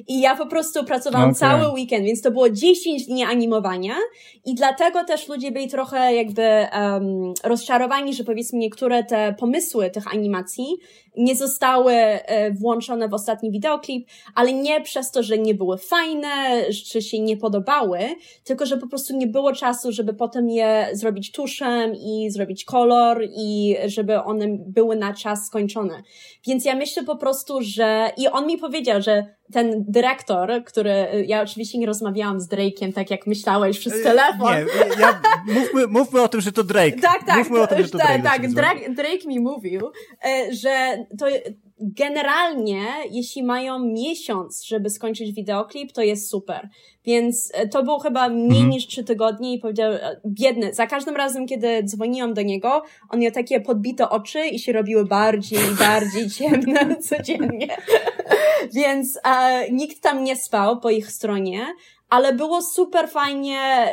I 0.08 0.20
ja 0.20 0.36
po 0.36 0.46
prostu 0.46 0.84
pracowałam 0.84 1.30
okay. 1.30 1.40
cały 1.40 1.72
weekend, 1.72 2.04
więc 2.04 2.22
to 2.22 2.30
było 2.30 2.50
10 2.50 3.06
dni 3.06 3.24
animowania 3.24 3.94
i 4.44 4.54
dlatego 4.54 5.04
też 5.04 5.28
ludzie 5.28 5.52
byli 5.52 5.68
trochę 5.68 6.14
jakby 6.14 6.42
um, 6.42 7.34
rozczarowani, 7.44 8.14
że 8.14 8.24
powiedzmy 8.24 8.58
niektóre 8.58 9.04
te 9.04 9.34
pomysły 9.38 9.90
tych 9.90 10.14
animacji 10.14 10.66
nie 11.16 11.36
zostały 11.36 11.92
e, 11.92 12.50
włączone 12.50 13.08
w 13.08 13.14
ostatni 13.14 13.50
wideoklip, 13.50 14.08
ale 14.34 14.52
nie 14.52 14.80
przez 14.80 15.10
to, 15.10 15.22
że 15.22 15.38
nie 15.38 15.54
były 15.54 15.78
fajne, 15.78 16.28
czy 16.86 17.02
się 17.02 17.20
nie 17.20 17.36
podobały, 17.36 17.98
tylko 18.44 18.66
że 18.66 18.76
po 18.76 18.86
prostu 18.88 19.16
nie 19.16 19.26
było 19.26 19.52
czasu, 19.52 19.92
żeby 19.92 20.14
potem 20.14 20.50
je 20.50 20.88
zrobić 20.92 21.32
tuszem 21.32 21.94
i 21.94 22.30
zrobić 22.30 22.64
kolor 22.64 23.22
i 23.36 23.76
żeby 23.86 24.22
one 24.22 24.46
były 24.66 24.96
na 24.96 25.14
czas 25.14 25.46
skończone. 25.46 26.02
Więc 26.46 26.64
ja 26.64 26.76
myślę 26.76 27.02
po 27.04 27.16
prostu, 27.16 27.58
że 27.62 28.10
i 28.16 28.28
on 28.28 28.46
mi 28.46 28.58
powiedział, 28.58 29.02
że 29.02 29.36
ten 29.52 29.84
dyrektor, 29.88 30.64
który, 30.64 31.24
ja 31.26 31.42
oczywiście 31.42 31.78
nie 31.78 31.86
rozmawiałam 31.86 32.40
z 32.40 32.48
Drake'iem 32.48 32.92
tak 32.92 33.10
jak 33.10 33.26
myślałeś 33.26 33.78
przez 33.78 34.02
telefon. 34.02 34.54
Nie, 34.54 35.00
ja, 35.00 35.20
mówmy, 35.46 35.86
mówmy 35.86 36.22
o 36.22 36.28
tym, 36.28 36.40
że 36.40 36.52
to 36.52 36.64
Drake. 36.64 37.00
Tak, 37.00 37.24
tak. 37.26 37.38
Mówmy 37.38 37.60
o 37.60 37.66
tym, 37.66 37.82
że 37.82 37.88
to 37.88 37.98
tak, 37.98 38.22
Drake. 38.22 38.40
Tak, 38.40 38.52
Drake, 38.52 38.90
Drake 38.90 39.26
mi 39.26 39.40
mówił, 39.40 39.90
e, 40.24 40.54
że 40.54 41.05
to 41.18 41.26
generalnie, 41.78 42.86
jeśli 43.10 43.42
mają 43.42 43.78
miesiąc, 43.78 44.64
żeby 44.64 44.90
skończyć 44.90 45.32
wideoklip, 45.32 45.92
to 45.92 46.02
jest 46.02 46.30
super. 46.30 46.68
Więc 47.04 47.50
e, 47.54 47.68
to 47.68 47.82
było 47.82 47.98
chyba 47.98 48.28
mniej 48.28 48.48
mhm. 48.48 48.68
niż 48.68 48.86
trzy 48.86 49.04
tygodnie 49.04 49.54
i 49.54 49.58
powiedział, 49.58 49.92
e, 49.92 50.20
biedny, 50.26 50.74
za 50.74 50.86
każdym 50.86 51.16
razem, 51.16 51.46
kiedy 51.46 51.82
dzwoniłam 51.84 52.34
do 52.34 52.42
niego, 52.42 52.82
on 53.10 53.20
miał 53.20 53.32
takie 53.32 53.60
podbite 53.60 54.08
oczy 54.10 54.46
i 54.46 54.58
się 54.58 54.72
robiły 54.72 55.04
bardziej 55.04 55.58
i 55.58 55.78
bardziej 55.78 56.30
ciemne 56.38 56.96
codziennie. 56.96 57.76
Więc 58.74 59.18
e, 59.24 59.70
nikt 59.70 60.02
tam 60.02 60.24
nie 60.24 60.36
spał 60.36 60.80
po 60.80 60.90
ich 60.90 61.12
stronie, 61.12 61.66
ale 62.08 62.32
było 62.32 62.62
super 62.62 63.08
fajnie, 63.08 63.88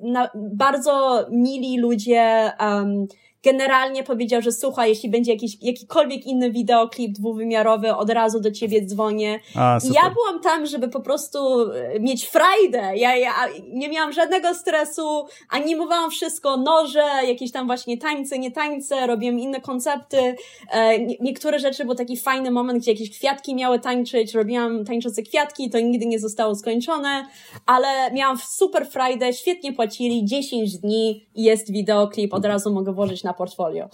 na, 0.00 0.30
bardzo 0.34 1.26
mili 1.30 1.78
ludzie, 1.78 2.52
um, 2.60 3.06
generalnie 3.42 4.04
powiedział, 4.04 4.42
że 4.42 4.52
słuchaj, 4.52 4.88
jeśli 4.88 5.10
będzie 5.10 5.32
jakiś, 5.32 5.62
jakikolwiek 5.62 6.26
inny 6.26 6.50
wideoklip 6.50 7.12
dwuwymiarowy, 7.12 7.96
od 7.96 8.10
razu 8.10 8.40
do 8.40 8.50
ciebie 8.50 8.86
dzwonię. 8.86 9.40
A, 9.54 9.78
I 9.84 9.92
ja 9.92 10.10
byłam 10.10 10.40
tam, 10.42 10.66
żeby 10.66 10.88
po 10.88 11.00
prostu 11.00 11.70
e, 11.72 12.00
mieć 12.00 12.28
frajdę. 12.28 12.96
Ja, 12.96 13.16
ja 13.16 13.32
nie 13.68 13.88
miałam 13.88 14.12
żadnego 14.12 14.54
stresu, 14.54 15.26
animowałam 15.50 16.10
wszystko, 16.10 16.56
noże, 16.56 17.04
jakieś 17.26 17.52
tam 17.52 17.66
właśnie 17.66 17.98
tańce, 17.98 18.38
nie 18.38 18.50
tańce, 18.50 19.06
robiłam 19.06 19.38
inne 19.38 19.60
koncepty. 19.60 20.36
E, 20.70 20.98
niektóre 21.20 21.58
rzeczy, 21.58 21.84
był 21.84 21.94
taki 21.94 22.16
fajny 22.16 22.50
moment, 22.50 22.82
gdzie 22.82 22.92
jakieś 22.92 23.18
kwiatki 23.18 23.54
miały 23.54 23.78
tańczyć, 23.80 24.34
robiłam 24.34 24.84
tańczące 24.84 25.22
kwiatki, 25.22 25.70
to 25.70 25.80
nigdy 25.80 26.06
nie 26.06 26.18
zostało 26.18 26.54
skończone, 26.54 27.26
ale 27.66 28.12
miałam 28.12 28.38
super 28.48 28.86
frajdę, 28.86 29.32
świetnie 29.32 29.72
płacili, 29.72 30.24
10 30.24 30.78
dni 30.78 31.26
jest 31.34 31.72
wideoklip, 31.72 32.34
od 32.34 32.44
razu 32.44 32.72
mogę 32.72 32.92
włożyć 32.92 33.24
na 33.24 33.34
portfolio. 33.38 33.88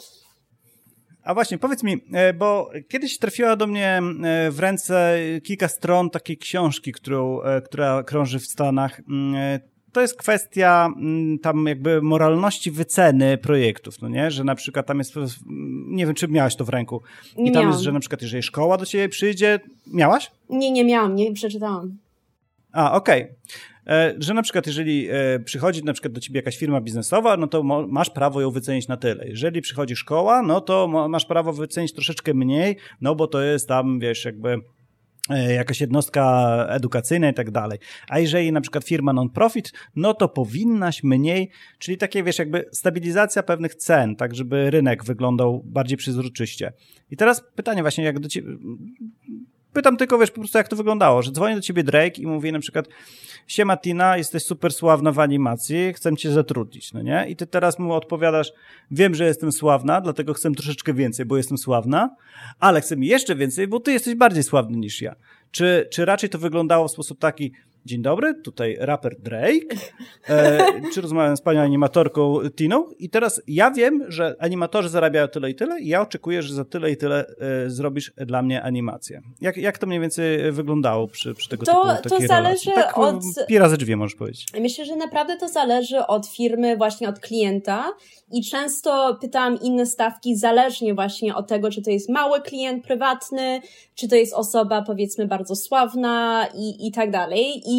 A 1.24 1.34
właśnie, 1.34 1.58
powiedz 1.58 1.82
mi, 1.82 1.96
e, 2.12 2.32
bo 2.32 2.70
kiedyś 2.88 3.18
trafiła 3.18 3.56
do 3.56 3.66
mnie 3.66 4.00
e, 4.24 4.50
w 4.50 4.58
ręce 4.58 5.18
kilka 5.44 5.68
stron 5.68 6.10
takiej 6.10 6.38
książki, 6.38 6.92
którą, 6.92 7.42
e, 7.42 7.60
która 7.60 8.02
krąży 8.02 8.38
w 8.38 8.46
Stanach. 8.46 9.00
Mm, 9.08 9.60
to 9.92 10.00
jest 10.00 10.18
kwestia 10.18 10.88
mm, 10.96 11.38
tam 11.38 11.66
jakby 11.66 12.02
moralności 12.02 12.70
wyceny 12.70 13.38
projektów, 13.38 14.02
no 14.02 14.08
nie? 14.08 14.30
Że 14.30 14.44
na 14.44 14.54
przykład 14.54 14.86
tam 14.86 14.98
jest, 14.98 15.14
nie 15.86 16.06
wiem, 16.06 16.14
czy 16.14 16.28
miałaś 16.28 16.56
to 16.56 16.64
w 16.64 16.68
ręku. 16.68 17.02
I 17.36 17.52
tam 17.52 17.68
jest, 17.68 17.80
że 17.80 17.92
na 17.92 18.00
przykład 18.00 18.22
jeżeli 18.22 18.42
szkoła 18.42 18.76
do 18.76 18.86
ciebie 18.86 19.08
przyjdzie, 19.08 19.60
miałaś? 19.86 20.30
Nie, 20.50 20.70
nie 20.70 20.84
miałam, 20.84 21.14
nie 21.14 21.32
przeczytałam. 21.32 21.98
A, 22.72 22.92
okej. 22.92 23.22
Okay. 23.22 23.34
E, 23.86 24.14
że 24.18 24.34
na 24.34 24.42
przykład 24.42 24.66
jeżeli 24.66 25.08
e, 25.10 25.40
przychodzi 25.40 25.84
na 25.84 25.92
przykład 25.92 26.12
do 26.12 26.20
ciebie 26.20 26.38
jakaś 26.38 26.58
firma 26.58 26.80
biznesowa, 26.80 27.36
no 27.36 27.46
to 27.46 27.62
masz 27.88 28.10
prawo 28.10 28.40
ją 28.40 28.50
wycenić 28.50 28.88
na 28.88 28.96
tyle. 28.96 29.28
Jeżeli 29.28 29.60
przychodzi 29.60 29.96
szkoła, 29.96 30.42
no 30.42 30.60
to 30.60 30.88
masz 31.08 31.26
prawo 31.26 31.52
wycenić 31.52 31.92
troszeczkę 31.92 32.34
mniej, 32.34 32.76
no 33.00 33.14
bo 33.14 33.26
to 33.26 33.42
jest 33.42 33.68
tam, 33.68 34.00
wiesz, 34.00 34.24
jakby 34.24 34.58
e, 35.30 35.54
jakaś 35.54 35.80
jednostka 35.80 36.66
edukacyjna 36.68 37.28
i 37.28 37.34
tak 37.34 37.50
dalej. 37.50 37.78
A 38.08 38.18
jeżeli 38.18 38.52
na 38.52 38.60
przykład 38.60 38.84
firma 38.84 39.12
non-profit, 39.12 39.72
no 39.96 40.14
to 40.14 40.28
powinnaś 40.28 41.02
mniej, 41.02 41.50
czyli 41.78 41.98
takie, 41.98 42.22
wiesz, 42.22 42.38
jakby 42.38 42.64
stabilizacja 42.72 43.42
pewnych 43.42 43.74
cen, 43.74 44.16
tak 44.16 44.34
żeby 44.34 44.70
rynek 44.70 45.04
wyglądał 45.04 45.62
bardziej 45.64 45.98
przezroczyście. 45.98 46.72
I 47.10 47.16
teraz 47.16 47.44
pytanie 47.54 47.82
właśnie, 47.82 48.04
jak 48.04 48.20
do 48.20 48.28
ciebie, 48.28 48.48
pytam 49.74 49.96
tylko, 49.96 50.18
wiesz, 50.18 50.30
po 50.30 50.40
prostu 50.40 50.58
jak 50.58 50.68
to 50.68 50.76
wyglądało, 50.76 51.22
że 51.22 51.32
dzwoni 51.32 51.54
do 51.54 51.60
ciebie 51.60 51.84
Drake 51.84 52.22
i 52.22 52.26
mówi 52.26 52.52
na 52.52 52.58
przykład 52.58 52.88
siema 53.46 53.76
Tina, 53.76 54.16
jesteś 54.16 54.42
super 54.42 54.72
sławna 54.72 55.12
w 55.12 55.18
animacji, 55.18 55.92
chcę 55.92 56.16
cię 56.16 56.32
zatrudnić, 56.32 56.92
no 56.92 57.02
nie? 57.02 57.26
I 57.28 57.36
ty 57.36 57.46
teraz 57.46 57.78
mu 57.78 57.92
odpowiadasz, 57.92 58.52
wiem, 58.90 59.14
że 59.14 59.24
jestem 59.24 59.52
sławna, 59.52 60.00
dlatego 60.00 60.34
chcę 60.34 60.52
troszeczkę 60.52 60.94
więcej, 60.94 61.26
bo 61.26 61.36
jestem 61.36 61.58
sławna, 61.58 62.16
ale 62.60 62.80
chcę 62.80 62.96
mi 62.96 63.06
jeszcze 63.06 63.36
więcej, 63.36 63.68
bo 63.68 63.80
ty 63.80 63.92
jesteś 63.92 64.14
bardziej 64.14 64.42
sławny 64.42 64.76
niż 64.76 65.02
ja. 65.02 65.14
Czy, 65.50 65.88
czy 65.92 66.04
raczej 66.04 66.30
to 66.30 66.38
wyglądało 66.38 66.88
w 66.88 66.92
sposób 66.92 67.18
taki, 67.18 67.52
Dzień 67.86 68.02
dobry, 68.02 68.34
tutaj 68.34 68.76
raper 68.80 69.16
Drake. 69.20 69.76
E, 70.28 70.64
czy 70.92 71.00
rozmawiam 71.00 71.36
z 71.36 71.40
panią 71.40 71.60
animatorką 71.60 72.38
Tiną? 72.56 72.84
I 72.98 73.10
teraz 73.10 73.42
ja 73.46 73.70
wiem, 73.70 74.04
że 74.08 74.36
animatorzy 74.38 74.88
zarabiają 74.88 75.28
tyle 75.28 75.50
i 75.50 75.54
tyle 75.54 75.80
i 75.80 75.88
ja 75.88 76.00
oczekuję, 76.00 76.42
że 76.42 76.54
za 76.54 76.64
tyle 76.64 76.90
i 76.90 76.96
tyle 76.96 77.26
e, 77.26 77.70
zrobisz 77.70 78.12
dla 78.16 78.42
mnie 78.42 78.62
animację. 78.62 79.22
Jak, 79.40 79.56
jak 79.56 79.78
to 79.78 79.86
mniej 79.86 80.00
więcej 80.00 80.52
wyglądało 80.52 81.08
przy, 81.08 81.34
przy 81.34 81.48
tego 81.48 81.66
to, 81.66 81.96
typu 81.96 82.08
To 82.08 82.26
zależy 82.26 82.70
tak, 82.74 82.98
od... 82.98 83.22
Pira 83.48 83.68
ze 83.68 83.76
drzwi 83.76 83.96
możesz 83.96 84.14
powiedzieć. 84.14 84.46
Myślę, 84.60 84.84
że 84.84 84.96
naprawdę 84.96 85.36
to 85.36 85.48
zależy 85.48 86.06
od 86.06 86.26
firmy, 86.26 86.76
właśnie 86.76 87.08
od 87.08 87.18
klienta 87.18 87.92
i 88.32 88.42
często 88.42 89.18
pytałam 89.20 89.60
inne 89.60 89.86
stawki 89.86 90.36
zależnie 90.36 90.94
właśnie 90.94 91.34
od 91.34 91.48
tego, 91.48 91.70
czy 91.70 91.82
to 91.82 91.90
jest 91.90 92.08
mały 92.08 92.40
klient 92.40 92.84
prywatny, 92.84 93.60
czy 93.94 94.08
to 94.08 94.16
jest 94.16 94.34
osoba 94.34 94.82
powiedzmy 94.82 95.26
bardzo 95.26 95.56
sławna 95.56 96.46
i, 96.54 96.86
i 96.86 96.92
tak 96.92 97.10
dalej. 97.10 97.62
I 97.66 97.73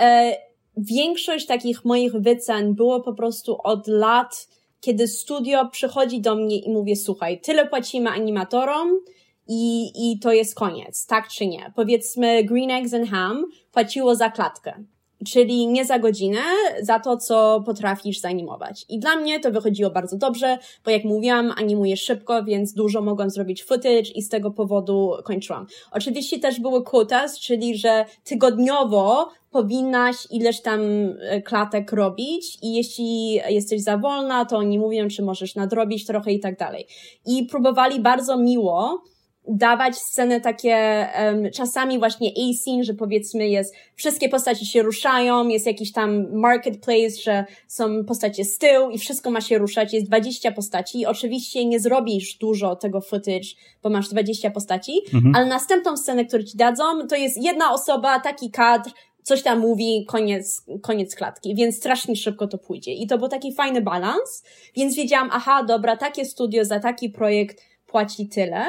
e, 0.00 0.36
większość 0.76 1.46
takich 1.46 1.84
moich 1.84 2.12
wycen 2.12 2.74
było 2.74 3.00
po 3.00 3.14
prostu 3.14 3.56
od 3.64 3.86
lat, 3.86 4.48
kiedy 4.80 5.08
studio 5.08 5.68
przychodzi 5.68 6.20
do 6.20 6.34
mnie 6.34 6.58
i 6.58 6.70
mówię, 6.70 6.96
słuchaj, 6.96 7.40
tyle 7.40 7.66
płacimy 7.66 8.10
animatorom, 8.10 9.00
i, 9.48 9.92
i 9.96 10.18
to 10.18 10.32
jest 10.32 10.54
koniec, 10.54 11.06
tak 11.06 11.28
czy 11.28 11.46
nie? 11.46 11.72
Powiedzmy, 11.76 12.44
Green 12.44 12.70
Eggs 12.70 12.94
and 12.94 13.10
Ham 13.10 13.44
płaciło 13.72 14.14
za 14.14 14.30
klatkę 14.30 14.84
czyli 15.26 15.66
nie 15.66 15.84
za 15.84 15.98
godzinę, 15.98 16.42
za 16.82 17.00
to, 17.00 17.16
co 17.16 17.62
potrafisz 17.66 18.20
zanimować. 18.20 18.84
I 18.88 18.98
dla 18.98 19.16
mnie 19.16 19.40
to 19.40 19.50
wychodziło 19.50 19.90
bardzo 19.90 20.16
dobrze, 20.16 20.58
bo 20.84 20.90
jak 20.90 21.04
mówiłam, 21.04 21.52
animuję 21.56 21.96
szybko, 21.96 22.44
więc 22.44 22.72
dużo 22.72 23.02
mogłam 23.02 23.30
zrobić 23.30 23.64
footage 23.64 24.10
i 24.14 24.22
z 24.22 24.28
tego 24.28 24.50
powodu 24.50 25.12
kończyłam. 25.24 25.66
Oczywiście 25.92 26.38
też 26.38 26.60
były 26.60 26.84
quotas, 26.84 27.38
czyli 27.38 27.78
że 27.78 28.04
tygodniowo 28.24 29.28
powinnaś 29.50 30.16
ileś 30.30 30.60
tam 30.60 30.80
e, 30.80 31.42
klatek 31.42 31.92
robić 31.92 32.58
i 32.62 32.74
jeśli 32.74 33.40
jesteś 33.48 33.82
za 33.82 33.98
wolna, 33.98 34.44
to 34.44 34.56
oni 34.56 34.78
mówią, 34.78 35.08
czy 35.08 35.22
możesz 35.22 35.54
nadrobić 35.54 36.06
trochę 36.06 36.32
i 36.32 36.40
tak 36.40 36.58
dalej. 36.58 36.86
I 37.26 37.46
próbowali 37.46 38.00
bardzo 38.00 38.38
miło 38.38 39.02
dawać 39.48 39.96
sceny 39.96 40.40
takie 40.40 41.08
um, 41.18 41.50
czasami 41.50 41.98
właśnie 41.98 42.30
async, 42.30 42.86
że 42.86 42.94
powiedzmy 42.94 43.48
jest, 43.48 43.74
wszystkie 43.94 44.28
postaci 44.28 44.66
się 44.66 44.82
ruszają, 44.82 45.48
jest 45.48 45.66
jakiś 45.66 45.92
tam 45.92 46.32
marketplace, 46.32 47.22
że 47.22 47.44
są 47.68 48.04
postacie 48.04 48.44
z 48.44 48.58
tyłu 48.58 48.90
i 48.90 48.98
wszystko 48.98 49.30
ma 49.30 49.40
się 49.40 49.58
ruszać, 49.58 49.92
jest 49.92 50.06
20 50.06 50.52
postaci. 50.52 51.06
Oczywiście 51.06 51.64
nie 51.64 51.80
zrobisz 51.80 52.34
dużo 52.34 52.76
tego 52.76 53.00
footage, 53.00 53.48
bo 53.82 53.90
masz 53.90 54.08
20 54.08 54.50
postaci, 54.50 54.92
mhm. 55.14 55.36
ale 55.36 55.46
następną 55.46 55.96
scenę, 55.96 56.24
którą 56.24 56.42
ci 56.42 56.56
dadzą, 56.56 56.84
to 57.08 57.16
jest 57.16 57.42
jedna 57.42 57.72
osoba, 57.72 58.20
taki 58.20 58.50
kadr, 58.50 58.90
coś 59.22 59.42
tam 59.42 59.58
mówi, 59.58 60.04
koniec, 60.08 60.62
koniec 60.82 61.14
klatki, 61.14 61.54
więc 61.54 61.76
strasznie 61.76 62.16
szybko 62.16 62.46
to 62.46 62.58
pójdzie. 62.58 62.92
I 62.92 63.06
to 63.06 63.18
był 63.18 63.28
taki 63.28 63.54
fajny 63.54 63.80
balans, 63.80 64.44
więc 64.76 64.96
wiedziałam, 64.96 65.28
aha, 65.32 65.64
dobra, 65.68 65.96
takie 65.96 66.24
studio 66.24 66.64
za 66.64 66.80
taki 66.80 67.10
projekt 67.10 67.62
płaci 67.86 68.28
tyle, 68.28 68.64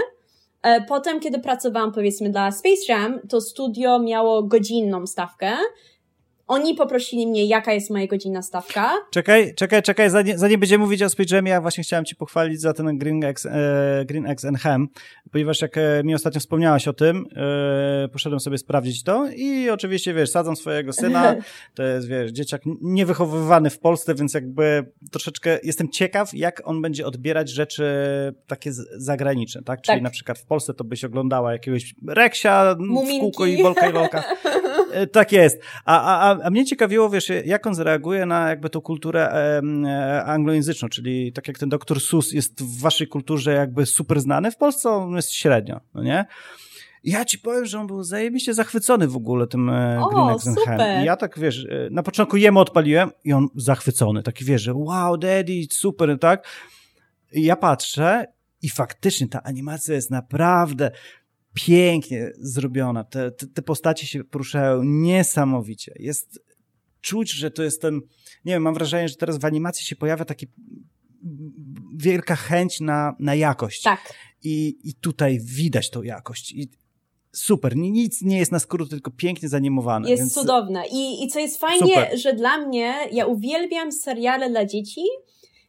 potem, 0.88 1.20
kiedy 1.20 1.40
pracowałam 1.40 1.92
powiedzmy 1.92 2.30
dla 2.30 2.52
Space 2.52 2.82
Jam, 2.90 3.20
to 3.30 3.42
studio 3.42 4.00
miało 4.00 4.44
godzinną 4.44 5.08
stawkę, 5.08 5.58
oni 6.48 6.76
poprosili 6.76 7.28
mnie, 7.28 7.46
jaka 7.46 7.74
jest 7.74 7.90
moja 7.90 8.08
godzina 8.08 8.42
stawka. 8.42 8.92
Czekaj, 9.12 9.56
czekaj, 9.56 9.84
czekaj, 9.84 10.10
zanim, 10.10 10.38
zanim 10.38 10.60
będziemy 10.60 10.84
mówić 10.84 11.02
o 11.02 11.08
Jamie, 11.32 11.52
ja 11.52 11.62
właśnie 11.62 11.84
chciałem 11.84 12.06
ci 12.06 12.16
pochwalić 12.16 12.62
za 12.62 12.74
ten 12.74 12.98
Green 12.98 13.24
Eggs, 13.24 13.46
e, 13.46 14.06
Green 14.06 14.26
Eggs 14.26 14.46
and 14.46 14.60
Ham, 14.60 14.88
ponieważ 15.32 15.62
jak 15.62 15.78
e, 15.78 16.04
mi 16.04 16.16
ostatnio 16.16 16.40
wspomniałaś 16.40 16.88
o 16.88 16.94
tym, 16.94 17.26
e, 17.36 18.08
poszedłem 18.08 18.40
sobie 18.40 18.58
sprawdzić 18.58 19.04
to 19.04 19.28
i 19.36 19.70
oczywiście, 19.70 20.14
wiesz, 20.14 20.30
sadzą 20.30 20.56
swojego 20.56 20.94
syna, 20.94 21.36
to 21.76 21.84
jest, 21.84 22.08
wiesz, 22.08 22.32
dzieciak 22.32 22.62
niewychowywany 22.82 23.70
w 23.70 23.80
Polsce, 23.80 24.16
więc 24.16 24.34
jakby 24.34 24.86
troszeczkę 25.12 25.60
jestem 25.64 25.90
ciekaw, 25.90 26.34
jak 26.34 26.62
on 26.66 26.82
będzie 26.82 27.06
odbierać 27.06 27.50
rzeczy 27.50 27.84
takie 28.48 28.72
zagraniczne, 28.98 29.64
tak? 29.64 29.82
Czyli 29.82 29.96
tak. 29.96 30.04
na 30.04 30.10
przykład 30.10 30.40
w 30.40 30.46
Polsce 30.46 30.74
to 30.74 30.84
byś 30.84 31.04
oglądała 31.04 31.54
jakiegoś 31.54 31.96
Reksia 32.08 32.76
Muminki. 32.80 33.18
w 33.18 33.22
kółko 33.22 33.46
i 33.46 33.64
Bolka 33.64 33.90
i 33.90 33.94
Lolka. 33.94 34.24
E, 34.94 35.08
tak 35.08 35.32
jest. 35.32 35.62
A, 35.86 36.02
a, 36.02 36.44
a 36.44 36.50
mnie 36.50 36.66
ciekawiło, 36.66 37.10
wiesz, 37.10 37.32
jak 37.46 37.68
on 37.68 37.76
zareaguje 37.76 38.26
na 38.26 38.50
jakby 38.50 38.70
tą 38.70 38.82
kulturę 38.82 39.32
e, 39.32 40.24
anglojęzyczną, 40.26 40.90
czyli 40.90 41.34
tak 41.34 41.48
jak 41.48 41.60
ten 41.60 41.70
doktor 41.70 42.00
Sus 42.00 42.32
jest 42.32 42.64
w 42.64 42.82
waszej 42.82 43.08
kulturze 43.08 43.54
jakby 43.54 43.86
super 43.86 44.22
znany, 44.22 44.52
w 44.52 44.58
Polsce 44.58 44.90
on 44.90 45.16
jest 45.16 45.32
średnio, 45.32 45.80
no 45.94 46.04
nie? 46.04 46.26
Ja 47.04 47.26
ci 47.26 47.40
powiem, 47.40 47.66
że 47.66 47.80
on 47.80 47.88
był 47.88 48.04
zajebiście 48.04 48.54
zachwycony 48.54 49.08
w 49.08 49.16
ogóle 49.16 49.48
tym 49.48 49.70
e, 49.70 50.02
o, 50.04 50.10
Green 50.10 51.02
I 51.02 51.06
ja 51.06 51.16
tak, 51.16 51.40
wiesz, 51.40 51.68
na 51.92 52.04
początku 52.04 52.38
jemu 52.38 52.60
odpaliłem 52.60 53.12
i 53.24 53.34
on 53.34 53.48
zachwycony, 53.56 54.24
taki 54.24 54.46
wiesz, 54.46 54.62
że 54.62 54.74
wow, 54.74 55.18
daddy, 55.18 55.68
super, 55.72 56.20
tak? 56.20 56.48
I 57.32 57.44
ja 57.44 57.56
patrzę 57.56 58.26
i 58.62 58.70
faktycznie 58.70 59.28
ta 59.28 59.44
animacja 59.44 59.96
jest 59.96 60.12
naprawdę 60.12 60.92
pięknie 61.54 62.32
zrobiona. 62.40 63.04
Te, 63.04 63.32
te, 63.32 63.48
te 63.48 63.62
postacie 63.62 64.08
się 64.08 64.24
poruszają 64.24 64.84
niesamowicie. 64.84 65.94
Jest 66.00 66.40
czuć, 67.02 67.32
że 67.32 67.52
to 67.52 67.64
jest 67.64 67.82
ten, 67.82 68.02
nie 68.46 68.54
wiem, 68.54 68.64
mam 68.64 68.74
wrażenie, 68.74 69.10
że 69.10 69.16
teraz 69.16 69.38
w 69.38 69.46
animacji 69.46 69.86
się 69.86 69.96
pojawia 69.96 70.26
taka 70.26 70.46
wielka 71.96 72.36
chęć 72.36 72.80
na, 72.80 73.16
na 73.20 73.36
jakość. 73.36 73.82
Tak. 73.82 74.14
I, 74.44 74.78
I 74.84 74.94
tutaj 74.94 75.40
widać 75.40 75.90
tą 75.90 76.04
jakość. 76.04 76.52
I 76.52 76.70
super, 77.32 77.76
nic 77.76 78.22
nie 78.22 78.38
jest 78.38 78.52
na 78.52 78.60
skrót, 78.60 78.90
tylko 78.90 79.12
pięknie 79.12 79.50
zanimowane. 79.50 80.10
Jest 80.10 80.22
więc... 80.22 80.34
cudowne. 80.34 80.84
I, 80.92 81.24
I 81.24 81.28
co 81.28 81.40
jest 81.40 81.60
fajnie, 81.60 81.94
super. 81.94 82.20
że 82.20 82.34
dla 82.34 82.58
mnie, 82.58 82.96
ja 83.12 83.26
uwielbiam 83.26 83.92
seriale 83.92 84.50
dla 84.50 84.66
dzieci, 84.66 85.02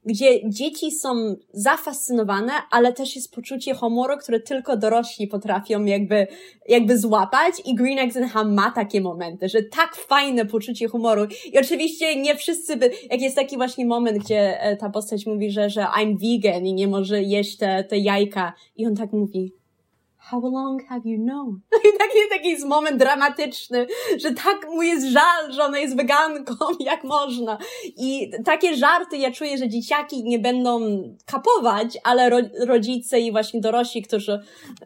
gdzie 0.06 0.50
dzieci 0.50 0.90
są 0.90 1.36
zafascynowane, 1.52 2.52
ale 2.70 2.92
też 2.92 3.16
jest 3.16 3.34
poczucie 3.34 3.74
humoru, 3.74 4.16
które 4.18 4.40
tylko 4.40 4.76
dorośli 4.76 5.26
potrafią 5.26 5.84
jakby, 5.84 6.26
jakby 6.68 6.98
złapać 6.98 7.54
i 7.64 7.74
Green 7.74 7.98
Eggs 7.98 8.16
and 8.16 8.32
Ham 8.32 8.54
ma 8.54 8.70
takie 8.70 9.00
momenty, 9.00 9.48
że 9.48 9.62
tak 9.62 9.96
fajne 9.96 10.46
poczucie 10.46 10.88
humoru. 10.88 11.26
I 11.52 11.58
oczywiście 11.58 12.20
nie 12.20 12.36
wszyscy 12.36 12.76
by, 12.76 12.90
jak 13.10 13.20
jest 13.20 13.36
taki 13.36 13.56
właśnie 13.56 13.86
moment, 13.86 14.18
gdzie 14.18 14.60
e, 14.60 14.76
ta 14.76 14.90
postać 14.90 15.26
mówi, 15.26 15.50
że, 15.50 15.70
że 15.70 15.80
I'm 15.80 16.16
vegan 16.18 16.66
i 16.66 16.74
nie 16.74 16.88
może 16.88 17.22
jeść 17.22 17.56
te, 17.56 17.84
te 17.84 17.98
jajka 17.98 18.52
i 18.76 18.86
on 18.86 18.96
tak 18.96 19.12
mówi, 19.12 19.52
how 20.30 20.40
long 20.40 20.82
have 20.88 21.02
you 21.04 21.18
known? 21.18 21.60
I 21.88 21.98
taki, 21.98 22.18
taki 22.30 22.50
jest 22.50 22.66
moment 22.66 22.98
dramatyczny, 22.98 23.86
że 24.18 24.30
tak 24.30 24.68
mu 24.70 24.82
jest 24.82 25.06
żal, 25.06 25.52
że 25.52 25.64
ona 25.64 25.78
jest 25.78 25.96
weganką, 25.96 26.54
jak 26.80 27.04
można. 27.04 27.58
I 27.96 28.30
takie 28.44 28.76
żarty 28.76 29.16
ja 29.16 29.30
czuję, 29.30 29.58
że 29.58 29.68
dzieciaki 29.68 30.24
nie 30.24 30.38
będą 30.38 30.80
kapować, 31.26 31.98
ale 32.04 32.30
ro, 32.30 32.38
rodzice 32.66 33.20
i 33.20 33.32
właśnie 33.32 33.60
dorośli, 33.60 34.02
którzy 34.02 34.32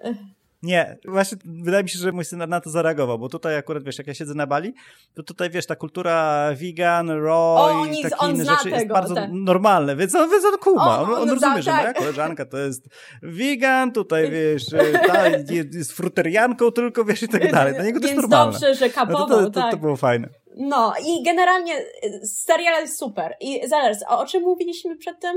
e, 0.05 0.15
nie, 0.63 0.99
właśnie 1.05 1.39
wydaje 1.45 1.83
mi 1.83 1.89
się, 1.89 1.99
że 1.99 2.13
mój 2.13 2.25
syn 2.25 2.45
na 2.49 2.61
to 2.61 2.71
zareagował, 2.71 3.19
bo 3.19 3.29
tutaj 3.29 3.57
akurat, 3.57 3.85
wiesz, 3.85 3.99
jak 3.99 4.07
ja 4.07 4.15
siedzę 4.15 4.35
na 4.35 4.47
Bali, 4.47 4.75
to 5.15 5.23
tutaj, 5.23 5.51
wiesz, 5.51 5.67
ta 5.67 5.77
kultura 5.77 6.49
vegan, 6.55 7.11
raw 7.11 7.87
i 7.99 8.03
takie 8.03 8.31
inne 8.31 8.45
rzeczy 8.45 8.65
tego, 8.65 8.77
jest 8.77 8.89
bardzo 8.89 9.15
normalne, 9.33 9.97
więc 9.97 10.15
on, 10.15 10.31
więc 10.31 10.45
on 10.45 10.59
kuma, 10.59 11.01
on, 11.01 11.11
on, 11.11 11.23
on 11.23 11.31
rozumie, 11.31 11.63
że 11.63 11.71
moja 11.71 11.85
tak. 11.85 11.99
koleżanka 11.99 12.47
to 12.47 12.59
jest 12.59 12.89
vegan, 13.23 13.93
tutaj, 13.93 14.31
wiesz, 14.31 14.67
ta 15.07 15.29
jest 15.73 15.93
fruterianką 15.93 16.71
tylko, 16.71 17.05
wiesz, 17.05 17.23
i 17.23 17.29
tak 17.29 17.53
dalej. 17.53 17.75
Dla 17.75 17.85
niego 17.85 18.01
to 18.01 18.07
jest 18.07 18.21
normalne. 18.21 18.53
dobrze, 18.53 18.75
że 18.75 18.91
kapował, 18.91 19.29
no 19.29 19.37
to, 19.37 19.43
to, 19.43 19.51
to, 19.51 19.61
tak. 19.61 19.71
to 19.71 19.77
było 19.77 19.97
fajne. 19.97 20.29
No 20.57 20.95
i 21.07 21.23
generalnie 21.23 21.79
y, 21.79 22.27
serial 22.27 22.83
jest 22.83 22.99
super. 22.99 23.35
I 23.41 23.69
zaraz, 23.69 24.05
o 24.09 24.27
czym 24.27 24.43
mówiliśmy 24.43 24.97
przedtem? 24.97 25.37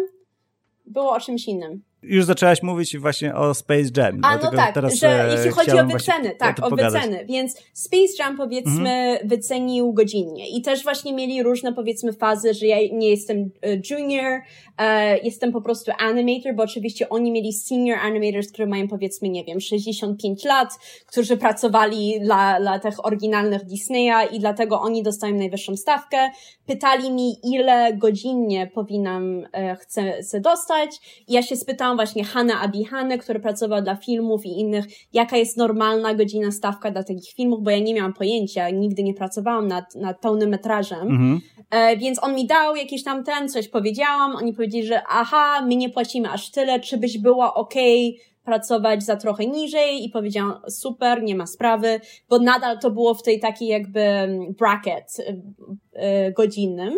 Było 0.85 1.11
o 1.11 1.19
czymś 1.19 1.47
innym. 1.47 1.90
Już 2.03 2.25
zaczęłaś 2.25 2.63
mówić 2.63 2.97
właśnie 2.97 3.35
o 3.35 3.53
Space 3.53 3.89
Jam. 3.97 4.19
A 4.23 4.37
no 4.37 4.51
tak, 4.51 4.73
teraz 4.73 4.93
że 4.93 5.29
e, 5.29 5.35
jeśli 5.35 5.51
chodzi 5.51 5.79
o 5.79 5.85
wyceny, 5.85 6.35
tak, 6.35 6.59
o, 6.59 6.67
o 6.67 6.69
wyceny, 6.69 7.25
więc 7.25 7.55
Space 7.73 8.13
Jam 8.19 8.37
powiedzmy 8.37 8.89
mhm. 8.89 9.27
wycenił 9.27 9.93
godzinnie 9.93 10.49
i 10.49 10.61
też 10.61 10.83
właśnie 10.83 11.13
mieli 11.13 11.43
różne 11.43 11.73
powiedzmy 11.73 12.13
fazy, 12.13 12.53
że 12.53 12.65
ja 12.65 12.77
nie 12.91 13.09
jestem 13.09 13.51
e, 13.61 13.75
junior, 13.89 14.41
e, 14.77 15.17
jestem 15.17 15.51
po 15.51 15.61
prostu 15.61 15.91
animator, 15.99 16.55
bo 16.55 16.63
oczywiście 16.63 17.09
oni 17.09 17.31
mieli 17.31 17.53
senior 17.53 17.99
animators, 17.99 18.51
które 18.51 18.67
mają 18.67 18.87
powiedzmy, 18.87 19.29
nie 19.29 19.43
wiem, 19.43 19.59
65 19.59 20.45
lat, 20.45 20.69
którzy 21.05 21.37
pracowali 21.37 22.19
dla, 22.21 22.59
dla 22.59 22.79
tych 22.79 23.05
oryginalnych 23.05 23.65
Disneya 23.65 24.27
i 24.31 24.39
dlatego 24.39 24.81
oni 24.81 25.03
dostają 25.03 25.35
najwyższą 25.35 25.75
stawkę. 25.77 26.17
Pytali 26.65 27.11
mi, 27.11 27.35
ile 27.43 27.93
godzinnie 27.93 28.67
powinnam, 28.67 29.43
chcę, 29.79 30.21
chcę 30.21 30.39
dostać 30.39 30.91
i 31.27 31.33
ja 31.33 31.43
się 31.43 31.55
spytałam, 31.55 31.90
właśnie 31.95 32.23
Hanna 32.23 32.61
Abihane, 32.61 33.17
który 33.17 33.39
pracował 33.39 33.81
dla 33.81 33.95
filmów 33.95 34.45
i 34.45 34.59
innych, 34.59 34.85
jaka 35.13 35.37
jest 35.37 35.57
normalna 35.57 36.13
godzina 36.13 36.51
stawka 36.51 36.91
dla 36.91 37.03
takich 37.03 37.33
filmów, 37.33 37.63
bo 37.63 37.71
ja 37.71 37.79
nie 37.79 37.93
miałam 37.93 38.13
pojęcia, 38.13 38.69
nigdy 38.69 39.03
nie 39.03 39.13
pracowałam 39.13 39.67
nad, 39.67 39.95
nad 39.95 40.19
pełnym 40.19 40.49
metrażem. 40.49 41.01
Mhm. 41.01 41.41
E, 41.71 41.97
więc 41.97 42.23
on 42.23 42.35
mi 42.35 42.47
dał 42.47 42.75
jakiś 42.75 43.03
tam 43.03 43.23
ten, 43.23 43.49
coś 43.49 43.67
powiedziałam, 43.67 44.35
oni 44.35 44.53
powiedzieli, 44.53 44.87
że 44.87 45.01
aha, 45.09 45.61
my 45.67 45.75
nie 45.75 45.89
płacimy 45.89 46.29
aż 46.29 46.51
tyle, 46.51 46.79
czy 46.79 46.97
byś 46.97 47.17
była 47.17 47.53
okej 47.53 48.09
okay 48.09 48.31
pracować 48.43 49.03
za 49.03 49.15
trochę 49.15 49.45
niżej 49.45 50.05
i 50.05 50.09
powiedziałam 50.09 50.61
super, 50.69 51.23
nie 51.23 51.35
ma 51.35 51.47
sprawy, 51.47 51.99
bo 52.29 52.39
nadal 52.39 52.79
to 52.79 52.91
było 52.91 53.13
w 53.13 53.23
tej 53.23 53.39
takiej 53.39 53.67
jakby 53.67 53.99
mm, 53.99 54.53
bracket 54.53 55.19
y, 55.19 55.23
y, 55.23 56.33
godzinnym. 56.33 56.93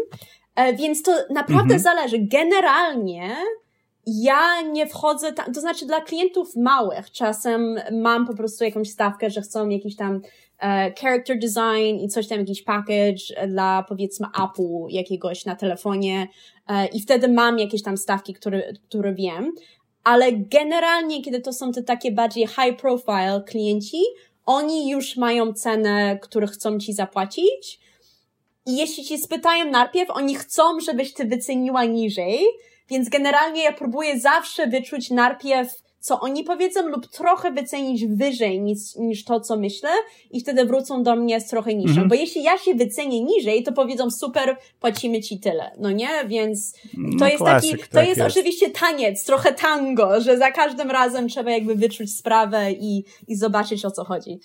E, 0.56 0.74
więc 0.74 1.04
to 1.04 1.12
naprawdę 1.30 1.76
mhm. 1.76 1.80
zależy. 1.80 2.18
Generalnie 2.20 3.36
ja 4.08 4.62
nie 4.62 4.88
wchodzę 4.88 5.34
tam, 5.34 5.54
to 5.54 5.62
znaczy 5.62 5.86
dla 5.86 6.02
klientów 6.02 6.56
małych 6.56 7.12
czasem 7.12 7.76
mam 7.92 8.28
po 8.28 8.34
prostu 8.34 8.64
jakąś 8.64 8.90
stawkę, 8.90 9.30
że 9.30 9.42
chcą 9.42 9.70
jakiś 9.70 9.96
tam 9.96 10.22
e, 10.60 10.94
character 11.02 11.40
design 11.40 11.96
i 12.04 12.08
coś 12.08 12.28
tam, 12.28 12.40
jakiś 12.40 12.64
package 12.64 13.48
dla 13.48 13.86
powiedzmy 13.90 14.28
Apple 14.44 14.86
jakiegoś 14.90 15.46
na 15.46 15.56
telefonie 15.56 16.28
e, 16.68 16.88
i 16.88 17.00
wtedy 17.00 17.28
mam 17.28 17.60
jakieś 17.60 17.84
tam 17.84 17.98
stawki, 17.98 18.34
które, 18.34 18.74
które 18.90 19.14
wiem, 19.14 19.52
ale 20.04 20.32
generalnie 20.32 21.22
kiedy 21.22 21.42
to 21.42 21.54
są 21.54 21.72
te 21.72 21.84
takie 21.84 22.12
bardziej 22.12 22.48
high 22.48 22.78
profile 22.80 23.44
klienci, 23.48 24.02
oni 24.46 24.90
już 24.90 25.18
mają 25.18 25.54
cenę, 25.54 26.20
którą 26.22 26.48
chcą 26.48 26.80
ci 26.80 26.94
zapłacić. 26.94 27.80
I 28.66 28.78
jeśli 28.78 29.04
ci 29.04 29.18
spytają 29.18 29.72
najpierw, 29.72 30.10
oni 30.10 30.36
chcą, 30.36 30.80
żebyś 30.80 31.14
ty 31.14 31.26
wyceniła 31.26 31.86
niżej, 31.86 32.40
więc 32.94 33.10
generalnie 33.10 33.64
ja 33.64 33.74
próbuję 33.74 34.20
zawsze 34.20 34.68
wyczuć 34.68 35.10
najpierw, 35.10 35.84
co 36.00 36.20
oni 36.20 36.44
powiedzą, 36.44 36.88
lub 36.88 37.08
trochę 37.08 37.52
wycenić 37.52 38.06
wyżej 38.06 38.62
niż, 38.62 38.96
niż 38.96 39.24
to, 39.24 39.40
co 39.40 39.58
myślę, 39.58 39.90
i 40.32 40.42
wtedy 40.42 40.66
wrócą 40.66 41.04
do 41.04 41.16
mnie 41.16 41.42
z 41.42 41.48
trochę 41.48 41.76
niższą. 41.76 42.02
-hmm. 42.02 42.10
Bo 42.10 42.16
jeśli 42.16 42.44
ja 42.44 42.58
się 42.58 42.76
wycenię 42.76 43.22
niżej, 43.22 43.64
to 43.64 43.72
powiedzą 43.72 44.12
super, 44.12 44.58
płacimy 44.80 45.22
ci 45.22 45.40
tyle. 45.40 45.72
No 45.80 45.92
nie? 45.92 46.10
Więc 46.28 46.74
to 46.74 46.98
no 46.98 47.26
jest 47.26 47.38
klasyk, 47.38 47.72
taki, 47.72 47.84
to 47.84 47.90
tak 47.94 48.08
jest, 48.08 48.18
jest, 48.18 48.32
oczywiście 48.32 48.70
taniec, 48.70 49.26
trochę 49.26 49.54
tango, 49.54 50.22
że 50.22 50.38
za 50.38 50.52
każdym 50.52 50.92
razem 50.92 51.28
trzeba 51.28 51.52
jakby 51.52 51.76
wyczuć 51.76 52.18
sprawę 52.18 52.72
i, 52.72 53.04
i 53.28 53.36
zobaczyć 53.36 53.86
o 53.86 53.92
co 53.92 54.04
chodzi. 54.04 54.40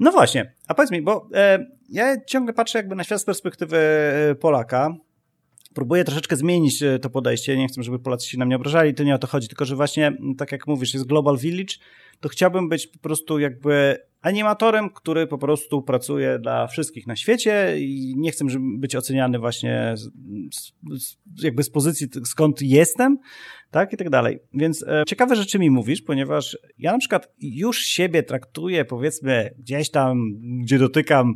No 0.00 0.10
właśnie, 0.12 0.54
a 0.68 0.74
powiedz 0.74 0.90
mi, 0.90 1.02
bo 1.02 1.28
e, 1.34 1.66
ja 1.88 2.24
ciągle 2.24 2.54
patrzę 2.54 2.78
jakby 2.78 2.94
na 2.96 3.04
świat 3.04 3.20
z 3.20 3.24
perspektywy 3.24 3.78
e, 3.78 4.34
Polaka, 4.34 4.94
próbuję 5.80 6.04
troszeczkę 6.04 6.36
zmienić 6.36 6.82
e, 6.82 6.98
to 6.98 7.10
podejście. 7.10 7.56
Nie 7.56 7.68
chcę, 7.68 7.82
żeby 7.82 7.98
Polacy 7.98 8.28
się 8.28 8.38
na 8.38 8.44
mnie 8.44 8.56
obrażali, 8.56 8.94
to 8.94 9.04
nie 9.04 9.14
o 9.14 9.18
to 9.18 9.26
chodzi, 9.26 9.48
tylko 9.48 9.64
że 9.64 9.76
właśnie, 9.76 10.12
tak 10.38 10.52
jak 10.52 10.66
mówisz, 10.66 10.94
jest 10.94 11.06
Global 11.06 11.38
Village, 11.38 11.74
to 12.20 12.28
chciałbym 12.28 12.68
być 12.68 12.86
po 12.86 12.98
prostu 12.98 13.38
jakby 13.38 13.98
animatorem, 14.22 14.90
który 14.90 15.26
po 15.26 15.38
prostu 15.38 15.82
pracuje 15.82 16.38
dla 16.38 16.66
wszystkich 16.66 17.06
na 17.06 17.16
świecie 17.16 17.76
i 17.78 18.14
nie 18.16 18.30
chcę 18.30 18.44
być 18.78 18.96
oceniany 18.96 19.38
właśnie 19.38 19.94
z, 19.96 20.10
z, 21.02 21.16
jakby 21.42 21.62
z 21.62 21.70
pozycji 21.70 22.06
skąd 22.24 22.62
jestem, 22.62 23.18
tak 23.70 23.92
i 23.92 23.96
tak 23.96 24.10
dalej. 24.10 24.38
Więc 24.54 24.82
e, 24.82 25.04
ciekawe 25.06 25.36
rzeczy 25.36 25.58
mi 25.58 25.70
mówisz, 25.70 26.02
ponieważ 26.02 26.58
ja 26.78 26.92
na 26.92 26.98
przykład 26.98 27.32
już 27.38 27.78
siebie 27.78 28.22
traktuję 28.22 28.84
powiedzmy 28.84 29.54
gdzieś 29.58 29.90
tam, 29.90 30.32
gdzie 30.62 30.78
dotykam, 30.78 31.34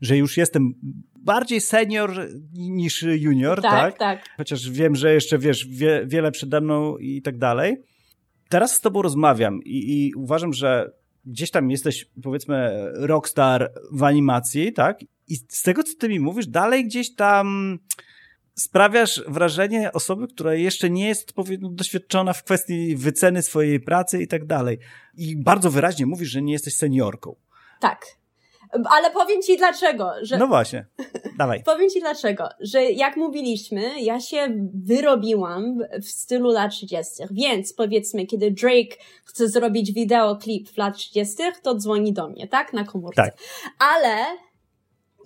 że 0.00 0.16
już 0.16 0.36
jestem 0.36 0.74
bardziej 1.16 1.60
senior 1.60 2.28
niż 2.52 3.02
junior, 3.02 3.62
tak? 3.62 3.72
Tak, 3.72 3.98
tak. 3.98 4.36
Chociaż 4.36 4.70
wiem, 4.70 4.96
że 4.96 5.14
jeszcze 5.14 5.38
wiesz, 5.38 5.66
wie, 5.68 6.02
wiele 6.06 6.30
przede 6.30 6.60
mną 6.60 6.96
i 6.96 7.22
tak 7.22 7.38
dalej. 7.38 7.76
Teraz 8.50 8.72
z 8.72 8.80
tobą 8.80 9.02
rozmawiam 9.02 9.62
i, 9.64 9.92
i 9.92 10.14
uważam, 10.14 10.52
że 10.52 10.92
gdzieś 11.24 11.50
tam 11.50 11.70
jesteś, 11.70 12.08
powiedzmy, 12.22 12.86
rockstar 12.94 13.72
w 13.92 14.02
animacji, 14.02 14.72
tak? 14.72 14.98
I 15.28 15.36
z 15.36 15.62
tego, 15.62 15.82
co 15.82 15.94
ty 15.98 16.08
mi 16.08 16.20
mówisz, 16.20 16.46
dalej 16.46 16.84
gdzieś 16.84 17.14
tam 17.14 17.78
sprawiasz 18.54 19.22
wrażenie 19.28 19.92
osoby, 19.92 20.28
która 20.28 20.54
jeszcze 20.54 20.90
nie 20.90 21.08
jest 21.08 21.28
odpowiednio 21.28 21.68
doświadczona 21.68 22.32
w 22.32 22.44
kwestii 22.44 22.96
wyceny 22.96 23.42
swojej 23.42 23.80
pracy 23.80 24.22
i 24.22 24.28
tak 24.28 24.44
dalej. 24.46 24.78
I 25.16 25.36
bardzo 25.36 25.70
wyraźnie 25.70 26.06
mówisz, 26.06 26.28
że 26.28 26.42
nie 26.42 26.52
jesteś 26.52 26.76
seniorką. 26.76 27.36
Tak, 27.80 28.06
ale 28.90 29.10
powiem 29.10 29.42
ci 29.42 29.56
dlaczego. 29.56 30.12
Że... 30.22 30.38
No 30.38 30.46
właśnie, 30.46 30.86
dawaj. 31.38 31.62
powiem 31.74 31.90
ci 31.90 32.00
dlaczego, 32.00 32.48
że 32.60 32.84
jak 32.84 33.16
mówiliśmy, 33.16 34.00
ja 34.00 34.20
się 34.20 34.48
wyrobiłam 34.74 35.78
w 36.02 36.08
stylu 36.08 36.50
lat 36.50 36.72
30. 36.72 37.12
Więc 37.30 37.72
powiedzmy, 37.72 38.26
kiedy 38.26 38.50
Drake 38.50 38.96
chce 39.24 39.48
zrobić 39.48 39.92
wideoklip 39.92 40.68
w 40.68 40.76
lat 40.76 40.96
30., 40.96 41.36
to 41.62 41.74
dzwoni 41.74 42.12
do 42.12 42.28
mnie, 42.28 42.48
tak? 42.48 42.72
Na 42.72 42.84
komórce. 42.84 43.22
Tak. 43.22 43.34
Ale 43.78 44.16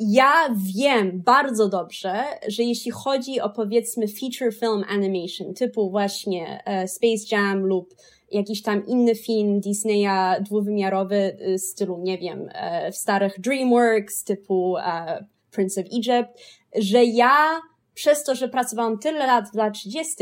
ja 0.00 0.32
wiem 0.74 1.22
bardzo 1.24 1.68
dobrze, 1.68 2.24
że 2.48 2.62
jeśli 2.62 2.90
chodzi 2.90 3.40
o 3.40 3.50
powiedzmy 3.50 4.06
feature 4.08 4.54
film 4.54 4.84
animation, 4.88 5.54
typu 5.54 5.90
właśnie 5.90 6.62
uh, 6.66 6.90
Space 6.90 7.36
Jam 7.36 7.66
lub 7.66 7.94
jakiś 8.34 8.62
tam 8.62 8.86
inny 8.86 9.14
film 9.14 9.60
Disneya 9.60 10.42
dwuwymiarowy 10.42 11.36
y, 11.48 11.58
stylu, 11.58 11.98
nie 11.98 12.18
wiem, 12.18 12.48
e, 12.52 12.92
w 12.92 12.96
starych 12.96 13.40
DreamWorks 13.40 14.24
typu 14.24 14.76
e, 14.76 15.24
Prince 15.50 15.78
of 15.78 15.86
Egypt, 15.92 16.30
że 16.78 17.04
ja 17.04 17.60
przez 17.94 18.24
to, 18.24 18.34
że 18.34 18.48
pracowałam 18.48 18.98
tyle 18.98 19.26
lat 19.26 19.50
w 19.52 19.54
lat 19.54 19.74
30., 19.74 20.14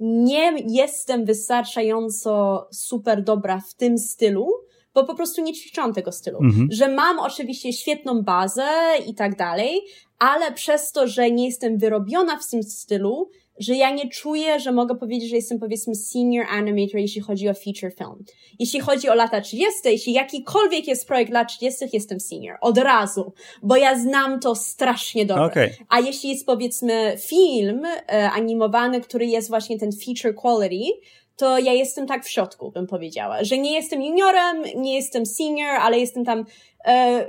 nie 0.00 0.52
jestem 0.68 1.24
wystarczająco 1.24 2.66
super 2.72 3.22
dobra 3.22 3.60
w 3.70 3.74
tym 3.74 3.98
stylu, 3.98 4.48
bo 4.94 5.04
po 5.04 5.14
prostu 5.14 5.42
nie 5.42 5.52
ćwiczyłam 5.52 5.94
tego 5.94 6.12
stylu. 6.12 6.38
Mhm. 6.42 6.68
Że 6.70 6.88
mam 6.88 7.18
oczywiście 7.18 7.72
świetną 7.72 8.22
bazę 8.22 8.68
i 9.06 9.14
tak 9.14 9.36
dalej, 9.36 9.80
ale 10.18 10.52
przez 10.52 10.92
to, 10.92 11.06
że 11.06 11.30
nie 11.30 11.46
jestem 11.46 11.78
wyrobiona 11.78 12.38
w 12.38 12.50
tym 12.50 12.62
stylu, 12.62 13.30
że 13.58 13.74
ja 13.74 13.90
nie 13.90 14.08
czuję, 14.08 14.60
że 14.60 14.72
mogę 14.72 14.94
powiedzieć, 14.94 15.30
że 15.30 15.36
jestem 15.36 15.58
powiedzmy 15.58 15.94
senior 15.94 16.46
animator, 16.50 17.00
jeśli 17.00 17.20
chodzi 17.20 17.48
o 17.48 17.54
feature 17.54 17.94
film. 17.98 18.24
Jeśli 18.58 18.80
chodzi 18.80 19.08
o 19.08 19.14
lata 19.14 19.40
30., 19.40 19.72
jeśli 19.84 20.12
jakikolwiek 20.12 20.88
jest 20.88 21.06
projekt 21.06 21.32
lat 21.32 21.48
30., 21.48 21.84
jestem 21.92 22.20
senior. 22.20 22.56
Od 22.60 22.78
razu. 22.78 23.32
Bo 23.62 23.76
ja 23.76 23.98
znam 23.98 24.40
to 24.40 24.54
strasznie 24.54 25.26
dobrze. 25.26 25.44
Okay. 25.44 25.70
A 25.88 26.00
jeśli 26.00 26.30
jest 26.30 26.46
powiedzmy 26.46 27.16
film 27.26 27.84
e, 27.84 28.30
animowany, 28.30 29.00
który 29.00 29.26
jest 29.26 29.48
właśnie 29.48 29.78
ten 29.78 29.90
feature 29.92 30.34
quality, 30.34 31.00
to 31.36 31.58
ja 31.58 31.72
jestem 31.72 32.06
tak 32.06 32.24
w 32.24 32.28
środku, 32.28 32.70
bym 32.70 32.86
powiedziała. 32.86 33.44
Że 33.44 33.58
nie 33.58 33.74
jestem 33.74 34.02
juniorem, 34.02 34.62
nie 34.76 34.94
jestem 34.94 35.26
senior, 35.26 35.76
ale 35.80 35.98
jestem 35.98 36.24
tam 36.24 36.44
e, 36.84 37.28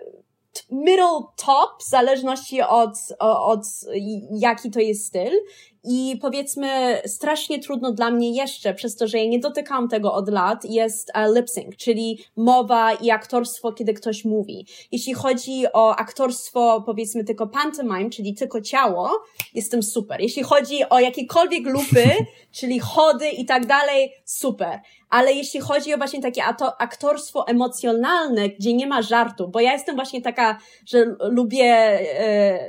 middle 0.72 1.22
top, 1.46 1.84
w 1.84 1.90
zależności 1.90 2.62
od, 2.62 2.98
od 3.20 3.66
jaki 4.32 4.72
to 4.72 4.80
jest 4.80 5.06
styl. 5.06 5.32
I 5.90 6.18
powiedzmy, 6.22 7.02
strasznie 7.06 7.60
trudno 7.60 7.92
dla 7.92 8.12
mnie 8.12 8.32
jeszcze, 8.32 8.74
przez 8.74 8.96
to, 8.96 9.08
że 9.08 9.18
ja 9.18 9.30
nie 9.30 9.40
dotykam 9.40 9.90
tego 9.90 10.14
od 10.14 10.30
lat, 10.30 10.66
jest 10.66 11.12
uh, 11.16 11.36
lip 11.36 11.50
sync, 11.50 11.76
czyli 11.76 12.20
mowa 12.36 12.94
i 12.94 13.12
aktorstwo, 13.12 13.74
kiedy 13.74 13.94
ktoś 13.94 14.26
mówi. 14.26 14.66
Jeśli 14.92 15.14
chodzi 15.14 15.64
o 15.74 15.96
aktorstwo, 15.96 16.84
powiedzmy, 16.86 17.24
tylko 17.24 17.48
pantomime, 17.48 18.10
czyli 18.10 18.34
tylko 18.34 18.62
ciało, 18.62 19.24
jestem 19.54 19.84
super. 19.84 20.22
Jeśli 20.22 20.44
chodzi 20.44 20.90
o 20.90 21.00
jakiekolwiek 21.00 21.66
lupy, 21.66 22.06
czyli 22.60 22.80
chody 22.80 23.30
i 23.30 23.46
tak 23.46 23.66
dalej, 23.66 24.14
super. 24.26 24.80
Ale 25.10 25.34
jeśli 25.34 25.60
chodzi 25.60 25.94
o 25.94 25.98
właśnie 25.98 26.22
takie 26.22 26.44
aktorstwo 26.78 27.48
emocjonalne, 27.48 28.50
gdzie 28.50 28.74
nie 28.74 28.88
ma 28.88 29.02
żartu, 29.02 29.48
bo 29.48 29.60
ja 29.60 29.74
jestem 29.74 29.96
właśnie 29.96 30.22
taka, 30.22 30.58
że 30.86 31.16
lubię 31.20 31.66
e, 31.66 32.60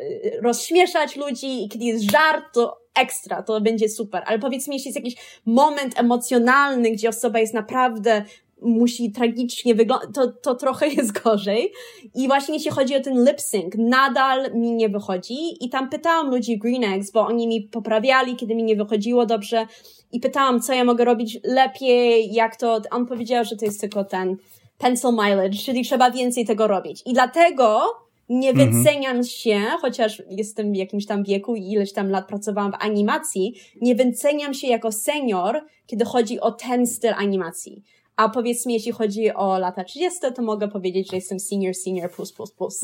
rozśmieszać 0.43 1.16
ludzi 1.16 1.65
i 1.65 1.69
kiedy 1.69 1.85
jest 1.85 2.11
żart, 2.11 2.45
to 2.55 2.78
ekstra, 2.94 3.43
to 3.43 3.60
będzie 3.60 3.89
super. 3.89 4.23
Ale 4.27 4.39
powiedz 4.39 4.69
mi, 4.69 4.74
jeśli 4.74 4.89
jest 4.89 4.97
jakiś 4.97 5.16
moment 5.47 6.01
emocjonalny, 6.01 6.90
gdzie 6.90 7.09
osoba 7.09 7.39
jest 7.39 7.55
naprawdę 7.55 8.24
musi 8.62 9.12
tragicznie 9.12 9.74
wyglądać, 9.74 10.10
to, 10.15 10.32
to 10.32 10.55
trochę 10.55 10.89
jest 10.97 11.23
gorzej. 11.23 11.73
I 12.15 12.27
właśnie 12.27 12.55
jeśli 12.55 12.70
chodzi 12.70 12.97
o 12.97 13.01
ten 13.01 13.24
lip 13.24 13.40
sync, 13.40 13.74
nadal 13.78 14.55
mi 14.55 14.73
nie 14.73 14.89
wychodzi. 14.89 15.65
I 15.65 15.69
tam 15.70 15.90
pytałam 15.90 16.31
ludzi 16.31 16.59
Green 16.59 16.85
Eggs, 16.85 17.10
bo 17.10 17.27
oni 17.27 17.48
mi 17.48 17.62
poprawiali, 17.62 18.36
kiedy 18.36 18.55
mi 18.55 18.65
nie 18.65 18.77
wychodziło 18.77 19.27
dobrze. 19.27 19.66
I 20.12 20.20
pytałam, 20.20 20.60
co 20.60 20.73
ja 20.73 20.85
mogę 20.85 21.05
robić 21.05 21.39
lepiej, 21.44 22.32
jak 22.32 22.56
to. 22.56 22.81
On 22.90 23.06
powiedział, 23.06 23.44
że 23.44 23.56
to 23.56 23.65
jest 23.65 23.81
tylko 23.81 24.05
ten 24.05 24.36
pencil 24.78 25.10
mileage, 25.10 25.59
czyli 25.65 25.85
trzeba 25.85 26.10
więcej 26.10 26.47
tego 26.47 26.66
robić. 26.66 27.02
I 27.06 27.12
dlatego 27.12 27.82
nie 28.29 28.51
mhm. 28.51 28.73
wyceniam 28.73 29.25
się, 29.25 29.61
chociaż 29.81 30.23
jestem 30.31 30.73
w 30.73 30.77
jakimś 30.77 31.07
tam 31.07 31.25
wieku 31.25 31.57
i 31.57 31.73
ileś 31.73 31.93
tam 31.93 32.11
lat 32.11 32.29
pracowałam 32.29 32.73
w 32.73 32.85
animacji, 32.85 33.55
nie 33.81 33.95
wyceniam 33.95 34.55
się 34.55 34.67
jako 34.67 34.93
senior, 34.93 35.61
kiedy 35.87 36.05
chodzi 36.05 36.41
o 36.41 36.53
ten 36.53 36.87
styl 36.87 37.15
animacji. 37.15 37.85
A 38.17 38.29
powiedzmy, 38.29 38.73
jeśli 38.73 38.93
chodzi 38.93 39.35
o 39.35 39.59
lata 39.59 39.85
30, 39.85 40.21
to 40.35 40.43
mogę 40.43 40.69
powiedzieć, 40.69 41.11
że 41.11 41.17
jestem 41.17 41.41
senior, 41.41 41.75
senior, 41.75 42.11
plus, 42.11 42.33
plus, 42.33 42.53
plus. 42.53 42.81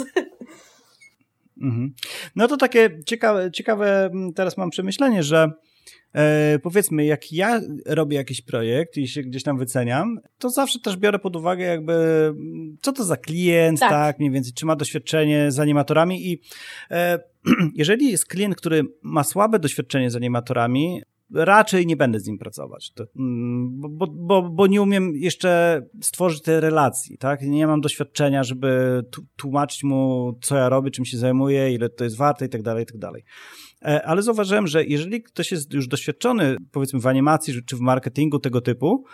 Mhm. 1.62 1.94
No 2.36 2.48
to 2.48 2.56
takie 2.56 2.98
ciekawe, 3.06 3.50
ciekawe 3.52 4.10
teraz 4.34 4.56
mam 4.56 4.70
przemyślenie, 4.70 5.22
że 5.22 5.52
e, 6.12 6.58
powiedzmy, 6.62 7.04
jak 7.04 7.32
ja 7.32 7.60
robię 7.86 8.16
jakiś 8.16 8.42
projekt 8.42 8.96
i 8.96 9.08
się 9.08 9.22
gdzieś 9.22 9.42
tam 9.42 9.58
wyceniam, 9.58 10.20
to 10.38 10.50
zawsze 10.50 10.80
też 10.80 10.96
biorę 10.96 11.18
pod 11.18 11.36
uwagę 11.36 11.64
jakby, 11.64 11.94
co 12.82 12.92
to 12.92 13.04
za 13.04 13.16
klient, 13.16 13.80
tak, 13.80 13.90
tak 13.90 14.18
mniej 14.18 14.30
więcej, 14.30 14.52
czy 14.52 14.66
ma 14.66 14.76
doświadczenie 14.76 15.52
z 15.52 15.58
animatorami 15.58 16.32
i 16.32 16.40
e, 16.90 17.18
jeżeli 17.74 18.10
jest 18.10 18.26
klient, 18.26 18.56
który 18.56 18.82
ma 19.02 19.24
słabe 19.24 19.58
doświadczenie 19.58 20.10
z 20.10 20.16
animatorami, 20.16 21.02
raczej 21.34 21.86
nie 21.86 21.96
będę 21.96 22.20
z 22.20 22.26
nim 22.26 22.38
pracować, 22.38 22.92
to, 22.92 23.04
mm, 23.16 23.80
bo, 23.80 24.06
bo, 24.06 24.42
bo 24.42 24.66
nie 24.66 24.82
umiem 24.82 25.12
jeszcze 25.16 25.82
stworzyć 26.02 26.42
tej 26.42 26.60
relacji, 26.60 27.18
tak? 27.18 27.42
Nie 27.42 27.66
mam 27.66 27.80
doświadczenia, 27.80 28.44
żeby 28.44 29.02
tłumaczyć 29.36 29.84
mu, 29.84 30.32
co 30.42 30.56
ja 30.56 30.68
robię, 30.68 30.90
czym 30.90 31.04
się 31.04 31.18
zajmuję, 31.18 31.74
ile 31.74 31.88
to 31.88 32.04
jest 32.04 32.16
warte 32.16 32.46
i 32.46 32.48
tak 32.48 32.62
dalej, 32.62 32.82
i 32.82 32.86
tak 32.86 32.98
dalej. 32.98 33.24
E, 33.84 34.06
ale 34.06 34.22
zauważyłem, 34.22 34.66
że 34.66 34.84
jeżeli 34.84 35.22
ktoś 35.22 35.52
jest 35.52 35.72
już 35.72 35.88
doświadczony, 35.88 36.56
powiedzmy 36.72 37.00
w 37.00 37.06
animacji 37.06 37.54
czy 37.66 37.76
w 37.76 37.80
marketingu 37.80 38.38
tego 38.38 38.60
typu, 38.60 39.04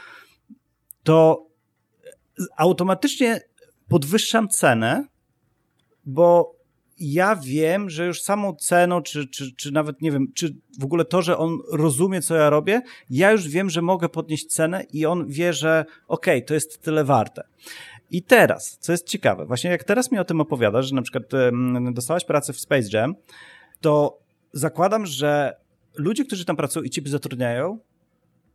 to 1.03 1.47
automatycznie 2.57 3.41
podwyższam 3.89 4.49
cenę, 4.49 5.05
bo 6.05 6.61
ja 6.99 7.37
wiem, 7.37 7.91
że 7.91 8.07
już 8.07 8.23
samą 8.23 8.55
ceną, 8.55 9.03
czy, 9.03 9.29
czy, 9.29 9.57
czy 9.57 9.73
nawet 9.73 10.03
nie 10.03 10.13
wiem, 10.13 10.27
czy 10.35 10.57
w 10.81 10.85
ogóle 10.85 11.05
to, 11.05 11.23
że 11.23 11.39
on 11.39 11.59
rozumie, 11.73 12.23
co 12.23 12.35
ja 12.35 12.51
robię, 12.51 12.83
ja 13.11 13.33
już 13.33 13.49
wiem, 13.49 13.71
że 13.71 13.83
mogę 13.83 14.09
podnieść 14.09 14.47
cenę 14.47 14.85
i 14.93 15.07
on 15.07 15.27
wie, 15.29 15.53
że 15.53 15.85
okej, 16.09 16.39
okay, 16.39 16.47
to 16.47 16.55
jest 16.55 16.83
tyle 16.83 17.05
warte. 17.05 17.43
I 18.11 18.23
teraz, 18.23 18.79
co 18.81 18.93
jest 18.93 19.07
ciekawe, 19.07 19.47
właśnie 19.47 19.71
jak 19.71 19.85
teraz 19.85 20.13
mi 20.13 20.19
o 20.19 20.25
tym 20.25 20.41
opowiadasz, 20.41 20.87
że 20.87 20.95
na 20.95 21.03
przykład 21.03 21.25
dostałaś 21.93 22.25
pracę 22.25 22.53
w 22.53 22.61
Space 22.61 22.89
Jam, 22.93 23.15
to 23.81 24.19
zakładam, 24.53 25.07
że 25.07 25.57
ludzie, 25.97 26.25
którzy 26.25 26.45
tam 26.45 26.57
pracują 26.57 26.85
i 26.85 26.91
ciebie 26.91 27.11
zatrudniają, 27.11 27.79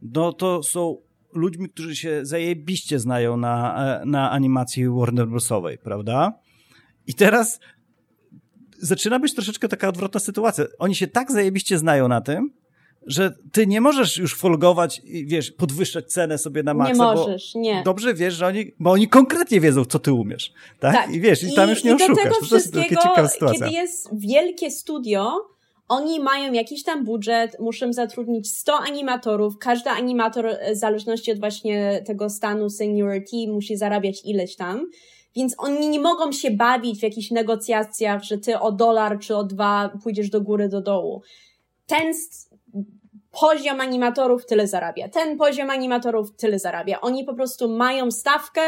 no 0.02 0.34
to 0.34 0.64
są 0.64 0.98
ludźmi, 1.34 1.70
którzy 1.70 1.96
się 1.96 2.26
zajebiście 2.26 3.00
znają 3.00 3.38
na, 3.38 4.02
na 4.06 4.32
animacji 4.32 4.90
Warner 4.90 5.28
Brosowej, 5.28 5.78
prawda? 5.78 6.34
I 7.08 7.14
teraz 7.14 7.60
zaczyna 8.80 9.20
być 9.20 9.34
troszeczkę 9.34 9.68
taka 9.68 9.88
odwrotna 9.88 10.20
sytuacja. 10.20 10.66
Oni 10.80 10.96
się 10.96 11.08
tak 11.08 11.32
zajebiście 11.32 11.78
znają 11.78 12.08
na 12.08 12.22
tym, 12.22 12.52
że 13.08 13.34
ty 13.52 13.68
nie 13.68 13.82
możesz 13.82 14.18
już 14.18 14.36
folgować 14.36 15.02
i 15.04 15.26
wiesz, 15.26 15.52
podwyższać 15.52 16.12
cenę 16.12 16.38
sobie 16.38 16.64
na 16.64 16.74
maksa. 16.74 16.94
Nie 16.94 17.00
możesz, 17.00 17.56
nie. 17.56 17.84
Dobrze 17.84 18.14
wiesz, 18.14 18.34
że 18.34 18.48
oni, 18.48 18.72
bo 18.80 18.92
oni 18.92 19.08
konkretnie 19.08 19.62
wiedzą, 19.62 19.86
co 19.86 20.00
ty 20.00 20.14
umiesz. 20.14 20.54
Tak? 20.80 20.94
tak. 20.94 21.14
I 21.14 21.20
wiesz, 21.20 21.44
i, 21.44 21.48
i 21.48 21.54
tam 21.54 21.70
już 21.70 21.84
nie 21.84 21.92
i 21.92 21.94
oszukasz. 21.94 22.16
Do 22.16 22.22
tego 22.24 22.36
to 23.16 23.28
sytuacja. 23.28 23.52
Kiedy 23.52 23.72
jest 23.72 24.10
wielkie 24.14 24.72
studio, 24.72 25.32
oni 25.88 26.20
mają 26.20 26.54
jakiś 26.54 26.84
tam 26.84 27.06
budżet, 27.06 27.60
muszą 27.60 27.94
zatrudnić 27.94 28.52
100 28.52 28.74
animatorów. 28.74 29.58
Każdy 29.60 29.90
animator, 29.90 30.58
w 30.74 30.76
zależności 30.76 31.32
od 31.32 31.40
właśnie 31.40 32.04
tego 32.06 32.30
stanu 32.30 32.70
seniority, 32.70 33.48
musi 33.48 33.78
zarabiać 33.78 34.26
ileś 34.26 34.56
tam. 34.56 34.86
Więc 35.36 35.56
oni 35.58 35.90
nie 35.90 36.00
mogą 36.00 36.32
się 36.32 36.52
bawić 36.52 37.00
w 37.00 37.04
jakichś 37.04 37.32
negocjacjach, 37.32 38.24
że 38.24 38.38
ty 38.38 38.60
o 38.60 38.72
dolar 38.72 39.20
czy 39.20 39.36
o 39.36 39.44
dwa 39.44 39.92
pójdziesz 40.04 40.30
do 40.30 40.42
góry, 40.42 40.70
do 40.70 40.82
dołu. 40.82 41.22
Ten 41.86 42.14
poziom 43.42 43.82
animatorów 43.82 44.46
tyle 44.46 44.68
zarabia. 44.68 45.10
Ten 45.10 45.38
poziom 45.38 45.70
animatorów 45.70 46.36
tyle 46.36 46.60
zarabia. 46.60 47.02
Oni 47.02 47.24
po 47.24 47.34
prostu 47.34 47.70
mają 47.70 48.12
stawkę, 48.12 48.62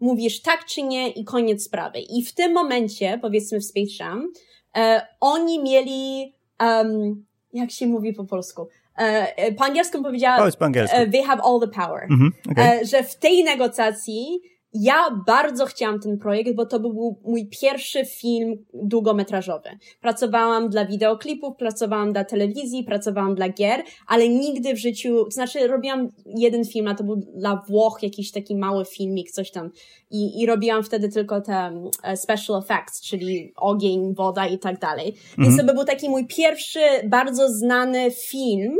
mówisz 0.00 0.42
tak 0.42 0.64
czy 0.64 0.82
nie 0.82 1.10
i 1.10 1.24
koniec 1.24 1.64
sprawy. 1.64 2.00
I 2.00 2.24
w 2.24 2.34
tym 2.34 2.52
momencie, 2.52 3.18
powiedzmy 3.22 3.60
w 3.60 3.64
Space 3.64 3.92
Jam, 4.00 4.32
e, 4.76 5.06
oni 5.20 5.62
mieli, 5.62 6.34
um, 6.62 7.24
jak 7.52 7.70
się 7.70 7.86
mówi 7.86 8.12
po 8.12 8.24
polsku, 8.24 8.68
e, 8.98 9.36
e 9.36 9.52
po 9.52 9.64
angielsku 9.64 10.02
powiedziała, 10.02 10.38
Powiedz 10.38 10.56
po 10.56 10.64
angielsku. 10.64 10.96
E, 10.96 11.06
they 11.06 11.22
have 11.22 11.42
all 11.42 11.60
the 11.60 11.68
power. 11.68 12.06
Mm 12.10 12.20
-hmm, 12.20 12.52
okay. 12.52 12.80
e, 12.80 12.84
że 12.84 13.02
w 13.02 13.16
tej 13.16 13.44
negocjacji 13.44 14.40
ja 14.74 15.22
bardzo 15.26 15.66
chciałam 15.66 16.00
ten 16.00 16.18
projekt, 16.18 16.54
bo 16.54 16.66
to 16.66 16.80
był 16.80 17.20
mój 17.24 17.48
pierwszy 17.60 18.04
film 18.04 18.64
długometrażowy. 18.74 19.68
Pracowałam 20.00 20.68
dla 20.68 20.84
wideoklipów, 20.84 21.56
pracowałam 21.56 22.12
dla 22.12 22.24
telewizji, 22.24 22.84
pracowałam 22.84 23.34
dla 23.34 23.48
gier, 23.48 23.82
ale 24.06 24.28
nigdy 24.28 24.74
w 24.74 24.78
życiu, 24.78 25.24
to 25.24 25.30
znaczy 25.30 25.68
robiłam 25.68 26.08
jeden 26.26 26.64
film, 26.64 26.88
a 26.88 26.94
to 26.94 27.04
był 27.04 27.16
dla 27.16 27.62
Włoch 27.68 27.98
jakiś 28.02 28.32
taki 28.32 28.56
mały 28.56 28.84
filmik, 28.84 29.30
coś 29.30 29.50
tam. 29.50 29.70
I, 30.10 30.40
i 30.42 30.46
robiłam 30.46 30.82
wtedy 30.82 31.08
tylko 31.08 31.40
te 31.40 31.90
e, 32.02 32.16
special 32.16 32.58
effects, 32.58 33.00
czyli 33.00 33.52
ogień, 33.56 34.14
woda 34.14 34.46
i 34.46 34.58
tak 34.58 34.78
dalej. 34.78 35.14
Więc 35.38 35.50
mhm. 35.50 35.68
to 35.68 35.74
był 35.74 35.84
taki 35.84 36.08
mój 36.08 36.26
pierwszy, 36.26 36.80
bardzo 37.04 37.48
znany 37.48 38.10
film, 38.10 38.76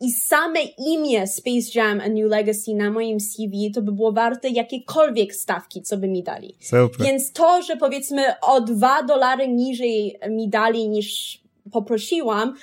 i 0.00 0.12
same 0.12 0.60
imię 0.62 1.26
Space 1.26 1.70
Jam 1.74 2.00
A 2.00 2.08
New 2.08 2.30
Legacy 2.30 2.74
na 2.74 2.90
moim 2.90 3.20
CV 3.20 3.70
to 3.74 3.82
by 3.82 3.92
było 3.92 4.12
warte 4.12 4.48
jakiekolwiek 4.48 5.34
stawki, 5.34 5.82
co 5.82 5.96
by 5.96 6.08
mi 6.08 6.22
dali. 6.22 6.56
Super. 6.60 7.06
Więc 7.06 7.32
to, 7.32 7.62
że 7.62 7.76
powiedzmy 7.76 8.40
o 8.40 8.60
dwa 8.60 9.02
dolary 9.02 9.48
niżej 9.48 10.18
mi 10.30 10.48
dali 10.48 10.88
niż 10.88 11.38
poprosiłam, 11.72 12.54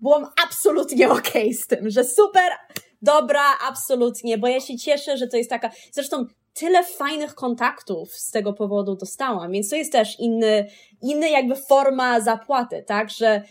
byłam 0.00 0.26
absolutnie 0.44 1.10
okej 1.10 1.42
okay 1.42 1.54
z 1.54 1.66
tym, 1.66 1.90
że 1.90 2.04
super, 2.04 2.52
dobra, 3.02 3.42
absolutnie, 3.68 4.38
bo 4.38 4.48
ja 4.48 4.60
się 4.60 4.76
cieszę, 4.76 5.16
że 5.16 5.26
to 5.26 5.36
jest 5.36 5.50
taka, 5.50 5.70
zresztą 5.92 6.26
tyle 6.54 6.84
fajnych 6.84 7.34
kontaktów 7.34 8.12
z 8.12 8.30
tego 8.30 8.52
powodu 8.52 8.96
dostałam, 8.96 9.52
więc 9.52 9.70
to 9.70 9.76
jest 9.76 9.92
też 9.92 10.20
inny, 10.20 10.66
inny 11.02 11.30
jakby 11.30 11.56
forma 11.56 12.20
zapłaty, 12.20 12.84
tak, 12.86 13.10
że 13.10 13.42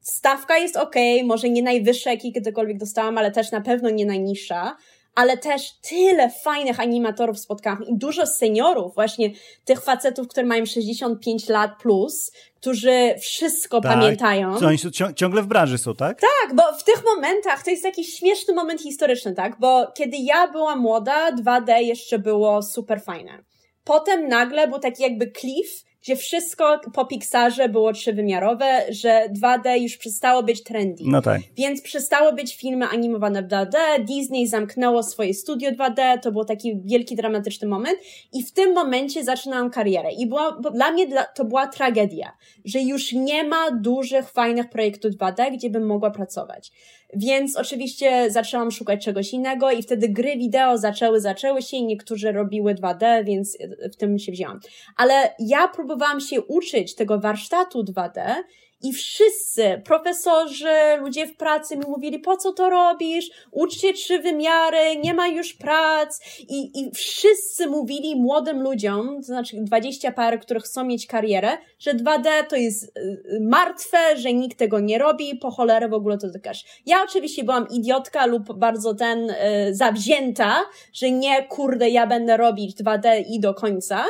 stawka 0.00 0.58
jest 0.58 0.76
ok, 0.76 0.94
może 1.24 1.48
nie 1.48 1.62
najwyższa, 1.62 2.10
jakiej 2.10 2.32
kiedykolwiek 2.32 2.78
dostałam, 2.78 3.18
ale 3.18 3.30
też 3.30 3.50
na 3.52 3.60
pewno 3.60 3.90
nie 3.90 4.06
najniższa, 4.06 4.76
ale 5.14 5.36
też 5.36 5.72
tyle 5.88 6.30
fajnych 6.30 6.80
animatorów 6.80 7.38
spotkałam 7.38 7.84
i 7.84 7.98
dużo 7.98 8.26
seniorów, 8.26 8.94
właśnie 8.94 9.30
tych 9.64 9.82
facetów, 9.82 10.28
które 10.28 10.46
mają 10.46 10.66
65 10.66 11.48
lat 11.48 11.70
plus, 11.82 12.32
którzy 12.56 13.14
wszystko 13.20 13.80
tak. 13.80 13.92
pamiętają. 13.92 14.58
Co, 14.58 14.66
oni 14.66 14.78
ciągle 15.16 15.42
w 15.42 15.46
branży 15.46 15.78
są, 15.78 15.94
tak? 15.94 16.20
Tak, 16.20 16.56
bo 16.56 16.62
w 16.78 16.84
tych 16.84 17.04
momentach 17.04 17.64
to 17.64 17.70
jest 17.70 17.82
taki 17.82 18.04
śmieszny 18.04 18.54
moment 18.54 18.80
historyczny, 18.80 19.34
tak? 19.34 19.60
Bo 19.60 19.92
kiedy 19.94 20.16
ja 20.16 20.48
byłam 20.48 20.78
młoda, 20.78 21.32
2D 21.32 21.78
jeszcze 21.78 22.18
było 22.18 22.62
super 22.62 23.02
fajne. 23.02 23.44
Potem 23.84 24.28
nagle 24.28 24.68
był 24.68 24.78
taki 24.78 25.02
jakby 25.02 25.32
cliff, 25.32 25.84
gdzie 26.02 26.16
wszystko 26.16 26.80
po 26.94 27.06
Pixarze 27.06 27.68
było 27.68 27.92
trzywymiarowe, 27.92 28.84
że 28.88 29.26
2D 29.42 29.80
już 29.80 29.96
przestało 29.96 30.42
być 30.42 30.62
trendy. 30.62 31.04
No 31.06 31.22
tak. 31.22 31.40
Więc 31.56 31.82
przestało 31.82 32.32
być 32.32 32.56
filmy 32.56 32.86
animowane 32.86 33.42
w 33.42 33.46
2D, 33.46 33.76
Disney 34.04 34.46
zamknęło 34.46 35.02
swoje 35.02 35.34
studio 35.34 35.70
2D, 35.70 36.18
to 36.18 36.32
był 36.32 36.44
taki 36.44 36.80
wielki, 36.84 37.16
dramatyczny 37.16 37.68
moment 37.68 37.98
i 38.32 38.42
w 38.42 38.52
tym 38.52 38.74
momencie 38.74 39.24
zaczynałam 39.24 39.70
karierę. 39.70 40.12
I 40.12 40.26
była, 40.26 40.60
dla 40.74 40.92
mnie 40.92 41.06
dla, 41.06 41.24
to 41.24 41.44
była 41.44 41.66
tragedia, 41.66 42.32
że 42.64 42.80
już 42.80 43.12
nie 43.12 43.44
ma 43.44 43.70
dużych, 43.70 44.30
fajnych 44.30 44.70
projektów 44.70 45.12
2D, 45.12 45.52
gdzie 45.52 45.70
bym 45.70 45.86
mogła 45.86 46.10
pracować. 46.10 46.72
Więc 47.14 47.56
oczywiście 47.56 48.30
zaczęłam 48.30 48.70
szukać 48.70 49.04
czegoś 49.04 49.32
innego 49.32 49.70
i 49.70 49.82
wtedy 49.82 50.08
gry 50.08 50.36
wideo 50.36 50.78
zaczęły, 50.78 51.20
zaczęły 51.20 51.62
się 51.62 51.76
i 51.76 51.84
niektórzy 51.84 52.32
robiły 52.32 52.74
2D, 52.74 53.24
więc 53.24 53.58
w 53.92 53.96
tym 53.96 54.18
się 54.18 54.32
wzięłam. 54.32 54.60
Ale 54.96 55.34
ja 55.38 55.68
próbowałam 55.68 56.20
się 56.20 56.42
uczyć 56.42 56.94
tego 56.94 57.20
warsztatu 57.20 57.82
2D 57.84 58.34
i 58.82 58.92
wszyscy, 58.92 59.82
profesorzy, 59.84 60.96
ludzie 61.00 61.26
w 61.26 61.36
pracy 61.36 61.76
mi 61.76 61.84
mówili, 61.88 62.18
po 62.18 62.36
co 62.36 62.52
to 62.52 62.70
robisz? 62.70 63.30
Uczcie 63.50 63.92
trzy 63.92 64.18
wymiary, 64.18 64.96
nie 65.04 65.14
ma 65.14 65.28
już 65.28 65.54
prac. 65.54 66.20
I, 66.48 66.80
I 66.80 66.90
wszyscy 66.94 67.66
mówili 67.66 68.16
młodym 68.16 68.62
ludziom, 68.62 69.16
to 69.16 69.22
znaczy 69.22 69.56
dwadzieścia 69.60 70.12
par, 70.12 70.40
których 70.40 70.62
chcą 70.62 70.84
mieć 70.84 71.06
karierę, 71.06 71.58
że 71.78 71.94
2D 71.94 72.28
to 72.48 72.56
jest 72.56 72.96
y, 72.98 73.38
martwe, 73.40 73.98
że 74.16 74.32
nikt 74.32 74.58
tego 74.58 74.80
nie 74.80 74.98
robi, 74.98 75.36
po 75.36 75.50
cholerę 75.50 75.88
w 75.88 75.94
ogóle 75.94 76.18
to 76.18 76.30
tykasz. 76.30 76.64
Ja 76.86 76.96
oczywiście 77.04 77.44
byłam 77.44 77.66
idiotka 77.70 78.26
lub 78.26 78.58
bardzo 78.58 78.94
ten 78.94 79.30
y, 79.30 79.36
zawzięta, 79.74 80.60
że 80.92 81.10
nie, 81.10 81.44
kurde, 81.48 81.90
ja 81.90 82.06
będę 82.06 82.36
robić 82.36 82.76
2D 82.76 83.24
i 83.28 83.40
do 83.40 83.54
końca. 83.54 84.04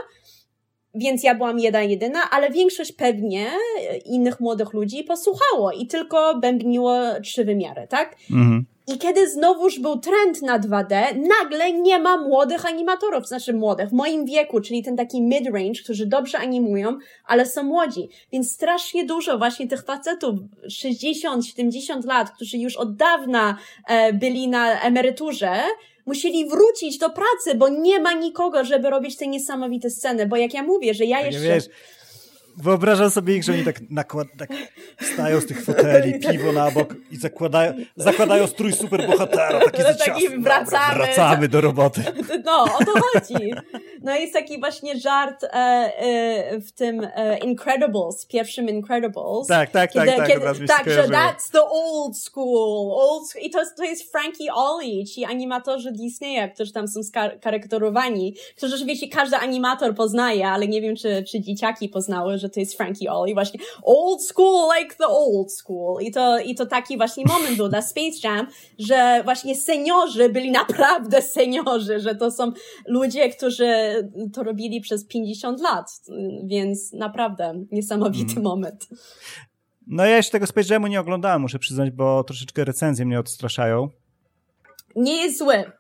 Więc 0.95 1.23
ja 1.23 1.35
byłam 1.35 1.59
jedna 1.59 1.83
jedyna, 1.83 2.21
ale 2.31 2.51
większość 2.51 2.93
pewnie 2.93 3.51
innych 4.05 4.41
młodych 4.41 4.73
ludzi 4.73 5.05
posłuchało 5.05 5.73
i 5.73 5.87
tylko 5.87 6.39
bębniło 6.39 6.97
trzy 7.23 7.45
wymiary, 7.45 7.87
tak? 7.89 8.17
Mhm. 8.31 8.65
I 8.95 8.99
kiedy 8.99 9.31
znowuż 9.31 9.79
był 9.79 9.99
trend 9.99 10.43
na 10.43 10.59
2D, 10.59 10.97
nagle 11.41 11.73
nie 11.73 11.99
ma 11.99 12.17
młodych 12.17 12.67
animatorów, 12.67 13.29
znaczy 13.29 13.55
młodych, 13.55 13.89
w 13.89 13.93
moim 13.93 14.25
wieku, 14.25 14.61
czyli 14.61 14.83
ten 14.83 14.97
taki 14.97 15.23
mid-range, 15.23 15.83
którzy 15.85 16.07
dobrze 16.07 16.39
animują, 16.39 16.99
ale 17.27 17.47
są 17.47 17.62
młodzi. 17.62 18.09
Więc 18.33 18.53
strasznie 18.53 19.05
dużo 19.05 19.39
właśnie 19.39 19.69
tych 19.69 19.85
facetów 19.85 20.39
60, 20.69 21.47
70 21.47 22.05
lat, 22.05 22.31
którzy 22.31 22.59
już 22.59 22.77
od 22.77 22.97
dawna 22.97 23.57
e, 23.89 24.12
byli 24.12 24.49
na 24.49 24.81
emeryturze, 24.81 25.53
musieli 26.11 26.47
wrócić 26.47 26.99
do 26.99 27.11
pracy, 27.11 27.55
bo 27.55 27.69
nie 27.69 28.01
ma 28.01 28.12
nikogo, 28.12 28.65
żeby 28.65 28.91
robić 28.91 29.16
te 29.16 29.27
niesamowite 29.27 29.91
sceny, 29.91 30.27
bo 30.27 30.37
jak 30.37 30.55
ja 30.55 30.62
mówię, 30.62 30.95
że 30.95 31.05
ja 31.05 31.16
tak, 31.16 31.27
jeszcze... 31.27 31.49
Wiesz, 31.49 31.65
Wyobrażam 32.57 33.11
sobie 33.11 33.37
ich, 33.37 33.45
że 33.45 33.53
oni 33.53 33.65
tak, 33.65 33.91
nakład, 33.91 34.29
tak 34.39 34.51
wstają 35.01 35.41
z 35.41 35.47
tych 35.47 35.65
foteli, 35.65 36.19
piwo 36.31 36.53
na 36.53 36.71
bok 36.71 36.95
i 37.11 37.17
zakładają, 37.17 37.75
zakładają 37.97 38.47
strój 38.47 38.73
superbohatera. 38.73 39.61
Taki, 39.65 39.83
no, 39.83 39.95
taki 39.95 40.29
wracamy. 40.29 40.95
wracamy 40.95 41.49
do 41.49 41.61
roboty. 41.61 42.03
No, 42.45 42.63
o 42.63 42.85
to 42.85 42.93
chodzi. 43.01 43.53
No 44.03 44.15
jest 44.15 44.33
taki 44.33 44.61
właśnie 44.61 45.01
żart 45.01 45.45
e, 45.45 45.49
e, 45.57 46.61
w 46.61 46.73
tym 46.73 47.09
e, 47.15 47.39
Incredibles, 47.39 48.27
pierwszym 48.27 48.69
Incredibles. 48.69 49.47
Tak, 49.49 49.71
tak, 49.71 49.93
tak. 49.93 50.17
tak, 50.17 50.27
kiedy, 50.27 50.67
tak 50.67 50.91
że 50.91 51.03
that's 51.03 51.53
the 51.53 51.63
old 51.63 52.19
school. 52.19 52.93
Old 52.93 53.29
school. 53.29 53.45
I 53.45 53.51
to, 53.51 53.59
to 53.77 53.85
jest 53.85 54.13
Frankie 54.13 54.53
Ollie, 54.55 55.05
ci 55.05 55.25
animatorzy 55.25 55.93
Disneya, 55.93 56.51
którzy 56.55 56.73
tam 56.73 56.89
są 56.89 57.03
skarykaturowani, 57.03 58.35
którzy 58.57 58.77
rzeczywiście 58.77 59.09
każdy 59.09 59.37
animator 59.37 59.95
poznaje, 59.95 60.49
ale 60.49 60.69
nie 60.69 60.81
wiem, 60.81 60.97
czy, 60.97 61.25
czy 61.31 61.41
dzieciaki 61.41 61.89
poznały, 61.89 62.39
że 62.39 62.50
to 62.51 62.61
jest 62.61 62.77
Frankie 62.77 63.13
Ollie, 63.13 63.35
właśnie 63.35 63.61
old 63.83 64.25
school 64.25 64.69
like 64.79 64.97
the 64.97 65.07
old 65.07 65.53
school. 65.53 66.03
I 66.03 66.11
to, 66.11 66.39
i 66.39 66.55
to 66.55 66.67
taki 66.67 66.97
właśnie 66.97 67.25
moment 67.27 67.57
był 67.57 67.69
dla 67.69 67.83
Space 67.83 68.17
Jam, 68.25 68.47
że 68.79 69.21
właśnie 69.25 69.57
seniorzy 69.57 70.29
byli 70.29 70.51
naprawdę 70.51 71.23
seniorzy, 71.39 72.01
że 72.01 72.15
to 72.15 72.31
są 72.31 72.53
ludzie, 72.87 73.29
którzy 73.29 73.73
to 74.33 74.43
robili 74.43 74.81
przez 74.81 75.07
50 75.07 75.61
lat, 75.61 76.01
więc 76.45 76.93
naprawdę 76.93 77.65
niesamowity 77.73 78.33
mm. 78.33 78.45
moment. 78.45 78.89
No 79.87 80.05
ja 80.05 80.17
jeszcze 80.17 80.33
tego 80.33 80.47
Space 80.47 80.75
Jamu 80.75 80.87
nie 80.87 81.01
oglądałem, 81.01 81.43
muszę 81.43 81.59
przyznać, 81.59 81.91
bo 81.91 82.25
troszeczkę 82.25 82.65
recenzje 82.65 83.07
mnie 83.07 83.21
odstraszają. 83.21 83.89
Nie 84.97 85.23
jest 85.23 85.39
zły. 85.39 85.80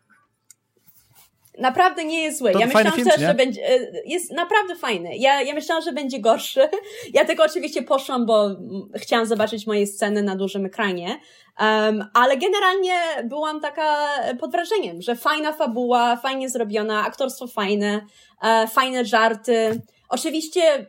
Naprawdę 1.60 2.04
nie 2.04 2.22
jest 2.22 2.38
zły. 2.38 2.52
To 2.52 2.58
ja 2.58 2.66
myślałam 2.66 2.92
film, 2.92 3.08
też, 3.08 3.20
że 3.20 3.34
będzie, 3.34 3.70
e, 3.70 3.78
jest 4.06 4.32
naprawdę 4.32 4.76
fajny. 4.76 5.16
Ja, 5.16 5.42
ja 5.42 5.54
myślałam, 5.54 5.84
że 5.84 5.92
będzie 5.92 6.20
gorszy. 6.20 6.60
Ja 7.14 7.24
tylko 7.24 7.44
oczywiście 7.44 7.82
poszłam, 7.82 8.26
bo 8.26 8.48
chciałam 8.94 9.26
zobaczyć 9.26 9.66
moje 9.66 9.86
sceny 9.86 10.22
na 10.22 10.36
dużym 10.36 10.66
ekranie. 10.66 11.20
Um, 11.60 12.04
ale 12.14 12.36
generalnie 12.36 12.94
byłam 13.24 13.60
taka 13.60 14.08
pod 14.40 14.50
wrażeniem, 14.50 15.02
że 15.02 15.16
fajna 15.16 15.52
fabuła, 15.52 16.16
fajnie 16.16 16.48
zrobiona, 16.48 17.06
aktorstwo 17.06 17.46
fajne, 17.46 18.00
e, 18.42 18.66
fajne 18.66 19.04
żarty. 19.04 19.80
Oczywiście 20.08 20.86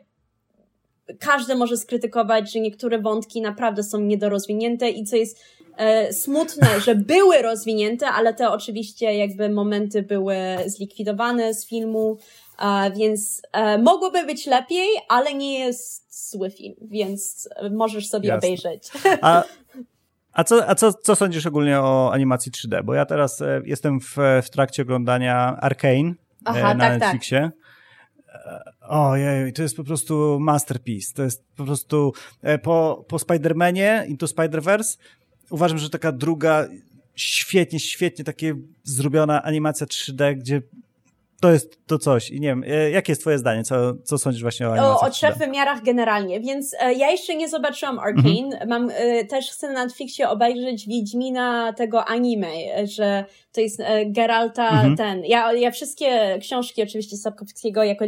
każdy 1.19 1.55
może 1.55 1.77
skrytykować, 1.77 2.53
że 2.53 2.59
niektóre 2.59 2.99
wątki 2.99 3.41
naprawdę 3.41 3.83
są 3.83 3.99
niedorozwinięte 3.99 4.89
i 4.89 5.03
co 5.03 5.15
jest 5.15 5.39
e, 5.39 5.60
smutne, 6.11 6.67
że 6.85 6.95
były 6.95 7.41
rozwinięte, 7.41 8.07
ale 8.07 8.33
te 8.33 8.49
oczywiście 8.49 9.15
jakby 9.15 9.49
momenty 9.49 10.01
były 10.01 10.35
zlikwidowane 10.65 11.53
z 11.53 11.67
filmu, 11.67 12.17
e, 12.59 12.91
więc 12.91 13.41
e, 13.51 13.77
mogłoby 13.77 14.25
być 14.25 14.45
lepiej, 14.45 14.87
ale 15.09 15.33
nie 15.33 15.59
jest 15.59 16.29
zły 16.31 16.51
film, 16.51 16.75
więc 16.81 17.49
możesz 17.71 18.09
sobie 18.09 18.29
Jasne. 18.29 18.47
obejrzeć. 18.47 18.89
A, 19.21 19.43
a, 20.33 20.43
co, 20.43 20.69
a 20.69 20.75
co, 20.75 20.93
co 20.93 21.15
sądzisz 21.15 21.45
ogólnie 21.45 21.79
o 21.79 22.13
animacji 22.13 22.51
3D? 22.51 22.83
Bo 22.83 22.93
ja 22.93 23.05
teraz 23.05 23.41
e, 23.41 23.61
jestem 23.65 23.99
w, 23.99 24.17
w 24.43 24.49
trakcie 24.49 24.81
oglądania 24.81 25.57
Arkane 25.61 26.13
Aha, 26.45 26.73
na 26.73 26.79
tak, 26.79 26.79
tak. 26.79 26.99
Netflixie. 26.99 27.39
Tak. 27.39 27.61
Ojej, 28.89 29.53
to 29.53 29.61
jest 29.61 29.77
po 29.77 29.83
prostu 29.83 30.37
masterpiece. 30.39 31.13
To 31.13 31.23
jest 31.23 31.43
po 31.55 31.65
prostu 31.65 32.13
e, 32.41 32.57
po, 32.57 33.05
po 33.07 33.17
Spider-Manie 33.17 34.07
Into 34.07 34.25
Spider-Verse 34.25 34.97
uważam, 35.51 35.77
że 35.77 35.89
taka 35.89 36.11
druga 36.11 36.67
świetnie, 37.15 37.79
świetnie 37.79 38.25
takie 38.25 38.55
zrobiona 38.83 39.43
animacja 39.43 39.87
3D, 39.87 40.35
gdzie 40.35 40.61
to 41.41 41.51
jest 41.51 41.87
to 41.87 41.97
coś. 41.97 42.29
I 42.29 42.39
nie 42.39 42.47
wiem, 42.47 42.63
e, 42.67 42.91
jakie 42.91 43.11
jest 43.11 43.21
twoje 43.21 43.37
zdanie? 43.37 43.63
Co, 43.63 43.93
co 44.03 44.17
sądzisz 44.17 44.41
właśnie 44.41 44.67
o 44.67 44.71
animacji? 44.71 45.05
O, 45.05 45.07
o 45.07 45.11
trzech 45.11 45.37
wymiarach 45.37 45.83
generalnie, 45.83 46.39
więc 46.39 46.75
e, 46.79 46.93
ja 46.93 47.11
jeszcze 47.11 47.35
nie 47.35 47.49
zobaczyłam 47.49 47.99
Arkane. 47.99 48.29
Mhm. 48.29 48.69
Mam, 48.69 48.89
e, 48.89 49.25
też 49.25 49.51
chcę 49.51 49.71
na 49.71 49.85
Netflixie 49.85 50.29
obejrzeć 50.29 50.87
Wiedźmina 50.87 51.73
tego 51.73 52.05
anime, 52.05 52.47
że 52.83 53.25
to 53.51 53.61
jest 53.61 53.79
e, 53.79 54.05
Geralta 54.05 54.69
mhm. 54.69 54.97
ten. 54.97 55.25
Ja, 55.25 55.53
ja 55.53 55.71
wszystkie 55.71 56.37
książki 56.41 56.83
oczywiście 56.83 57.17
Sapkowskiego 57.17 57.83
jako 57.83 58.05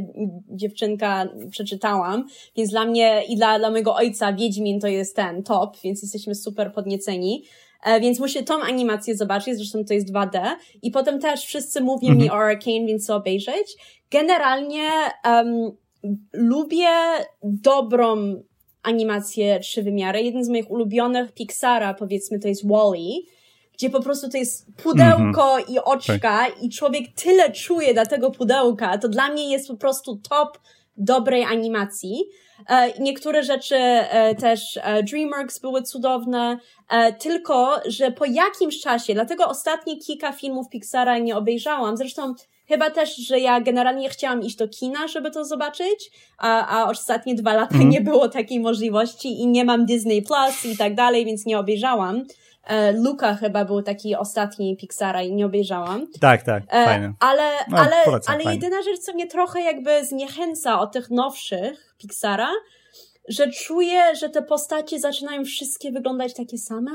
dziewczynka 0.50 1.28
przeczytałam, 1.52 2.28
więc 2.58 2.70
dla 2.70 2.86
mnie 2.86 3.24
i 3.30 3.36
dla, 3.36 3.60
dla 3.60 3.70
mojego 3.70 3.96
ojca 3.96 4.34
Wiedźmin 4.34 4.80
to 4.80 4.88
jest 4.88 5.16
ten 5.16 5.44
top, 5.44 5.78
więc 5.84 6.02
jesteśmy 6.02 6.36
super 6.36 6.74
podnieceni. 6.74 7.44
E, 7.86 8.00
więc 8.00 8.20
muszę 8.20 8.44
tą 8.44 8.62
animację 8.62 9.18
zobaczyć, 9.18 9.56
zresztą 9.56 9.86
to 9.86 9.94
jest 9.94 10.14
2D. 10.14 10.42
I 10.82 10.92
potem 10.92 11.20
też 11.20 11.46
wszyscy 11.46 11.82
mówią 11.82 12.08
mhm. 12.08 12.18
mi 12.18 12.30
o 12.30 12.34
Arcane, 12.34 12.86
więc 12.88 13.06
co 13.06 13.16
obejrzeć. 13.16 13.76
Generalnie 14.12 14.90
um, 15.26 15.72
lubię 16.34 16.90
dobrą 17.44 18.36
animację 18.84 19.60
trzy 19.60 19.84
wymiary. 19.84 20.22
Jeden 20.22 20.44
z 20.44 20.50
moich 20.50 20.72
ulubionych 20.72 21.32
Pixara, 21.32 21.94
powiedzmy, 21.94 22.40
to 22.40 22.48
jest 22.48 22.68
Wally, 22.68 23.22
gdzie 23.74 23.90
po 23.90 24.02
prostu 24.02 24.30
to 24.30 24.38
jest 24.38 24.68
pudełko 24.84 25.54
mm 25.54 25.66
-hmm. 25.66 25.72
i 25.72 25.80
oczka 25.80 26.20
tak. 26.20 26.64
i 26.64 26.70
człowiek 26.70 27.04
tyle 27.16 27.52
czuje 27.52 27.94
dla 27.94 28.06
tego 28.06 28.32
pudełka. 28.32 28.98
To 28.98 29.10
dla 29.10 29.30
mnie 29.30 29.52
jest 29.52 29.68
po 29.68 29.78
prostu 29.78 30.20
top 30.30 30.60
dobrej 30.98 31.44
animacji. 31.44 32.24
E, 32.70 33.00
niektóre 33.00 33.44
rzeczy 33.44 33.76
e, 33.76 34.36
też 34.36 34.80
e, 34.84 35.04
DreamWorks 35.04 35.60
były 35.60 35.82
cudowne, 35.82 36.58
tylko 37.20 37.80
że 37.86 38.12
po 38.12 38.26
jakimś 38.26 38.82
czasie, 38.82 39.14
dlatego 39.14 39.48
ostatnie 39.48 39.98
kilka 39.98 40.32
filmów 40.32 40.70
Pixara 40.70 41.18
nie 41.18 41.38
obejrzałam, 41.38 41.98
zresztą 41.98 42.34
chyba 42.68 42.90
też, 42.90 43.16
że 43.16 43.40
ja 43.40 43.62
generalnie 43.62 44.10
chciałam 44.10 44.42
iść 44.42 44.56
do 44.56 44.68
kina, 44.68 45.08
żeby 45.08 45.32
to 45.32 45.46
zobaczyć, 45.46 46.12
a, 46.38 46.68
a 46.68 46.90
ostatnie 46.90 47.36
dwa 47.36 47.54
lata 47.54 47.76
mm. 47.76 47.90
nie 47.90 48.02
było 48.02 48.30
takiej 48.30 48.60
możliwości 48.60 49.42
i 49.42 49.48
nie 49.48 49.66
mam 49.66 49.86
Disney 49.86 50.22
Plus 50.22 50.66
i 50.74 50.78
tak 50.78 50.96
dalej, 50.96 51.26
więc 51.26 51.46
nie 51.46 51.60
obejrzałam. 51.60 52.24
E, 52.64 52.92
Luka 52.92 53.36
chyba 53.36 53.66
był 53.66 53.82
taki 53.82 54.16
ostatni 54.16 54.78
Pixara 54.78 55.22
i 55.22 55.34
nie 55.34 55.46
obejrzałam. 55.46 56.08
Tak, 56.20 56.44
tak, 56.44 56.64
e, 56.70 56.86
fajne. 56.86 57.14
Ale, 57.20 57.52
no, 57.70 57.78
ale, 57.78 57.96
polecam, 58.06 58.36
ale 58.36 58.54
jedyna 58.54 58.82
rzecz, 58.82 59.00
co 59.00 59.14
mnie 59.14 59.28
trochę 59.28 59.62
jakby 59.62 60.06
zniechęca 60.06 60.80
od 60.80 60.92
tych 60.92 61.10
nowszych 61.10 61.96
Pixara, 61.98 62.50
że 63.28 63.52
czuję, 63.52 64.16
że 64.16 64.30
te 64.30 64.42
postacie 64.42 65.00
zaczynają 65.00 65.44
wszystkie 65.44 65.92
wyglądać 65.92 66.34
takie 66.34 66.58
same 66.58 66.92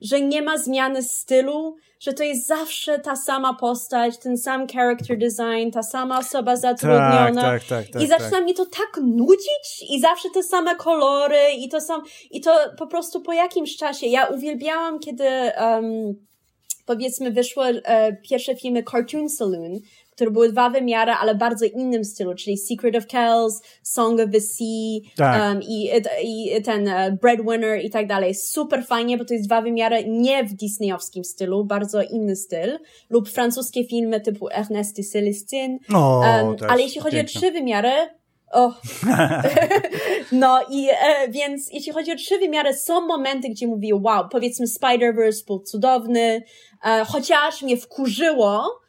że 0.00 0.20
nie 0.20 0.42
ma 0.42 0.58
zmiany 0.58 1.02
stylu, 1.02 1.76
że 2.00 2.12
to 2.12 2.22
jest 2.22 2.46
zawsze 2.46 2.98
ta 2.98 3.16
sama 3.16 3.54
postać, 3.54 4.18
ten 4.18 4.38
sam 4.38 4.66
character 4.68 5.18
design, 5.18 5.70
ta 5.72 5.82
sama 5.82 6.18
osoba 6.18 6.56
zatrudniona. 6.56 7.42
Tak, 7.42 7.64
tak, 7.64 7.68
tak, 7.68 7.88
tak 7.92 8.02
I 8.02 8.06
zaczyna 8.06 8.30
tak. 8.30 8.42
mnie 8.42 8.54
to 8.54 8.66
tak 8.66 9.00
nudzić 9.02 9.84
i 9.90 10.00
zawsze 10.00 10.28
te 10.34 10.42
same 10.42 10.76
kolory 10.76 11.52
i 11.58 11.68
to 11.68 11.80
sam, 11.80 12.02
i 12.30 12.40
to 12.40 12.56
po 12.78 12.86
prostu 12.86 13.20
po 13.20 13.32
jakimś 13.32 13.76
czasie. 13.76 14.06
Ja 14.06 14.26
uwielbiałam, 14.26 14.98
kiedy 14.98 15.24
um, 15.60 16.29
powiedzmy 16.90 17.30
wyszły 17.30 17.64
e, 17.64 18.16
pierwsze 18.16 18.56
filmy 18.56 18.82
Cartoon 18.82 19.28
Saloon, 19.28 19.78
które 20.10 20.30
były 20.30 20.52
dwa 20.52 20.70
wymiary, 20.70 21.12
ale 21.12 21.34
bardzo 21.34 21.64
innym 21.64 22.04
stylu, 22.04 22.34
czyli 22.34 22.58
Secret 22.58 22.96
of 22.96 23.06
Kells, 23.06 23.62
Song 23.82 24.20
of 24.20 24.30
the 24.32 24.40
Sea 24.40 25.00
tak. 25.16 25.42
um, 25.42 25.62
i, 25.62 25.90
i 26.22 26.62
ten 26.62 26.88
uh, 26.88 27.20
Breadwinner 27.20 27.84
i 27.84 27.90
tak 27.90 28.06
dalej. 28.06 28.34
Super 28.34 28.86
fajnie, 28.86 29.18
bo 29.18 29.24
to 29.24 29.34
jest 29.34 29.46
dwa 29.46 29.62
wymiary 29.62 30.04
nie 30.08 30.44
w 30.44 30.54
disneyowskim 30.54 31.24
stylu, 31.24 31.64
bardzo 31.64 32.02
inny 32.02 32.36
styl, 32.36 32.78
lub 33.10 33.28
francuskie 33.28 33.84
filmy 33.84 34.20
typu 34.20 34.48
Ernest 34.52 34.98
et 34.98 35.06
Célestine. 35.06 35.78
O, 35.94 36.18
um, 36.18 36.56
ale 36.68 36.82
jeśli 36.82 37.00
chodzi 37.00 37.16
piękne. 37.16 37.38
o 37.38 37.40
trzy 37.40 37.52
wymiary, 37.52 37.92
o. 38.50 38.72
no 40.32 40.60
i 40.70 40.88
e, 40.90 41.28
więc 41.28 41.72
jeśli 41.72 41.92
chodzi 41.92 42.12
o 42.12 42.16
trzy 42.16 42.38
wymiary, 42.38 42.74
są 42.74 43.06
momenty, 43.06 43.48
gdzie 43.48 43.66
mówię, 43.66 43.94
wow, 43.94 44.28
powiedzmy 44.30 44.66
Spider-Verse 44.66 45.46
był 45.46 45.60
cudowny, 45.60 46.20
e, 46.20 46.42
chociaż 47.06 47.62
mnie 47.62 47.76
wkurzyło, 47.76 48.80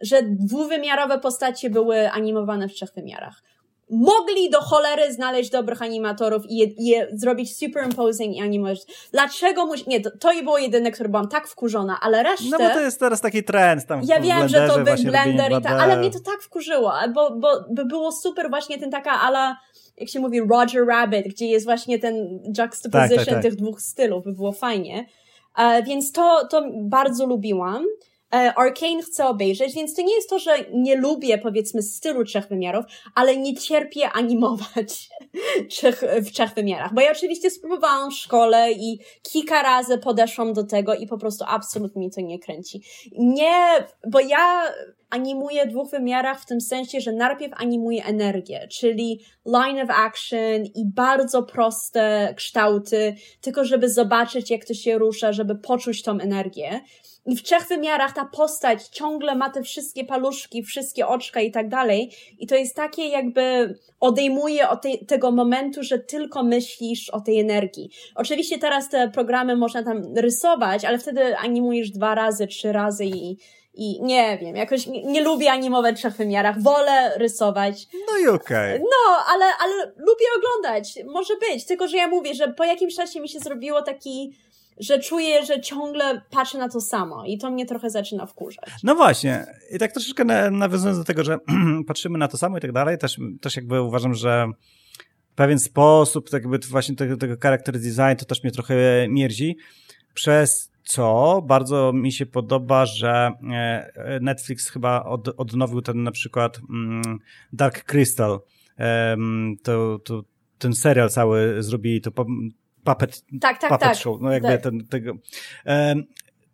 że 0.00 0.22
dwuwymiarowe 0.22 1.18
postacie 1.18 1.70
były 1.70 2.10
animowane 2.10 2.68
w 2.68 2.72
trzech 2.72 2.90
wymiarach. 2.94 3.42
Mogli 3.90 4.50
do 4.50 4.60
cholery 4.60 5.12
znaleźć 5.12 5.50
dobrych 5.50 5.82
animatorów 5.82 6.42
i 6.48 6.56
je, 6.56 6.66
je 6.78 7.08
zrobić 7.12 7.56
superimposing 7.56 8.36
i 8.36 8.40
animować. 8.40 8.78
Dlaczego 9.12 9.66
musi... 9.66 9.84
Nie, 9.86 10.00
to, 10.00 10.10
to 10.20 10.30
było 10.42 10.58
jedyne, 10.58 10.90
które 10.90 11.08
byłam 11.08 11.28
tak 11.28 11.48
wkurzona, 11.48 11.98
ale 12.02 12.22
resztę... 12.22 12.46
No 12.50 12.58
bo 12.58 12.70
to 12.70 12.80
jest 12.80 13.00
teraz 13.00 13.20
taki 13.20 13.44
trend 13.44 13.86
tam 13.86 14.00
Ja 14.04 14.20
wiem, 14.20 14.48
że 14.48 14.68
to 14.68 14.74
był 14.84 14.94
Blender 15.04 15.52
i 15.52 15.62
tak, 15.62 15.80
ale 15.80 15.96
mnie 15.96 16.10
to 16.10 16.20
tak 16.20 16.42
wkurzyło, 16.42 16.92
bo, 17.14 17.36
bo 17.36 17.48
by 17.70 17.84
było 17.84 18.12
super 18.12 18.50
właśnie 18.50 18.78
ten 18.78 18.90
taka 18.90 19.20
ala 19.20 19.56
jak 20.00 20.08
się 20.08 20.20
mówi, 20.20 20.40
Roger 20.40 20.86
Rabbit, 20.86 21.28
gdzie 21.28 21.46
jest 21.46 21.66
właśnie 21.66 21.98
ten 21.98 22.42
juxtaposition 22.58 23.16
tak, 23.16 23.26
tak, 23.26 23.34
tak. 23.34 23.42
tych 23.42 23.54
dwóch 23.54 23.80
stylów, 23.80 24.24
by 24.24 24.32
było 24.32 24.52
fajnie. 24.52 25.06
Uh, 25.58 25.84
więc 25.86 26.12
to, 26.12 26.46
to 26.50 26.70
bardzo 26.74 27.26
lubiłam. 27.26 27.84
E, 28.34 28.54
Arcane 28.54 29.02
chcę 29.02 29.26
obejrzeć, 29.26 29.74
więc 29.74 29.94
to 29.94 30.02
nie 30.02 30.14
jest 30.14 30.30
to, 30.30 30.38
że 30.38 30.50
nie 30.72 30.96
lubię 30.96 31.38
powiedzmy 31.38 31.82
stylu 31.82 32.24
trzech 32.24 32.48
wymiarów, 32.48 32.84
ale 33.14 33.36
nie 33.36 33.54
cierpię 33.54 34.10
animować 34.10 35.08
trzech, 35.70 36.02
w 36.22 36.30
trzech 36.30 36.54
wymiarach. 36.54 36.94
Bo 36.94 37.00
ja 37.00 37.12
oczywiście 37.12 37.50
spróbowałam 37.50 38.10
w 38.10 38.14
szkole 38.14 38.72
i 38.72 38.98
kilka 39.32 39.62
razy 39.62 39.98
podeszłam 39.98 40.52
do 40.52 40.64
tego 40.64 40.94
i 40.94 41.06
po 41.06 41.18
prostu 41.18 41.44
absolutnie 41.48 42.02
mi 42.02 42.10
to 42.10 42.20
nie 42.20 42.38
kręci. 42.38 42.82
Nie, 43.18 43.86
bo 44.08 44.20
ja 44.20 44.72
animuję 45.10 45.66
w 45.66 45.68
dwóch 45.68 45.90
wymiarach 45.90 46.40
w 46.40 46.46
tym 46.46 46.60
sensie, 46.60 47.00
że 47.00 47.12
najpierw 47.12 47.52
animuję 47.56 48.04
energię, 48.04 48.68
czyli 48.72 49.20
line 49.46 49.80
of 49.80 49.90
action 49.90 50.64
i 50.74 50.84
bardzo 50.94 51.42
proste 51.42 52.34
kształty, 52.36 53.14
tylko 53.40 53.64
żeby 53.64 53.90
zobaczyć 53.90 54.50
jak 54.50 54.64
to 54.64 54.74
się 54.74 54.98
rusza, 54.98 55.32
żeby 55.32 55.56
poczuć 55.56 56.02
tą 56.02 56.18
energię. 56.18 56.80
I 57.28 57.36
w 57.36 57.42
trzech 57.42 57.66
wymiarach 57.68 58.14
ta 58.14 58.24
postać 58.24 58.88
ciągle 58.88 59.34
ma 59.34 59.50
te 59.50 59.62
wszystkie 59.62 60.04
paluszki, 60.04 60.62
wszystkie 60.62 61.06
oczka 61.06 61.40
i 61.40 61.50
tak 61.50 61.68
dalej. 61.68 62.10
I 62.38 62.46
to 62.46 62.54
jest 62.54 62.76
takie 62.76 63.08
jakby 63.08 63.74
odejmuje 64.00 64.68
od 64.68 64.82
tej, 64.82 65.06
tego 65.06 65.30
momentu, 65.30 65.82
że 65.82 65.98
tylko 65.98 66.42
myślisz 66.42 67.10
o 67.10 67.20
tej 67.20 67.40
energii. 67.40 67.90
Oczywiście 68.14 68.58
teraz 68.58 68.88
te 68.88 69.10
programy 69.10 69.56
można 69.56 69.82
tam 69.82 70.16
rysować, 70.16 70.84
ale 70.84 70.98
wtedy 70.98 71.36
animujesz 71.36 71.90
dwa 71.90 72.14
razy, 72.14 72.46
trzy 72.46 72.72
razy 72.72 73.04
i, 73.04 73.38
i 73.74 74.02
nie 74.02 74.38
wiem, 74.40 74.56
jakoś 74.56 74.86
nie, 74.86 75.02
nie 75.02 75.22
lubię 75.22 75.52
animować 75.52 75.96
w 75.96 75.98
trzech 75.98 76.16
wymiarach, 76.16 76.62
wolę 76.62 77.12
rysować. 77.16 77.86
No 78.12 78.18
i 78.18 78.28
okej. 78.28 78.74
Okay. 78.74 78.78
No, 78.78 79.24
ale, 79.32 79.44
ale 79.44 79.74
lubię 79.96 80.26
oglądać, 80.38 80.98
może 81.06 81.34
być, 81.36 81.64
tylko 81.64 81.88
że 81.88 81.96
ja 81.96 82.08
mówię, 82.08 82.34
że 82.34 82.48
po 82.48 82.64
jakimś 82.64 82.96
czasie 82.96 83.20
mi 83.20 83.28
się 83.28 83.38
zrobiło 83.38 83.82
taki 83.82 84.32
że 84.80 84.98
czuję, 84.98 85.46
że 85.46 85.60
ciągle 85.60 86.22
patrzę 86.30 86.58
na 86.58 86.68
to 86.68 86.80
samo 86.80 87.24
i 87.24 87.38
to 87.38 87.50
mnie 87.50 87.66
trochę 87.66 87.90
zaczyna 87.90 88.26
wkurzać. 88.26 88.68
No 88.82 88.94
właśnie. 88.94 89.46
I 89.74 89.78
tak 89.78 89.92
troszeczkę 89.92 90.24
nawiązując 90.50 90.98
do 90.98 91.04
tego, 91.04 91.24
że 91.24 91.38
patrzymy 91.86 92.18
na 92.18 92.28
to 92.28 92.36
samo 92.36 92.58
i 92.58 92.60
tak 92.60 92.72
dalej, 92.72 92.98
też, 92.98 93.18
też 93.40 93.56
jakby 93.56 93.82
uważam, 93.82 94.14
że 94.14 94.46
pewien 95.34 95.58
sposób 95.58 96.30
tak 96.30 96.42
jakby 96.42 96.58
właśnie 96.58 96.96
tego, 96.96 97.16
tego 97.16 97.34
character 97.42 97.78
design 97.78 98.16
to 98.18 98.24
też 98.24 98.42
mnie 98.42 98.52
trochę 98.52 98.74
mierzi, 99.08 99.56
przez 100.14 100.70
co 100.84 101.42
bardzo 101.46 101.92
mi 101.92 102.12
się 102.12 102.26
podoba, 102.26 102.86
że 102.86 103.30
e, 103.50 104.18
Netflix 104.20 104.70
chyba 104.70 105.04
od, 105.04 105.28
odnowił 105.36 105.82
ten 105.82 106.02
na 106.02 106.10
przykład 106.10 106.60
mm, 106.70 107.18
Dark 107.52 107.84
Crystal, 107.84 108.40
to, 109.62 109.98
to, 110.04 110.22
ten 110.58 110.74
serial 110.74 111.10
cały 111.10 111.62
zrobili, 111.62 112.00
to 112.00 112.10
Puppet, 112.88 113.24
tak, 113.40 113.60
tak, 113.60 113.70
Puppet 113.70 113.88
tak. 113.88 113.96
Show. 113.96 114.20
No 114.20 114.32
jakby 114.32 114.48
tak. 114.48 114.62
ten, 114.62 114.86
tego. 114.86 115.14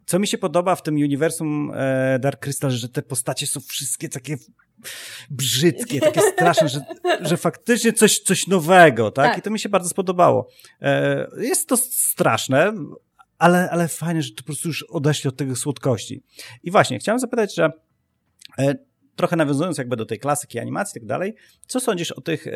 co 0.06 0.18
mi 0.18 0.26
się 0.26 0.38
podoba 0.38 0.76
w 0.76 0.82
tym 0.82 0.94
uniwersum 0.94 1.72
e, 1.74 2.18
Dark 2.18 2.40
Crystal, 2.40 2.70
że 2.70 2.88
te 2.88 3.02
postacie 3.02 3.46
są 3.46 3.60
wszystkie 3.60 4.08
takie 4.08 4.36
brzydkie, 5.30 6.00
takie 6.00 6.20
straszne, 6.32 6.68
że, 6.68 6.80
że 7.20 7.36
faktycznie 7.36 7.92
coś, 7.92 8.18
coś 8.18 8.46
nowego, 8.46 9.10
tak? 9.10 9.26
tak? 9.26 9.38
I 9.38 9.42
to 9.42 9.50
mi 9.50 9.58
się 9.58 9.68
bardzo 9.68 9.88
spodobało. 9.88 10.48
E, 10.82 11.26
jest 11.38 11.68
to 11.68 11.76
straszne, 11.76 12.72
ale, 13.38 13.70
ale 13.70 13.88
fajne, 13.88 14.22
że 14.22 14.30
to 14.30 14.36
po 14.36 14.46
prostu 14.46 14.68
już 14.68 14.82
odeszli 14.82 15.28
od 15.28 15.36
tego 15.36 15.56
słodkości. 15.56 16.22
I 16.62 16.70
właśnie, 16.70 16.98
chciałem 16.98 17.18
zapytać, 17.18 17.54
że 17.54 17.70
e, 18.58 18.74
trochę 19.16 19.36
nawiązując 19.36 19.78
jakby 19.78 19.96
do 19.96 20.06
tej 20.06 20.18
klasyki 20.18 20.58
animacji 20.58 20.98
i 20.98 21.00
tak 21.00 21.08
dalej, 21.08 21.34
co 21.66 21.80
sądzisz 21.80 22.12
o 22.12 22.20
tych, 22.20 22.46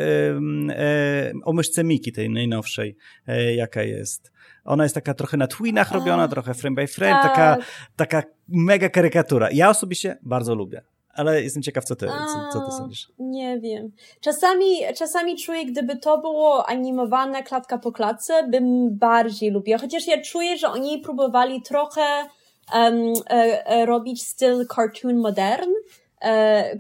o 1.44 1.52
myszce 1.52 1.84
Miki, 1.84 2.12
tej 2.12 2.30
najnowszej, 2.30 2.96
e, 3.26 3.54
jaka 3.54 3.82
jest? 3.82 4.32
Ona 4.64 4.82
jest 4.82 4.94
taka 4.94 5.14
trochę 5.14 5.36
na 5.36 5.46
twinach 5.46 5.92
robiona, 5.92 6.28
trochę 6.28 6.54
frame 6.54 6.74
by 6.74 6.86
frame, 6.86 7.12
tak. 7.12 7.22
taka, 7.22 7.56
taka 7.96 8.22
mega 8.48 8.88
karykatura. 8.88 9.48
Ja 9.52 9.70
osobiście 9.70 10.18
bardzo 10.22 10.54
lubię. 10.54 10.82
Ale 11.14 11.42
jestem 11.42 11.62
ciekaw, 11.62 11.84
co 11.84 11.96
ty, 11.96 12.06
co, 12.06 12.48
co 12.52 12.66
ty 12.66 12.72
sądzisz. 12.72 13.12
Nie 13.18 13.60
wiem. 13.60 13.92
Czasami, 14.20 14.76
czasami 14.96 15.36
czuję, 15.36 15.66
gdyby 15.66 15.96
to 15.96 16.18
było 16.18 16.68
animowane 16.68 17.42
klatka 17.42 17.78
po 17.78 17.92
klatce, 17.92 18.48
bym 18.48 18.98
bardziej 18.98 19.50
lubiła. 19.50 19.78
Chociaż 19.78 20.06
ja 20.06 20.22
czuję, 20.22 20.56
że 20.56 20.68
oni 20.68 20.98
próbowali 20.98 21.62
trochę 21.62 22.02
um, 22.74 23.12
e, 23.30 23.66
e, 23.66 23.86
robić 23.86 24.22
styl 24.22 24.66
cartoon 24.74 25.16
modern, 25.16 25.70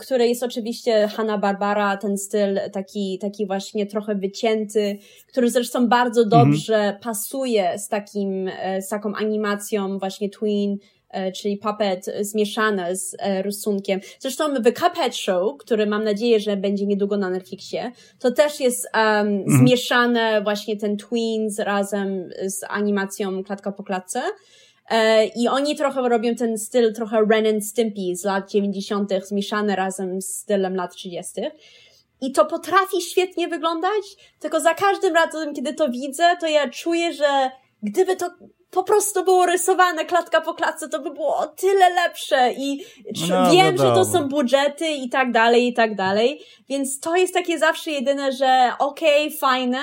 które 0.00 0.28
jest 0.28 0.42
oczywiście 0.42 1.08
Hanna-Barbara, 1.08 1.96
ten 1.96 2.18
styl 2.18 2.60
taki, 2.72 3.18
taki 3.18 3.46
właśnie 3.46 3.86
trochę 3.86 4.14
wycięty, 4.14 4.98
który 5.26 5.50
zresztą 5.50 5.88
bardzo 5.88 6.22
mhm. 6.22 6.44
dobrze 6.44 6.76
mhm. 6.76 7.00
pasuje 7.00 7.78
z 7.78 7.88
takim, 7.88 8.48
e, 8.48 8.82
z 8.82 8.88
taką 8.88 9.14
animacją 9.14 9.98
właśnie 9.98 10.30
tween, 10.30 10.76
e, 11.10 11.32
czyli 11.32 11.56
puppet 11.56 12.06
zmieszane 12.20 12.96
z 12.96 13.16
e, 13.18 13.42
rysunkiem. 13.42 14.00
Zresztą 14.18 14.54
w 14.54 14.72
Cuphead 14.72 15.16
Show, 15.16 15.58
który 15.58 15.86
mam 15.86 16.04
nadzieję, 16.04 16.40
że 16.40 16.56
będzie 16.56 16.86
niedługo 16.86 17.16
na 17.16 17.30
Netflixie, 17.30 17.92
to 18.18 18.30
też 18.30 18.60
jest 18.60 18.88
um, 18.94 19.04
mhm. 19.04 19.44
zmieszane 19.46 20.42
właśnie 20.42 20.76
ten 20.76 20.96
tween 20.96 21.48
razem 21.58 22.30
z 22.46 22.60
animacją 22.68 23.44
klatka 23.44 23.72
po 23.72 23.82
klatce. 23.82 24.22
E, 24.90 25.26
I 25.26 25.48
oni 25.48 25.76
trochę 25.76 26.08
robią 26.08 26.34
ten 26.34 26.58
styl 26.58 26.94
trochę 26.94 27.20
Ren 27.30 27.46
and 27.46 27.66
Stimpy 27.66 28.16
z 28.16 28.24
lat 28.24 28.50
90. 28.50 29.10
zmieszany 29.24 29.76
razem 29.76 30.22
z 30.22 30.26
stylem 30.26 30.76
lat 30.76 30.94
30. 30.94 31.32
I 32.20 32.32
to 32.32 32.44
potrafi 32.44 33.02
świetnie 33.10 33.48
wyglądać, 33.48 34.02
tylko 34.40 34.60
za 34.60 34.74
każdym 34.74 35.14
razem, 35.14 35.54
kiedy 35.54 35.74
to 35.74 35.88
widzę, 35.88 36.24
to 36.40 36.46
ja 36.46 36.70
czuję, 36.70 37.12
że 37.12 37.50
gdyby 37.82 38.16
to 38.16 38.30
po 38.70 38.84
prostu 38.84 39.24
było 39.24 39.46
rysowane 39.46 40.04
klatka 40.04 40.40
po 40.40 40.54
klatce, 40.54 40.88
to 40.88 41.02
by 41.02 41.10
było 41.10 41.36
o 41.36 41.46
tyle 41.46 41.90
lepsze 41.90 42.52
i 42.52 42.84
no, 43.30 43.50
wiem, 43.50 43.74
no 43.74 43.86
że 43.86 43.92
to 43.92 44.04
są 44.04 44.28
budżety 44.28 44.88
i 44.88 45.08
tak 45.08 45.32
dalej, 45.32 45.66
i 45.66 45.74
tak 45.74 45.94
dalej, 45.94 46.40
więc 46.68 47.00
to 47.00 47.16
jest 47.16 47.34
takie 47.34 47.58
zawsze 47.58 47.90
jedyne, 47.90 48.32
że 48.32 48.70
okej, 48.78 49.26
okay, 49.26 49.38
fajne, 49.38 49.78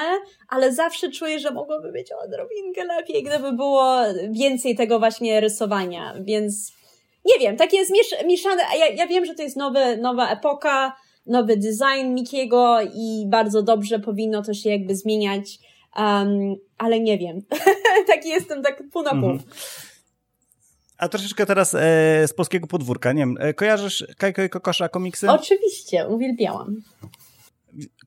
ale 0.50 0.74
zawsze 0.74 1.12
czuję, 1.12 1.40
że 1.40 1.52
mogłoby 1.52 1.92
być 1.92 2.12
odrobinkę 2.12 2.84
lepiej, 2.86 3.24
gdyby 3.24 3.52
było 3.52 3.96
więcej 4.30 4.76
tego 4.76 5.00
właśnie 5.00 5.40
rysowania, 5.40 6.14
więc 6.22 6.72
nie 7.26 7.40
wiem, 7.40 7.58
takie 7.58 7.86
zmiesz 7.86 8.16
mieszane, 8.26 8.64
ja, 8.80 8.88
ja 8.88 9.08
wiem, 9.08 9.26
że 9.26 9.36
to 9.36 9.44
jest 9.44 9.58
nowy, 9.58 9.98
nowa 9.98 10.30
epoka, 10.30 10.96
nowy 11.26 11.58
design 11.58 12.14
Mikiego 12.14 12.78
i 12.82 13.26
bardzo 13.28 13.64
dobrze 13.64 14.00
powinno 14.00 14.44
to 14.44 14.54
się 14.54 14.70
jakby 14.70 14.96
zmieniać, 14.96 15.60
Um, 15.98 16.56
ale 16.78 17.00
nie 17.00 17.18
wiem. 17.18 17.42
Taki 18.08 18.30
jestem 18.30 18.64
tak 18.64 18.84
pół 18.92 19.04
na 19.04 19.12
pół. 19.12 19.30
-hmm. 19.30 19.40
A 20.98 21.10
troszeczkę 21.10 21.46
teraz 21.46 21.74
e, 21.74 21.78
z 22.28 22.34
polskiego 22.34 22.68
podwórka, 22.68 23.14
nie 23.14 23.22
wiem, 23.22 23.38
e, 23.40 23.54
kojarzysz 23.54 24.08
Kajko 24.18 24.44
i 24.44 24.50
Kokosza 24.50 24.90
komiksy? 24.90 25.30
Oczywiście, 25.30 26.08
uwielbiałam. 26.08 26.82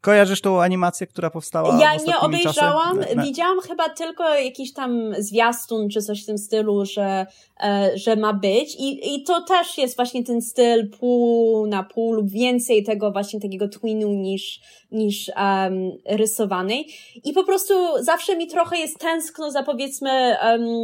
Kojarzysz 0.00 0.40
tą 0.40 0.62
animację, 0.62 1.06
która 1.06 1.30
powstała 1.30 1.78
Ja 1.80 1.96
nie 2.06 2.18
obejrzałam, 2.18 3.00
widziałam 3.22 3.60
chyba 3.60 3.88
tylko 3.88 4.34
jakiś 4.34 4.72
tam 4.72 5.14
zwiastun 5.18 5.88
czy 5.90 6.02
coś 6.02 6.22
w 6.22 6.26
tym 6.26 6.38
stylu, 6.38 6.84
że, 6.84 7.26
e, 7.60 7.90
że 7.94 8.16
ma 8.16 8.32
być. 8.32 8.76
I, 8.78 9.14
i 9.14 9.22
to 9.22 9.42
też 9.42 9.78
jest 9.78 9.96
właśnie 9.96 10.24
ten 10.24 10.42
styl 10.42 10.90
pół 10.90 11.66
na 11.66 11.82
pół 11.82 12.12
lub 12.12 12.30
więcej 12.30 12.84
tego 12.84 13.12
właśnie 13.12 13.40
takiego 13.40 13.68
twinu 13.68 14.08
niż, 14.08 14.60
niż 14.92 15.30
um, 15.36 15.90
rysowanej. 16.06 16.88
I 17.24 17.32
po 17.32 17.44
prostu 17.44 17.74
zawsze 18.00 18.36
mi 18.36 18.46
trochę 18.46 18.78
jest 18.78 18.98
tęskno 18.98 19.50
za 19.50 19.62
powiedzmy 19.62 20.36
um, 20.42 20.82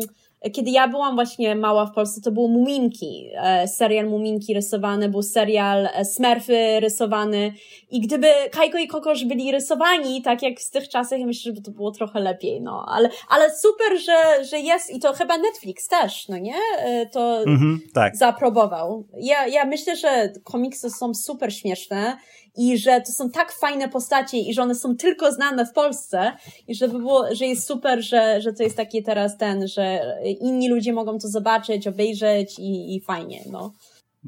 kiedy 0.53 0.71
ja 0.71 0.89
byłam 0.89 1.15
właśnie 1.15 1.57
mała 1.57 1.87
w 1.87 1.93
Polsce, 1.93 2.21
to 2.21 2.31
było 2.31 2.49
Muminki, 2.49 3.31
e, 3.35 3.69
serial 3.69 4.07
Muminki 4.07 4.55
rysowany, 4.55 5.09
był 5.09 5.23
serial 5.23 5.87
e, 5.87 6.05
Smurfy 6.05 6.81
rysowany 6.81 7.53
i 7.91 8.01
gdyby 8.01 8.27
Kajko 8.51 8.79
i 8.79 8.87
Kokosz 8.87 9.25
byli 9.25 9.53
rysowani 9.53 10.23
tak 10.23 10.43
jak 10.43 10.61
z 10.61 10.71
tych 10.71 10.89
czasach, 10.89 11.21
ja 11.21 11.27
myślę, 11.27 11.55
że 11.55 11.63
to 11.63 11.71
było 11.71 11.91
trochę 11.91 12.21
lepiej, 12.21 12.61
no, 12.61 12.85
ale, 12.89 13.09
ale 13.29 13.57
super, 13.57 14.01
że, 14.01 14.45
że 14.45 14.59
jest 14.59 14.95
i 14.95 15.01
to 15.01 15.13
chyba 15.13 15.39
Netflix 15.39 15.89
też, 15.89 16.29
no 16.29 16.39
nie? 16.39 16.57
E, 16.79 17.07
to 17.07 17.39
mhm, 17.39 17.81
tak. 17.95 18.17
zaprobował. 18.17 19.05
Ja, 19.21 19.47
ja 19.47 19.65
myślę, 19.65 19.97
że 19.97 20.33
komiksy 20.45 20.91
są 20.91 21.15
super 21.15 21.55
śmieszne 21.55 22.17
i 22.57 22.79
że 22.79 23.01
to 23.01 23.13
są 23.13 23.31
tak 23.31 23.53
fajne 23.53 23.89
postacie 23.89 24.39
i 24.39 24.55
że 24.55 24.63
one 24.63 24.75
są 24.75 24.97
tylko 24.97 25.33
znane 25.33 25.67
w 25.67 25.73
Polsce 25.73 26.33
i 26.69 26.75
żeby 26.75 26.99
było, 26.99 27.35
że 27.35 27.47
jest 27.47 27.67
super, 27.67 28.03
że, 28.03 28.41
że 28.41 28.53
to 28.53 28.63
jest 28.63 28.77
taki 28.77 29.03
teraz 29.03 29.37
ten, 29.37 29.69
że 29.69 30.01
inni 30.41 30.69
ludzie 30.69 30.93
mogą 30.93 31.19
to 31.19 31.29
zobaczyć, 31.29 31.87
obejrzeć 31.87 32.59
i, 32.59 32.97
i 32.97 33.01
fajnie, 33.01 33.45
no. 33.51 33.73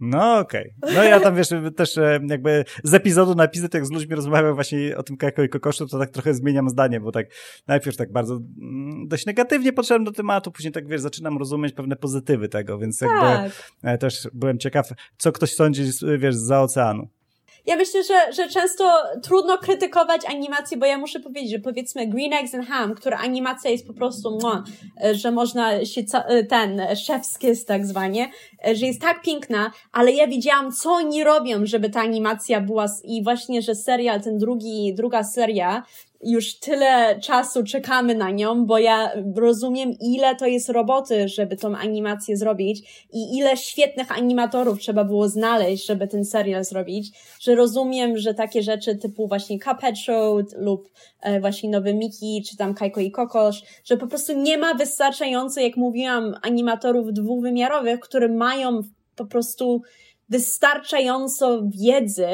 No 0.01 0.39
okej. 0.39 0.75
Okay. 0.83 0.95
No 0.95 1.03
ja 1.03 1.21
tam 1.21 1.37
wiesz, 1.37 1.49
też 1.77 1.99
e, 1.99 2.21
jakby 2.29 2.65
z 2.85 2.95
epizodu 2.95 3.35
na 3.35 3.45
epizod, 3.45 3.75
jak 3.75 3.87
z 3.87 3.91
ludźmi 3.91 4.15
rozmawiam 4.15 4.55
właśnie 4.55 4.97
o 4.97 5.03
tym 5.03 5.17
Kajko 5.17 5.43
i 5.43 5.49
Kokoszu, 5.49 5.87
to 5.87 5.99
tak 5.99 6.11
trochę 6.11 6.35
zmieniam 6.35 6.69
zdanie, 6.69 7.01
bo 7.01 7.13
tak 7.13 7.27
najpierw 7.67 7.97
tak 7.97 8.13
bardzo 8.13 8.35
mm, 8.35 9.09
dość 9.09 9.27
negatywnie 9.27 9.73
podszedłem 9.73 10.05
do 10.05 10.13
tematu, 10.13 10.53
później 10.53 10.73
tak 10.73 10.89
wiesz, 10.89 11.01
zaczynam 11.01 11.39
rozumieć 11.39 11.75
pewne 11.75 11.97
pozytywy 11.97 12.49
tego, 12.49 12.79
więc 12.79 13.01
jakby 13.01 13.21
tak. 13.21 13.73
E, 13.83 13.99
też 13.99 14.29
byłem 14.33 14.59
ciekaw, 14.59 14.89
co 15.19 15.33
ktoś 15.33 15.55
sądzi, 15.55 15.83
wiesz, 16.19 16.35
za 16.35 16.61
oceanu 16.61 17.09
ja 17.67 17.77
myślę, 17.77 18.05
że, 18.05 18.33
że 18.33 18.49
często 18.49 18.85
trudno 19.23 19.59
krytykować 19.59 20.25
animację, 20.25 20.77
bo 20.77 20.87
ja 20.87 20.99
muszę 20.99 21.21
powiedzieć, 21.21 21.51
że 21.51 21.59
powiedzmy 21.59 22.07
Green 22.07 22.33
Eggs 22.33 22.55
and 22.55 22.69
Ham, 22.69 22.95
która 22.95 23.19
animacja 23.19 23.71
jest 23.71 23.87
po 23.87 23.93
prostu, 23.93 24.39
no, 24.43 24.65
że 25.13 25.31
można 25.31 25.85
się, 25.85 26.03
ten, 26.49 26.83
szewskies 26.97 27.65
tak 27.65 27.87
zwanie, 27.87 28.31
że 28.75 28.87
jest 28.87 29.01
tak 29.01 29.23
piękna, 29.23 29.71
ale 29.93 30.13
ja 30.13 30.27
widziałam, 30.27 30.73
co 30.73 30.91
oni 30.91 31.25
robią, 31.25 31.67
żeby 31.67 31.91
ta 31.91 32.01
animacja 32.01 32.61
była 32.61 32.87
i 33.05 33.25
właśnie, 33.25 33.63
że 33.63 33.75
serial, 33.75 34.23
ten 34.23 34.39
drugi, 34.39 34.95
druga 34.95 35.25
seria 35.25 35.83
już 36.23 36.59
tyle 36.59 37.21
czasu 37.21 37.65
czekamy 37.65 38.15
na 38.15 38.31
nią, 38.31 38.67
bo 38.67 38.79
ja 38.79 39.13
rozumiem, 39.37 39.93
ile 40.01 40.37
to 40.37 40.47
jest 40.47 40.69
roboty, 40.69 41.29
żeby 41.29 41.57
tą 41.57 41.77
animację 41.77 42.37
zrobić 42.37 43.07
i 43.13 43.39
ile 43.39 43.57
świetnych 43.57 44.19
animatorów 44.19 44.79
trzeba 44.79 45.05
było 45.05 45.29
znaleźć, 45.29 45.87
żeby 45.87 46.09
ten 46.09 46.25
serial 46.25 46.65
zrobić, 46.65 47.11
że 47.41 47.55
rozumiem, 47.55 48.19
że 48.19 48.35
takie 48.35 48.63
rzeczy 48.63 48.97
typu 48.97 49.29
właśnie 49.29 49.59
Cuphead 49.59 49.99
Show 49.99 50.43
lub 50.57 50.91
e, 51.23 51.41
właśnie 51.41 51.71
Nowy 51.71 51.95
Miki, 51.95 52.43
czy 52.49 52.57
tam 52.57 52.75
Kajko 52.75 53.01
i 53.01 53.11
Kokosz, 53.11 53.63
że 53.85 53.97
po 53.97 54.07
prostu 54.07 54.41
nie 54.41 54.59
ma 54.59 54.75
wystarczająco, 54.75 55.61
jak 55.61 55.77
mówiłam, 55.77 56.35
animatorów 56.43 57.13
dwuwymiarowych, 57.13 58.01
które 58.01 58.29
mają 58.29 58.81
po 59.17 59.25
prostu 59.27 59.83
wystarczająco 60.29 61.63
wiedzy, 61.65 62.29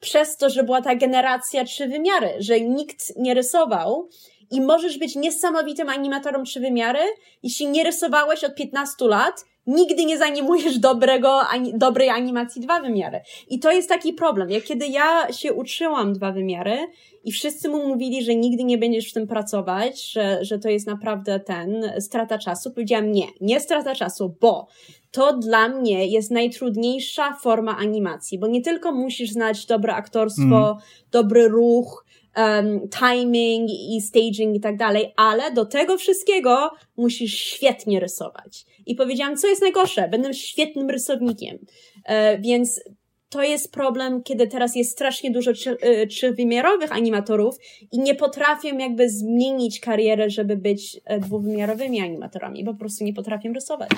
przez 0.00 0.36
to, 0.36 0.50
że 0.50 0.62
była 0.62 0.82
ta 0.82 0.94
generacja 0.94 1.64
trzy 1.64 1.88
wymiary, 1.88 2.28
że 2.38 2.60
nikt 2.60 3.16
nie 3.16 3.34
rysował 3.34 4.08
i 4.50 4.60
możesz 4.60 4.98
być 4.98 5.16
niesamowitym 5.16 5.88
animatorem 5.88 6.44
trzy 6.44 6.60
wymiary, 6.60 7.00
jeśli 7.42 7.66
nie 7.66 7.84
rysowałeś 7.84 8.44
od 8.44 8.54
15 8.54 9.04
lat, 9.04 9.44
nigdy 9.66 10.04
nie 10.04 10.18
zanimujesz 10.18 10.78
dobrego, 10.78 11.40
ani, 11.40 11.78
dobrej 11.78 12.08
animacji 12.08 12.62
dwa 12.62 12.80
wymiary. 12.80 13.20
I 13.48 13.58
to 13.58 13.72
jest 13.72 13.88
taki 13.88 14.12
problem. 14.12 14.50
Jak 14.50 14.64
kiedy 14.64 14.86
ja 14.86 15.32
się 15.32 15.52
uczyłam 15.52 16.12
dwa 16.12 16.32
wymiary 16.32 16.78
i 17.24 17.32
wszyscy 17.32 17.68
mu 17.68 17.88
mówili, 17.88 18.24
że 18.24 18.34
nigdy 18.34 18.64
nie 18.64 18.78
będziesz 18.78 19.10
w 19.10 19.12
tym 19.12 19.26
pracować, 19.26 20.12
że, 20.12 20.44
że 20.44 20.58
to 20.58 20.68
jest 20.68 20.86
naprawdę 20.86 21.40
ten, 21.40 21.92
strata 22.00 22.38
czasu, 22.38 22.70
powiedziałam 22.70 23.12
nie, 23.12 23.26
nie 23.40 23.60
strata 23.60 23.94
czasu, 23.94 24.34
bo 24.40 24.66
to 25.10 25.36
dla 25.36 25.68
mnie 25.68 26.06
jest 26.06 26.30
najtrudniejsza 26.30 27.32
forma 27.42 27.76
animacji, 27.76 28.38
bo 28.38 28.46
nie 28.46 28.62
tylko 28.62 28.92
musisz 28.92 29.30
znać 29.30 29.66
dobre 29.66 29.94
aktorstwo, 29.94 30.70
mm. 30.70 30.76
dobry 31.10 31.48
ruch, 31.48 32.04
um, 32.36 32.88
timing 32.88 33.70
i 33.70 34.00
staging 34.00 34.56
i 34.56 34.60
tak 34.60 34.76
dalej, 34.76 35.12
ale 35.16 35.52
do 35.52 35.64
tego 35.64 35.98
wszystkiego 35.98 36.70
musisz 36.96 37.34
świetnie 37.34 38.00
rysować. 38.00 38.66
I 38.86 38.94
powiedziałam, 38.94 39.36
co 39.36 39.48
jest 39.48 39.62
najgorsze, 39.62 40.08
będę 40.08 40.34
świetnym 40.34 40.90
rysownikiem. 40.90 41.58
E, 42.04 42.38
więc 42.38 42.80
to 43.28 43.42
jest 43.42 43.72
problem, 43.72 44.22
kiedy 44.22 44.46
teraz 44.46 44.76
jest 44.76 44.90
strasznie 44.90 45.30
dużo 45.30 45.50
e, 45.80 46.06
trzywymiarowych 46.06 46.92
animatorów 46.92 47.56
i 47.92 47.98
nie 47.98 48.14
potrafią 48.14 48.78
jakby 48.78 49.10
zmienić 49.10 49.80
karierę, 49.80 50.30
żeby 50.30 50.56
być 50.56 51.00
e, 51.04 51.20
dwuwymiarowymi 51.20 52.00
animatorami, 52.00 52.64
bo 52.64 52.72
po 52.72 52.78
prostu 52.78 53.04
nie 53.04 53.14
potrafią 53.14 53.52
rysować. 53.52 53.90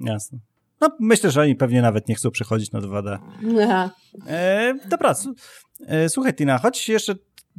Jasne. 0.00 0.38
No, 0.80 0.96
myślę, 1.00 1.30
że 1.30 1.40
oni 1.40 1.56
pewnie 1.56 1.82
nawet 1.82 2.08
nie 2.08 2.14
chcą 2.14 2.30
przechodzić 2.30 2.72
na 2.72 2.80
2D. 2.80 3.18
Aha. 3.62 3.90
E, 4.26 4.74
dobra, 4.88 5.14
e, 5.86 6.08
słuchaj 6.08 6.34
Tina, 6.34 6.58
choć 6.58 6.88
jeszcze 6.88 7.14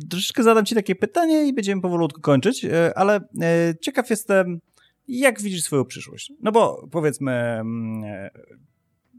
troszeczkę 0.09 0.43
zadam 0.43 0.65
ci 0.65 0.76
takie 0.76 0.95
pytanie 0.95 1.47
i 1.47 1.53
będziemy 1.53 1.81
powolutku 1.81 2.22
kończyć, 2.22 2.65
e, 2.65 2.97
ale 2.97 3.15
e, 3.41 3.73
ciekaw 3.81 4.09
jestem, 4.09 4.59
jak 5.07 5.41
widzisz 5.41 5.63
swoją 5.63 5.85
przyszłość? 5.85 6.34
No 6.41 6.51
bo 6.51 6.88
powiedzmy, 6.91 7.31
mm, 7.31 8.03
e, 8.03 8.30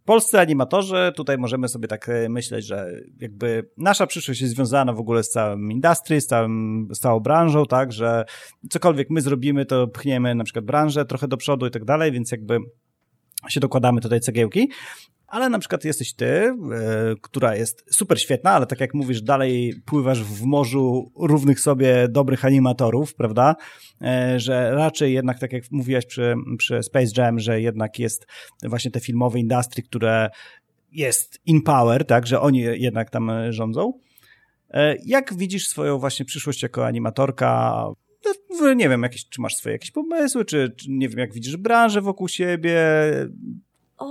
polscy 0.05 0.39
animatorzy, 0.39 1.13
tutaj 1.17 1.39
możemy 1.39 1.69
sobie 1.69 1.89
tak 1.89 2.11
myśleć, 2.29 2.67
że 2.67 2.93
jakby 3.21 3.71
nasza 3.77 4.07
przyszłość 4.07 4.41
jest 4.41 4.55
związana 4.55 4.93
w 4.93 5.01
ogóle 5.01 5.23
z 5.23 5.31
całym 5.31 5.73
industry, 5.73 6.21
z, 6.21 6.27
całym, 6.27 6.89
z 6.95 6.99
całą 6.99 7.21
branżą, 7.21 7.67
tak, 7.67 7.93
że 7.93 8.25
cokolwiek 8.71 9.11
my 9.11 9.21
zrobimy, 9.21 9.67
to 9.67 9.89
pchniemy 9.89 10.35
na 10.35 10.45
przykład 10.45 10.65
branżę 10.65 11.05
trochę 11.05 11.29
do 11.29 11.37
przodu 11.37 11.67
i 11.67 11.71
tak 11.71 11.85
dalej, 11.85 12.13
więc 12.13 12.33
jakby 12.33 12.59
się 13.51 13.61
dokładamy 13.61 14.01
tutaj 14.01 14.21
cegiełki, 14.21 14.69
ale 15.33 15.49
na 15.49 15.59
przykład 15.59 15.85
jesteś 15.85 16.15
ty, 16.15 16.27
e, 16.27 16.55
która 17.21 17.57
jest 17.57 17.85
super 17.91 18.21
świetna, 18.21 18.51
ale 18.51 18.67
tak 18.67 18.81
jak 18.81 18.95
mówisz, 18.95 19.23
dalej 19.23 19.75
pływasz 19.85 20.23
w 20.23 20.43
morzu 20.43 21.13
równych 21.17 21.61
sobie 21.61 22.09
dobrych 22.09 22.45
animatorów, 22.45 23.15
prawda? 23.15 23.57
E, 24.03 24.41
że 24.41 24.71
raczej 24.75 25.13
jednak, 25.13 25.39
tak 25.39 25.53
jak 25.53 25.65
mówiłaś 25.71 26.07
przy, 26.07 26.35
przy 26.59 26.83
Space 26.83 27.13
Jam, 27.17 27.39
że 27.39 27.61
jednak 27.61 27.99
jest 27.99 28.27
właśnie 28.63 28.91
te 28.91 29.01
filmowe 29.01 29.39
industry, 29.39 29.83
które 29.83 30.31
jest 30.93 31.41
in 31.47 31.63
power, 31.63 32.07
tak, 32.07 32.27
że 32.27 32.41
oni 32.41 32.61
jednak 32.61 33.11
tam 33.11 33.31
rządzą. 33.51 33.93
E, 34.71 34.97
jak 35.07 35.35
widzisz 35.35 35.67
swoją 35.67 35.99
właśnie 35.99 36.25
przyszłość 36.25 36.63
jako 36.63 36.87
animatorka? 36.87 37.85
No, 38.51 38.73
nie 38.75 38.89
wiem, 38.89 39.03
jakieś, 39.03 39.29
czy 39.29 39.41
masz 39.41 39.57
swoje 39.57 39.73
jakieś 39.73 39.91
pomysły, 39.91 40.45
czy, 40.45 40.73
czy 40.77 40.91
nie 40.91 41.09
wiem, 41.09 41.19
jak 41.19 41.33
widzisz 41.33 41.57
branżę 41.57 42.01
wokół 42.01 42.29
siebie, 42.29 42.79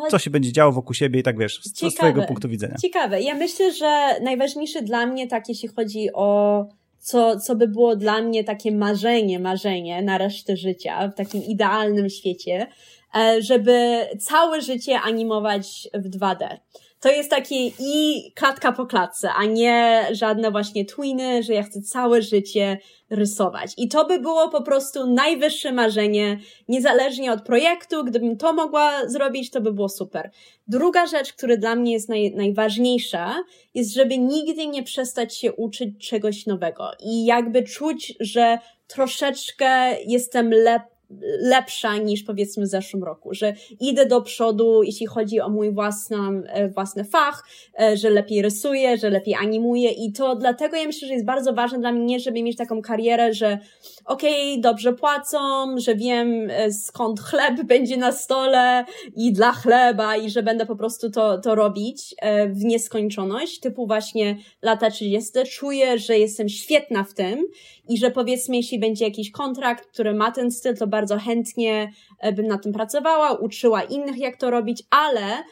co 0.10 0.20
się 0.20 0.30
będzie 0.30 0.52
działo 0.52 0.72
wokół 0.72 0.94
siebie 0.94 1.20
i 1.20 1.24
tak 1.24 1.38
wiesz, 1.38 1.62
z, 1.64 1.92
z 1.92 1.96
twojego 1.96 2.24
punktu 2.24 2.50
widzenia. 2.50 2.76
Ciekawe. 2.82 3.22
Ja 3.22 3.36
myślę, 3.36 3.74
że 3.74 4.20
najważniejsze 4.24 4.82
dla 4.82 5.06
mnie, 5.06 5.28
tak 5.28 5.50
jeśli 5.50 5.70
chodzi 5.70 6.10
o 6.14 6.66
co, 7.00 7.40
co 7.40 7.56
by 7.56 7.68
było 7.68 7.96
dla 7.96 8.22
mnie 8.22 8.44
takie 8.44 8.72
marzenie, 8.72 9.40
marzenie 9.40 10.02
na 10.02 10.18
resztę 10.18 10.58
życia, 10.58 11.08
w 11.08 11.16
takim 11.16 11.44
idealnym 11.44 12.10
świecie, 12.10 12.68
e, 13.16 13.42
żeby 13.42 14.08
całe 14.20 14.62
życie 14.62 15.00
animować 15.00 15.90
w 15.94 16.10
2D 16.10 16.58
to 17.02 17.10
jest 17.10 17.30
takie 17.30 17.68
i 17.80 18.24
klatka 18.36 18.72
po 18.72 18.86
klatce, 18.86 19.30
a 19.34 19.46
nie 19.46 20.08
żadne 20.12 20.52
właśnie 20.52 20.86
twiny, 20.86 21.44
że 21.44 21.54
ja 21.54 21.64
chcę 21.64 21.82
całe 21.82 22.22
życie 22.22 22.78
rysować. 23.10 23.74
I 23.78 23.88
to 23.88 24.06
by 24.06 24.20
było 24.20 24.50
po 24.50 24.64
prostu 24.64 25.08
najwyższe 25.08 25.72
marzenie, 25.72 26.40
niezależnie 26.68 27.32
od 27.32 27.42
projektu. 27.42 28.04
Gdybym 28.04 28.38
to 28.38 28.54
mogła 28.54 29.10
zrobić, 29.10 29.52
to 29.52 29.62
by 29.62 29.74
było 29.74 29.90
super. 29.90 30.32
Druga 30.68 31.06
rzecz, 31.06 31.34
która 31.34 31.58
dla 31.58 31.76
mnie 31.76 31.94
jest 31.94 32.10
naj, 32.10 32.32
najważniejsza, 32.36 33.44
jest, 33.74 33.94
żeby 33.94 34.18
nigdy 34.18 34.68
nie 34.68 34.84
przestać 34.84 35.38
się 35.38 35.54
uczyć 35.54 36.10
czegoś 36.10 36.46
nowego 36.46 36.92
i 37.00 37.26
jakby 37.26 37.64
czuć, 37.64 38.14
że 38.20 38.60
troszeczkę 38.88 40.02
jestem 40.08 40.50
lep 40.50 40.91
lepsza 41.40 41.98
niż 41.98 42.24
powiedzmy 42.24 42.66
w 42.66 42.68
zeszłym 42.68 43.04
roku, 43.04 43.34
że 43.34 43.54
idę 43.80 44.06
do 44.06 44.22
przodu, 44.22 44.84
jeśli 44.84 45.06
chodzi 45.06 45.42
o 45.42 45.50
mój 45.50 45.72
własny, 45.72 46.18
e, 46.48 46.70
własny 46.70 47.04
fach, 47.04 47.44
e, 47.82 47.98
że 47.98 48.10
lepiej 48.10 48.42
rysuję, 48.42 48.98
że 48.98 49.10
lepiej 49.10 49.36
animuję 49.36 49.92
i 49.92 50.14
to 50.14 50.36
dlatego 50.36 50.78
ja 50.78 50.86
myślę, 50.86 51.08
że 51.08 51.14
jest 51.14 51.26
bardzo 51.26 51.54
ważne 51.54 51.80
dla 51.80 51.92
mnie, 51.92 52.20
żeby 52.20 52.44
mieć 52.44 52.58
taką 52.58 52.82
karierę, 52.82 53.34
że 53.34 53.60
okej, 54.06 54.52
okay, 54.52 54.62
dobrze 54.62 54.94
płacą, 54.94 55.40
że 55.78 55.96
wiem 55.96 56.48
e, 56.50 56.72
skąd 56.72 57.20
chleb 57.20 57.64
będzie 57.74 57.98
na 57.98 58.12
stole 58.12 58.86
i 59.16 59.34
dla 59.34 59.52
chleba 59.52 60.18
i 60.18 60.30
że 60.30 60.44
będę 60.44 60.66
po 60.66 60.76
prostu 60.76 61.10
to, 61.10 61.38
to 61.38 61.56
robić 61.56 62.16
w 62.48 62.64
nieskończoność, 62.64 63.60
typu 63.60 63.88
właśnie 63.88 64.38
lata 64.62 64.92
30. 64.92 65.32
Czuję, 65.52 66.00
że 66.00 66.18
jestem 66.18 66.50
świetna 66.50 67.04
w 67.04 67.14
tym 67.14 67.48
i 67.92 67.98
że 67.98 68.12
powiedzmy, 68.12 68.56
jeśli 68.56 68.80
będzie 68.80 69.06
jakiś 69.06 69.32
kontrakt, 69.32 69.86
który 69.88 70.14
ma 70.14 70.32
ten 70.32 70.52
styl, 70.52 70.78
to 70.78 70.88
bardzo 70.88 71.18
chętnie 71.18 71.92
e, 72.20 72.32
bym 72.34 72.48
na 72.48 72.58
tym 72.58 72.74
pracowała, 72.74 73.34
uczyła 73.34 73.84
innych, 73.84 74.18
jak 74.18 74.38
to 74.38 74.50
robić, 74.52 74.84
ale 74.90 75.44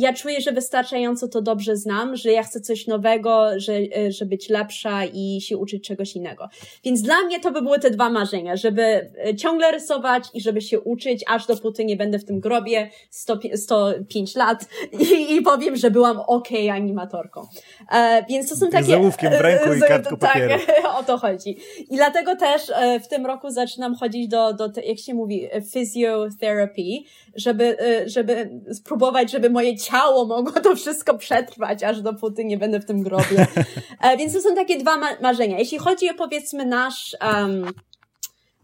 ja 0.00 0.12
czuję, 0.12 0.40
że 0.40 0.52
wystarczająco 0.52 1.28
to 1.28 1.42
dobrze 1.42 1.76
znam, 1.76 2.16
że 2.16 2.32
ja 2.32 2.42
chcę 2.42 2.60
coś 2.60 2.86
nowego, 2.86 3.50
że, 3.56 3.72
e, 3.72 4.12
że 4.12 4.26
być 4.26 4.48
lepsza 4.48 5.04
i 5.04 5.40
się 5.40 5.56
uczyć 5.56 5.84
czegoś 5.84 6.16
innego. 6.16 6.48
Więc 6.84 7.02
dla 7.02 7.22
mnie 7.22 7.40
to 7.40 7.52
by 7.52 7.62
były 7.62 7.78
te 7.78 7.90
dwa 7.90 8.10
marzenia, 8.10 8.56
żeby 8.56 8.82
e, 8.82 9.36
ciągle 9.36 9.72
rysować 9.72 10.24
i 10.34 10.40
żeby 10.40 10.60
się 10.60 10.80
uczyć, 10.80 11.24
aż 11.28 11.46
dopóty 11.46 11.84
nie 11.84 11.96
będę 11.96 12.18
w 12.18 12.24
tym 12.24 12.40
grobie 12.40 12.90
100, 13.10 13.38
105 13.54 14.34
lat 14.34 14.68
i, 14.92 15.34
i 15.36 15.42
powiem, 15.42 15.76
że 15.76 15.90
byłam 15.90 16.20
ok 16.26 16.48
animatorką. 16.72 17.46
E, 17.92 18.24
więc 18.28 18.48
to 18.48 18.56
są 18.56 18.70
takie... 18.70 18.84
Z 18.84 18.90
ołówkiem 18.90 19.32
w 19.32 19.40
ręku 19.40 19.74
i 19.74 19.80
kartką 19.88 20.16
tak, 20.16 20.32
papieru. 20.32 20.54
o 21.00 21.02
to 21.02 21.18
chodzi. 21.18 21.56
I 21.90 21.96
dlatego 21.96 22.36
też 22.36 22.62
e, 22.74 23.00
w 23.00 23.08
tym 23.08 23.26
roku 23.26 23.50
zaczynam 23.50 23.94
chodzić 23.94 24.28
do, 24.28 24.52
do 24.52 24.68
jak 24.84 24.98
się 24.98 25.14
mówi, 25.14 25.48
physiotherapy, 25.72 26.82
żeby, 27.36 27.76
żeby 28.06 28.50
spróbować, 28.72 29.30
żeby 29.30 29.50
moje 29.50 29.76
ciało 29.90 30.24
mogło 30.24 30.60
to 30.60 30.76
wszystko 30.76 31.18
przetrwać, 31.18 31.82
aż 31.82 32.02
dopóty 32.02 32.44
nie 32.44 32.58
będę 32.58 32.80
w 32.80 32.84
tym 32.84 33.02
grobie. 33.02 33.46
E, 34.02 34.16
więc 34.16 34.32
to 34.32 34.40
są 34.40 34.54
takie 34.54 34.78
dwa 34.78 34.96
ma 34.96 35.08
marzenia. 35.22 35.58
Jeśli 35.58 35.78
chodzi 35.78 36.10
o 36.10 36.14
powiedzmy 36.14 36.66
nasz, 36.66 37.16
um, 37.34 37.72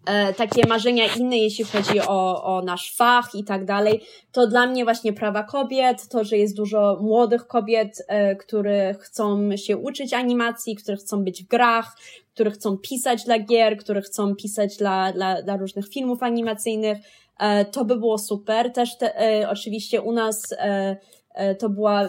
e, 0.07 0.35
takie 0.35 0.67
marzenia 0.69 1.05
inne, 1.19 1.37
jeśli 1.39 1.65
chodzi 1.65 2.01
o, 2.01 2.45
o 2.45 2.63
nasz 2.63 2.95
fach 2.97 3.35
i 3.35 3.45
tak 3.45 3.65
dalej, 3.65 4.01
to 4.33 4.47
dla 4.47 4.67
mnie 4.67 4.85
właśnie 4.85 5.13
prawa 5.13 5.43
kobiet, 5.43 6.09
to, 6.09 6.25
że 6.25 6.37
jest 6.37 6.57
dużo 6.57 6.99
młodych 7.01 7.47
kobiet, 7.47 8.03
e, 8.09 8.37
które 8.37 8.95
chcą 8.95 9.57
się 9.57 9.77
uczyć 9.77 10.13
animacji, 10.13 10.77
które 10.77 10.97
chcą 10.97 11.25
być 11.25 11.45
w 11.45 11.47
grach, 11.47 11.97
które 12.35 12.51
chcą 12.51 12.79
pisać 12.79 13.25
dla 13.25 13.39
gier, 13.39 13.77
które 13.77 14.03
chcą 14.03 14.35
pisać 14.35 14.77
dla, 14.77 15.13
dla, 15.13 15.43
dla 15.43 15.57
różnych 15.57 15.89
filmów 15.89 16.23
animacyjnych, 16.23 16.99
to 17.73 17.85
by 17.85 17.97
było 17.97 18.19
super. 18.19 18.73
Też 18.73 18.98
te, 18.98 19.20
e, 19.20 19.51
oczywiście 19.51 20.02
u 20.02 20.12
nas 20.12 20.43
e, 20.59 20.97
E, 21.35 21.55
to 21.55 21.69
była 21.69 22.09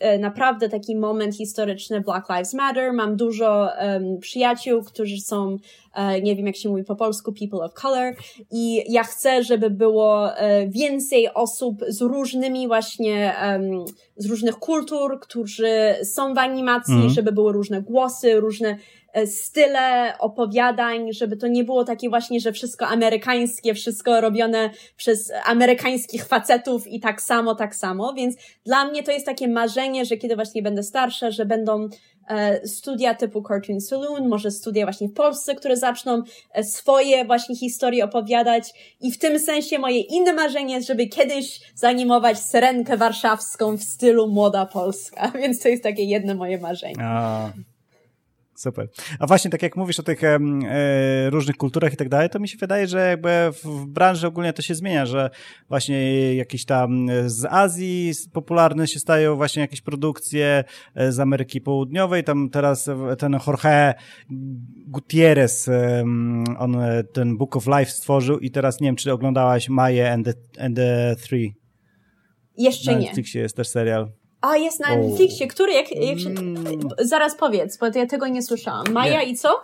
e, 0.00 0.18
naprawdę 0.18 0.68
taki 0.68 0.96
moment 0.96 1.36
historyczny 1.36 2.00
Black 2.00 2.28
Lives 2.28 2.54
Matter. 2.54 2.92
Mam 2.92 3.16
dużo 3.16 3.68
um, 3.80 4.18
przyjaciół, 4.18 4.82
którzy 4.84 5.20
są, 5.20 5.56
e, 5.94 6.20
nie 6.20 6.36
wiem 6.36 6.46
jak 6.46 6.56
się 6.56 6.68
mówi 6.68 6.84
po 6.84 6.96
polsku, 6.96 7.32
people 7.32 7.58
of 7.64 7.74
color 7.74 8.14
i 8.50 8.92
ja 8.92 9.02
chcę, 9.02 9.42
żeby 9.42 9.70
było 9.70 10.28
więcej 10.68 11.34
osób 11.34 11.84
z 11.88 12.00
różnymi 12.00 12.66
właśnie, 12.66 13.34
um, 13.42 13.84
z 14.16 14.26
różnych 14.26 14.56
kultur, 14.56 15.20
którzy 15.20 15.94
są 16.04 16.34
w 16.34 16.38
animacji, 16.38 16.94
mm. 16.94 17.10
żeby 17.10 17.32
były 17.32 17.52
różne 17.52 17.82
głosy, 17.82 18.40
różne 18.40 18.78
E, 19.05 19.05
style 19.26 20.14
opowiadań, 20.18 21.12
żeby 21.12 21.36
to 21.36 21.46
nie 21.48 21.64
było 21.64 21.84
takie 21.84 22.08
właśnie, 22.08 22.40
że 22.40 22.52
wszystko 22.52 22.86
amerykańskie, 22.86 23.74
wszystko 23.74 24.20
robione 24.20 24.70
przez 24.96 25.32
amerykańskich 25.44 26.24
facetów 26.24 26.86
i 26.86 27.00
tak 27.00 27.22
samo, 27.22 27.54
tak 27.54 27.74
samo. 27.74 28.12
Więc 28.14 28.36
dla 28.64 28.84
mnie 28.84 29.02
to 29.02 29.12
jest 29.12 29.26
takie 29.26 29.48
marzenie, 29.48 30.04
że 30.04 30.16
kiedy 30.16 30.34
właśnie 30.34 30.62
będę 30.62 30.82
starsza, 30.82 31.30
że 31.30 31.46
będą 31.46 31.88
e, 32.28 32.66
studia 32.68 33.14
typu 33.14 33.42
Cartoon 33.42 33.80
Saloon, 33.80 34.28
może 34.28 34.50
studia 34.50 34.84
właśnie 34.86 35.08
w 35.08 35.12
Polsce, 35.12 35.54
które 35.54 35.76
zaczną 35.76 36.22
e, 36.52 36.64
swoje 36.64 37.24
właśnie 37.24 37.56
historie 37.56 38.04
opowiadać 38.04 38.96
i 39.00 39.12
w 39.12 39.18
tym 39.18 39.38
sensie 39.38 39.78
moje 39.78 40.00
inne 40.00 40.32
marzenie 40.32 40.74
jest, 40.74 40.86
żeby 40.86 41.06
kiedyś 41.06 41.60
zanimować 41.74 42.38
Syrenkę 42.38 42.96
Warszawską 42.96 43.76
w 43.76 43.82
stylu 43.82 44.28
Młoda 44.28 44.66
Polska, 44.66 45.32
więc 45.40 45.60
to 45.60 45.68
jest 45.68 45.82
takie 45.82 46.04
jedno 46.04 46.34
moje 46.34 46.58
marzenie. 46.58 47.02
A. 47.02 47.52
Super. 48.56 48.88
A 49.18 49.26
właśnie 49.26 49.50
tak 49.50 49.62
jak 49.62 49.76
mówisz 49.76 50.00
o 50.00 50.02
tych 50.02 50.24
e, 50.24 50.38
różnych 51.30 51.56
kulturach 51.56 51.92
i 51.92 51.96
tak 51.96 52.08
dalej, 52.08 52.30
to 52.30 52.38
mi 52.38 52.48
się 52.48 52.58
wydaje, 52.58 52.86
że 52.86 53.10
jakby 53.10 53.50
w 53.64 53.86
branży 53.86 54.26
ogólnie 54.26 54.52
to 54.52 54.62
się 54.62 54.74
zmienia, 54.74 55.06
że 55.06 55.30
właśnie 55.68 56.34
jakieś 56.34 56.64
tam 56.64 57.06
z 57.26 57.44
Azji 57.44 58.12
popularne 58.32 58.86
się 58.86 58.98
stają 58.98 59.36
właśnie 59.36 59.62
jakieś 59.62 59.80
produkcje 59.80 60.64
e, 60.94 61.12
z 61.12 61.20
Ameryki 61.20 61.60
Południowej, 61.60 62.24
tam 62.24 62.50
teraz 62.50 62.90
ten 63.18 63.38
Jorge 63.46 63.94
Gutierrez, 64.86 65.70
on 66.58 66.76
ten 67.12 67.36
Book 67.36 67.56
of 67.56 67.66
Life 67.66 67.90
stworzył 67.90 68.38
i 68.38 68.50
teraz 68.50 68.80
nie 68.80 68.88
wiem, 68.88 68.96
czy 68.96 69.12
oglądałaś 69.12 69.68
Maję 69.68 70.12
and 70.12 70.26
the, 70.26 70.64
and 70.64 70.76
the 70.76 71.16
Three. 71.16 71.54
Jeszcze 72.58 72.92
Na 72.92 72.98
nie. 72.98 73.04
Na 73.04 73.06
Netflixie 73.06 73.42
jest 73.42 73.56
też 73.56 73.68
serial. 73.68 74.12
A, 74.46 74.56
jest 74.56 74.80
na 74.80 74.96
Netflixie. 74.96 75.46
Który, 75.46 75.72
jak, 75.72 75.90
jak 75.90 76.18
się... 76.18 76.28
Mm. 76.28 76.78
Zaraz 76.98 77.36
powiedz, 77.36 77.78
bo 77.78 77.86
ja 77.94 78.06
tego 78.06 78.28
nie 78.28 78.42
słyszałam. 78.42 78.86
Maja 78.92 79.22
nie. 79.22 79.30
i 79.30 79.36
co? 79.36 79.60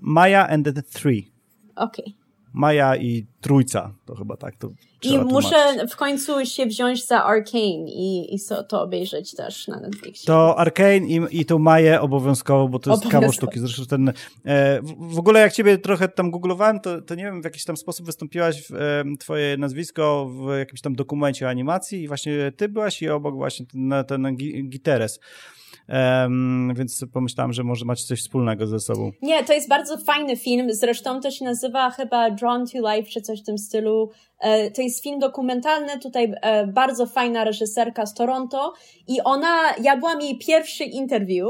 Maja 0.00 0.48
and 0.48 0.74
the 0.74 0.82
Three. 0.82 1.30
Okej. 1.76 2.04
Okay. 2.04 2.17
Maja 2.58 2.96
i 2.96 3.26
Trójca, 3.40 3.94
to 4.06 4.14
chyba 4.14 4.36
tak 4.36 4.56
to 4.56 4.70
I 5.02 5.18
muszę 5.18 5.86
w 5.90 5.96
końcu 5.96 6.46
się 6.46 6.66
wziąć 6.66 7.06
za 7.06 7.24
Arcane 7.24 7.88
i, 7.88 8.34
i 8.34 8.38
so, 8.38 8.62
to 8.62 8.82
obejrzeć 8.82 9.34
też 9.34 9.68
na 9.68 9.80
Netflixie. 9.80 10.26
To 10.26 10.58
Arcane 10.58 10.96
i, 10.96 11.20
i 11.30 11.44
tą 11.44 11.58
Maję 11.58 12.00
obowiązkowo, 12.00 12.68
bo 12.68 12.78
to 12.78 12.90
jest 12.90 13.08
kawał 13.08 13.32
sztuki. 13.32 13.60
Zresztą 13.60 13.86
ten, 13.86 14.12
e, 14.44 14.80
w, 14.98 15.18
ogóle 15.18 15.40
jak 15.40 15.52
ciebie 15.52 15.78
trochę 15.78 16.08
tam 16.08 16.30
googlowałem, 16.30 16.80
to, 16.80 17.02
to 17.02 17.14
nie 17.14 17.24
wiem, 17.24 17.42
w 17.42 17.44
jakiś 17.44 17.64
tam 17.64 17.76
sposób 17.76 18.06
wystąpiłaś 18.06 18.62
w, 18.62 18.74
e, 18.74 19.04
twoje 19.18 19.56
nazwisko 19.56 20.30
w 20.30 20.58
jakimś 20.58 20.80
tam 20.80 20.94
dokumencie 20.94 21.48
animacji 21.48 22.02
i 22.02 22.08
właśnie 22.08 22.52
ty 22.56 22.68
byłaś 22.68 23.02
i 23.02 23.08
obok 23.08 23.34
właśnie 23.34 23.66
ten, 23.66 23.92
ten 24.08 24.36
Giteres. 24.68 25.20
Um, 25.88 26.74
więc 26.74 27.04
pomyślałam, 27.12 27.52
że 27.52 27.64
może 27.64 27.84
macie 27.84 28.04
coś 28.04 28.20
wspólnego 28.20 28.66
ze 28.66 28.80
sobą. 28.80 29.12
Nie, 29.22 29.44
to 29.44 29.52
jest 29.52 29.68
bardzo 29.68 29.98
fajny 29.98 30.36
film. 30.36 30.66
Zresztą 30.70 31.20
to 31.20 31.30
się 31.30 31.44
nazywa 31.44 31.90
chyba 31.90 32.30
Drawn 32.30 32.66
to 32.66 32.78
Life, 32.78 33.10
czy 33.10 33.20
coś 33.20 33.42
w 33.42 33.44
tym 33.44 33.58
stylu. 33.58 34.10
E, 34.40 34.70
to 34.70 34.82
jest 34.82 35.02
film 35.02 35.18
dokumentalny, 35.18 35.98
tutaj 35.98 36.32
e, 36.42 36.66
bardzo 36.66 37.06
fajna 37.06 37.44
reżyserka 37.44 38.06
z 38.06 38.14
Toronto 38.14 38.72
i 39.08 39.20
ona, 39.24 39.74
ja 39.82 39.96
byłam 39.96 40.20
jej 40.20 40.38
pierwszy 40.38 40.84
interview 40.84 41.48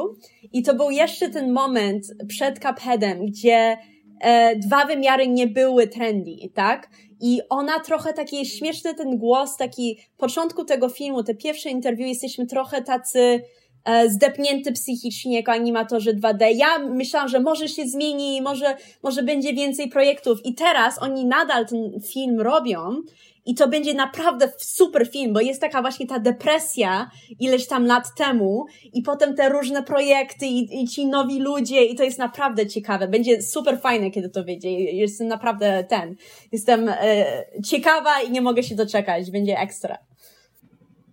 i 0.52 0.62
to 0.62 0.74
był 0.74 0.90
jeszcze 0.90 1.28
ten 1.28 1.52
moment 1.52 2.06
przed 2.28 2.58
Cupheadem, 2.58 3.26
gdzie 3.26 3.76
e, 4.20 4.56
dwa 4.56 4.84
wymiary 4.84 5.28
nie 5.28 5.46
były 5.46 5.86
trendy, 5.86 6.36
tak? 6.54 6.90
I 7.20 7.40
ona 7.48 7.80
trochę 7.80 8.12
taki 8.12 8.46
śmieszny 8.46 8.94
ten 8.94 9.18
głos, 9.18 9.56
taki 9.56 9.98
początku 10.16 10.64
tego 10.64 10.88
filmu, 10.88 11.22
te 11.22 11.34
pierwsze 11.34 11.70
interview, 11.70 12.08
jesteśmy 12.08 12.46
trochę 12.46 12.82
tacy 12.82 13.42
zdepnięty 14.08 14.72
psychicznie 14.72 15.36
jako 15.36 15.52
animatorzy 15.52 16.14
2D. 16.14 16.46
Ja 16.54 16.78
myślałam, 16.78 17.28
że 17.28 17.40
może 17.40 17.68
się 17.68 17.86
zmieni, 17.86 18.42
może, 18.42 18.76
może 19.02 19.22
będzie 19.22 19.52
więcej 19.52 19.88
projektów 19.88 20.38
i 20.44 20.54
teraz 20.54 21.02
oni 21.02 21.26
nadal 21.26 21.66
ten 21.66 22.00
film 22.00 22.40
robią 22.40 23.02
i 23.48 23.54
to 23.54 23.68
będzie 23.68 23.94
naprawdę 23.94 24.52
super 24.58 25.10
film, 25.10 25.32
bo 25.32 25.40
jest 25.40 25.60
taka 25.60 25.82
właśnie 25.82 26.06
ta 26.06 26.18
depresja 26.18 27.10
ileś 27.40 27.66
tam 27.66 27.86
lat 27.86 28.04
temu 28.16 28.66
i 28.92 29.02
potem 29.02 29.34
te 29.34 29.48
różne 29.48 29.82
projekty 29.82 30.46
i, 30.46 30.82
i 30.82 30.88
ci 30.88 31.06
nowi 31.06 31.40
ludzie 31.40 31.84
i 31.84 31.94
to 31.94 32.04
jest 32.04 32.18
naprawdę 32.18 32.66
ciekawe. 32.66 33.08
Będzie 33.08 33.42
super 33.42 33.80
fajne, 33.80 34.10
kiedy 34.10 34.28
to 34.28 34.44
wyjdzie. 34.44 34.70
Jestem 34.80 35.28
naprawdę 35.28 35.84
ten. 35.88 36.16
Jestem 36.52 36.88
e, 36.88 37.24
ciekawa 37.64 38.20
i 38.20 38.30
nie 38.30 38.40
mogę 38.40 38.62
się 38.62 38.74
doczekać. 38.74 39.30
Będzie 39.30 39.58
ekstra. 39.58 40.07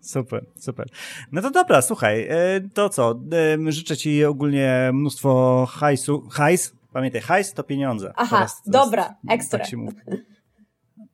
Super, 0.06 0.46
super. 0.56 0.88
No 1.32 1.42
to 1.42 1.52
dobra, 1.52 1.82
słuchaj, 1.82 2.28
e, 2.30 2.62
to 2.74 2.90
co? 2.90 3.20
E, 3.68 3.72
życzę 3.72 3.98
ci 3.98 4.26
ogólnie 4.26 4.90
mnóstwo 4.94 5.66
hajsu. 5.72 6.28
Hajs? 6.32 6.74
Pamiętaj, 6.94 7.22
hajs 7.22 7.54
to 7.54 7.64
pieniądze. 7.64 8.14
Aha, 8.16 8.38
teraz, 8.38 8.62
dobra, 8.66 9.16
ekstra. 9.30 9.60
Tak 9.60 9.68
się 9.70 9.78
mówi. 9.78 9.98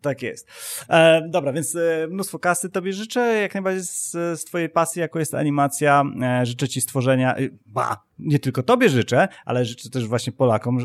Tak 0.02 0.22
jest. 0.22 0.48
E, 0.90 1.22
dobra, 1.30 1.54
więc 1.54 1.76
e, 1.76 2.08
mnóstwo 2.08 2.40
kasy 2.40 2.70
tobie 2.70 2.94
życzę, 2.94 3.20
jak 3.42 3.54
najbardziej 3.54 3.84
z, 3.84 4.12
z 4.12 4.46
twojej 4.46 4.70
pasji, 4.70 5.00
jako 5.00 5.20
jest 5.20 5.36
animacja. 5.36 6.04
E, 6.22 6.46
życzę 6.46 6.68
ci 6.68 6.82
stworzenia, 6.82 7.36
e, 7.36 7.40
ba, 7.66 8.04
nie 8.20 8.40
tylko 8.40 8.64
tobie 8.64 8.90
życzę, 8.90 9.28
ale 9.46 9.66
życzę 9.66 9.90
też 9.90 10.08
właśnie 10.08 10.34
Polakom 10.34 10.80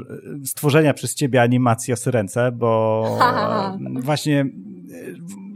stworzenia 0.45 0.95
przez 0.95 1.15
ciebie 1.15 1.43
animacji 1.43 1.93
o 1.93 1.97
Syrence, 1.97 2.53
bo 2.53 3.19
właśnie 4.03 4.47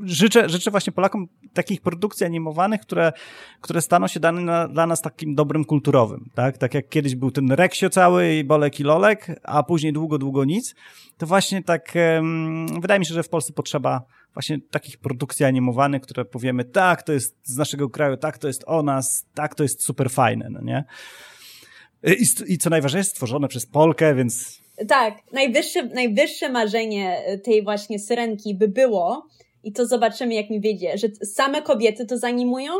życzę, 0.05 0.49
życzę 0.49 0.71
właśnie 0.71 0.93
Polakom 0.93 1.29
takich 1.53 1.81
produkcji 1.81 2.27
animowanych, 2.27 2.81
które, 2.81 3.13
które 3.61 3.81
staną 3.81 4.07
się 4.07 4.21
dane 4.21 4.41
na, 4.41 4.69
dla 4.69 4.87
nas 4.87 5.03
takim 5.03 5.35
dobrym 5.35 5.65
kulturowym, 5.65 6.31
tak? 6.35 6.59
Tak 6.59 6.75
jak 6.75 6.89
kiedyś 6.89 7.15
był 7.15 7.31
ten 7.31 7.53
Reksio 7.53 7.91
cały 7.91 8.35
i 8.35 8.45
Bolek 8.45 8.81
i 8.81 8.83
Lolek, 8.83 9.41
a 9.43 9.63
później 9.63 9.93
długo, 9.93 10.19
długo 10.19 10.45
nic, 10.45 10.75
to 11.19 11.27
właśnie 11.27 11.63
tak, 11.63 11.93
um, 12.15 12.81
wydaje 12.81 13.01
mi 13.01 13.07
się, 13.07 13.15
że 13.15 13.23
w 13.23 13.29
Polsce 13.29 13.53
potrzeba 13.53 14.03
właśnie 14.35 14.59
takich 14.71 14.99
produkcji 14.99 15.45
animowanych, 15.45 16.03
które 16.03 16.25
powiemy, 16.25 16.65
tak, 16.65 17.03
to 17.03 17.13
jest 17.13 17.37
z 17.43 17.57
naszego 17.57 17.91
kraju, 17.91 18.17
tak, 18.17 18.39
to 18.39 18.49
jest 18.49 18.65
o 18.67 18.83
nas, 18.83 19.27
tak, 19.35 19.55
to 19.55 19.63
jest 19.63 19.83
super 19.83 20.11
fajne, 20.11 20.49
no 20.51 20.61
nie? 20.61 20.85
I, 22.05 22.53
i 22.53 22.59
co 22.59 22.71
najważniejsze, 22.71 23.11
stworzone 23.11 23.49
przez 23.49 23.67
Polkę, 23.67 24.15
więc... 24.15 24.61
Tak, 24.89 25.15
najwyższe, 25.33 25.83
najwyższe 25.85 26.49
marzenie 26.49 27.23
tej 27.45 27.63
właśnie 27.63 27.99
Syrenki 27.99 28.55
by 28.55 28.69
było, 28.69 29.29
i 29.65 29.73
to 29.73 29.87
zobaczymy, 29.87 30.35
jak 30.35 30.51
mi 30.51 30.61
wyjdzie, 30.61 30.99
że 30.99 31.09
same 31.25 31.63
kobiety 31.63 32.07
to 32.07 32.19
zanimują 32.19 32.73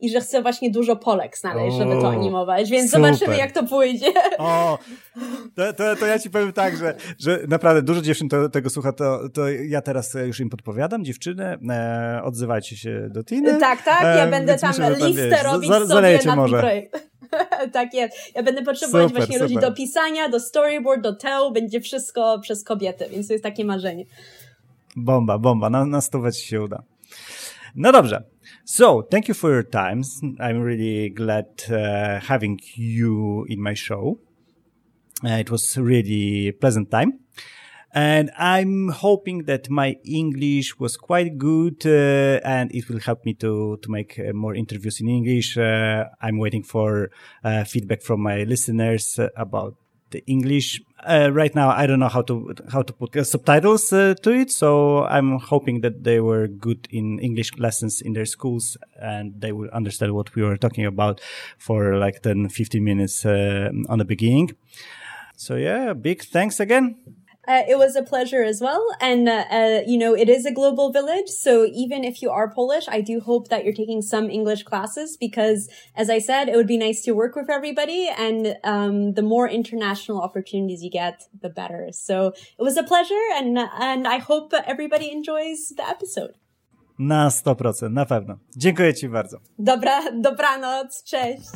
i 0.00 0.10
że 0.10 0.20
chcę 0.20 0.42
właśnie 0.42 0.70
dużo 0.70 0.96
Polek 0.96 1.38
znaleźć, 1.38 1.76
o, 1.76 1.78
żeby 1.78 1.92
to 2.00 2.08
animować, 2.08 2.70
więc 2.70 2.90
super. 2.90 3.14
zobaczymy, 3.14 3.38
jak 3.38 3.52
to 3.52 3.62
pójdzie. 3.66 4.12
O, 4.38 4.78
to, 5.54 5.72
to, 5.72 5.96
to, 5.96 6.06
ja 6.06 6.18
ci 6.18 6.30
powiem 6.30 6.52
tak, 6.52 6.76
że, 6.76 6.94
że 7.18 7.40
naprawdę 7.48 7.82
dużo 7.82 8.02
dziewczyn 8.02 8.28
to, 8.28 8.48
tego 8.48 8.70
słucha, 8.70 8.92
to, 8.92 9.28
to 9.28 9.48
ja 9.48 9.82
teraz 9.82 10.14
już 10.26 10.40
im 10.40 10.50
podpowiadam, 10.50 11.04
dziewczyny, 11.04 11.58
e, 11.70 12.20
odzywajcie 12.24 12.76
się 12.76 13.08
do 13.10 13.24
Tiny. 13.24 13.58
Tak, 13.58 13.82
tak, 13.82 14.02
ja 14.02 14.24
e, 14.24 14.30
będę 14.30 14.58
tam 14.58 14.70
myślę, 14.70 15.08
listę 15.08 15.30
tam, 15.30 15.52
robić 15.52 15.70
za, 15.70 15.86
sobie 15.86 16.18
na 16.24 16.36
może. 16.36 16.58
projekt. 16.58 17.08
tak 17.72 17.94
jest. 17.94 18.16
Ja 18.34 18.42
będę 18.42 18.62
potrzebować 18.62 19.08
super, 19.08 19.16
właśnie 19.22 19.38
super. 19.38 19.50
ludzi 19.50 19.60
do 19.60 19.72
pisania, 19.72 20.28
do 20.28 20.40
storyboard, 20.40 21.02
do 21.02 21.14
tell, 21.14 21.52
będzie 21.52 21.80
wszystko 21.80 22.38
przez 22.38 22.64
kobiety, 22.64 23.04
więc 23.10 23.26
to 23.26 23.32
jest 23.32 23.44
takie 23.44 23.64
marzenie. 23.64 24.04
Bomba, 24.96 25.38
bomba, 25.38 25.70
na, 25.70 25.86
na 25.86 26.00
stówę 26.00 26.32
ci 26.32 26.46
się 26.46 26.62
uda. 26.62 26.82
No 27.74 27.92
dobrze. 27.92 28.24
So, 28.64 29.02
thank 29.02 29.28
you 29.28 29.34
for 29.34 29.50
your 29.50 29.70
time. 29.70 30.02
I'm 30.40 30.62
really 30.62 31.10
glad 31.10 31.46
uh, 31.70 32.20
having 32.28 32.58
you 32.76 33.44
in 33.48 33.60
my 33.60 33.76
show. 33.76 34.18
Uh, 35.24 35.40
it 35.40 35.50
was 35.50 35.76
really 35.76 36.52
pleasant 36.52 36.90
time. 36.90 37.12
And 37.94 38.30
I'm 38.38 38.90
hoping 38.90 39.44
that 39.44 39.70
my 39.70 39.96
English 40.04 40.78
was 40.78 40.96
quite 40.96 41.38
good 41.38 41.86
uh, 41.86 42.40
and 42.44 42.70
it 42.74 42.88
will 42.88 43.00
help 43.00 43.24
me 43.24 43.34
to, 43.34 43.78
to 43.82 43.90
make 43.90 44.18
uh, 44.18 44.32
more 44.34 44.54
interviews 44.54 45.00
in 45.00 45.08
English. 45.08 45.56
Uh, 45.56 46.04
I'm 46.20 46.38
waiting 46.38 46.62
for 46.62 47.10
uh, 47.42 47.64
feedback 47.64 48.02
from 48.02 48.20
my 48.20 48.44
listeners 48.44 49.18
about 49.36 49.76
the 50.10 50.22
English. 50.26 50.82
Uh, 51.06 51.30
right 51.32 51.54
now, 51.54 51.70
I 51.70 51.86
don't 51.86 52.00
know 52.00 52.08
how 52.08 52.22
to 52.22 52.54
how 52.72 52.82
to 52.82 52.92
put 52.92 53.16
uh, 53.16 53.22
subtitles 53.22 53.92
uh, 53.92 54.14
to 54.22 54.30
it, 54.30 54.50
so 54.50 55.04
I'm 55.04 55.38
hoping 55.38 55.80
that 55.82 56.02
they 56.02 56.18
were 56.20 56.48
good 56.48 56.88
in 56.90 57.20
English 57.20 57.56
lessons 57.56 58.00
in 58.00 58.14
their 58.14 58.26
schools 58.26 58.76
and 59.00 59.40
they 59.40 59.52
will 59.52 59.70
understand 59.70 60.12
what 60.12 60.34
we 60.34 60.42
were 60.42 60.56
talking 60.56 60.86
about 60.86 61.20
for 61.56 61.96
like 61.96 62.22
10, 62.22 62.48
15 62.48 62.82
minutes 62.82 63.24
uh, 63.24 63.70
on 63.88 63.98
the 63.98 64.04
beginning. 64.04 64.50
So 65.36 65.54
yeah, 65.54 65.92
big 65.92 66.24
thanks 66.24 66.58
again. 66.58 66.96
Uh, 67.48 67.62
it 67.66 67.78
was 67.78 67.96
a 67.96 68.02
pleasure 68.02 68.42
as 68.42 68.60
well. 68.60 68.84
And, 69.00 69.26
uh, 69.26 69.44
uh, 69.50 69.80
you 69.86 69.96
know, 69.96 70.14
it 70.14 70.28
is 70.28 70.44
a 70.44 70.52
global 70.52 70.92
village. 70.92 71.28
So 71.28 71.66
even 71.72 72.04
if 72.04 72.20
you 72.20 72.30
are 72.30 72.52
Polish, 72.52 72.86
I 72.88 73.00
do 73.00 73.20
hope 73.20 73.48
that 73.48 73.64
you're 73.64 73.72
taking 73.72 74.02
some 74.02 74.28
English 74.28 74.64
classes 74.64 75.16
because, 75.16 75.70
as 75.96 76.10
I 76.10 76.18
said, 76.18 76.50
it 76.50 76.56
would 76.56 76.66
be 76.66 76.76
nice 76.76 77.00
to 77.04 77.12
work 77.12 77.34
with 77.36 77.48
everybody. 77.48 78.10
And, 78.18 78.56
um, 78.64 79.14
the 79.14 79.22
more 79.22 79.48
international 79.48 80.20
opportunities 80.20 80.82
you 80.82 80.90
get, 80.90 81.22
the 81.40 81.48
better. 81.48 81.88
So 81.92 82.32
it 82.58 82.62
was 82.62 82.76
a 82.76 82.82
pleasure. 82.82 83.24
And, 83.36 83.58
and 83.58 84.06
I 84.06 84.18
hope 84.18 84.52
everybody 84.66 85.10
enjoys 85.10 85.72
the 85.74 85.88
episode. 85.88 86.34
Na 86.98 87.28
100%, 87.28 87.92
na 87.92 88.04
pewno. 88.04 88.38
Dziękuję 88.56 88.94
Ci 88.94 89.08
bardzo. 89.08 89.38
Dobra, 89.58 90.02
dobranoc, 90.12 91.04
cześć. 91.04 91.48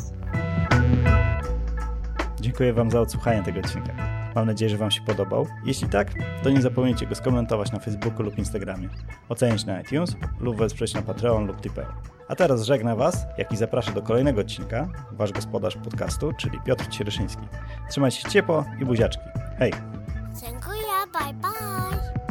Dziękuję 2.41 2.73
Wam 2.73 2.91
za 2.91 3.01
odsłuchanie 3.01 3.43
tego 3.43 3.61
odcinka. 3.61 4.22
Mam 4.35 4.47
nadzieję, 4.47 4.71
że 4.71 4.77
Wam 4.77 4.91
się 4.91 5.03
podobał. 5.03 5.47
Jeśli 5.65 5.89
tak, 5.89 6.09
to 6.43 6.51
nie 6.51 6.63
zapomnijcie 6.63 7.07
go 7.07 7.15
skomentować 7.15 7.73
na 7.73 7.79
Facebooku 7.79 8.23
lub 8.23 8.39
Instagramie, 8.39 8.89
ocenić 9.29 9.65
na 9.65 9.81
iTunes 9.81 10.17
lub 10.41 10.57
wesprzeć 10.57 10.95
na 10.95 11.03
Patreon 11.03 11.47
lub 11.47 11.61
Tipeo. 11.61 11.87
A 12.29 12.37
teraz 12.37 12.63
żegna 12.63 12.97
Was, 12.97 13.27
jak 13.39 13.53
i 13.53 13.57
zapraszam 13.57 13.95
do 13.95 14.03
kolejnego 14.03 14.41
odcinka, 14.41 14.89
Wasz 15.13 15.33
gospodarz 15.33 15.77
podcastu, 15.77 16.33
czyli 16.39 16.61
Piotr 16.61 16.89
Cieryszyński. 16.89 17.43
Trzymajcie 17.91 18.21
się 18.21 18.29
ciepło 18.29 18.65
i 18.81 18.85
buziaczki. 18.85 19.25
Hej! 19.59 19.73
Dziękuję, 20.41 20.93
bye 21.13 21.35
bye! 21.35 22.22